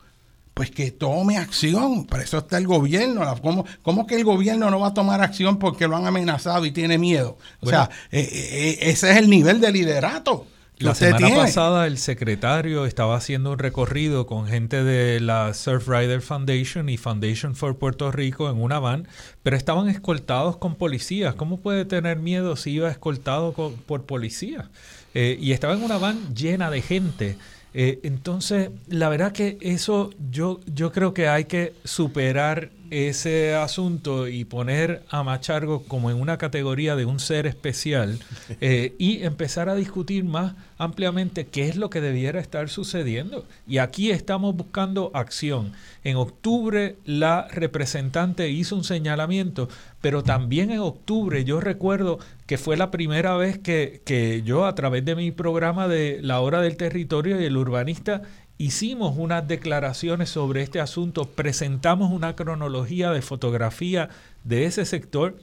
pues 0.56 0.72
que 0.72 0.90
tome 0.90 1.38
acción. 1.38 2.06
Para 2.06 2.24
eso 2.24 2.38
está 2.38 2.58
el 2.58 2.66
gobierno. 2.66 3.22
¿Cómo, 3.42 3.66
¿Cómo, 3.84 4.08
que 4.08 4.16
el 4.16 4.24
gobierno 4.24 4.72
no 4.72 4.80
va 4.80 4.88
a 4.88 4.94
tomar 4.94 5.22
acción 5.22 5.60
porque 5.60 5.86
lo 5.86 5.98
han 5.98 6.08
amenazado 6.08 6.66
y 6.66 6.72
tiene 6.72 6.98
miedo? 6.98 7.38
O 7.60 7.68
sea, 7.68 7.90
eh, 8.10 8.22
eh, 8.22 8.50
eh, 8.54 8.78
ese 8.90 9.12
es 9.12 9.18
el 9.18 9.30
nivel 9.30 9.60
de 9.60 9.74
liderato. 9.74 10.48
La 10.78 10.94
semana 10.94 11.30
pasada 11.36 11.88
el 11.88 11.98
secretario 11.98 12.86
estaba 12.86 13.16
haciendo 13.16 13.54
un 13.54 13.60
recorrido 13.60 14.28
con 14.28 14.46
gente 14.46 14.84
de 14.84 15.22
la 15.22 15.54
Surfrider 15.54 16.22
Foundation 16.22 16.90
y 16.90 16.98
Foundation 16.98 17.56
for 17.56 17.78
Puerto 17.78 18.12
Rico 18.12 18.50
en 18.50 18.62
una 18.62 18.80
van, 18.80 19.08
pero 19.42 19.56
estaban 19.56 19.88
escoltados 19.88 20.58
con 20.58 20.76
policías. 20.76 21.36
¿Cómo 21.36 21.62
puede 21.62 21.86
tener 21.86 22.20
miedo 22.20 22.58
si 22.58 22.72
iba 22.72 22.90
escoltado 22.92 23.54
por 23.54 24.04
policías? 24.04 24.66
y 25.14 25.54
estaba 25.54 25.76
en 25.76 25.82
una 25.82 25.98
van 25.98 26.36
llena 26.36 26.70
de 26.70 26.82
gente. 26.82 27.38
Eh, 27.78 28.00
entonces, 28.04 28.70
la 28.88 29.10
verdad 29.10 29.34
que 29.34 29.58
eso 29.60 30.10
yo, 30.32 30.62
yo 30.66 30.94
creo 30.94 31.14
que 31.14 31.28
hay 31.28 31.44
que 31.44 31.74
superar 31.84 32.72
ese 32.90 33.54
asunto 33.54 34.30
y 34.30 34.46
poner 34.46 35.04
a 35.10 35.24
Machargo 35.24 35.84
como 35.84 36.10
en 36.10 36.22
una 36.22 36.38
categoría 36.38 36.96
de 36.96 37.04
un 37.04 37.20
ser 37.20 37.48
especial 37.48 38.18
eh, 38.62 38.96
y 38.98 39.24
empezar 39.24 39.68
a 39.68 39.76
discutir 39.76 40.24
más 40.24 40.54
ampliamente 40.78 41.48
qué 41.48 41.68
es 41.68 41.76
lo 41.76 41.90
que 41.90 42.00
debiera 42.00 42.40
estar 42.40 42.70
sucediendo. 42.70 43.46
Y 43.68 43.80
aquí 43.80 44.10
estamos 44.10 44.56
buscando 44.56 45.12
acción. 45.14 45.74
En 46.06 46.16
octubre 46.16 46.96
la 47.04 47.50
representante 47.50 48.50
hizo 48.50 48.78
un 48.78 48.86
señalamiento, 48.86 49.68
pero 50.00 50.24
también 50.24 50.72
en 50.72 50.80
octubre 50.80 51.44
yo 51.44 51.60
recuerdo 51.60 52.20
que 52.46 52.58
fue 52.58 52.78
la 52.78 52.92
primera 52.92 53.36
vez 53.38 53.58
que, 53.58 54.02
que 54.06 54.44
yo 54.44 54.66
a 54.66 54.76
través 54.76 55.04
de 55.06 55.16
mi 55.16 55.32
programa 55.32 55.88
de 55.88 56.20
La 56.22 56.42
Hora 56.42 56.62
del 56.62 56.78
Territorio 56.78 57.42
y 57.42 57.46
el 57.46 57.58
Urbanista 57.58 58.22
hicimos 58.58 59.16
unas 59.18 59.48
declaraciones 59.48 60.30
sobre 60.30 60.62
este 60.62 60.80
asunto, 60.80 61.26
presentamos 61.26 62.12
una 62.12 62.36
cronología 62.36 63.12
de 63.12 63.22
fotografía 63.22 64.10
de 64.44 64.66
ese 64.66 64.86
sector 64.86 65.36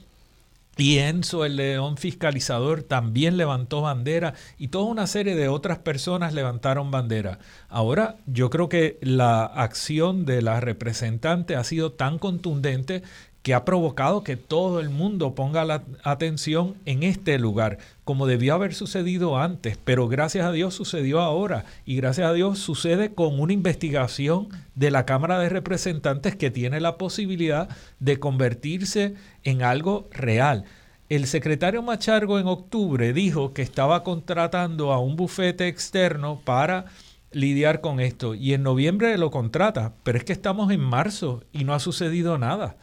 y 0.75 0.97
Enzo, 0.97 1.45
el 1.45 1.55
león 1.55 1.97
fiscalizador, 1.97 2.81
también 2.81 3.37
levantó 3.37 3.81
bandera 3.81 4.33
y 4.57 4.69
toda 4.69 4.85
una 4.85 5.05
serie 5.05 5.35
de 5.35 5.47
otras 5.47 5.77
personas 5.77 6.33
levantaron 6.33 6.89
bandera. 6.89 7.37
Ahora 7.69 8.15
yo 8.25 8.49
creo 8.49 8.69
que 8.69 8.97
la 9.01 9.43
acción 9.43 10.25
de 10.25 10.41
la 10.41 10.59
representante 10.61 11.55
ha 11.55 11.63
sido 11.63 11.91
tan 11.91 12.17
contundente 12.17 13.03
que 13.43 13.53
ha 13.53 13.65
provocado 13.65 14.23
que 14.23 14.37
todo 14.37 14.79
el 14.79 14.89
mundo 14.89 15.35
ponga 15.35 15.65
la 15.65 15.83
atención 16.03 16.75
en 16.85 17.03
este 17.03 17.37
lugar, 17.37 17.77
como 18.05 18.25
debió 18.25 18.55
haber 18.55 18.73
sucedido 18.73 19.37
antes, 19.37 19.77
pero 19.83 20.07
gracias 20.07 20.45
a 20.45 20.53
Dios 20.53 20.73
sucedió 20.73 21.19
ahora 21.19 21.65
y 21.85 21.97
gracias 21.97 22.29
a 22.29 22.33
Dios 22.33 22.57
sucede 22.59 23.13
con 23.13 23.41
una 23.41 23.51
investigación 23.51 24.47
de 24.75 24.91
la 24.91 25.05
Cámara 25.05 25.39
de 25.39 25.49
Representantes 25.49 26.37
que 26.37 26.51
tiene 26.51 26.79
la 26.79 26.97
posibilidad 26.97 27.67
de 27.99 28.17
convertirse 28.17 29.15
en 29.43 29.61
algo 29.61 30.07
real. 30.11 30.63
El 31.09 31.27
secretario 31.27 31.83
Machargo 31.83 32.39
en 32.39 32.47
octubre 32.47 33.11
dijo 33.11 33.53
que 33.53 33.61
estaba 33.61 34.03
contratando 34.03 34.93
a 34.93 34.99
un 34.99 35.17
bufete 35.17 35.67
externo 35.67 36.39
para 36.45 36.85
lidiar 37.33 37.81
con 37.81 37.99
esto 37.99 38.35
y 38.35 38.53
en 38.53 38.63
noviembre 38.63 39.17
lo 39.17 39.31
contrata, 39.31 39.91
pero 40.03 40.17
es 40.17 40.23
que 40.23 40.31
estamos 40.31 40.71
en 40.71 40.79
marzo 40.79 41.43
y 41.51 41.65
no 41.65 41.73
ha 41.73 41.79
sucedido 41.79 42.37
nada. 42.37 42.77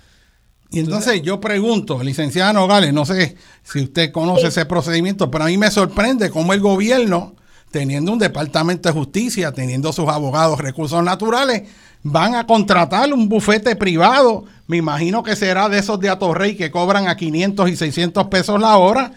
Y 0.73 0.79
entonces 0.79 1.21
yo 1.23 1.41
pregunto, 1.41 2.03
licenciada 2.03 2.53
Nogales, 2.53 2.93
no 2.93 3.05
sé 3.05 3.37
si 3.65 3.83
usted 3.83 4.13
conoce 4.13 4.49
ese 4.49 4.65
procedimiento, 4.67 5.31
pero 5.31 5.45
a 5.45 5.47
mí 5.49 5.59
me 5.59 5.71
sorprende 5.71 6.31
cómo 6.31 6.53
el 6.53 6.61
gobierno, 6.61 7.35
teniendo 7.73 8.13
un 8.13 8.21
departamento 8.21 8.89
de 8.89 8.93
justicia, 8.93 9.53
teniendo 9.53 9.93
sus 9.93 10.09
abogados 10.09 10.61
recursos 10.61 11.03
naturales, 11.03 11.65
van 12.05 12.37
a 12.37 12.47
contratar 12.47 13.13
un 13.13 13.29
bufete 13.29 13.75
privado, 13.75 14.45
me 14.69 14.77
imagino 14.77 15.25
que 15.25 15.35
será 15.35 15.69
de 15.69 15.79
esos 15.79 15.99
de 15.99 16.09
Atorrey 16.09 16.57
que 16.57 16.71
cobran 16.71 17.09
a 17.09 17.17
500 17.17 17.69
y 17.69 17.77
600 17.77 18.29
pesos 18.29 18.61
la 18.61 18.77
hora, 18.77 19.13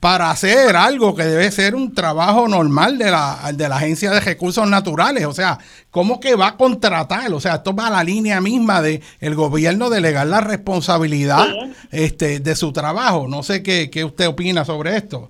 para 0.00 0.30
hacer 0.30 0.74
algo 0.76 1.14
que 1.14 1.24
debe 1.24 1.50
ser 1.50 1.74
un 1.74 1.94
trabajo 1.94 2.48
normal 2.48 2.96
de 2.96 3.10
la, 3.10 3.52
de 3.54 3.68
la 3.68 3.76
Agencia 3.76 4.10
de 4.10 4.20
Recursos 4.20 4.68
Naturales. 4.68 5.26
O 5.26 5.32
sea, 5.32 5.58
¿cómo 5.90 6.18
que 6.18 6.34
va 6.34 6.48
a 6.48 6.56
contratar? 6.56 7.30
O 7.34 7.40
sea, 7.40 7.56
esto 7.56 7.76
va 7.76 7.88
a 7.88 7.90
la 7.90 8.02
línea 8.02 8.40
misma 8.40 8.80
de 8.80 9.02
el 9.20 9.34
gobierno 9.34 9.90
delegar 9.90 10.26
la 10.26 10.40
responsabilidad 10.40 11.44
este, 11.92 12.40
de 12.40 12.56
su 12.56 12.72
trabajo. 12.72 13.28
No 13.28 13.42
sé 13.42 13.62
qué, 13.62 13.90
qué 13.90 14.04
usted 14.04 14.26
opina 14.26 14.64
sobre 14.64 14.96
esto. 14.96 15.28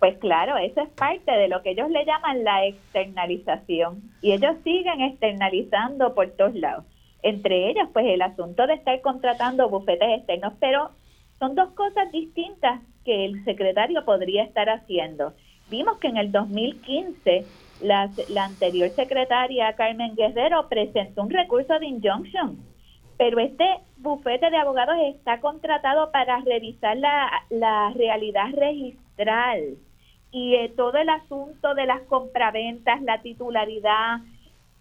Pues 0.00 0.18
claro, 0.18 0.58
eso 0.58 0.80
es 0.80 0.88
parte 0.90 1.30
de 1.30 1.46
lo 1.46 1.62
que 1.62 1.70
ellos 1.70 1.88
le 1.88 2.04
llaman 2.04 2.42
la 2.42 2.66
externalización. 2.66 4.02
Y 4.20 4.32
ellos 4.32 4.56
siguen 4.64 5.00
externalizando 5.00 6.12
por 6.12 6.28
todos 6.32 6.56
lados. 6.56 6.84
Entre 7.22 7.70
ellos, 7.70 7.88
pues 7.92 8.06
el 8.06 8.20
asunto 8.20 8.66
de 8.66 8.74
estar 8.74 9.00
contratando 9.00 9.68
bufetes 9.68 10.08
externos, 10.18 10.54
pero 10.58 10.90
son 11.38 11.54
dos 11.54 11.70
cosas 11.74 12.10
distintas 12.10 12.80
que 13.04 13.24
el 13.24 13.44
secretario 13.44 14.04
podría 14.04 14.44
estar 14.44 14.68
haciendo. 14.68 15.34
Vimos 15.70 15.98
que 15.98 16.08
en 16.08 16.16
el 16.16 16.32
2015 16.32 17.44
la, 17.82 18.10
la 18.28 18.44
anterior 18.44 18.90
secretaria 18.90 19.72
Carmen 19.74 20.14
Guerrero 20.14 20.68
presentó 20.68 21.22
un 21.22 21.30
recurso 21.30 21.78
de 21.78 21.86
injunction, 21.86 22.58
pero 23.16 23.40
este 23.40 23.64
bufete 23.98 24.50
de 24.50 24.56
abogados 24.56 24.96
está 25.14 25.40
contratado 25.40 26.10
para 26.10 26.40
revisar 26.40 26.96
la, 26.96 27.30
la 27.50 27.92
realidad 27.94 28.50
registral 28.52 29.76
y 30.32 30.54
eh, 30.54 30.72
todo 30.74 30.96
el 30.96 31.08
asunto 31.08 31.74
de 31.74 31.86
las 31.86 32.00
compraventas, 32.02 33.02
la 33.02 33.20
titularidad, 33.20 34.20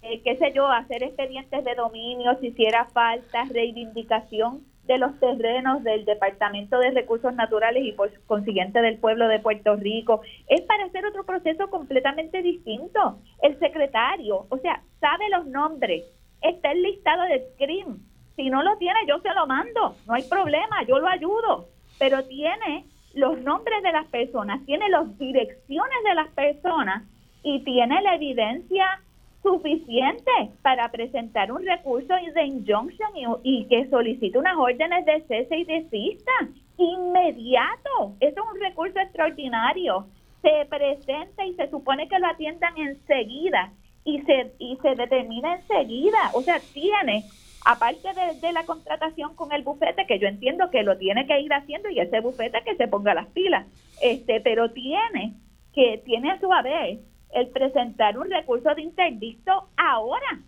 eh, 0.01 0.21
qué 0.23 0.37
sé 0.37 0.53
yo, 0.55 0.67
hacer 0.67 1.03
expedientes 1.03 1.63
de 1.63 1.75
dominio 1.75 2.37
si 2.39 2.47
hiciera 2.47 2.85
falta, 2.85 3.43
reivindicación 3.51 4.61
de 4.83 4.97
los 4.97 5.19
terrenos 5.19 5.83
del 5.83 6.05
Departamento 6.05 6.79
de 6.79 6.91
Recursos 6.91 7.33
Naturales 7.35 7.83
y 7.85 7.91
por 7.91 8.11
consiguiente 8.25 8.81
del 8.81 8.97
pueblo 8.97 9.27
de 9.27 9.39
Puerto 9.39 9.75
Rico. 9.75 10.21
Es 10.47 10.61
para 10.61 10.85
hacer 10.85 11.05
otro 11.05 11.23
proceso 11.23 11.69
completamente 11.69 12.41
distinto. 12.41 13.19
El 13.41 13.57
secretario, 13.59 14.45
o 14.49 14.57
sea, 14.57 14.81
sabe 14.99 15.29
los 15.29 15.45
nombres, 15.47 16.03
está 16.41 16.71
el 16.71 16.81
listado 16.81 17.23
de 17.23 17.47
SCRIM. 17.53 17.99
Si 18.35 18.49
no 18.49 18.63
lo 18.63 18.77
tiene, 18.77 18.99
yo 19.07 19.19
se 19.19 19.33
lo 19.33 19.45
mando, 19.45 19.95
no 20.07 20.13
hay 20.13 20.23
problema, 20.23 20.83
yo 20.87 20.99
lo 20.99 21.07
ayudo, 21.07 21.67
pero 21.99 22.23
tiene 22.23 22.85
los 23.13 23.39
nombres 23.41 23.83
de 23.83 23.91
las 23.91 24.07
personas, 24.07 24.65
tiene 24.65 24.89
las 24.89 25.17
direcciones 25.17 26.03
de 26.03 26.15
las 26.15 26.29
personas 26.29 27.03
y 27.43 27.63
tiene 27.63 28.01
la 28.01 28.15
evidencia 28.15 29.01
suficiente 29.41 30.31
para 30.61 30.89
presentar 30.91 31.51
un 31.51 31.65
recurso 31.65 32.13
de 32.33 32.45
injunction 32.45 33.09
y, 33.43 33.65
que 33.65 33.89
solicite 33.89 34.37
unas 34.37 34.57
órdenes 34.57 35.05
de 35.05 35.21
cese 35.27 35.57
y 35.57 35.63
desista 35.63 36.31
inmediato. 36.77 38.15
Eso 38.19 38.41
es 38.41 38.53
un 38.53 38.59
recurso 38.59 38.99
extraordinario. 38.99 40.05
Se 40.41 40.65
presenta 40.69 41.45
y 41.45 41.53
se 41.53 41.69
supone 41.69 42.07
que 42.07 42.19
lo 42.19 42.27
atiendan 42.27 42.77
enseguida 42.77 43.71
y 44.03 44.21
se, 44.21 44.53
y 44.59 44.77
se 44.81 44.95
determina 44.95 45.55
enseguida. 45.55 46.31
O 46.33 46.41
sea, 46.41 46.59
tiene, 46.73 47.23
aparte 47.65 48.09
de, 48.41 48.53
la 48.53 48.65
contratación 48.65 49.35
con 49.35 49.51
el 49.51 49.63
bufete, 49.63 50.05
que 50.07 50.19
yo 50.19 50.27
entiendo 50.27 50.69
que 50.69 50.83
lo 50.83 50.97
tiene 50.97 51.27
que 51.27 51.39
ir 51.39 51.53
haciendo 51.53 51.89
y 51.89 51.99
ese 51.99 52.19
bufete 52.21 52.61
que 52.63 52.75
se 52.75 52.87
ponga 52.87 53.13
las 53.13 53.27
pilas, 53.27 53.67
este, 54.01 54.41
pero 54.41 54.71
tiene 54.71 55.33
que, 55.73 56.01
tiene 56.05 56.31
a 56.31 56.39
su 56.39 56.51
haber 56.51 56.99
el 57.33 57.47
presentar 57.47 58.17
un 58.17 58.29
recurso 58.29 58.73
de 58.75 58.81
interdicto 58.81 59.69
ahora. 59.77 60.39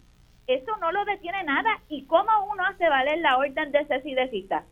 Eso 0.47 0.75
no 0.81 0.91
lo 0.91 1.05
detiene 1.05 1.43
nada. 1.43 1.79
¿Y 1.89 2.05
cómo 2.05 2.29
uno 2.51 2.63
hace 2.65 2.89
valer 2.89 3.19
la 3.19 3.37
orden 3.37 3.71
de 3.71 3.85
cese 3.85 4.09
y 4.09 4.29
cita? 4.29 4.63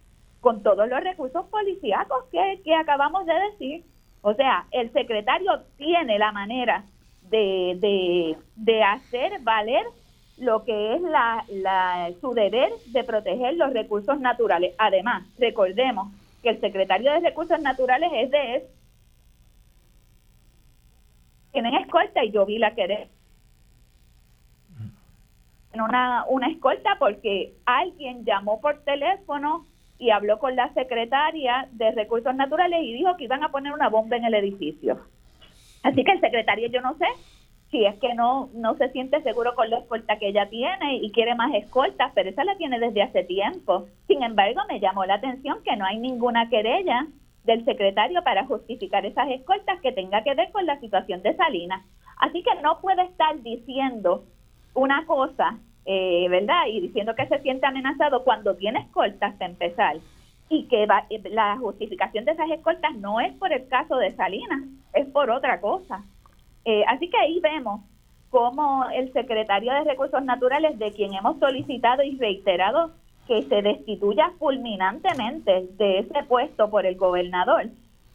Con 0.42 0.64
todos 0.64 0.88
los 0.90 1.02
recursos 1.02 1.46
policíacos 1.48 2.26
que, 2.32 2.76
acabamos 2.76 3.26
de 3.26 3.34
decir. 3.52 3.86
O 4.22 4.34
sea, 4.34 4.66
el 4.72 4.92
secretario 4.92 5.62
tiene 5.78 6.20
la 6.20 6.32
manera 6.32 6.84
de, 7.30 8.36
de, 8.56 8.84
hacer 8.84 9.40
valer 9.42 9.86
lo 10.38 10.64
que 10.64 10.96
es 10.96 11.02
la, 11.02 11.44
la, 11.50 12.12
su 12.20 12.34
deber 12.34 12.72
de 12.88 13.04
proteger 13.04 13.56
los 13.56 13.74
recursos 13.74 14.20
naturales. 14.20 14.76
Además, 14.78 15.24
recordemos 15.40 16.12
que 16.42 16.50
el 16.50 16.60
secretario 16.60 17.12
de 17.12 17.20
Recursos 17.20 17.60
Naturales 17.62 18.12
es 18.14 18.32
de. 18.32 18.66
Tienen 21.52 21.76
escolta 21.76 22.24
y 22.24 22.32
yo 22.32 22.46
vi 22.46 22.58
la 22.58 22.74
querer 22.76 23.10
una, 25.80 26.26
una 26.28 26.48
escolta 26.48 26.98
porque 27.00 27.54
alguien 27.66 28.26
llamó 28.26 28.60
por 28.60 28.84
teléfono 28.84 29.66
y 29.98 30.10
habló 30.10 30.40
con 30.40 30.56
la 30.56 30.74
secretaria 30.74 31.68
de 31.72 31.92
Recursos 31.92 32.36
Naturales 32.36 32.82
y 32.84 32.94
dijo 32.94 33.16
que 33.18 33.26
iban 33.26 33.44
a 33.44 33.52
poner 33.52 33.72
una 33.72 33.90
bomba 33.90 34.18
en 34.18 34.26
el 34.26 34.34
edificio. 34.34 35.00
Así 35.84 36.04
que 36.04 36.12
el 36.12 36.20
secretario, 36.20 36.68
yo 36.70 36.82
no 36.82 36.96
sé 36.98 37.06
si 37.70 37.86
es 37.86 37.96
que 38.00 38.14
no, 38.14 38.50
no 38.54 38.76
se 38.76 38.90
siente 38.90 39.22
seguro 39.22 39.56
con 39.56 39.70
la 39.70 39.78
escolta 39.78 40.18
que 40.18 40.28
ella 40.28 40.50
tiene 40.50 40.98
y 40.98 41.12
quiere 41.12 41.36
más 41.36 41.54
escoltas, 41.54 42.12
pero 42.14 42.30
esa 42.30 42.44
la 42.44 42.58
tiene 42.58 42.80
desde 42.80 43.04
hace 43.04 43.24
tiempo. 43.24 43.88
Sin 44.08 44.24
embargo, 44.24 44.62
me 44.68 44.80
llamó 44.80 45.06
la 45.06 45.16
atención 45.16 45.60
que 45.64 45.78
no 45.78 45.86
hay 45.86 45.98
ninguna 45.98 46.50
querella 46.50 47.08
del 47.44 47.66
secretario 47.66 48.24
para 48.24 48.46
justificar 48.46 49.06
esas 49.06 49.30
escoltas 49.30 49.80
que 49.82 49.92
tenga 49.92 50.24
que 50.24 50.36
ver 50.36 50.52
con 50.52 50.66
la 50.66 50.80
situación 50.80 51.22
de 51.22 51.36
Salinas. 51.36 51.84
Así 52.18 52.44
que 52.44 52.62
no 52.62 52.80
puede 52.82 53.04
estar 53.04 53.42
diciendo 53.42 54.24
una 54.74 55.06
cosa, 55.06 55.58
eh, 55.86 56.28
¿verdad? 56.30 56.68
Y 56.68 56.82
diciendo 56.82 57.16
que 57.16 57.28
se 57.28 57.40
siente 57.40 57.66
amenazado 57.66 58.24
cuando 58.24 58.56
tiene 58.56 58.80
escoltas 58.80 59.34
para 59.34 59.52
empezar 59.52 59.98
y 60.50 60.66
que 60.68 60.86
la 61.32 61.58
justificación 61.58 62.26
de 62.26 62.34
esas 62.34 62.50
escoltas 62.52 62.94
no 62.98 63.22
es 63.22 63.34
por 63.34 63.54
el 63.54 63.68
caso 63.70 63.96
de 63.96 64.12
Salinas, 64.12 64.62
es 64.94 65.08
por 65.08 65.30
otra 65.30 65.62
cosa. 65.62 66.04
Eh, 66.66 66.84
así 66.88 67.10
que 67.10 67.18
ahí 67.18 67.40
vemos 67.40 67.82
cómo 68.30 68.86
el 68.94 69.12
secretario 69.14 69.74
de 69.74 69.84
Recursos 69.84 70.24
Naturales, 70.24 70.78
de 70.78 70.92
quien 70.92 71.14
hemos 71.14 71.40
solicitado 71.40 72.04
y 72.04 72.18
reiterado 72.18 72.92
que 73.28 73.44
se 73.44 73.62
destituya 73.62 74.32
fulminantemente 74.40 75.68
de 75.78 76.00
ese 76.00 76.24
puesto 76.28 76.70
por 76.70 76.86
el 76.86 76.96
gobernador, 76.96 77.70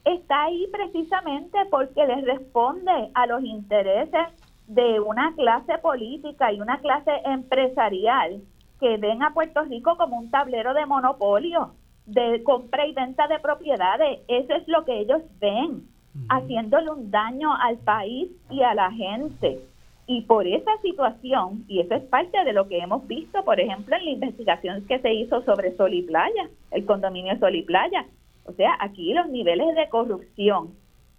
está 0.05 0.43
ahí 0.43 0.67
precisamente 0.71 1.57
porque 1.69 2.05
le 2.05 2.21
responde 2.21 3.09
a 3.13 3.25
los 3.25 3.43
intereses 3.43 4.27
de 4.67 4.99
una 4.99 5.33
clase 5.35 5.77
política 5.79 6.51
y 6.51 6.59
una 6.59 6.79
clase 6.79 7.11
empresarial 7.25 8.41
que 8.79 8.97
ven 8.97 9.23
a 9.23 9.33
Puerto 9.33 9.63
Rico 9.63 9.97
como 9.97 10.17
un 10.19 10.29
tablero 10.29 10.73
de 10.73 10.85
monopolio 10.85 11.71
de 12.05 12.41
compra 12.43 12.85
y 12.85 12.93
venta 12.93 13.27
de 13.27 13.39
propiedades. 13.39 14.19
Eso 14.27 14.53
es 14.53 14.67
lo 14.67 14.85
que 14.85 14.99
ellos 14.99 15.21
ven, 15.39 15.87
haciéndole 16.29 16.89
un 16.89 17.11
daño 17.11 17.53
al 17.53 17.77
país 17.77 18.29
y 18.49 18.63
a 18.63 18.73
la 18.73 18.91
gente. 18.91 19.59
Y 20.07 20.21
por 20.21 20.47
esa 20.47 20.71
situación, 20.81 21.65
y 21.67 21.81
eso 21.81 21.95
es 21.95 22.03
parte 22.03 22.43
de 22.45 22.53
lo 22.53 22.67
que 22.69 22.79
hemos 22.79 23.05
visto, 23.07 23.43
por 23.43 23.59
ejemplo, 23.59 23.95
en 23.95 24.05
la 24.05 24.11
investigación 24.11 24.85
que 24.87 24.99
se 24.99 25.13
hizo 25.13 25.41
sobre 25.43 25.75
Sol 25.75 25.93
y 25.93 26.01
Playa, 26.01 26.49
el 26.71 26.85
condominio 26.85 27.37
Sol 27.39 27.55
y 27.55 27.63
Playa. 27.63 28.05
O 28.45 28.53
sea, 28.53 28.77
aquí 28.79 29.13
los 29.13 29.27
niveles 29.27 29.75
de 29.75 29.89
corrupción 29.89 30.69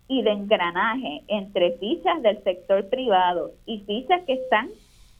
y 0.08 0.22
de 0.22 0.30
engranaje 0.30 1.22
entre 1.28 1.72
fichas 1.72 2.22
del 2.22 2.42
sector 2.42 2.88
privado 2.88 3.52
y 3.66 3.80
fichas 3.80 4.22
que 4.24 4.32
están 4.32 4.70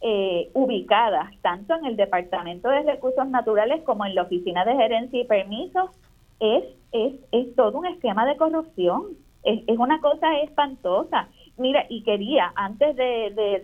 eh, 0.01 0.49
ubicadas 0.55 1.31
tanto 1.43 1.75
en 1.75 1.85
el 1.85 1.97
Departamento 1.97 2.69
de 2.71 2.83
Recursos 2.83 3.29
Naturales 3.29 3.83
como 3.83 4.07
en 4.07 4.15
la 4.15 4.23
Oficina 4.23 4.65
de 4.65 4.77
Gerencia 4.77 5.21
y 5.21 5.25
Permisos, 5.25 5.91
es, 6.41 6.65
es, 6.93 7.15
es 7.33 7.55
todo 7.55 7.79
un 7.79 7.87
esquema 7.87 8.25
de 8.25 8.37
corrupción. 8.37 9.09
Es, 9.43 9.61
es 9.67 9.79
una 9.79 10.01
cosa 10.01 10.39
espantosa. 10.41 11.29
Mira, 11.59 11.85
y 11.89 12.03
quería, 12.05 12.53
antes 12.55 12.95
de, 12.95 13.63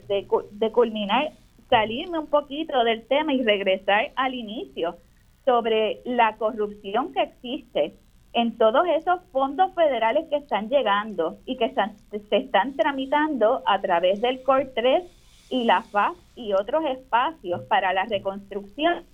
de, 0.50 0.72
culminar, 0.72 1.32
salirme 1.70 2.18
un 2.18 2.26
poquito 2.26 2.82
del 2.82 3.06
tema 3.06 3.32
y 3.32 3.42
regresar 3.42 4.10
al 4.16 4.34
inicio 4.34 4.96
sobre 5.44 6.00
la 6.04 6.36
corrupción 6.36 7.12
que 7.12 7.22
existe 7.22 7.94
en 8.32 8.58
todos 8.58 8.84
esos 8.88 9.20
fondos 9.30 9.72
federales 9.74 10.28
que 10.28 10.36
están 10.36 10.68
llegando 10.68 11.38
y 11.46 11.56
que 11.56 11.66
están, 11.66 11.96
se 12.10 12.36
están 12.36 12.74
tramitando 12.74 13.62
a 13.64 13.80
través 13.80 14.20
del 14.20 14.42
COR 14.42 14.72
3 14.74 15.04
y 15.50 15.64
la 15.64 15.82
FAS 15.82 16.16
y 16.34 16.52
otros 16.52 16.84
espacios 16.86 17.62
para 17.62 17.92
la 17.92 18.06
reconstrucción 18.06 19.04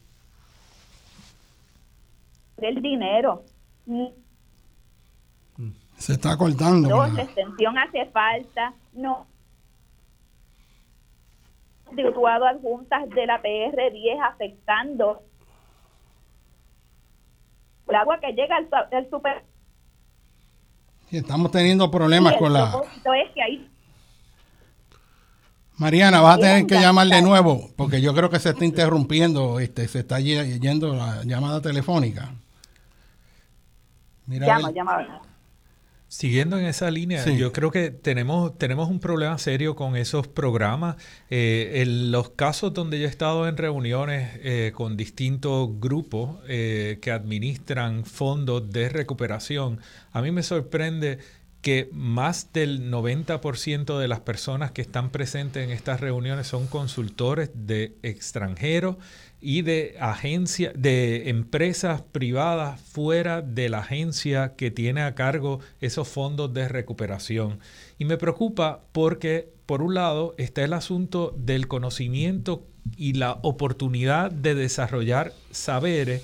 del 2.57 2.81
dinero. 2.81 3.43
Se 6.01 6.15
está 6.15 6.37
cortando. 6.37 6.89
La 6.89 7.23
extensión 7.23 7.77
hace 7.79 8.07
falta, 8.07 8.73
no. 8.95 9.27
Situado 11.95 12.47
adjuntas 12.47 13.09
de 13.11 13.27
la 13.27 13.43
PR10 13.43 14.21
afectando 14.25 15.23
el 17.87 17.95
agua 17.97 18.19
que 18.19 18.33
llega 18.33 18.57
al, 18.57 19.11
super. 19.11 19.45
estamos 21.11 21.51
teniendo 21.51 21.91
problemas 21.91 22.37
con 22.37 22.53
la. 22.53 22.81
Es 23.05 23.31
que 23.35 23.43
ahí 23.43 23.71
Mariana, 25.77 26.21
vas 26.21 26.37
a 26.37 26.41
tener 26.41 26.67
que 26.67 26.75
llamar 26.75 27.09
de 27.09 27.23
nuevo, 27.23 27.71
porque 27.77 28.01
yo 28.01 28.15
creo 28.15 28.29
que 28.29 28.39
se 28.39 28.51
está 28.51 28.65
interrumpiendo, 28.65 29.61
este, 29.61 29.89
se 29.89 30.01
está 30.01 30.21
yendo 30.21 30.95
la 30.95 31.25
llamada 31.25 31.61
telefónica. 31.61 32.35
Mira 34.27 34.47
llama, 34.47 34.71
llama. 34.71 35.23
Siguiendo 36.11 36.59
en 36.59 36.65
esa 36.65 36.91
línea, 36.91 37.25
yo 37.25 37.53
creo 37.53 37.71
que 37.71 37.93
tenemos, 37.93 38.59
tenemos 38.59 38.89
un 38.89 38.99
problema 38.99 39.39
serio 39.39 39.77
con 39.77 39.95
esos 39.95 40.27
programas. 40.27 40.97
Eh, 41.31 41.83
en 41.83 42.11
los 42.11 42.31
casos 42.31 42.75
donde 42.75 42.99
yo 42.99 43.07
he 43.07 43.09
estado 43.09 43.47
en 43.47 43.57
reuniones 43.57 44.33
eh, 44.43 44.73
con 44.75 44.97
distintos 44.97 45.69
grupos 45.79 46.41
eh, 46.49 46.99
que 47.01 47.13
administran 47.13 48.05
fondos 48.05 48.73
de 48.73 48.89
recuperación, 48.89 49.79
a 50.11 50.21
mí 50.21 50.33
me 50.33 50.43
sorprende 50.43 51.21
que 51.63 51.89
más 51.93 52.53
del 52.53 52.91
90% 52.91 53.97
de 53.97 54.09
las 54.09 54.19
personas 54.19 54.73
que 54.73 54.83
están 54.83 55.11
presentes 55.11 55.63
en 55.63 55.71
estas 55.71 56.01
reuniones 56.01 56.49
son 56.49 56.67
consultores 56.67 57.51
de 57.55 57.95
extranjeros 58.03 58.97
y 59.41 59.63
de 59.63 59.97
agencias, 60.01 60.73
de 60.77 61.31
empresas 61.31 62.03
privadas 62.03 62.81
fuera 62.81 63.41
de 63.41 63.69
la 63.69 63.79
agencia 63.79 64.55
que 64.57 64.71
tiene 64.71 65.03
a 65.03 65.15
cargo 65.15 65.61
esos 65.81 66.09
fondos 66.09 66.53
de 66.53 66.69
recuperación. 66.69 67.59
Y 67.99 68.05
me 68.05 68.19
preocupa 68.19 68.83
porque, 68.93 69.49
por 69.67 69.83
un 69.83 69.95
lado, 69.95 70.35
está 70.37 70.63
el 70.63 70.75
asunto 70.75 71.35
del 71.39 71.69
conocimiento 71.69 72.67
y 72.97 73.15
la 73.15 73.39
oportunidad 73.43 74.31
de 74.31 74.55
desarrollar 74.55 75.33
saberes 75.51 76.23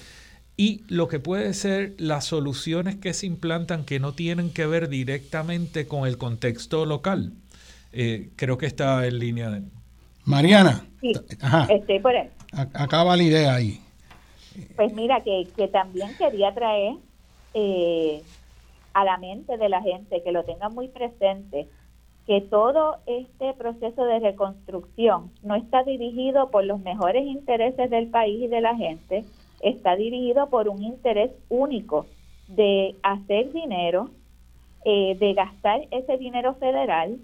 y 0.58 0.82
lo 0.88 1.08
que 1.08 1.20
puede 1.20 1.52
ser 1.54 1.94
las 1.98 2.24
soluciones 2.24 2.96
que 2.96 3.12
se 3.12 3.26
implantan 3.26 3.84
que 3.84 4.00
no 4.00 4.12
tienen 4.12 4.50
que 4.50 4.66
ver 4.66 4.88
directamente 4.88 5.86
con 5.86 6.06
el 6.06 6.16
contexto 6.16 6.86
local. 6.86 7.32
Eh, 7.92 8.30
creo 8.36 8.58
que 8.58 8.66
está 8.66 9.06
en 9.06 9.18
línea 9.18 9.50
de... 9.50 9.62
Mariana. 10.24 10.84
Sí, 11.00 11.12
estoy 11.68 12.00
por 12.00 12.16
ahí. 12.16 12.28
Acaba 12.74 13.16
la 13.16 13.22
idea 13.22 13.54
ahí. 13.54 13.80
Pues 14.76 14.92
mira, 14.94 15.20
que, 15.22 15.48
que 15.56 15.68
también 15.68 16.16
quería 16.16 16.54
traer 16.54 16.94
eh, 17.52 18.22
a 18.94 19.04
la 19.04 19.18
mente 19.18 19.58
de 19.58 19.68
la 19.68 19.82
gente, 19.82 20.22
que 20.22 20.32
lo 20.32 20.44
tengan 20.44 20.74
muy 20.74 20.88
presente, 20.88 21.68
que 22.26 22.40
todo 22.40 22.96
este 23.06 23.52
proceso 23.54 24.04
de 24.04 24.20
reconstrucción 24.20 25.30
no 25.42 25.54
está 25.54 25.82
dirigido 25.82 26.50
por 26.50 26.64
los 26.64 26.80
mejores 26.80 27.26
intereses 27.26 27.90
del 27.90 28.08
país 28.08 28.42
y 28.42 28.46
de 28.48 28.60
la 28.60 28.74
gente, 28.74 29.24
está 29.60 29.96
dirigido 29.96 30.48
por 30.48 30.68
un 30.68 30.82
interés 30.82 31.30
único 31.48 32.06
de 32.48 32.96
hacer 33.02 33.52
dinero, 33.52 34.10
eh, 34.84 35.16
de 35.18 35.34
gastar 35.34 35.82
ese 35.90 36.16
dinero 36.16 36.54
federal, 36.54 37.18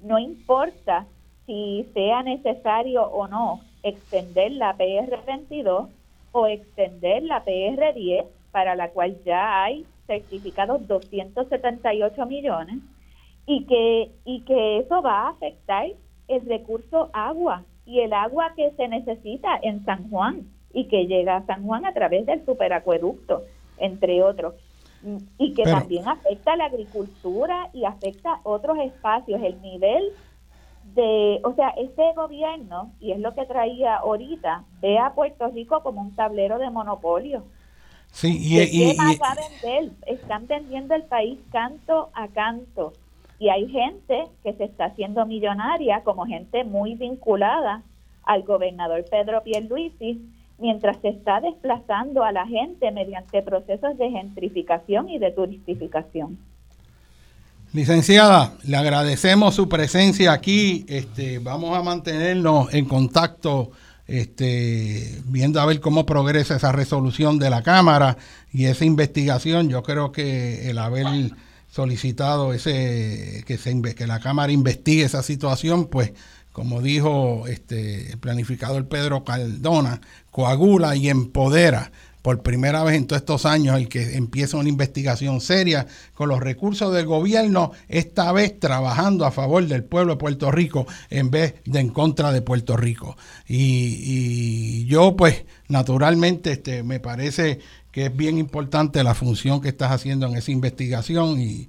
no 0.00 0.18
importa 0.18 1.06
si 1.46 1.86
sea 1.92 2.22
necesario 2.22 3.04
o 3.04 3.28
no 3.28 3.60
extender 3.82 4.52
la 4.52 4.76
PR22 4.76 5.88
o 6.32 6.46
extender 6.46 7.22
la 7.22 7.44
PR10, 7.44 8.26
para 8.50 8.74
la 8.74 8.90
cual 8.90 9.16
ya 9.24 9.64
hay 9.64 9.86
certificados 10.06 10.86
278 10.86 12.26
millones, 12.26 12.78
y 13.46 13.64
que, 13.64 14.10
y 14.24 14.40
que 14.42 14.78
eso 14.78 15.02
va 15.02 15.22
a 15.22 15.30
afectar 15.30 15.86
el 16.28 16.46
recurso 16.46 17.10
agua 17.12 17.64
y 17.84 18.00
el 18.00 18.12
agua 18.12 18.52
que 18.54 18.70
se 18.72 18.88
necesita 18.88 19.58
en 19.62 19.84
San 19.84 20.08
Juan 20.10 20.46
y 20.72 20.86
que 20.86 21.06
llega 21.06 21.36
a 21.36 21.46
San 21.46 21.64
Juan 21.64 21.84
a 21.84 21.92
través 21.92 22.24
del 22.26 22.44
superacueducto, 22.44 23.42
entre 23.78 24.22
otros. 24.22 24.54
Y 25.36 25.52
que 25.54 25.64
también 25.64 26.08
afecta 26.08 26.52
a 26.52 26.56
la 26.56 26.66
agricultura 26.66 27.70
y 27.72 27.84
afecta 27.84 28.38
otros 28.44 28.78
espacios. 28.78 29.42
El 29.42 29.60
nivel 29.60 30.04
de, 30.94 31.40
o 31.44 31.54
sea, 31.54 31.70
este 31.70 32.12
gobierno, 32.14 32.92
y 33.00 33.12
es 33.12 33.20
lo 33.20 33.34
que 33.34 33.46
traía 33.46 33.96
ahorita, 33.96 34.64
ve 34.80 34.98
a 34.98 35.14
Puerto 35.14 35.48
Rico 35.48 35.82
como 35.82 36.00
un 36.00 36.14
tablero 36.14 36.58
de 36.58 36.70
monopolio. 36.70 37.44
Sí, 38.10 38.38
y, 38.40 38.96
va 38.96 39.30
a 39.30 39.34
vender? 39.34 39.92
Están 40.06 40.46
vendiendo 40.46 40.94
el 40.94 41.04
país 41.04 41.38
canto 41.50 42.10
a 42.12 42.28
canto. 42.28 42.92
Y 43.38 43.48
hay 43.48 43.68
gente 43.68 44.26
que 44.42 44.52
se 44.52 44.64
está 44.64 44.86
haciendo 44.86 45.24
millonaria, 45.26 46.02
como 46.04 46.26
gente 46.26 46.62
muy 46.64 46.94
vinculada 46.94 47.82
al 48.22 48.42
gobernador 48.42 49.04
Pedro 49.10 49.42
Pierluisi, 49.42 50.20
mientras 50.58 50.98
se 50.98 51.08
está 51.08 51.40
desplazando 51.40 52.22
a 52.22 52.32
la 52.32 52.46
gente 52.46 52.90
mediante 52.92 53.42
procesos 53.42 53.96
de 53.98 54.10
gentrificación 54.10 55.08
y 55.08 55.18
de 55.18 55.32
turistificación. 55.32 56.38
Licenciada, 57.72 58.52
le 58.64 58.76
agradecemos 58.76 59.54
su 59.54 59.66
presencia 59.66 60.32
aquí. 60.32 60.84
Este, 60.88 61.38
vamos 61.38 61.74
a 61.74 61.82
mantenernos 61.82 62.72
en 62.74 62.84
contacto, 62.84 63.70
este, 64.06 65.22
viendo 65.24 65.58
a 65.58 65.64
ver 65.64 65.80
cómo 65.80 66.04
progresa 66.04 66.56
esa 66.56 66.70
resolución 66.70 67.38
de 67.38 67.48
la 67.48 67.62
Cámara 67.62 68.18
y 68.52 68.66
esa 68.66 68.84
investigación. 68.84 69.70
Yo 69.70 69.82
creo 69.82 70.12
que 70.12 70.68
el 70.68 70.76
haber 70.76 71.06
solicitado 71.70 72.52
ese 72.52 73.42
que 73.46 73.56
se 73.56 73.80
que 73.94 74.06
la 74.06 74.20
Cámara 74.20 74.52
investigue 74.52 75.04
esa 75.04 75.22
situación, 75.22 75.86
pues 75.86 76.12
como 76.52 76.82
dijo 76.82 77.44
este 77.46 78.12
el 78.12 78.18
planificador 78.18 78.86
Pedro 78.86 79.24
Caldona, 79.24 80.02
coagula 80.30 80.94
y 80.94 81.08
empodera 81.08 81.90
por 82.22 82.42
primera 82.42 82.84
vez 82.84 82.96
en 82.96 83.06
todos 83.06 83.20
estos 83.20 83.44
años 83.44 83.76
el 83.76 83.88
que 83.88 84.16
empieza 84.16 84.56
una 84.56 84.68
investigación 84.68 85.40
seria 85.40 85.86
con 86.14 86.28
los 86.28 86.40
recursos 86.40 86.94
del 86.94 87.04
gobierno, 87.04 87.72
esta 87.88 88.30
vez 88.32 88.58
trabajando 88.58 89.26
a 89.26 89.32
favor 89.32 89.66
del 89.66 89.84
pueblo 89.84 90.14
de 90.14 90.18
Puerto 90.18 90.50
Rico 90.52 90.86
en 91.10 91.30
vez 91.30 91.56
de 91.64 91.80
en 91.80 91.88
contra 91.88 92.30
de 92.32 92.40
Puerto 92.40 92.76
Rico. 92.76 93.16
Y, 93.48 94.86
yo 94.86 95.16
pues 95.16 95.44
naturalmente 95.68 96.52
este, 96.52 96.82
me 96.82 97.00
parece 97.00 97.58
que 97.90 98.06
es 98.06 98.16
bien 98.16 98.38
importante 98.38 99.02
la 99.02 99.14
función 99.14 99.60
que 99.60 99.68
estás 99.68 99.90
haciendo 99.90 100.26
en 100.26 100.36
esa 100.36 100.52
investigación 100.52 101.40
y, 101.40 101.68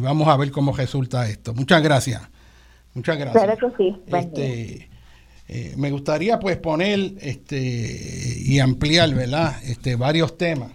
vamos 0.00 0.28
a 0.28 0.36
ver 0.36 0.50
cómo 0.50 0.76
resulta 0.76 1.28
esto. 1.28 1.54
Muchas 1.54 1.82
gracias. 1.82 2.22
Muchas 2.94 3.18
gracias. 3.18 3.58
Este, 4.06 4.88
eh, 5.48 5.74
me 5.76 5.90
gustaría 5.90 6.38
pues 6.38 6.56
poner 6.58 7.14
este, 7.20 8.36
y 8.38 8.58
ampliar, 8.58 9.14
¿verdad? 9.14 9.56
Este, 9.64 9.96
varios 9.96 10.36
temas. 10.36 10.70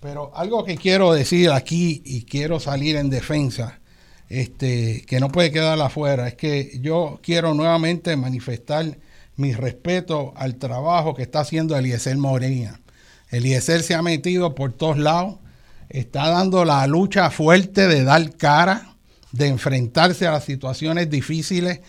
Pero 0.00 0.32
algo 0.36 0.64
que 0.64 0.76
quiero 0.76 1.12
decir 1.12 1.50
aquí 1.50 2.02
y 2.04 2.22
quiero 2.22 2.60
salir 2.60 2.96
en 2.96 3.08
defensa, 3.08 3.80
este, 4.28 5.04
que 5.06 5.20
no 5.20 5.30
puede 5.30 5.52
quedar 5.52 5.80
afuera, 5.80 6.28
es 6.28 6.34
que 6.34 6.78
yo 6.80 7.20
quiero 7.22 7.54
nuevamente 7.54 8.16
manifestar 8.16 8.98
mi 9.36 9.52
respeto 9.52 10.32
al 10.36 10.56
trabajo 10.56 11.14
que 11.14 11.22
está 11.22 11.40
haciendo 11.40 11.76
Eliezer 11.76 12.16
Morena 12.16 12.80
Eliezer 13.30 13.82
se 13.82 13.94
ha 13.94 14.02
metido 14.02 14.54
por 14.54 14.72
todos 14.72 14.98
lados, 14.98 15.36
está 15.88 16.28
dando 16.28 16.64
la 16.64 16.86
lucha 16.86 17.30
fuerte 17.30 17.88
de 17.88 18.04
dar 18.04 18.36
cara, 18.36 18.94
de 19.32 19.48
enfrentarse 19.48 20.26
a 20.26 20.32
las 20.32 20.44
situaciones 20.44 21.10
difíciles. 21.10 21.80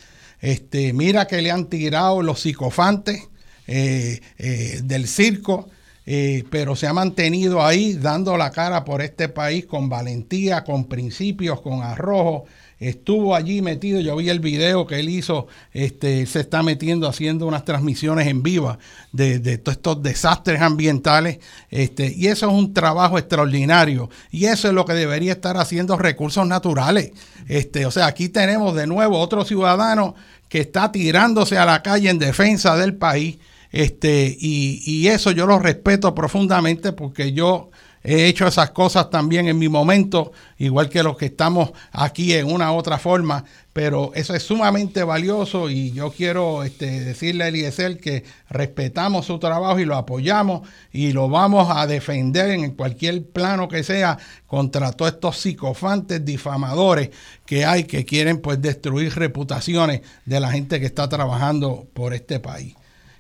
Este, 0.42 0.94
mira 0.94 1.28
que 1.28 1.42
le 1.42 1.52
han 1.52 1.66
tirado 1.66 2.22
los 2.22 2.42
psicofantes 2.42 3.28
eh, 3.68 4.22
eh, 4.38 4.80
del 4.84 5.08
circo, 5.08 5.70
eh, 6.06 6.44
pero 6.50 6.76
se 6.76 6.88
ha 6.88 6.94
mantenido 6.94 7.66
ahí 7.66 7.94
dando 7.94 8.38
la 8.38 8.52
cara 8.52 8.86
por 8.86 9.02
este 9.02 9.28
país 9.28 9.66
con 9.66 9.90
valentía, 9.90 10.64
con 10.64 10.86
principios, 10.86 11.60
con 11.62 11.82
arrojo 11.82 12.46
estuvo 12.80 13.36
allí 13.36 13.62
metido, 13.62 14.00
yo 14.00 14.16
vi 14.16 14.30
el 14.30 14.40
video 14.40 14.86
que 14.86 15.00
él 15.00 15.10
hizo, 15.10 15.48
este, 15.74 16.26
se 16.26 16.42
está 16.42 16.62
metiendo 16.62 17.08
haciendo 17.08 17.48
unas 17.48 17.66
transmisiones 17.66 18.28
en 18.28 18.44
vivo 18.44 18.78
de, 19.12 19.58
todos 19.58 19.78
estos 19.78 20.04
desastres 20.04 20.62
ambientales, 20.62 21.40
este, 21.72 22.14
y 22.16 22.28
eso 22.28 22.48
es 22.48 22.54
un 22.54 22.74
trabajo 22.74 23.18
extraordinario, 23.18 24.10
y 24.32 24.46
eso 24.46 24.68
es 24.68 24.74
lo 24.74 24.86
que 24.86 24.94
debería 24.94 25.34
estar 25.34 25.58
haciendo 25.58 25.98
recursos 25.98 26.46
naturales. 26.48 27.12
Este, 27.48 27.86
o 27.86 27.92
sea, 27.92 28.06
aquí 28.06 28.30
tenemos 28.30 28.76
de 28.76 28.88
nuevo 28.88 29.20
otro 29.20 29.44
ciudadano 29.44 30.16
que 30.50 30.62
está 30.62 30.92
tirándose 30.92 31.58
a 31.58 31.66
la 31.66 31.82
calle 31.82 32.10
en 32.10 32.20
defensa 32.20 32.78
del 32.78 32.96
país. 32.96 33.38
Este, 33.72 34.36
y, 34.40 34.82
y 34.86 35.10
eso 35.10 35.32
yo 35.32 35.46
lo 35.46 35.60
respeto 35.60 36.16
profundamente 36.16 36.94
porque 36.94 37.34
yo 37.34 37.70
he 38.08 38.26
hecho 38.26 38.48
esas 38.48 38.72
cosas 38.72 39.10
también 39.10 39.50
en 39.50 39.60
mi 39.60 39.68
momento, 39.68 40.32
igual 40.58 40.88
que 40.88 41.04
los 41.04 41.18
que 41.18 41.26
estamos 41.26 41.72
aquí 41.92 42.34
en 42.34 42.50
una 42.50 42.72
u 42.72 42.76
otra 42.76 43.00
forma, 43.00 43.44
pero 43.74 44.12
eso 44.16 44.34
es 44.34 44.44
sumamente 44.44 45.04
valioso 45.04 45.70
y 45.70 45.92
yo 45.92 46.12
quiero 46.12 46.64
este, 46.64 47.02
decirle 47.02 47.44
a 47.44 47.48
Eliezer 47.50 48.00
que 48.00 48.24
respetamos 48.50 49.26
su 49.26 49.40
trabajo 49.40 49.78
y 49.80 49.84
lo 49.84 49.98
apoyamos 49.98 50.66
y 50.94 51.12
lo 51.12 51.28
vamos 51.28 51.68
a 51.70 51.86
defender 51.86 52.52
en 52.52 52.72
cualquier 52.72 53.26
plano 53.26 53.68
que 53.68 53.84
sea 53.84 54.18
contra 54.46 54.94
todos 54.94 55.12
estos 55.12 55.38
psicofantes 55.40 56.24
difamadores 56.24 57.10
que 57.46 57.66
hay 57.66 57.84
que 57.84 58.06
quieren 58.06 58.40
pues 58.40 58.62
destruir 58.62 59.14
reputaciones 59.16 60.00
de 60.26 60.40
la 60.40 60.50
gente 60.50 60.80
que 60.80 60.86
está 60.86 61.10
trabajando 61.10 61.88
por 61.94 62.14
este 62.14 62.40
país. 62.40 62.74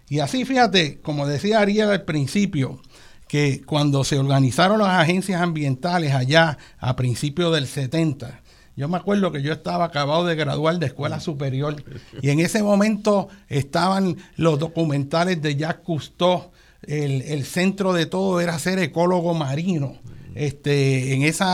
Y 0.09 0.19
así, 0.19 0.45
fíjate, 0.45 0.99
como 1.01 1.27
decía 1.27 1.59
Ariel 1.59 1.89
al 1.89 2.03
principio, 2.03 2.79
que 3.27 3.61
cuando 3.65 4.03
se 4.03 4.17
organizaron 4.17 4.79
las 4.79 4.99
agencias 4.99 5.41
ambientales 5.41 6.13
allá 6.13 6.57
a 6.79 6.95
principios 6.95 7.53
del 7.53 7.67
70, 7.67 8.41
yo 8.75 8.87
me 8.87 8.97
acuerdo 8.97 9.31
que 9.31 9.41
yo 9.41 9.53
estaba 9.53 9.85
acabado 9.85 10.25
de 10.25 10.35
graduar 10.35 10.77
de 10.77 10.85
escuela 10.85 11.19
superior 11.19 11.83
y 12.21 12.29
en 12.29 12.39
ese 12.39 12.61
momento 12.61 13.27
estaban 13.49 14.17
los 14.35 14.59
documentales 14.59 15.41
de 15.41 15.55
Jacques 15.55 15.83
Cousteau. 15.85 16.51
El, 16.83 17.23
el 17.23 17.43
centro 17.43 17.91
de 17.91 18.05
todo 18.05 18.39
era 18.39 18.59
ser 18.59 18.77
ecólogo 18.77 19.33
marino 19.33 19.97
este, 20.37 21.15
en 21.15 21.23
ese 21.23 21.45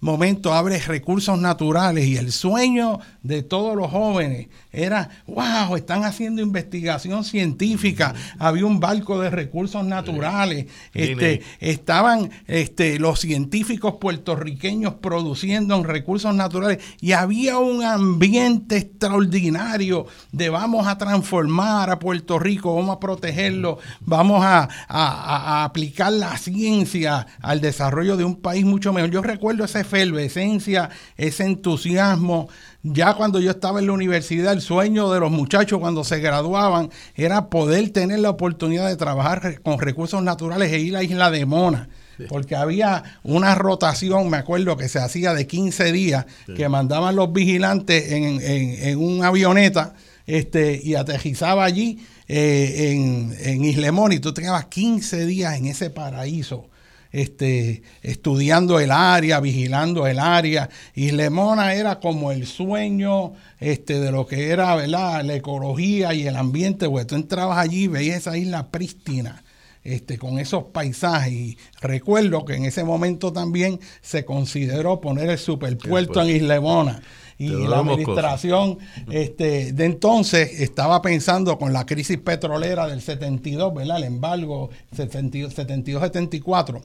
momento 0.00 0.52
abre 0.52 0.78
recursos 0.78 1.38
naturales 1.38 2.04
y 2.06 2.18
el 2.18 2.32
sueño 2.32 3.00
de 3.22 3.42
todos 3.42 3.74
los 3.74 3.90
jóvenes 3.90 4.48
era, 4.76 5.08
wow, 5.26 5.74
están 5.76 6.04
haciendo 6.04 6.42
investigación 6.42 7.24
científica, 7.24 8.14
había 8.38 8.66
un 8.66 8.78
barco 8.78 9.18
de 9.20 9.30
recursos 9.30 9.84
naturales, 9.84 10.66
este, 10.92 11.42
estaban 11.60 12.30
este, 12.46 12.98
los 12.98 13.20
científicos 13.20 13.94
puertorriqueños 14.00 14.94
produciendo 14.94 15.76
en 15.76 15.84
recursos 15.84 16.34
naturales 16.34 16.78
y 17.00 17.12
había 17.12 17.58
un 17.58 17.82
ambiente 17.82 18.76
extraordinario 18.76 20.06
de 20.32 20.50
vamos 20.50 20.86
a 20.86 20.98
transformar 20.98 21.90
a 21.90 21.98
Puerto 21.98 22.38
Rico, 22.38 22.74
vamos 22.76 22.96
a 22.96 23.00
protegerlo, 23.00 23.78
vamos 24.00 24.44
a, 24.44 24.68
a 24.88 25.64
aplicar 25.64 26.12
la 26.12 26.36
ciencia 26.36 27.26
al 27.40 27.60
desarrollo 27.60 28.16
de 28.16 28.24
un 28.24 28.36
país 28.36 28.64
mucho 28.64 28.92
mejor. 28.92 29.10
Yo 29.10 29.22
recuerdo 29.22 29.64
esa 29.64 29.80
efervescencia, 29.80 30.90
ese 31.16 31.44
entusiasmo. 31.44 32.48
Ya 32.88 33.14
cuando 33.14 33.40
yo 33.40 33.50
estaba 33.50 33.80
en 33.80 33.86
la 33.86 33.92
universidad, 33.92 34.52
el 34.52 34.60
sueño 34.60 35.10
de 35.10 35.18
los 35.18 35.32
muchachos 35.32 35.80
cuando 35.80 36.04
se 36.04 36.20
graduaban 36.20 36.90
era 37.16 37.50
poder 37.50 37.90
tener 37.90 38.20
la 38.20 38.30
oportunidad 38.30 38.86
de 38.86 38.94
trabajar 38.94 39.60
con 39.60 39.80
recursos 39.80 40.22
naturales 40.22 40.72
e 40.72 40.78
ir 40.78 40.94
a 40.94 40.98
la 40.98 41.02
isla 41.02 41.30
de 41.32 41.46
Mona. 41.46 41.88
Porque 42.28 42.54
había 42.54 43.02
una 43.24 43.56
rotación, 43.56 44.30
me 44.30 44.36
acuerdo 44.36 44.76
que 44.76 44.88
se 44.88 45.00
hacía 45.00 45.34
de 45.34 45.48
15 45.48 45.90
días, 45.90 46.26
que 46.54 46.68
mandaban 46.68 47.16
los 47.16 47.32
vigilantes 47.32 48.12
en, 48.12 48.40
en, 48.40 48.98
un 48.98 49.24
avioneta 49.24 49.94
este, 50.26 50.80
y 50.82 50.94
aterrizaba 50.94 51.64
allí 51.64 51.98
eh, 52.28 52.92
en, 52.92 53.36
en 53.40 53.64
Islemón 53.64 54.12
y 54.12 54.20
tú 54.20 54.32
tenías 54.32 54.64
15 54.66 55.26
días 55.26 55.56
en 55.56 55.66
ese 55.66 55.90
paraíso 55.90 56.68
este, 57.16 57.82
estudiando 58.02 58.78
el 58.78 58.90
área, 58.90 59.40
vigilando 59.40 60.06
el 60.06 60.18
área. 60.18 60.68
Y 60.94 61.12
Lemona 61.12 61.72
era 61.72 61.98
como 61.98 62.30
el 62.30 62.46
sueño 62.46 63.32
este, 63.58 64.00
de 64.00 64.12
lo 64.12 64.26
que 64.26 64.50
era 64.50 64.76
¿verdad? 64.76 65.24
la 65.24 65.34
ecología 65.34 66.12
y 66.12 66.26
el 66.26 66.36
ambiente, 66.36 66.88
porque 66.90 67.06
tú 67.06 67.14
entrabas 67.14 67.56
allí 67.56 67.84
y 67.84 67.88
veías 67.88 68.18
esa 68.18 68.36
isla 68.36 68.70
prístina. 68.70 69.42
Este, 69.82 70.18
con 70.18 70.40
esos 70.40 70.64
paisajes. 70.72 71.32
Y 71.32 71.58
recuerdo 71.80 72.44
que 72.44 72.56
en 72.56 72.64
ese 72.64 72.82
momento 72.82 73.32
también 73.32 73.78
se 74.02 74.24
consideró 74.24 75.00
poner 75.00 75.30
el 75.30 75.38
superpuerto 75.38 76.20
en 76.20 76.34
Islemona. 76.34 77.00
Y 77.38 77.48
la 77.48 77.78
administración 77.92 78.78
este, 79.10 79.72
de 79.72 79.84
entonces 79.84 80.60
estaba 80.60 81.02
pensando 81.02 81.58
con 81.58 81.72
la 81.72 81.84
crisis 81.84 82.18
petrolera 82.18 82.86
del 82.86 83.02
72, 83.02 83.74
¿verdad? 83.74 83.98
El 83.98 84.04
embargo 84.04 84.70
72-74 84.96 86.82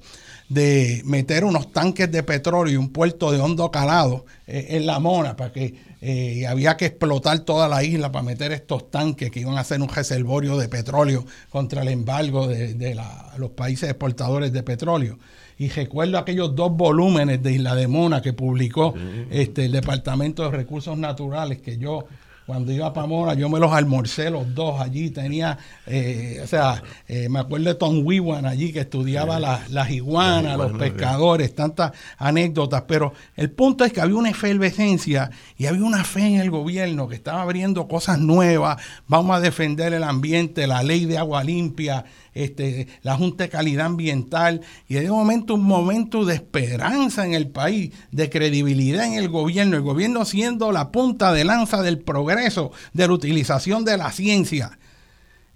de 0.49 1.01
meter 1.05 1.45
unos 1.45 1.71
tanques 1.71 2.11
de 2.11 2.23
petróleo 2.23 2.73
y 2.73 2.77
un 2.77 2.89
puerto 2.89 3.31
de 3.31 3.39
hondo 3.39 3.71
calado 3.71 4.25
eh, 4.47 4.67
en 4.71 4.85
la 4.85 4.99
mona 4.99 5.35
para 5.37 5.53
que 5.53 5.75
eh, 6.01 6.45
había 6.47 6.75
que 6.77 6.87
explotar 6.87 7.39
toda 7.39 7.69
la 7.69 7.83
isla 7.83 8.11
para 8.11 8.23
meter 8.23 8.51
estos 8.51 8.89
tanques 8.91 9.31
que 9.31 9.39
iban 9.39 9.57
a 9.57 9.63
ser 9.63 9.81
un 9.81 9.87
reservorio 9.87 10.57
de 10.57 10.67
petróleo 10.67 11.25
contra 11.49 11.83
el 11.83 11.87
embargo 11.89 12.47
de, 12.47 12.73
de 12.73 12.95
la- 12.95 13.33
los 13.37 13.51
países 13.51 13.89
exportadores 13.89 14.51
de 14.51 14.63
petróleo. 14.63 15.17
Y 15.61 15.69
recuerdo 15.69 16.17
aquellos 16.17 16.55
dos 16.55 16.71
volúmenes 16.75 17.43
de 17.43 17.53
Isla 17.53 17.75
de 17.75 17.87
Mona 17.87 18.19
que 18.19 18.33
publicó 18.33 18.95
este, 19.29 19.65
el 19.65 19.73
Departamento 19.73 20.41
de 20.41 20.57
Recursos 20.57 20.97
Naturales 20.97 21.61
que 21.61 21.77
yo 21.77 22.07
cuando 22.47 22.71
iba 22.71 22.91
para 22.91 23.05
Mona, 23.05 23.35
yo 23.35 23.47
me 23.47 23.59
los 23.59 23.71
almorcé 23.71 24.31
los 24.31 24.53
dos 24.55 24.81
allí. 24.81 25.11
Tenía, 25.11 25.57
eh, 25.85 26.41
o 26.43 26.47
sea, 26.47 26.81
eh, 27.07 27.29
me 27.29 27.39
acuerdo 27.39 27.69
de 27.69 27.75
Tom 27.75 28.03
Wiwan 28.03 28.45
allí 28.45 28.73
que 28.73 28.79
estudiaba 28.81 29.39
las, 29.39 29.69
las 29.69 29.91
iguanas, 29.91 30.57
los 30.57 30.71
pescadores, 30.73 31.53
tantas 31.53 31.91
anécdotas. 32.17 32.83
Pero 32.87 33.13
el 33.35 33.51
punto 33.51 33.85
es 33.85 33.93
que 33.93 34.01
había 34.01 34.15
una 34.15 34.31
efervescencia 34.31 35.29
y 35.57 35.67
había 35.67 35.83
una 35.83 36.03
fe 36.03 36.25
en 36.25 36.41
el 36.41 36.49
gobierno 36.49 37.07
que 37.07 37.15
estaba 37.15 37.43
abriendo 37.43 37.87
cosas 37.87 38.19
nuevas. 38.19 38.81
Vamos 39.07 39.37
a 39.37 39.39
defender 39.39 39.93
el 39.93 40.03
ambiente, 40.03 40.65
la 40.65 40.81
ley 40.81 41.05
de 41.05 41.19
agua 41.19 41.43
limpia, 41.43 42.03
este, 42.33 42.87
la 43.01 43.15
Junta 43.15 43.45
de 43.45 43.49
Calidad 43.49 43.87
Ambiental. 43.87 44.61
Y 44.87 44.95
de 44.95 45.09
momento, 45.09 45.55
un 45.55 45.63
momento 45.63 46.25
de 46.25 46.35
esperanza 46.35 47.25
en 47.25 47.33
el 47.33 47.49
país, 47.49 47.91
de 48.11 48.29
credibilidad 48.29 49.05
en 49.05 49.13
el 49.13 49.29
gobierno. 49.29 49.75
El 49.75 49.83
gobierno 49.83 50.25
siendo 50.25 50.71
la 50.71 50.91
punta 50.91 51.33
de 51.33 51.43
lanza 51.43 51.81
del 51.81 51.99
progreso, 51.99 52.71
de 52.93 53.07
la 53.07 53.13
utilización 53.13 53.85
de 53.85 53.97
la 53.97 54.11
ciencia. 54.11 54.77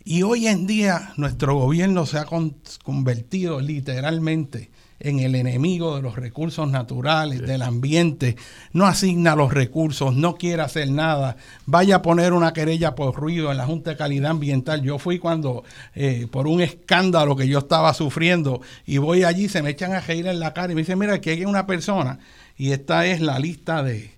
Y 0.04 0.22
hoy 0.22 0.48
en 0.48 0.68
día 0.68 1.14
nuestro 1.18 1.56
gobierno 1.56 2.06
se 2.06 2.20
ha 2.20 2.26
con- 2.26 2.56
convertido 2.84 3.60
literalmente 3.60 4.70
en 5.00 5.20
el 5.20 5.36
enemigo 5.36 5.96
de 5.96 6.02
los 6.02 6.16
recursos 6.16 6.70
naturales, 6.70 7.42
del 7.42 7.62
ambiente, 7.62 8.38
no 8.72 8.86
asigna 8.86 9.36
los 9.36 9.54
recursos, 9.54 10.16
no 10.16 10.36
quiere 10.36 10.62
hacer 10.62 10.90
nada, 10.90 11.36
vaya 11.66 11.98
a 11.98 12.02
poner 12.02 12.34
una 12.34 12.54
querella 12.54 12.96
por 12.96 13.14
ruido 13.16 13.52
en 13.52 13.58
la 13.58 13.66
Junta 13.66 13.92
de 13.92 13.98
Calidad 13.98 14.32
Ambiental. 14.32 14.82
Yo 14.82 14.98
fui 14.98 15.20
cuando, 15.20 15.64
eh, 15.96 16.28
por 16.32 16.48
un 16.48 16.62
escándalo 16.62 17.36
que 17.36 17.48
yo 17.48 17.60
estaba 17.60 17.94
sufriendo, 17.94 18.62
y 18.86 18.98
voy 18.98 19.24
allí, 19.24 19.50
se 19.50 19.62
me 19.62 19.72
echan 19.72 19.94
a 19.94 20.00
reír 20.00 20.28
en 20.28 20.40
la 20.40 20.54
cara 20.54 20.72
y 20.72 20.76
me 20.76 20.82
dicen, 20.82 20.98
mira, 20.98 21.16
aquí 21.16 21.30
hay 21.32 21.46
una 21.46 21.68
persona, 21.68 22.20
y 22.58 22.72
esta 22.72 23.06
es 23.06 23.20
la 23.22 23.38
lista 23.38 23.84
de, 23.84 24.12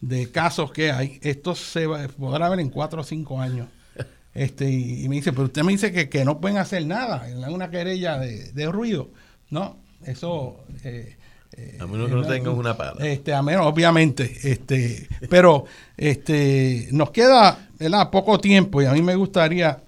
de 0.00 0.30
casos 0.30 0.70
que 0.72 0.92
hay. 0.92 1.18
Esto 1.22 1.54
se 1.56 1.86
va- 1.86 2.06
podrá 2.08 2.48
ver 2.48 2.60
en 2.60 2.70
cuatro 2.70 3.00
o 3.00 3.04
cinco 3.04 3.40
años. 3.40 3.68
Este, 4.32 4.70
y, 4.70 5.04
y 5.04 5.08
me 5.08 5.16
dice, 5.16 5.32
pero 5.32 5.46
usted 5.46 5.64
me 5.64 5.72
dice 5.72 5.90
que, 5.90 6.08
que 6.08 6.24
no 6.24 6.40
pueden 6.40 6.56
hacer 6.58 6.86
nada, 6.86 7.28
en 7.28 7.42
una 7.52 7.68
querella 7.68 8.16
de, 8.16 8.52
de 8.52 8.66
ruido. 8.70 9.10
No, 9.50 9.76
eso... 10.06 10.56
eh, 10.84 11.16
eh, 11.56 11.78
A 11.80 11.86
menos 11.86 12.08
que 12.08 12.14
no 12.14 12.22
tengas 12.26 12.54
una 12.54 12.76
pala. 12.76 13.04
Este, 13.04 13.34
a 13.34 13.42
menos, 13.42 13.66
obviamente. 13.66 14.36
Este, 14.44 15.08
pero 15.28 15.64
este, 15.96 16.88
nos 16.92 17.10
queda 17.10 17.68
¿verdad? 17.78 18.08
poco 18.10 18.38
tiempo 18.38 18.80
y 18.80 18.86
a 18.86 18.92
mí 18.92 19.02
me 19.02 19.16
gustaría 19.16 19.78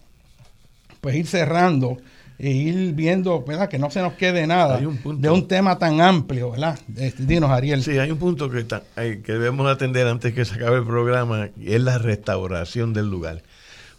pues 1.01 1.15
ir 1.17 1.27
cerrando 1.27 1.99
e 2.39 2.51
ir 2.51 2.93
viendo 2.95 3.43
¿verdad? 3.45 3.69
que 3.69 3.79
no 3.79 3.91
se 3.91 4.01
nos 4.01 4.15
quede 4.15 4.47
nada 4.47 4.79
un 4.79 5.21
de 5.21 5.31
un 5.31 5.47
tema 5.47 5.79
tan 5.79 6.01
amplio, 6.01 6.51
¿verdad? 6.51 6.79
Este, 6.97 7.25
dinos, 7.25 7.51
Ariel. 7.51 7.83
Sí, 7.85 7.99
hay 7.99 8.11
un 8.11 8.19
punto 8.19 8.51
que, 8.51 8.59
está- 8.61 8.83
hay- 8.97 9.19
que 9.23 9.33
debemos 9.33 9.71
atender 9.71 10.07
antes 10.09 10.35
que 10.35 10.45
se 10.45 10.55
acabe 10.55 10.79
el 10.79 10.85
programa 10.85 11.51
y 11.57 11.75
es 11.75 11.81
la 11.81 11.99
restauración 11.99 12.93
del 12.93 13.09
lugar. 13.09 13.43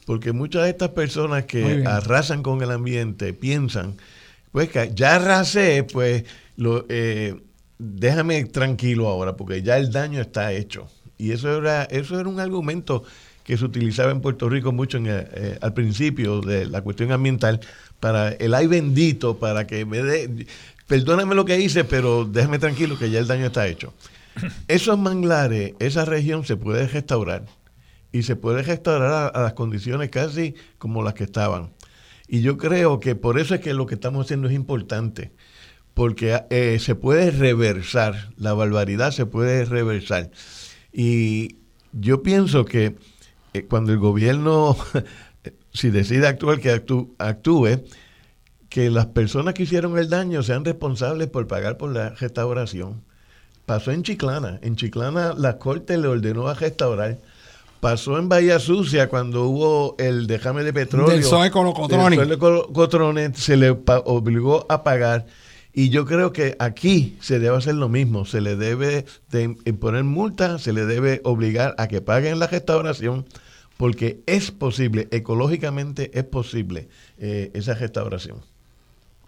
Porque 0.06 0.34
muchas 0.34 0.64
de 0.64 0.72
estas 0.72 0.90
personas 0.90 1.46
que 1.46 1.84
arrasan 1.88 2.44
con 2.44 2.62
el 2.62 2.72
ambiente 2.72 3.32
piensan, 3.32 3.96
pues 4.54 4.70
ya 4.96 5.18
arrasé, 5.18 5.84
pues 5.84 6.26
lo, 6.56 6.86
eh, 6.90 7.36
déjame 7.80 8.46
tranquilo 8.46 9.10
ahora, 9.10 9.36
porque 9.36 9.64
ya 9.64 9.78
el 9.78 9.92
daño 9.92 10.22
está 10.22 10.54
hecho. 10.54 10.88
Y 11.18 11.32
eso 11.32 11.58
era, 11.58 11.84
eso 11.86 12.20
era 12.20 12.30
un 12.30 12.40
argumento 12.40 13.04
que 13.44 13.58
se 13.58 13.66
utilizaba 13.66 14.12
en 14.12 14.22
Puerto 14.22 14.50
Rico 14.50 14.72
mucho 14.72 14.98
en 15.00 15.08
el- 15.08 15.28
eh, 15.34 15.60
al 15.62 15.74
principio 15.74 16.42
de 16.42 16.66
la 16.68 16.82
cuestión 16.82 17.12
ambiental 17.12 17.60
para 18.00 18.30
el 18.34 18.54
ay 18.54 18.68
bendito, 18.68 19.38
para 19.40 19.68
que 19.68 19.86
me 19.86 20.02
dé, 20.04 20.48
perdóname 20.88 21.36
lo 21.36 21.46
que 21.46 21.60
hice, 21.60 21.84
pero 21.84 22.26
déjame 22.26 22.60
tranquilo 22.60 22.98
que 22.98 23.12
ya 23.12 23.20
el 23.20 23.28
daño 23.28 23.48
está 23.48 23.68
hecho. 23.68 23.94
Esos 24.70 24.98
manglares, 25.00 25.74
esa 25.80 26.06
región 26.06 26.46
se 26.46 26.58
puede 26.58 26.88
restaurar 26.88 27.46
y 28.14 28.24
se 28.24 28.36
puede 28.36 28.64
restaurar 28.64 29.12
a, 29.12 29.28
a 29.28 29.42
las 29.44 29.54
condiciones 29.54 30.10
casi 30.10 30.56
como 30.80 31.04
las 31.04 31.16
que 31.16 31.26
estaban. 31.26 31.72
Y 32.28 32.42
yo 32.42 32.58
creo 32.58 33.00
que 33.00 33.16
por 33.16 33.40
eso 33.40 33.56
es 33.56 33.62
que 33.62 33.74
lo 33.74 33.86
que 33.86 33.96
estamos 33.96 34.26
haciendo 34.26 34.48
es 34.48 34.54
importante, 34.54 35.34
porque 35.94 36.42
eh, 36.50 36.80
se 36.80 36.96
puede 36.96 37.32
reversar, 37.32 38.32
la 38.38 38.54
barbaridad 38.54 39.12
se 39.12 39.26
puede 39.26 39.66
reversar. 39.66 40.32
Y 40.92 41.58
yo 41.92 42.24
pienso 42.24 42.66
que 42.66 42.96
eh, 43.54 43.66
cuando 43.66 43.92
el 43.92 44.00
gobierno, 44.00 44.76
si 45.74 45.90
decide 45.90 46.28
actuar, 46.28 46.60
que 46.60 46.74
actú- 46.74 47.14
actúe, 47.20 47.84
que 48.70 48.90
las 48.90 49.08
personas 49.08 49.54
que 49.54 49.64
hicieron 49.64 49.98
el 50.00 50.10
daño 50.10 50.42
sean 50.42 50.66
responsables 50.66 51.28
por 51.28 51.48
pagar 51.48 51.78
por 51.78 51.92
la 51.94 52.10
restauración. 52.10 53.04
Pasó 53.66 53.92
en 53.92 54.04
Chiclana. 54.04 54.60
En 54.64 54.76
Chiclana 54.76 55.34
la 55.38 55.58
corte 55.60 55.98
le 55.98 56.08
ordenó 56.08 56.48
a 56.48 56.54
restaurar. 56.56 57.20
Pasó 57.84 58.18
en 58.18 58.30
Bahía 58.30 58.60
Sucia 58.60 59.10
cuando 59.10 59.44
hubo 59.44 59.96
el 60.00 60.26
dejame 60.26 60.64
de 60.64 60.72
petróleo. 60.72 61.10
Del. 61.10 61.20
Del 61.20 61.30
Zoe 61.30 61.52
Colocotroni, 61.52 63.34
se 63.36 63.58
le 63.58 63.72
obligó 64.06 64.66
a 64.70 64.86
pagar. 64.86 65.26
Y 65.74 65.90
yo 65.90 66.06
creo 66.06 66.32
que 66.32 66.56
aquí 66.60 67.18
se 67.20 67.40
debe 67.40 67.58
hacer 67.58 67.76
lo 67.76 67.90
mismo. 67.90 68.24
Se 68.24 68.40
le 68.40 68.56
debe 68.56 69.04
de 69.32 69.58
imponer 69.66 70.06
multa, 70.06 70.60
se 70.60 70.72
le 70.72 70.86
debe 70.86 71.20
obligar 71.26 71.76
a 71.78 71.90
que 71.90 72.00
paguen 72.00 72.40
la 72.40 72.48
restauración, 72.48 73.26
porque 73.76 74.24
es 74.28 74.52
posible, 74.52 75.10
ecológicamente 75.12 76.10
es 76.18 76.24
posible 76.24 76.88
eh, 77.18 77.52
esa 77.54 77.74
restauración. 77.74 78.38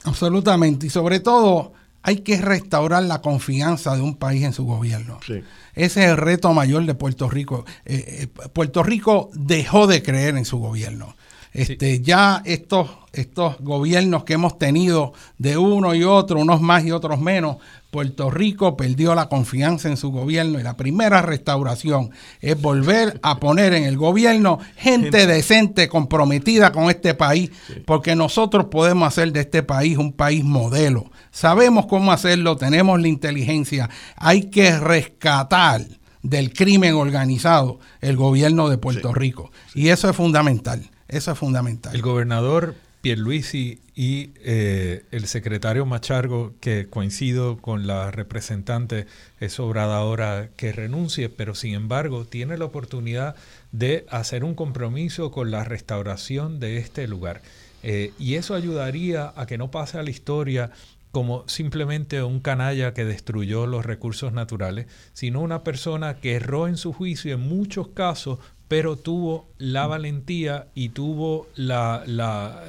Absolutamente. 0.06 0.88
Y 0.88 0.90
sobre 0.90 1.20
todo, 1.20 1.74
hay 2.06 2.18
que 2.18 2.40
restaurar 2.40 3.02
la 3.02 3.20
confianza 3.22 3.96
de 3.96 4.04
un 4.04 4.16
país 4.16 4.44
en 4.44 4.54
su 4.54 4.64
gobierno. 4.64 5.20
Sí. 5.26 5.42
Ese 5.74 6.04
es 6.04 6.12
el 6.12 6.18
reto 6.18 6.54
mayor 6.54 6.86
de 6.86 6.94
Puerto 6.94 7.28
Rico. 7.28 7.66
Eh, 7.84 8.30
eh, 8.36 8.48
Puerto 8.54 8.84
Rico 8.84 9.32
dejó 9.34 9.88
de 9.88 10.04
creer 10.04 10.38
en 10.38 10.46
su 10.46 10.60
gobierno. 10.60 11.16
Este, 11.52 12.02
Ya 12.02 12.44
estos, 12.46 12.90
estos 13.12 13.58
gobiernos 13.60 14.24
que 14.24 14.34
hemos 14.34 14.60
tenido 14.60 15.14
de 15.40 15.58
uno 15.58 15.96
y 15.96 16.04
otro, 16.04 16.40
unos 16.40 16.62
más 16.62 16.86
y 16.86 16.92
otros 16.92 17.20
menos, 17.20 17.58
Puerto 17.90 18.30
Rico 18.30 18.78
perdió 18.78 19.16
la 19.16 19.28
confianza 19.28 19.88
en 19.88 19.98
su 19.98 20.12
gobierno 20.12 20.60
y 20.60 20.64
la 20.64 20.78
primera 20.78 21.24
restauración 21.24 22.12
es 22.40 22.62
volver 22.62 23.20
a 23.24 23.40
poner 23.40 23.74
en 23.74 23.86
el 23.86 23.98
gobierno 23.98 24.60
gente 24.76 25.26
decente, 25.26 25.88
comprometida 25.88 26.72
con 26.72 26.92
este 26.92 27.16
país, 27.16 27.52
porque 27.86 28.16
nosotros 28.16 28.66
podemos 28.66 29.08
hacer 29.08 29.32
de 29.32 29.40
este 29.40 29.64
país 29.64 29.98
un 29.98 30.12
país 30.14 30.44
modelo. 30.44 31.10
Sabemos 31.36 31.88
cómo 31.88 32.14
hacerlo, 32.14 32.56
tenemos 32.56 33.02
la 33.02 33.10
inteligencia, 33.10 33.90
hay 34.16 34.44
que 34.44 34.80
rescatar 34.80 35.82
del 36.24 36.54
crimen 36.54 36.94
organizado 36.94 37.82
el 38.00 38.16
gobierno 38.16 38.70
de 38.70 38.78
Puerto 38.78 39.14
Rico. 39.14 39.52
Y 39.74 39.90
eso 39.90 40.10
es 40.10 40.16
fundamental, 40.16 40.90
eso 41.10 41.34
es 41.34 41.38
fundamental. 41.38 41.94
El 41.94 42.02
gobernador 42.02 42.76
Pierluisi 43.02 43.82
y 43.96 44.30
eh, 44.46 45.04
el 45.12 45.28
secretario 45.28 45.86
Machargo, 45.86 46.54
que 46.62 46.88
coincido 46.90 47.58
con 47.58 47.86
la 47.86 48.12
representante, 48.12 49.06
es 49.42 49.60
obradora 49.60 50.52
que 50.56 50.72
renuncie, 50.72 51.28
pero 51.28 51.54
sin 51.54 51.74
embargo 51.74 52.24
tiene 52.24 52.58
la 52.58 52.64
oportunidad 52.64 53.36
de 53.74 54.06
hacer 54.10 54.46
un 54.46 54.56
compromiso 54.56 55.32
con 55.32 55.52
la 55.52 55.66
restauración 55.66 56.62
de 56.62 56.78
este 56.78 57.10
lugar. 57.10 57.42
Eh, 57.88 58.14
y 58.18 58.34
eso 58.34 58.56
ayudaría 58.56 59.32
a 59.36 59.46
que 59.46 59.60
no 59.60 59.70
pase 59.70 60.00
a 60.00 60.04
la 60.04 60.10
historia 60.10 60.72
como 61.16 61.48
simplemente 61.48 62.22
un 62.24 62.42
canalla 62.42 62.94
que 62.94 63.06
destruyó 63.06 63.68
los 63.68 63.86
recursos 63.86 64.34
naturales, 64.34 64.88
sino 65.14 65.40
una 65.40 65.64
persona 65.64 66.16
que 66.16 66.34
erró 66.34 66.68
en 66.68 66.76
su 66.76 66.92
juicio 66.92 67.34
en 67.36 67.40
muchos 67.40 67.88
casos, 67.88 68.40
pero 68.68 68.98
tuvo 68.98 69.48
la 69.58 69.88
valentía 69.88 70.68
y 70.76 70.90
tuvo 70.90 71.48
la, 71.56 72.04
la- 72.06 72.66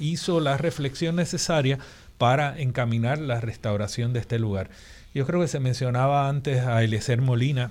hizo 0.00 0.40
la 0.40 0.56
reflexión 0.56 1.14
necesaria 1.14 1.78
para 2.18 2.58
encaminar 2.58 3.18
la 3.20 3.40
restauración 3.40 4.12
de 4.12 4.18
este 4.18 4.40
lugar. 4.40 4.70
Yo 5.14 5.24
creo 5.24 5.40
que 5.40 5.46
se 5.46 5.60
mencionaba 5.60 6.28
antes 6.28 6.64
a 6.64 6.82
Eliezer 6.82 7.22
Molina, 7.22 7.70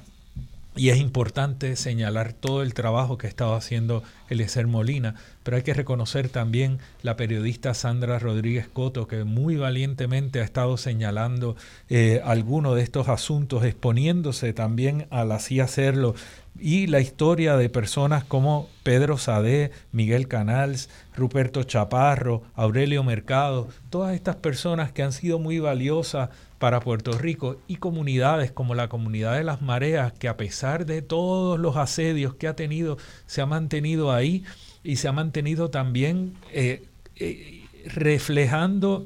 y 0.75 0.89
es 0.89 0.97
importante 0.97 1.75
señalar 1.75 2.33
todo 2.33 2.63
el 2.63 2.73
trabajo 2.73 3.17
que 3.17 3.27
ha 3.27 3.29
estado 3.29 3.53
haciendo 3.53 4.03
Eliezer 4.29 4.65
Molina, 4.65 5.15
pero 5.43 5.57
hay 5.57 5.63
que 5.63 5.73
reconocer 5.73 6.29
también 6.29 6.79
la 7.03 7.15
periodista 7.15 7.73
Sandra 7.73 8.17
Rodríguez 8.17 8.67
Coto, 8.71 9.07
que 9.07 9.23
muy 9.23 9.55
valientemente 9.55 10.39
ha 10.39 10.43
estado 10.43 10.77
señalando 10.77 11.55
eh, 11.89 12.21
algunos 12.23 12.75
de 12.75 12.81
estos 12.81 13.07
asuntos, 13.07 13.63
exponiéndose 13.63 14.53
también 14.53 15.07
al 15.11 15.31
así 15.31 15.59
hacerlo, 15.59 16.15
y 16.59 16.87
la 16.87 16.99
historia 16.99 17.57
de 17.57 17.69
personas 17.69 18.23
como 18.23 18.69
Pedro 18.83 19.17
Sadé, 19.17 19.71
Miguel 19.91 20.27
Canals, 20.27 20.89
Ruperto 21.15 21.63
Chaparro, 21.63 22.43
Aurelio 22.55 23.03
Mercado, 23.03 23.67
todas 23.89 24.13
estas 24.13 24.35
personas 24.37 24.91
que 24.91 25.03
han 25.03 25.13
sido 25.13 25.39
muy 25.39 25.59
valiosas 25.59 26.29
para 26.63 26.79
Puerto 26.79 27.11
Rico 27.17 27.57
y 27.67 27.75
comunidades 27.75 28.53
como 28.53 28.73
la 28.73 28.87
comunidad 28.87 29.35
de 29.35 29.43
las 29.43 29.61
mareas, 29.61 30.13
que 30.13 30.29
a 30.29 30.37
pesar 30.37 30.85
de 30.85 31.01
todos 31.01 31.59
los 31.59 31.75
asedios 31.75 32.35
que 32.35 32.47
ha 32.47 32.55
tenido, 32.55 32.97
se 33.25 33.41
ha 33.41 33.45
mantenido 33.45 34.13
ahí 34.13 34.45
y 34.81 34.95
se 34.95 35.09
ha 35.09 35.11
mantenido 35.11 35.71
también 35.71 36.35
eh, 36.53 36.85
eh, 37.17 37.65
reflejando 37.87 39.05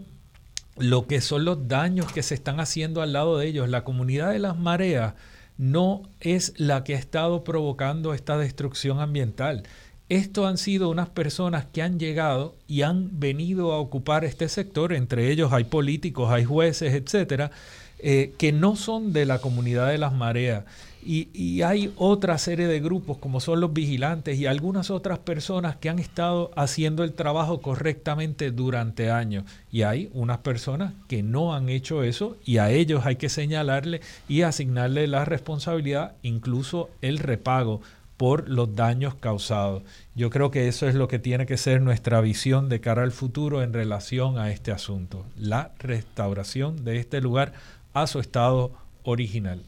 lo 0.78 1.08
que 1.08 1.20
son 1.20 1.46
los 1.46 1.68
daños 1.68 2.12
que 2.12 2.22
se 2.22 2.36
están 2.36 2.60
haciendo 2.60 3.02
al 3.02 3.14
lado 3.14 3.40
de 3.40 3.48
ellos. 3.48 3.68
La 3.70 3.84
comunidad 3.84 4.34
de 4.34 4.38
las 4.38 4.56
mareas 4.56 5.16
no 5.58 6.04
es 6.20 6.54
la 6.58 6.84
que 6.84 6.94
ha 6.94 7.00
estado 7.00 7.44
provocando 7.44 8.14
esta 8.14 8.38
destrucción 8.38 9.00
ambiental. 9.00 9.64
Estos 10.10 10.46
han 10.48 10.58
sido 10.58 10.90
unas 10.90 11.10
personas 11.10 11.66
que 11.66 11.82
han 11.82 12.00
llegado 12.00 12.56
y 12.66 12.84
han 12.84 13.20
venido 13.20 13.74
a 13.74 13.80
ocupar 13.80 14.24
este 14.24 14.48
sector, 14.48 14.94
entre 14.94 15.32
ellos 15.32 15.52
hay 15.52 15.66
políticos, 15.66 16.32
hay 16.32 16.46
jueces, 16.46 16.94
etcétera, 16.94 17.52
eh, 18.00 18.34
que 18.38 18.54
no 18.54 18.78
son 18.78 19.12
de 19.12 19.26
la 19.26 19.40
comunidad 19.40 19.90
de 19.90 19.98
las 19.98 20.14
mareas. 20.14 20.64
Y, 21.04 21.30
y, 21.34 21.62
hay 21.62 21.94
otra 21.96 22.38
serie 22.38 22.68
de 22.68 22.82
grupos 22.82 23.18
como 23.18 23.40
son 23.40 23.62
los 23.62 23.72
vigilantes 23.72 24.38
y 24.38 24.46
algunas 24.46 24.92
otras 24.92 25.20
personas 25.20 25.78
que 25.78 25.90
han 25.90 26.00
estado 26.00 26.52
haciendo 26.56 27.04
el 27.04 27.14
trabajo 27.14 27.62
correctamente 27.62 28.52
durante 28.52 29.10
años. 29.10 29.46
Y 29.72 29.84
hay 29.84 30.10
unas 30.14 30.40
personas 30.40 30.94
que 31.08 31.24
no 31.24 31.56
han 31.56 31.70
hecho 31.70 32.04
eso 32.04 32.36
y 32.46 32.58
a 32.58 32.72
ellos 32.72 33.06
hay 33.06 33.16
que 33.16 33.30
señalarle 33.30 34.02
y 34.28 34.42
asignarle 34.42 35.08
la 35.08 35.24
responsabilidad, 35.24 36.14
incluso 36.24 36.90
el 37.02 37.20
repago 37.20 37.82
por 38.18 38.50
los 38.50 38.76
daños 38.76 39.16
causados. 39.16 39.84
Yo 40.16 40.30
creo 40.30 40.52
que 40.52 40.68
eso 40.68 40.88
es 40.88 40.96
lo 40.96 41.08
que 41.08 41.20
tiene 41.20 41.46
que 41.46 41.58
ser 41.58 41.82
nuestra 41.82 42.20
visión 42.20 42.68
de 42.68 42.82
cara 42.82 43.04
al 43.04 43.12
futuro 43.12 43.62
en 43.62 43.74
relación 43.74 44.40
a 44.40 44.52
este 44.52 44.72
asunto, 44.72 45.26
la 45.38 45.72
restauración 45.80 46.84
de 46.84 46.98
este 46.98 47.22
lugar 47.22 47.54
a 47.94 48.08
su 48.08 48.20
estado 48.20 48.72
original. 49.04 49.62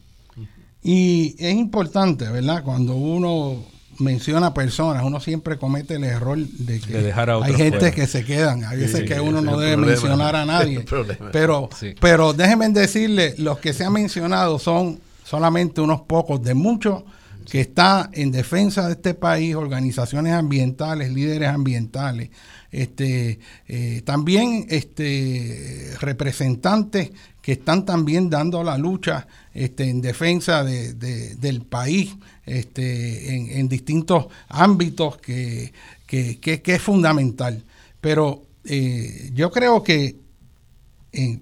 Y 0.82 1.36
es 1.38 1.54
importante, 1.54 2.28
¿verdad? 2.28 2.64
Cuando 2.64 2.96
uno 2.96 3.64
menciona 3.98 4.54
personas, 4.54 5.04
uno 5.04 5.20
siempre 5.20 5.58
comete 5.58 5.96
el 5.96 6.04
error 6.04 6.38
de 6.38 6.80
que 6.80 6.94
dejar 6.94 7.30
a 7.30 7.36
hay 7.44 7.54
gente 7.54 7.92
que 7.92 8.06
se 8.06 8.24
quedan. 8.24 8.64
Hay 8.64 8.78
veces 8.78 9.04
que 9.04 9.20
uno 9.20 9.42
no 9.42 9.58
debe 9.58 9.76
mencionar 9.76 10.34
a 10.36 10.44
nadie. 10.46 10.84
Pero, 11.32 11.68
pero 12.00 12.32
déjenme 12.32 12.68
decirle, 12.70 13.34
los 13.38 13.58
que 13.58 13.72
se 13.72 13.84
han 13.84 13.92
mencionado 13.92 14.58
son 14.58 15.00
solamente 15.22 15.80
unos 15.80 16.00
pocos 16.00 16.42
de 16.42 16.54
muchos 16.54 17.04
que 17.48 17.60
está 17.60 18.10
en 18.12 18.30
defensa 18.30 18.86
de 18.86 18.92
este 18.92 19.14
país, 19.14 19.54
organizaciones 19.54 20.32
ambientales, 20.32 21.12
líderes 21.12 21.48
ambientales, 21.48 22.30
este, 22.70 23.40
eh, 23.66 24.02
también 24.04 24.66
este, 24.68 25.94
representantes 26.00 27.10
que 27.42 27.52
están 27.52 27.84
también 27.84 28.30
dando 28.30 28.62
la 28.62 28.78
lucha 28.78 29.26
este, 29.54 29.88
en 29.88 30.00
defensa 30.00 30.62
de, 30.62 30.94
del 30.94 31.62
país 31.62 32.14
este, 32.46 33.58
en, 33.58 33.68
distintos 33.68 34.26
ámbitos 34.48 35.16
que, 35.18 35.72
es 36.06 36.82
fundamental. 36.82 37.64
Pero 38.00 38.42
eh, 38.64 39.30
yo 39.34 39.50
creo 39.50 39.82
que 39.82 40.16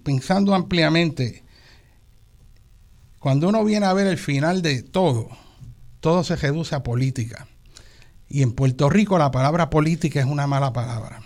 pensando 0.03 0.55
ampliamente, 0.55 1.43
cuando 3.19 3.49
uno 3.49 3.65
viene 3.65 3.87
a 3.87 3.93
ver 3.93 4.07
el 4.07 4.19
final 4.19 4.63
de 4.63 4.83
todo, 4.83 5.29
todo 6.01 6.25
se 6.25 6.37
reduce 6.37 6.75
a 6.75 6.83
política. 6.83 7.47
Y 8.29 8.43
en 8.43 8.53
Puerto 8.53 8.91
Rico 8.91 9.19
la 9.19 9.31
palabra 9.31 9.71
política 9.71 10.21
es 10.21 10.27
una 10.27 10.47
mala 10.47 10.73
palabra, 10.73 11.21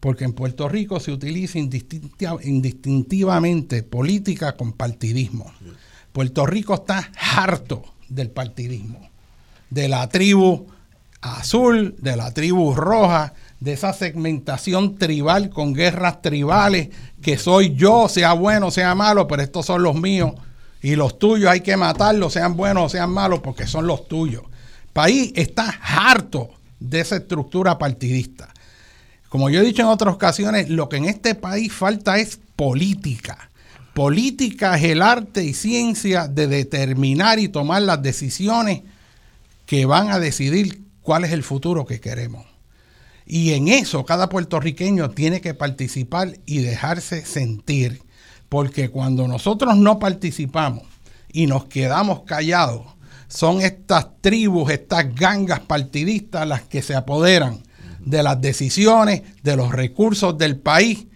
porque 0.00 0.24
en 0.24 0.32
Puerto 0.32 0.68
Rico 0.68 0.98
se 1.00 1.12
utiliza 1.12 1.58
indistintivamente 1.58 3.82
política 3.82 4.56
con 4.56 4.72
partidismo. 4.72 5.52
Puerto 6.12 6.46
Rico 6.46 6.74
está 6.74 7.10
harto 7.36 7.84
del 8.08 8.30
partidismo, 8.30 9.10
de 9.68 9.88
la 9.88 10.08
tribu 10.08 10.66
azul, 11.20 11.94
de 11.98 12.16
la 12.16 12.32
tribu 12.32 12.74
roja, 12.74 13.34
de 13.60 13.74
esa 13.74 13.92
segmentación 13.92 14.96
tribal 14.96 15.50
con 15.50 15.74
guerras 15.74 16.22
tribales, 16.22 16.88
que 17.20 17.36
soy 17.36 17.74
yo, 17.74 18.08
sea 18.08 18.32
bueno, 18.32 18.70
sea 18.70 18.94
malo, 18.94 19.28
pero 19.28 19.42
estos 19.42 19.66
son 19.66 19.82
los 19.82 19.94
míos 19.94 20.32
y 20.82 20.96
los 20.96 21.18
tuyos 21.18 21.50
hay 21.50 21.60
que 21.60 21.76
matarlos, 21.76 22.32
sean 22.32 22.56
buenos 22.56 22.84
o 22.84 22.88
sean 22.88 23.10
malos, 23.10 23.40
porque 23.40 23.66
son 23.66 23.86
los 23.86 24.08
tuyos. 24.08 24.44
El 24.44 24.92
país 24.92 25.32
está 25.36 25.78
harto 25.82 26.50
de 26.78 27.00
esa 27.00 27.16
estructura 27.16 27.78
partidista. 27.78 28.52
Como 29.28 29.50
yo 29.50 29.60
he 29.60 29.64
dicho 29.64 29.82
en 29.82 29.88
otras 29.88 30.14
ocasiones, 30.14 30.70
lo 30.70 30.88
que 30.88 30.96
en 30.96 31.04
este 31.04 31.34
país 31.34 31.72
falta 31.72 32.18
es 32.18 32.40
política. 32.56 33.50
Política 33.94 34.76
es 34.76 34.84
el 34.84 35.02
arte 35.02 35.44
y 35.44 35.54
ciencia 35.54 36.26
de 36.26 36.46
determinar 36.46 37.38
y 37.38 37.48
tomar 37.48 37.82
las 37.82 38.02
decisiones 38.02 38.82
que 39.66 39.84
van 39.84 40.10
a 40.10 40.18
decidir 40.18 40.82
cuál 41.02 41.24
es 41.24 41.32
el 41.32 41.42
futuro 41.42 41.86
que 41.86 42.00
queremos. 42.00 42.46
Y 43.26 43.52
en 43.52 43.68
eso 43.68 44.04
cada 44.04 44.28
puertorriqueño 44.28 45.10
tiene 45.10 45.40
que 45.40 45.54
participar 45.54 46.38
y 46.46 46.58
dejarse 46.58 47.24
sentir 47.24 48.02
porque 48.50 48.90
cuando 48.90 49.26
nosotros 49.26 49.76
no 49.76 49.98
participamos 49.98 50.82
y 51.32 51.46
nos 51.46 51.64
quedamos 51.66 52.24
callados, 52.24 52.82
son 53.28 53.60
estas 53.62 54.08
tribus, 54.20 54.72
estas 54.72 55.14
gangas 55.14 55.60
partidistas 55.60 56.46
las 56.46 56.62
que 56.62 56.82
se 56.82 56.96
apoderan 56.96 57.62
de 58.00 58.22
las 58.22 58.40
decisiones, 58.40 59.22
de 59.42 59.56
los 59.56 59.70
recursos 59.72 60.36
del 60.36 60.56
país 60.56 61.06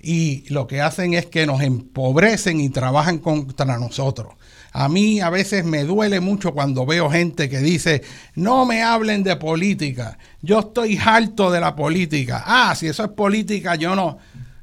y 0.00 0.44
lo 0.50 0.68
que 0.68 0.80
hacen 0.80 1.14
es 1.14 1.26
que 1.26 1.46
nos 1.46 1.62
empobrecen 1.62 2.60
y 2.60 2.68
trabajan 2.68 3.18
contra 3.18 3.76
nosotros. 3.76 4.34
A 4.70 4.88
mí 4.88 5.20
a 5.20 5.30
veces 5.30 5.64
me 5.64 5.82
duele 5.82 6.20
mucho 6.20 6.52
cuando 6.52 6.86
veo 6.86 7.10
gente 7.10 7.48
que 7.48 7.58
dice, 7.58 8.02
no 8.36 8.66
me 8.66 8.82
hablen 8.82 9.24
de 9.24 9.34
política, 9.34 10.16
yo 10.42 10.60
estoy 10.60 10.96
harto 10.96 11.50
de 11.50 11.60
la 11.60 11.74
política. 11.74 12.44
Ah, 12.46 12.74
si 12.76 12.86
eso 12.86 13.04
es 13.04 13.10
política, 13.10 13.74
yo 13.74 13.96
no. 13.96 14.18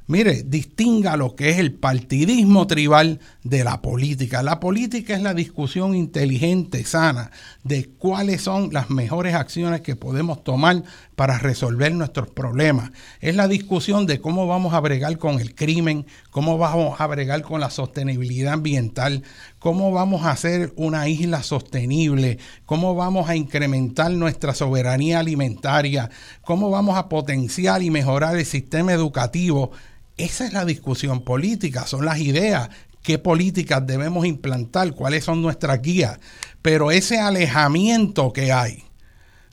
Mire, 0.07 0.43
distinga 0.43 1.15
lo 1.15 1.35
que 1.35 1.51
es 1.51 1.59
el 1.59 1.73
partidismo 1.73 2.67
tribal 2.67 3.19
de 3.43 3.63
la 3.63 3.81
política. 3.81 4.43
La 4.43 4.59
política 4.59 5.13
es 5.13 5.21
la 5.21 5.33
discusión 5.33 5.95
inteligente, 5.95 6.83
sana, 6.83 7.31
de 7.63 7.85
cuáles 7.85 8.41
son 8.41 8.73
las 8.73 8.89
mejores 8.89 9.35
acciones 9.35 9.81
que 9.81 9.95
podemos 9.95 10.43
tomar 10.43 10.83
para 11.15 11.37
resolver 11.37 11.93
nuestros 11.93 12.29
problemas. 12.29 12.91
Es 13.19 13.35
la 13.35 13.47
discusión 13.47 14.07
de 14.07 14.19
cómo 14.19 14.47
vamos 14.47 14.73
a 14.73 14.79
bregar 14.79 15.17
con 15.17 15.39
el 15.39 15.53
crimen, 15.53 16.05
cómo 16.31 16.57
vamos 16.57 16.99
a 16.99 17.07
bregar 17.07 17.43
con 17.43 17.61
la 17.61 17.69
sostenibilidad 17.69 18.53
ambiental, 18.53 19.23
cómo 19.61 19.93
vamos 19.93 20.25
a 20.25 20.31
hacer 20.31 20.73
una 20.75 21.07
isla 21.07 21.41
sostenible, 21.41 22.39
cómo 22.65 22.95
vamos 22.95 23.29
a 23.29 23.37
incrementar 23.37 24.11
nuestra 24.11 24.53
soberanía 24.53 25.19
alimentaria, 25.19 26.09
cómo 26.41 26.69
vamos 26.69 26.97
a 26.97 27.07
potenciar 27.07 27.81
y 27.81 27.89
mejorar 27.89 28.35
el 28.35 28.45
sistema 28.45 28.91
educativo 28.91 29.71
esa 30.17 30.45
es 30.45 30.53
la 30.53 30.65
discusión 30.65 31.21
política, 31.21 31.87
son 31.87 32.05
las 32.05 32.19
ideas, 32.19 32.69
qué 33.01 33.17
políticas 33.17 33.85
debemos 33.85 34.25
implantar, 34.25 34.93
cuáles 34.93 35.23
son 35.23 35.41
nuestras 35.41 35.81
guías. 35.81 36.19
Pero 36.61 36.91
ese 36.91 37.19
alejamiento 37.19 38.31
que 38.31 38.51
hay 38.51 38.83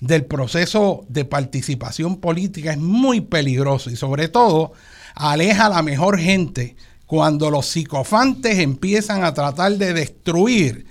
del 0.01 0.27
proceso 0.27 1.05
de 1.09 1.25
participación 1.25 2.21
política 2.21 2.73
es 2.73 2.79
muy 2.79 3.21
peligroso 3.21 3.91
y 3.91 3.97
sobre 3.97 4.29
todo 4.29 4.73
aleja 5.15 5.67
a 5.67 5.71
la 5.71 5.83
mejor 5.83 6.19
gente 6.19 6.77
cuando 7.09 7.51
los 7.51 7.65
psicofantes 7.65 8.59
empiezan 8.59 9.25
a 9.25 9.33
tratar 9.33 9.73
de 9.73 9.95
destruir 9.95 10.87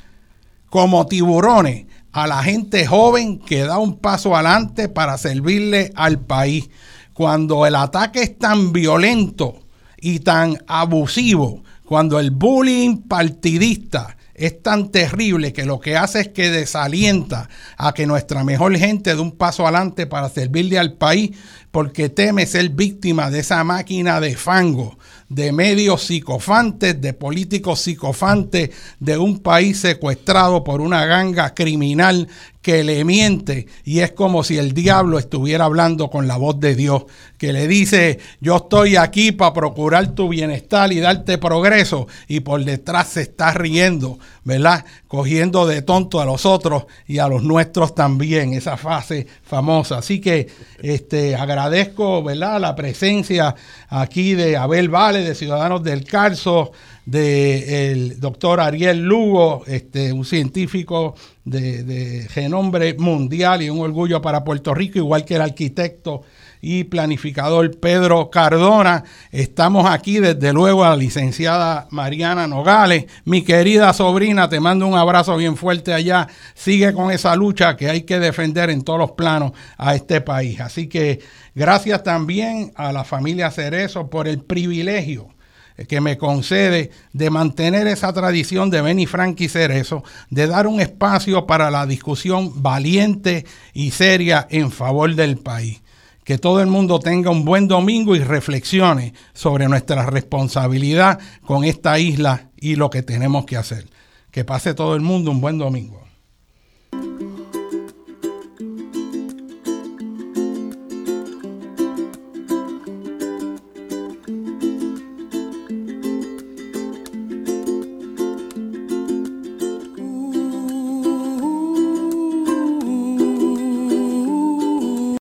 como 0.68 1.06
tiburones 1.06 1.86
a 2.12 2.26
la 2.26 2.42
gente 2.42 2.88
joven 2.88 3.38
que 3.38 3.62
da 3.62 3.78
un 3.78 4.00
paso 4.00 4.36
adelante 4.36 4.90
para 4.90 5.20
servirle 5.20 5.92
al 5.96 6.20
país. 6.20 6.72
Cuando 7.14 7.68
el 7.68 7.76
ataque 7.76 8.24
es 8.24 8.40
tan 8.40 8.74
violento 8.74 9.60
y 10.02 10.22
tan 10.22 10.58
abusivo, 10.66 11.64
cuando 11.86 12.20
el 12.20 12.32
bullying 12.32 13.04
partidista 13.04 14.18
es 14.34 14.62
tan 14.64 14.90
terrible 14.90 15.54
que 15.54 15.66
lo 15.66 15.80
que 15.80 15.98
hace 15.98 16.22
es 16.22 16.28
que 16.30 16.50
desalienta 16.50 17.48
a 17.78 17.94
que 17.94 18.08
nuestra 18.08 18.44
mejor 18.44 18.76
gente 18.76 19.14
dé 19.14 19.22
un 19.22 19.32
paso 19.32 19.68
adelante 19.68 20.08
para 20.08 20.30
servirle 20.30 20.80
al 20.80 20.94
país 20.94 21.38
porque 21.70 22.10
teme 22.10 22.48
ser 22.48 22.70
víctima 22.70 23.30
de 23.30 23.40
esa 23.40 23.64
máquina 23.64 24.20
de 24.20 24.36
fango, 24.36 24.98
de 25.30 25.52
medios 25.52 26.04
psicofantes, 26.04 27.02
de 27.02 27.14
políticos 27.14 27.82
psicofantes, 27.82 28.70
de 29.00 29.18
un 29.18 29.40
país 29.40 29.80
secuestrado 29.80 30.64
por 30.64 30.82
una 30.82 31.06
ganga 31.06 31.54
criminal 31.54 32.28
que 32.68 32.84
le 32.84 33.06
miente 33.06 33.66
y 33.86 34.02
es 34.02 34.12
como 34.12 34.44
si 34.44 34.58
el 34.58 34.74
diablo 34.74 35.20
estuviera 35.20 35.64
hablando 35.64 36.10
con 36.10 36.28
la 36.28 36.36
voz 36.36 36.60
de 36.60 36.76
Dios, 36.76 37.06
que 37.38 37.54
le 37.54 37.66
dice, 37.66 38.20
yo 38.42 38.58
estoy 38.58 38.98
aquí 38.98 39.32
para 39.32 39.54
procurar 39.54 40.14
tu 40.14 40.28
bienestar 40.28 40.92
y 40.92 41.00
darte 41.00 41.38
progreso 41.38 42.08
y 42.28 42.42
por 42.42 42.66
detrás 42.66 43.08
se 43.08 43.22
está 43.22 43.54
riendo, 43.54 44.20
¿verdad? 44.44 44.84
Cogiendo 45.08 45.66
de 45.66 45.82
tonto 45.82 46.20
a 46.20 46.26
los 46.26 46.46
otros 46.46 46.88
y 47.08 47.20
a 47.20 47.30
los 47.30 47.42
nuestros 47.42 47.96
también, 47.96 48.54
esa 48.54 48.76
fase 48.76 49.28
famosa. 49.44 50.00
Así 50.00 50.20
que 50.20 50.50
este, 50.82 51.38
agradezco, 51.38 52.22
¿verdad? 52.22 52.60
La 52.60 52.76
presencia 52.76 53.56
aquí 53.88 54.34
de 54.34 54.58
Abel 54.58 54.90
Vale, 54.90 55.24
de 55.24 55.36
Ciudadanos 55.36 55.84
del 55.84 56.04
Carso, 56.04 56.74
del 57.08 58.20
doctor 58.20 58.60
Ariel 58.60 59.02
Lugo, 59.02 59.64
este, 59.66 60.12
un 60.12 60.26
científico 60.26 61.16
de, 61.46 61.84
de 61.84 62.28
renombre 62.36 62.96
mundial 62.96 63.62
y 63.62 63.70
un 63.70 63.80
orgullo 63.80 64.22
para 64.22 64.44
Puerto 64.44 64.74
Rico, 64.74 64.98
igual 64.98 65.24
que 65.24 65.36
el 65.36 65.42
arquitecto 65.42 66.24
y 66.62 66.84
planificador 66.84 67.80
Pedro 67.80 68.30
Cardona. 68.30 69.06
Estamos 69.32 69.90
aquí 69.90 70.20
desde 70.20 70.52
luego 70.52 70.84
a 70.84 70.90
la 70.90 70.96
licenciada 70.98 71.88
Mariana 71.92 72.46
Nogales. 72.46 73.06
Mi 73.24 73.42
querida 73.42 73.94
sobrina, 73.94 74.50
te 74.50 74.60
mando 74.60 74.86
un 74.86 74.98
abrazo 74.98 75.38
bien 75.38 75.56
fuerte 75.56 75.94
allá. 75.94 76.28
Sigue 76.56 76.92
con 76.92 77.10
esa 77.12 77.38
lucha 77.38 77.78
que 77.78 77.90
hay 77.90 78.02
que 78.02 78.20
defender 78.20 78.70
en 78.70 78.82
todos 78.82 79.00
los 79.00 79.12
planos 79.12 79.54
a 79.78 79.96
este 79.96 80.20
país. 80.20 80.60
Así 80.60 80.88
que 80.90 81.20
gracias 81.56 82.04
también 82.04 82.74
a 82.76 82.92
la 82.92 83.06
familia 83.06 83.50
Cerezo 83.50 84.10
por 84.10 84.28
el 84.28 84.40
privilegio 84.40 85.37
que 85.86 86.02
me 86.02 86.18
concede 86.18 86.90
de 87.14 87.30
mantener 87.30 87.86
esa 87.88 88.12
tradición 88.12 88.70
de 88.70 88.82
Benny 88.82 89.06
Frank 89.06 89.40
Cerezo, 89.48 90.04
de 90.30 90.48
dar 90.48 90.66
un 90.66 90.82
espacio 90.82 91.46
para 91.46 91.70
la 91.70 91.86
discusión 91.86 92.64
valiente 92.64 93.46
y 93.74 93.92
seria 93.92 94.48
en 94.50 94.72
favor 94.72 95.14
del 95.14 95.38
país. 95.38 95.82
Que 96.24 96.38
todo 96.38 96.62
el 96.62 96.68
mundo 96.68 97.00
tenga 97.00 97.30
un 97.30 97.46
buen 97.46 97.68
domingo 97.68 98.16
y 98.16 98.20
reflexione 98.20 99.14
sobre 99.34 99.68
nuestra 99.68 100.06
responsabilidad 100.08 101.20
con 101.46 101.64
esta 101.64 102.00
isla 102.00 102.50
y 102.58 102.76
lo 102.76 102.90
que 102.90 103.04
tenemos 103.04 103.46
que 103.46 103.58
hacer. 103.58 103.88
Que 104.32 104.44
pase 104.44 104.74
todo 104.74 104.96
el 104.96 105.02
mundo 105.02 105.32
un 105.32 105.40
buen 105.40 105.58
domingo. 105.58 106.07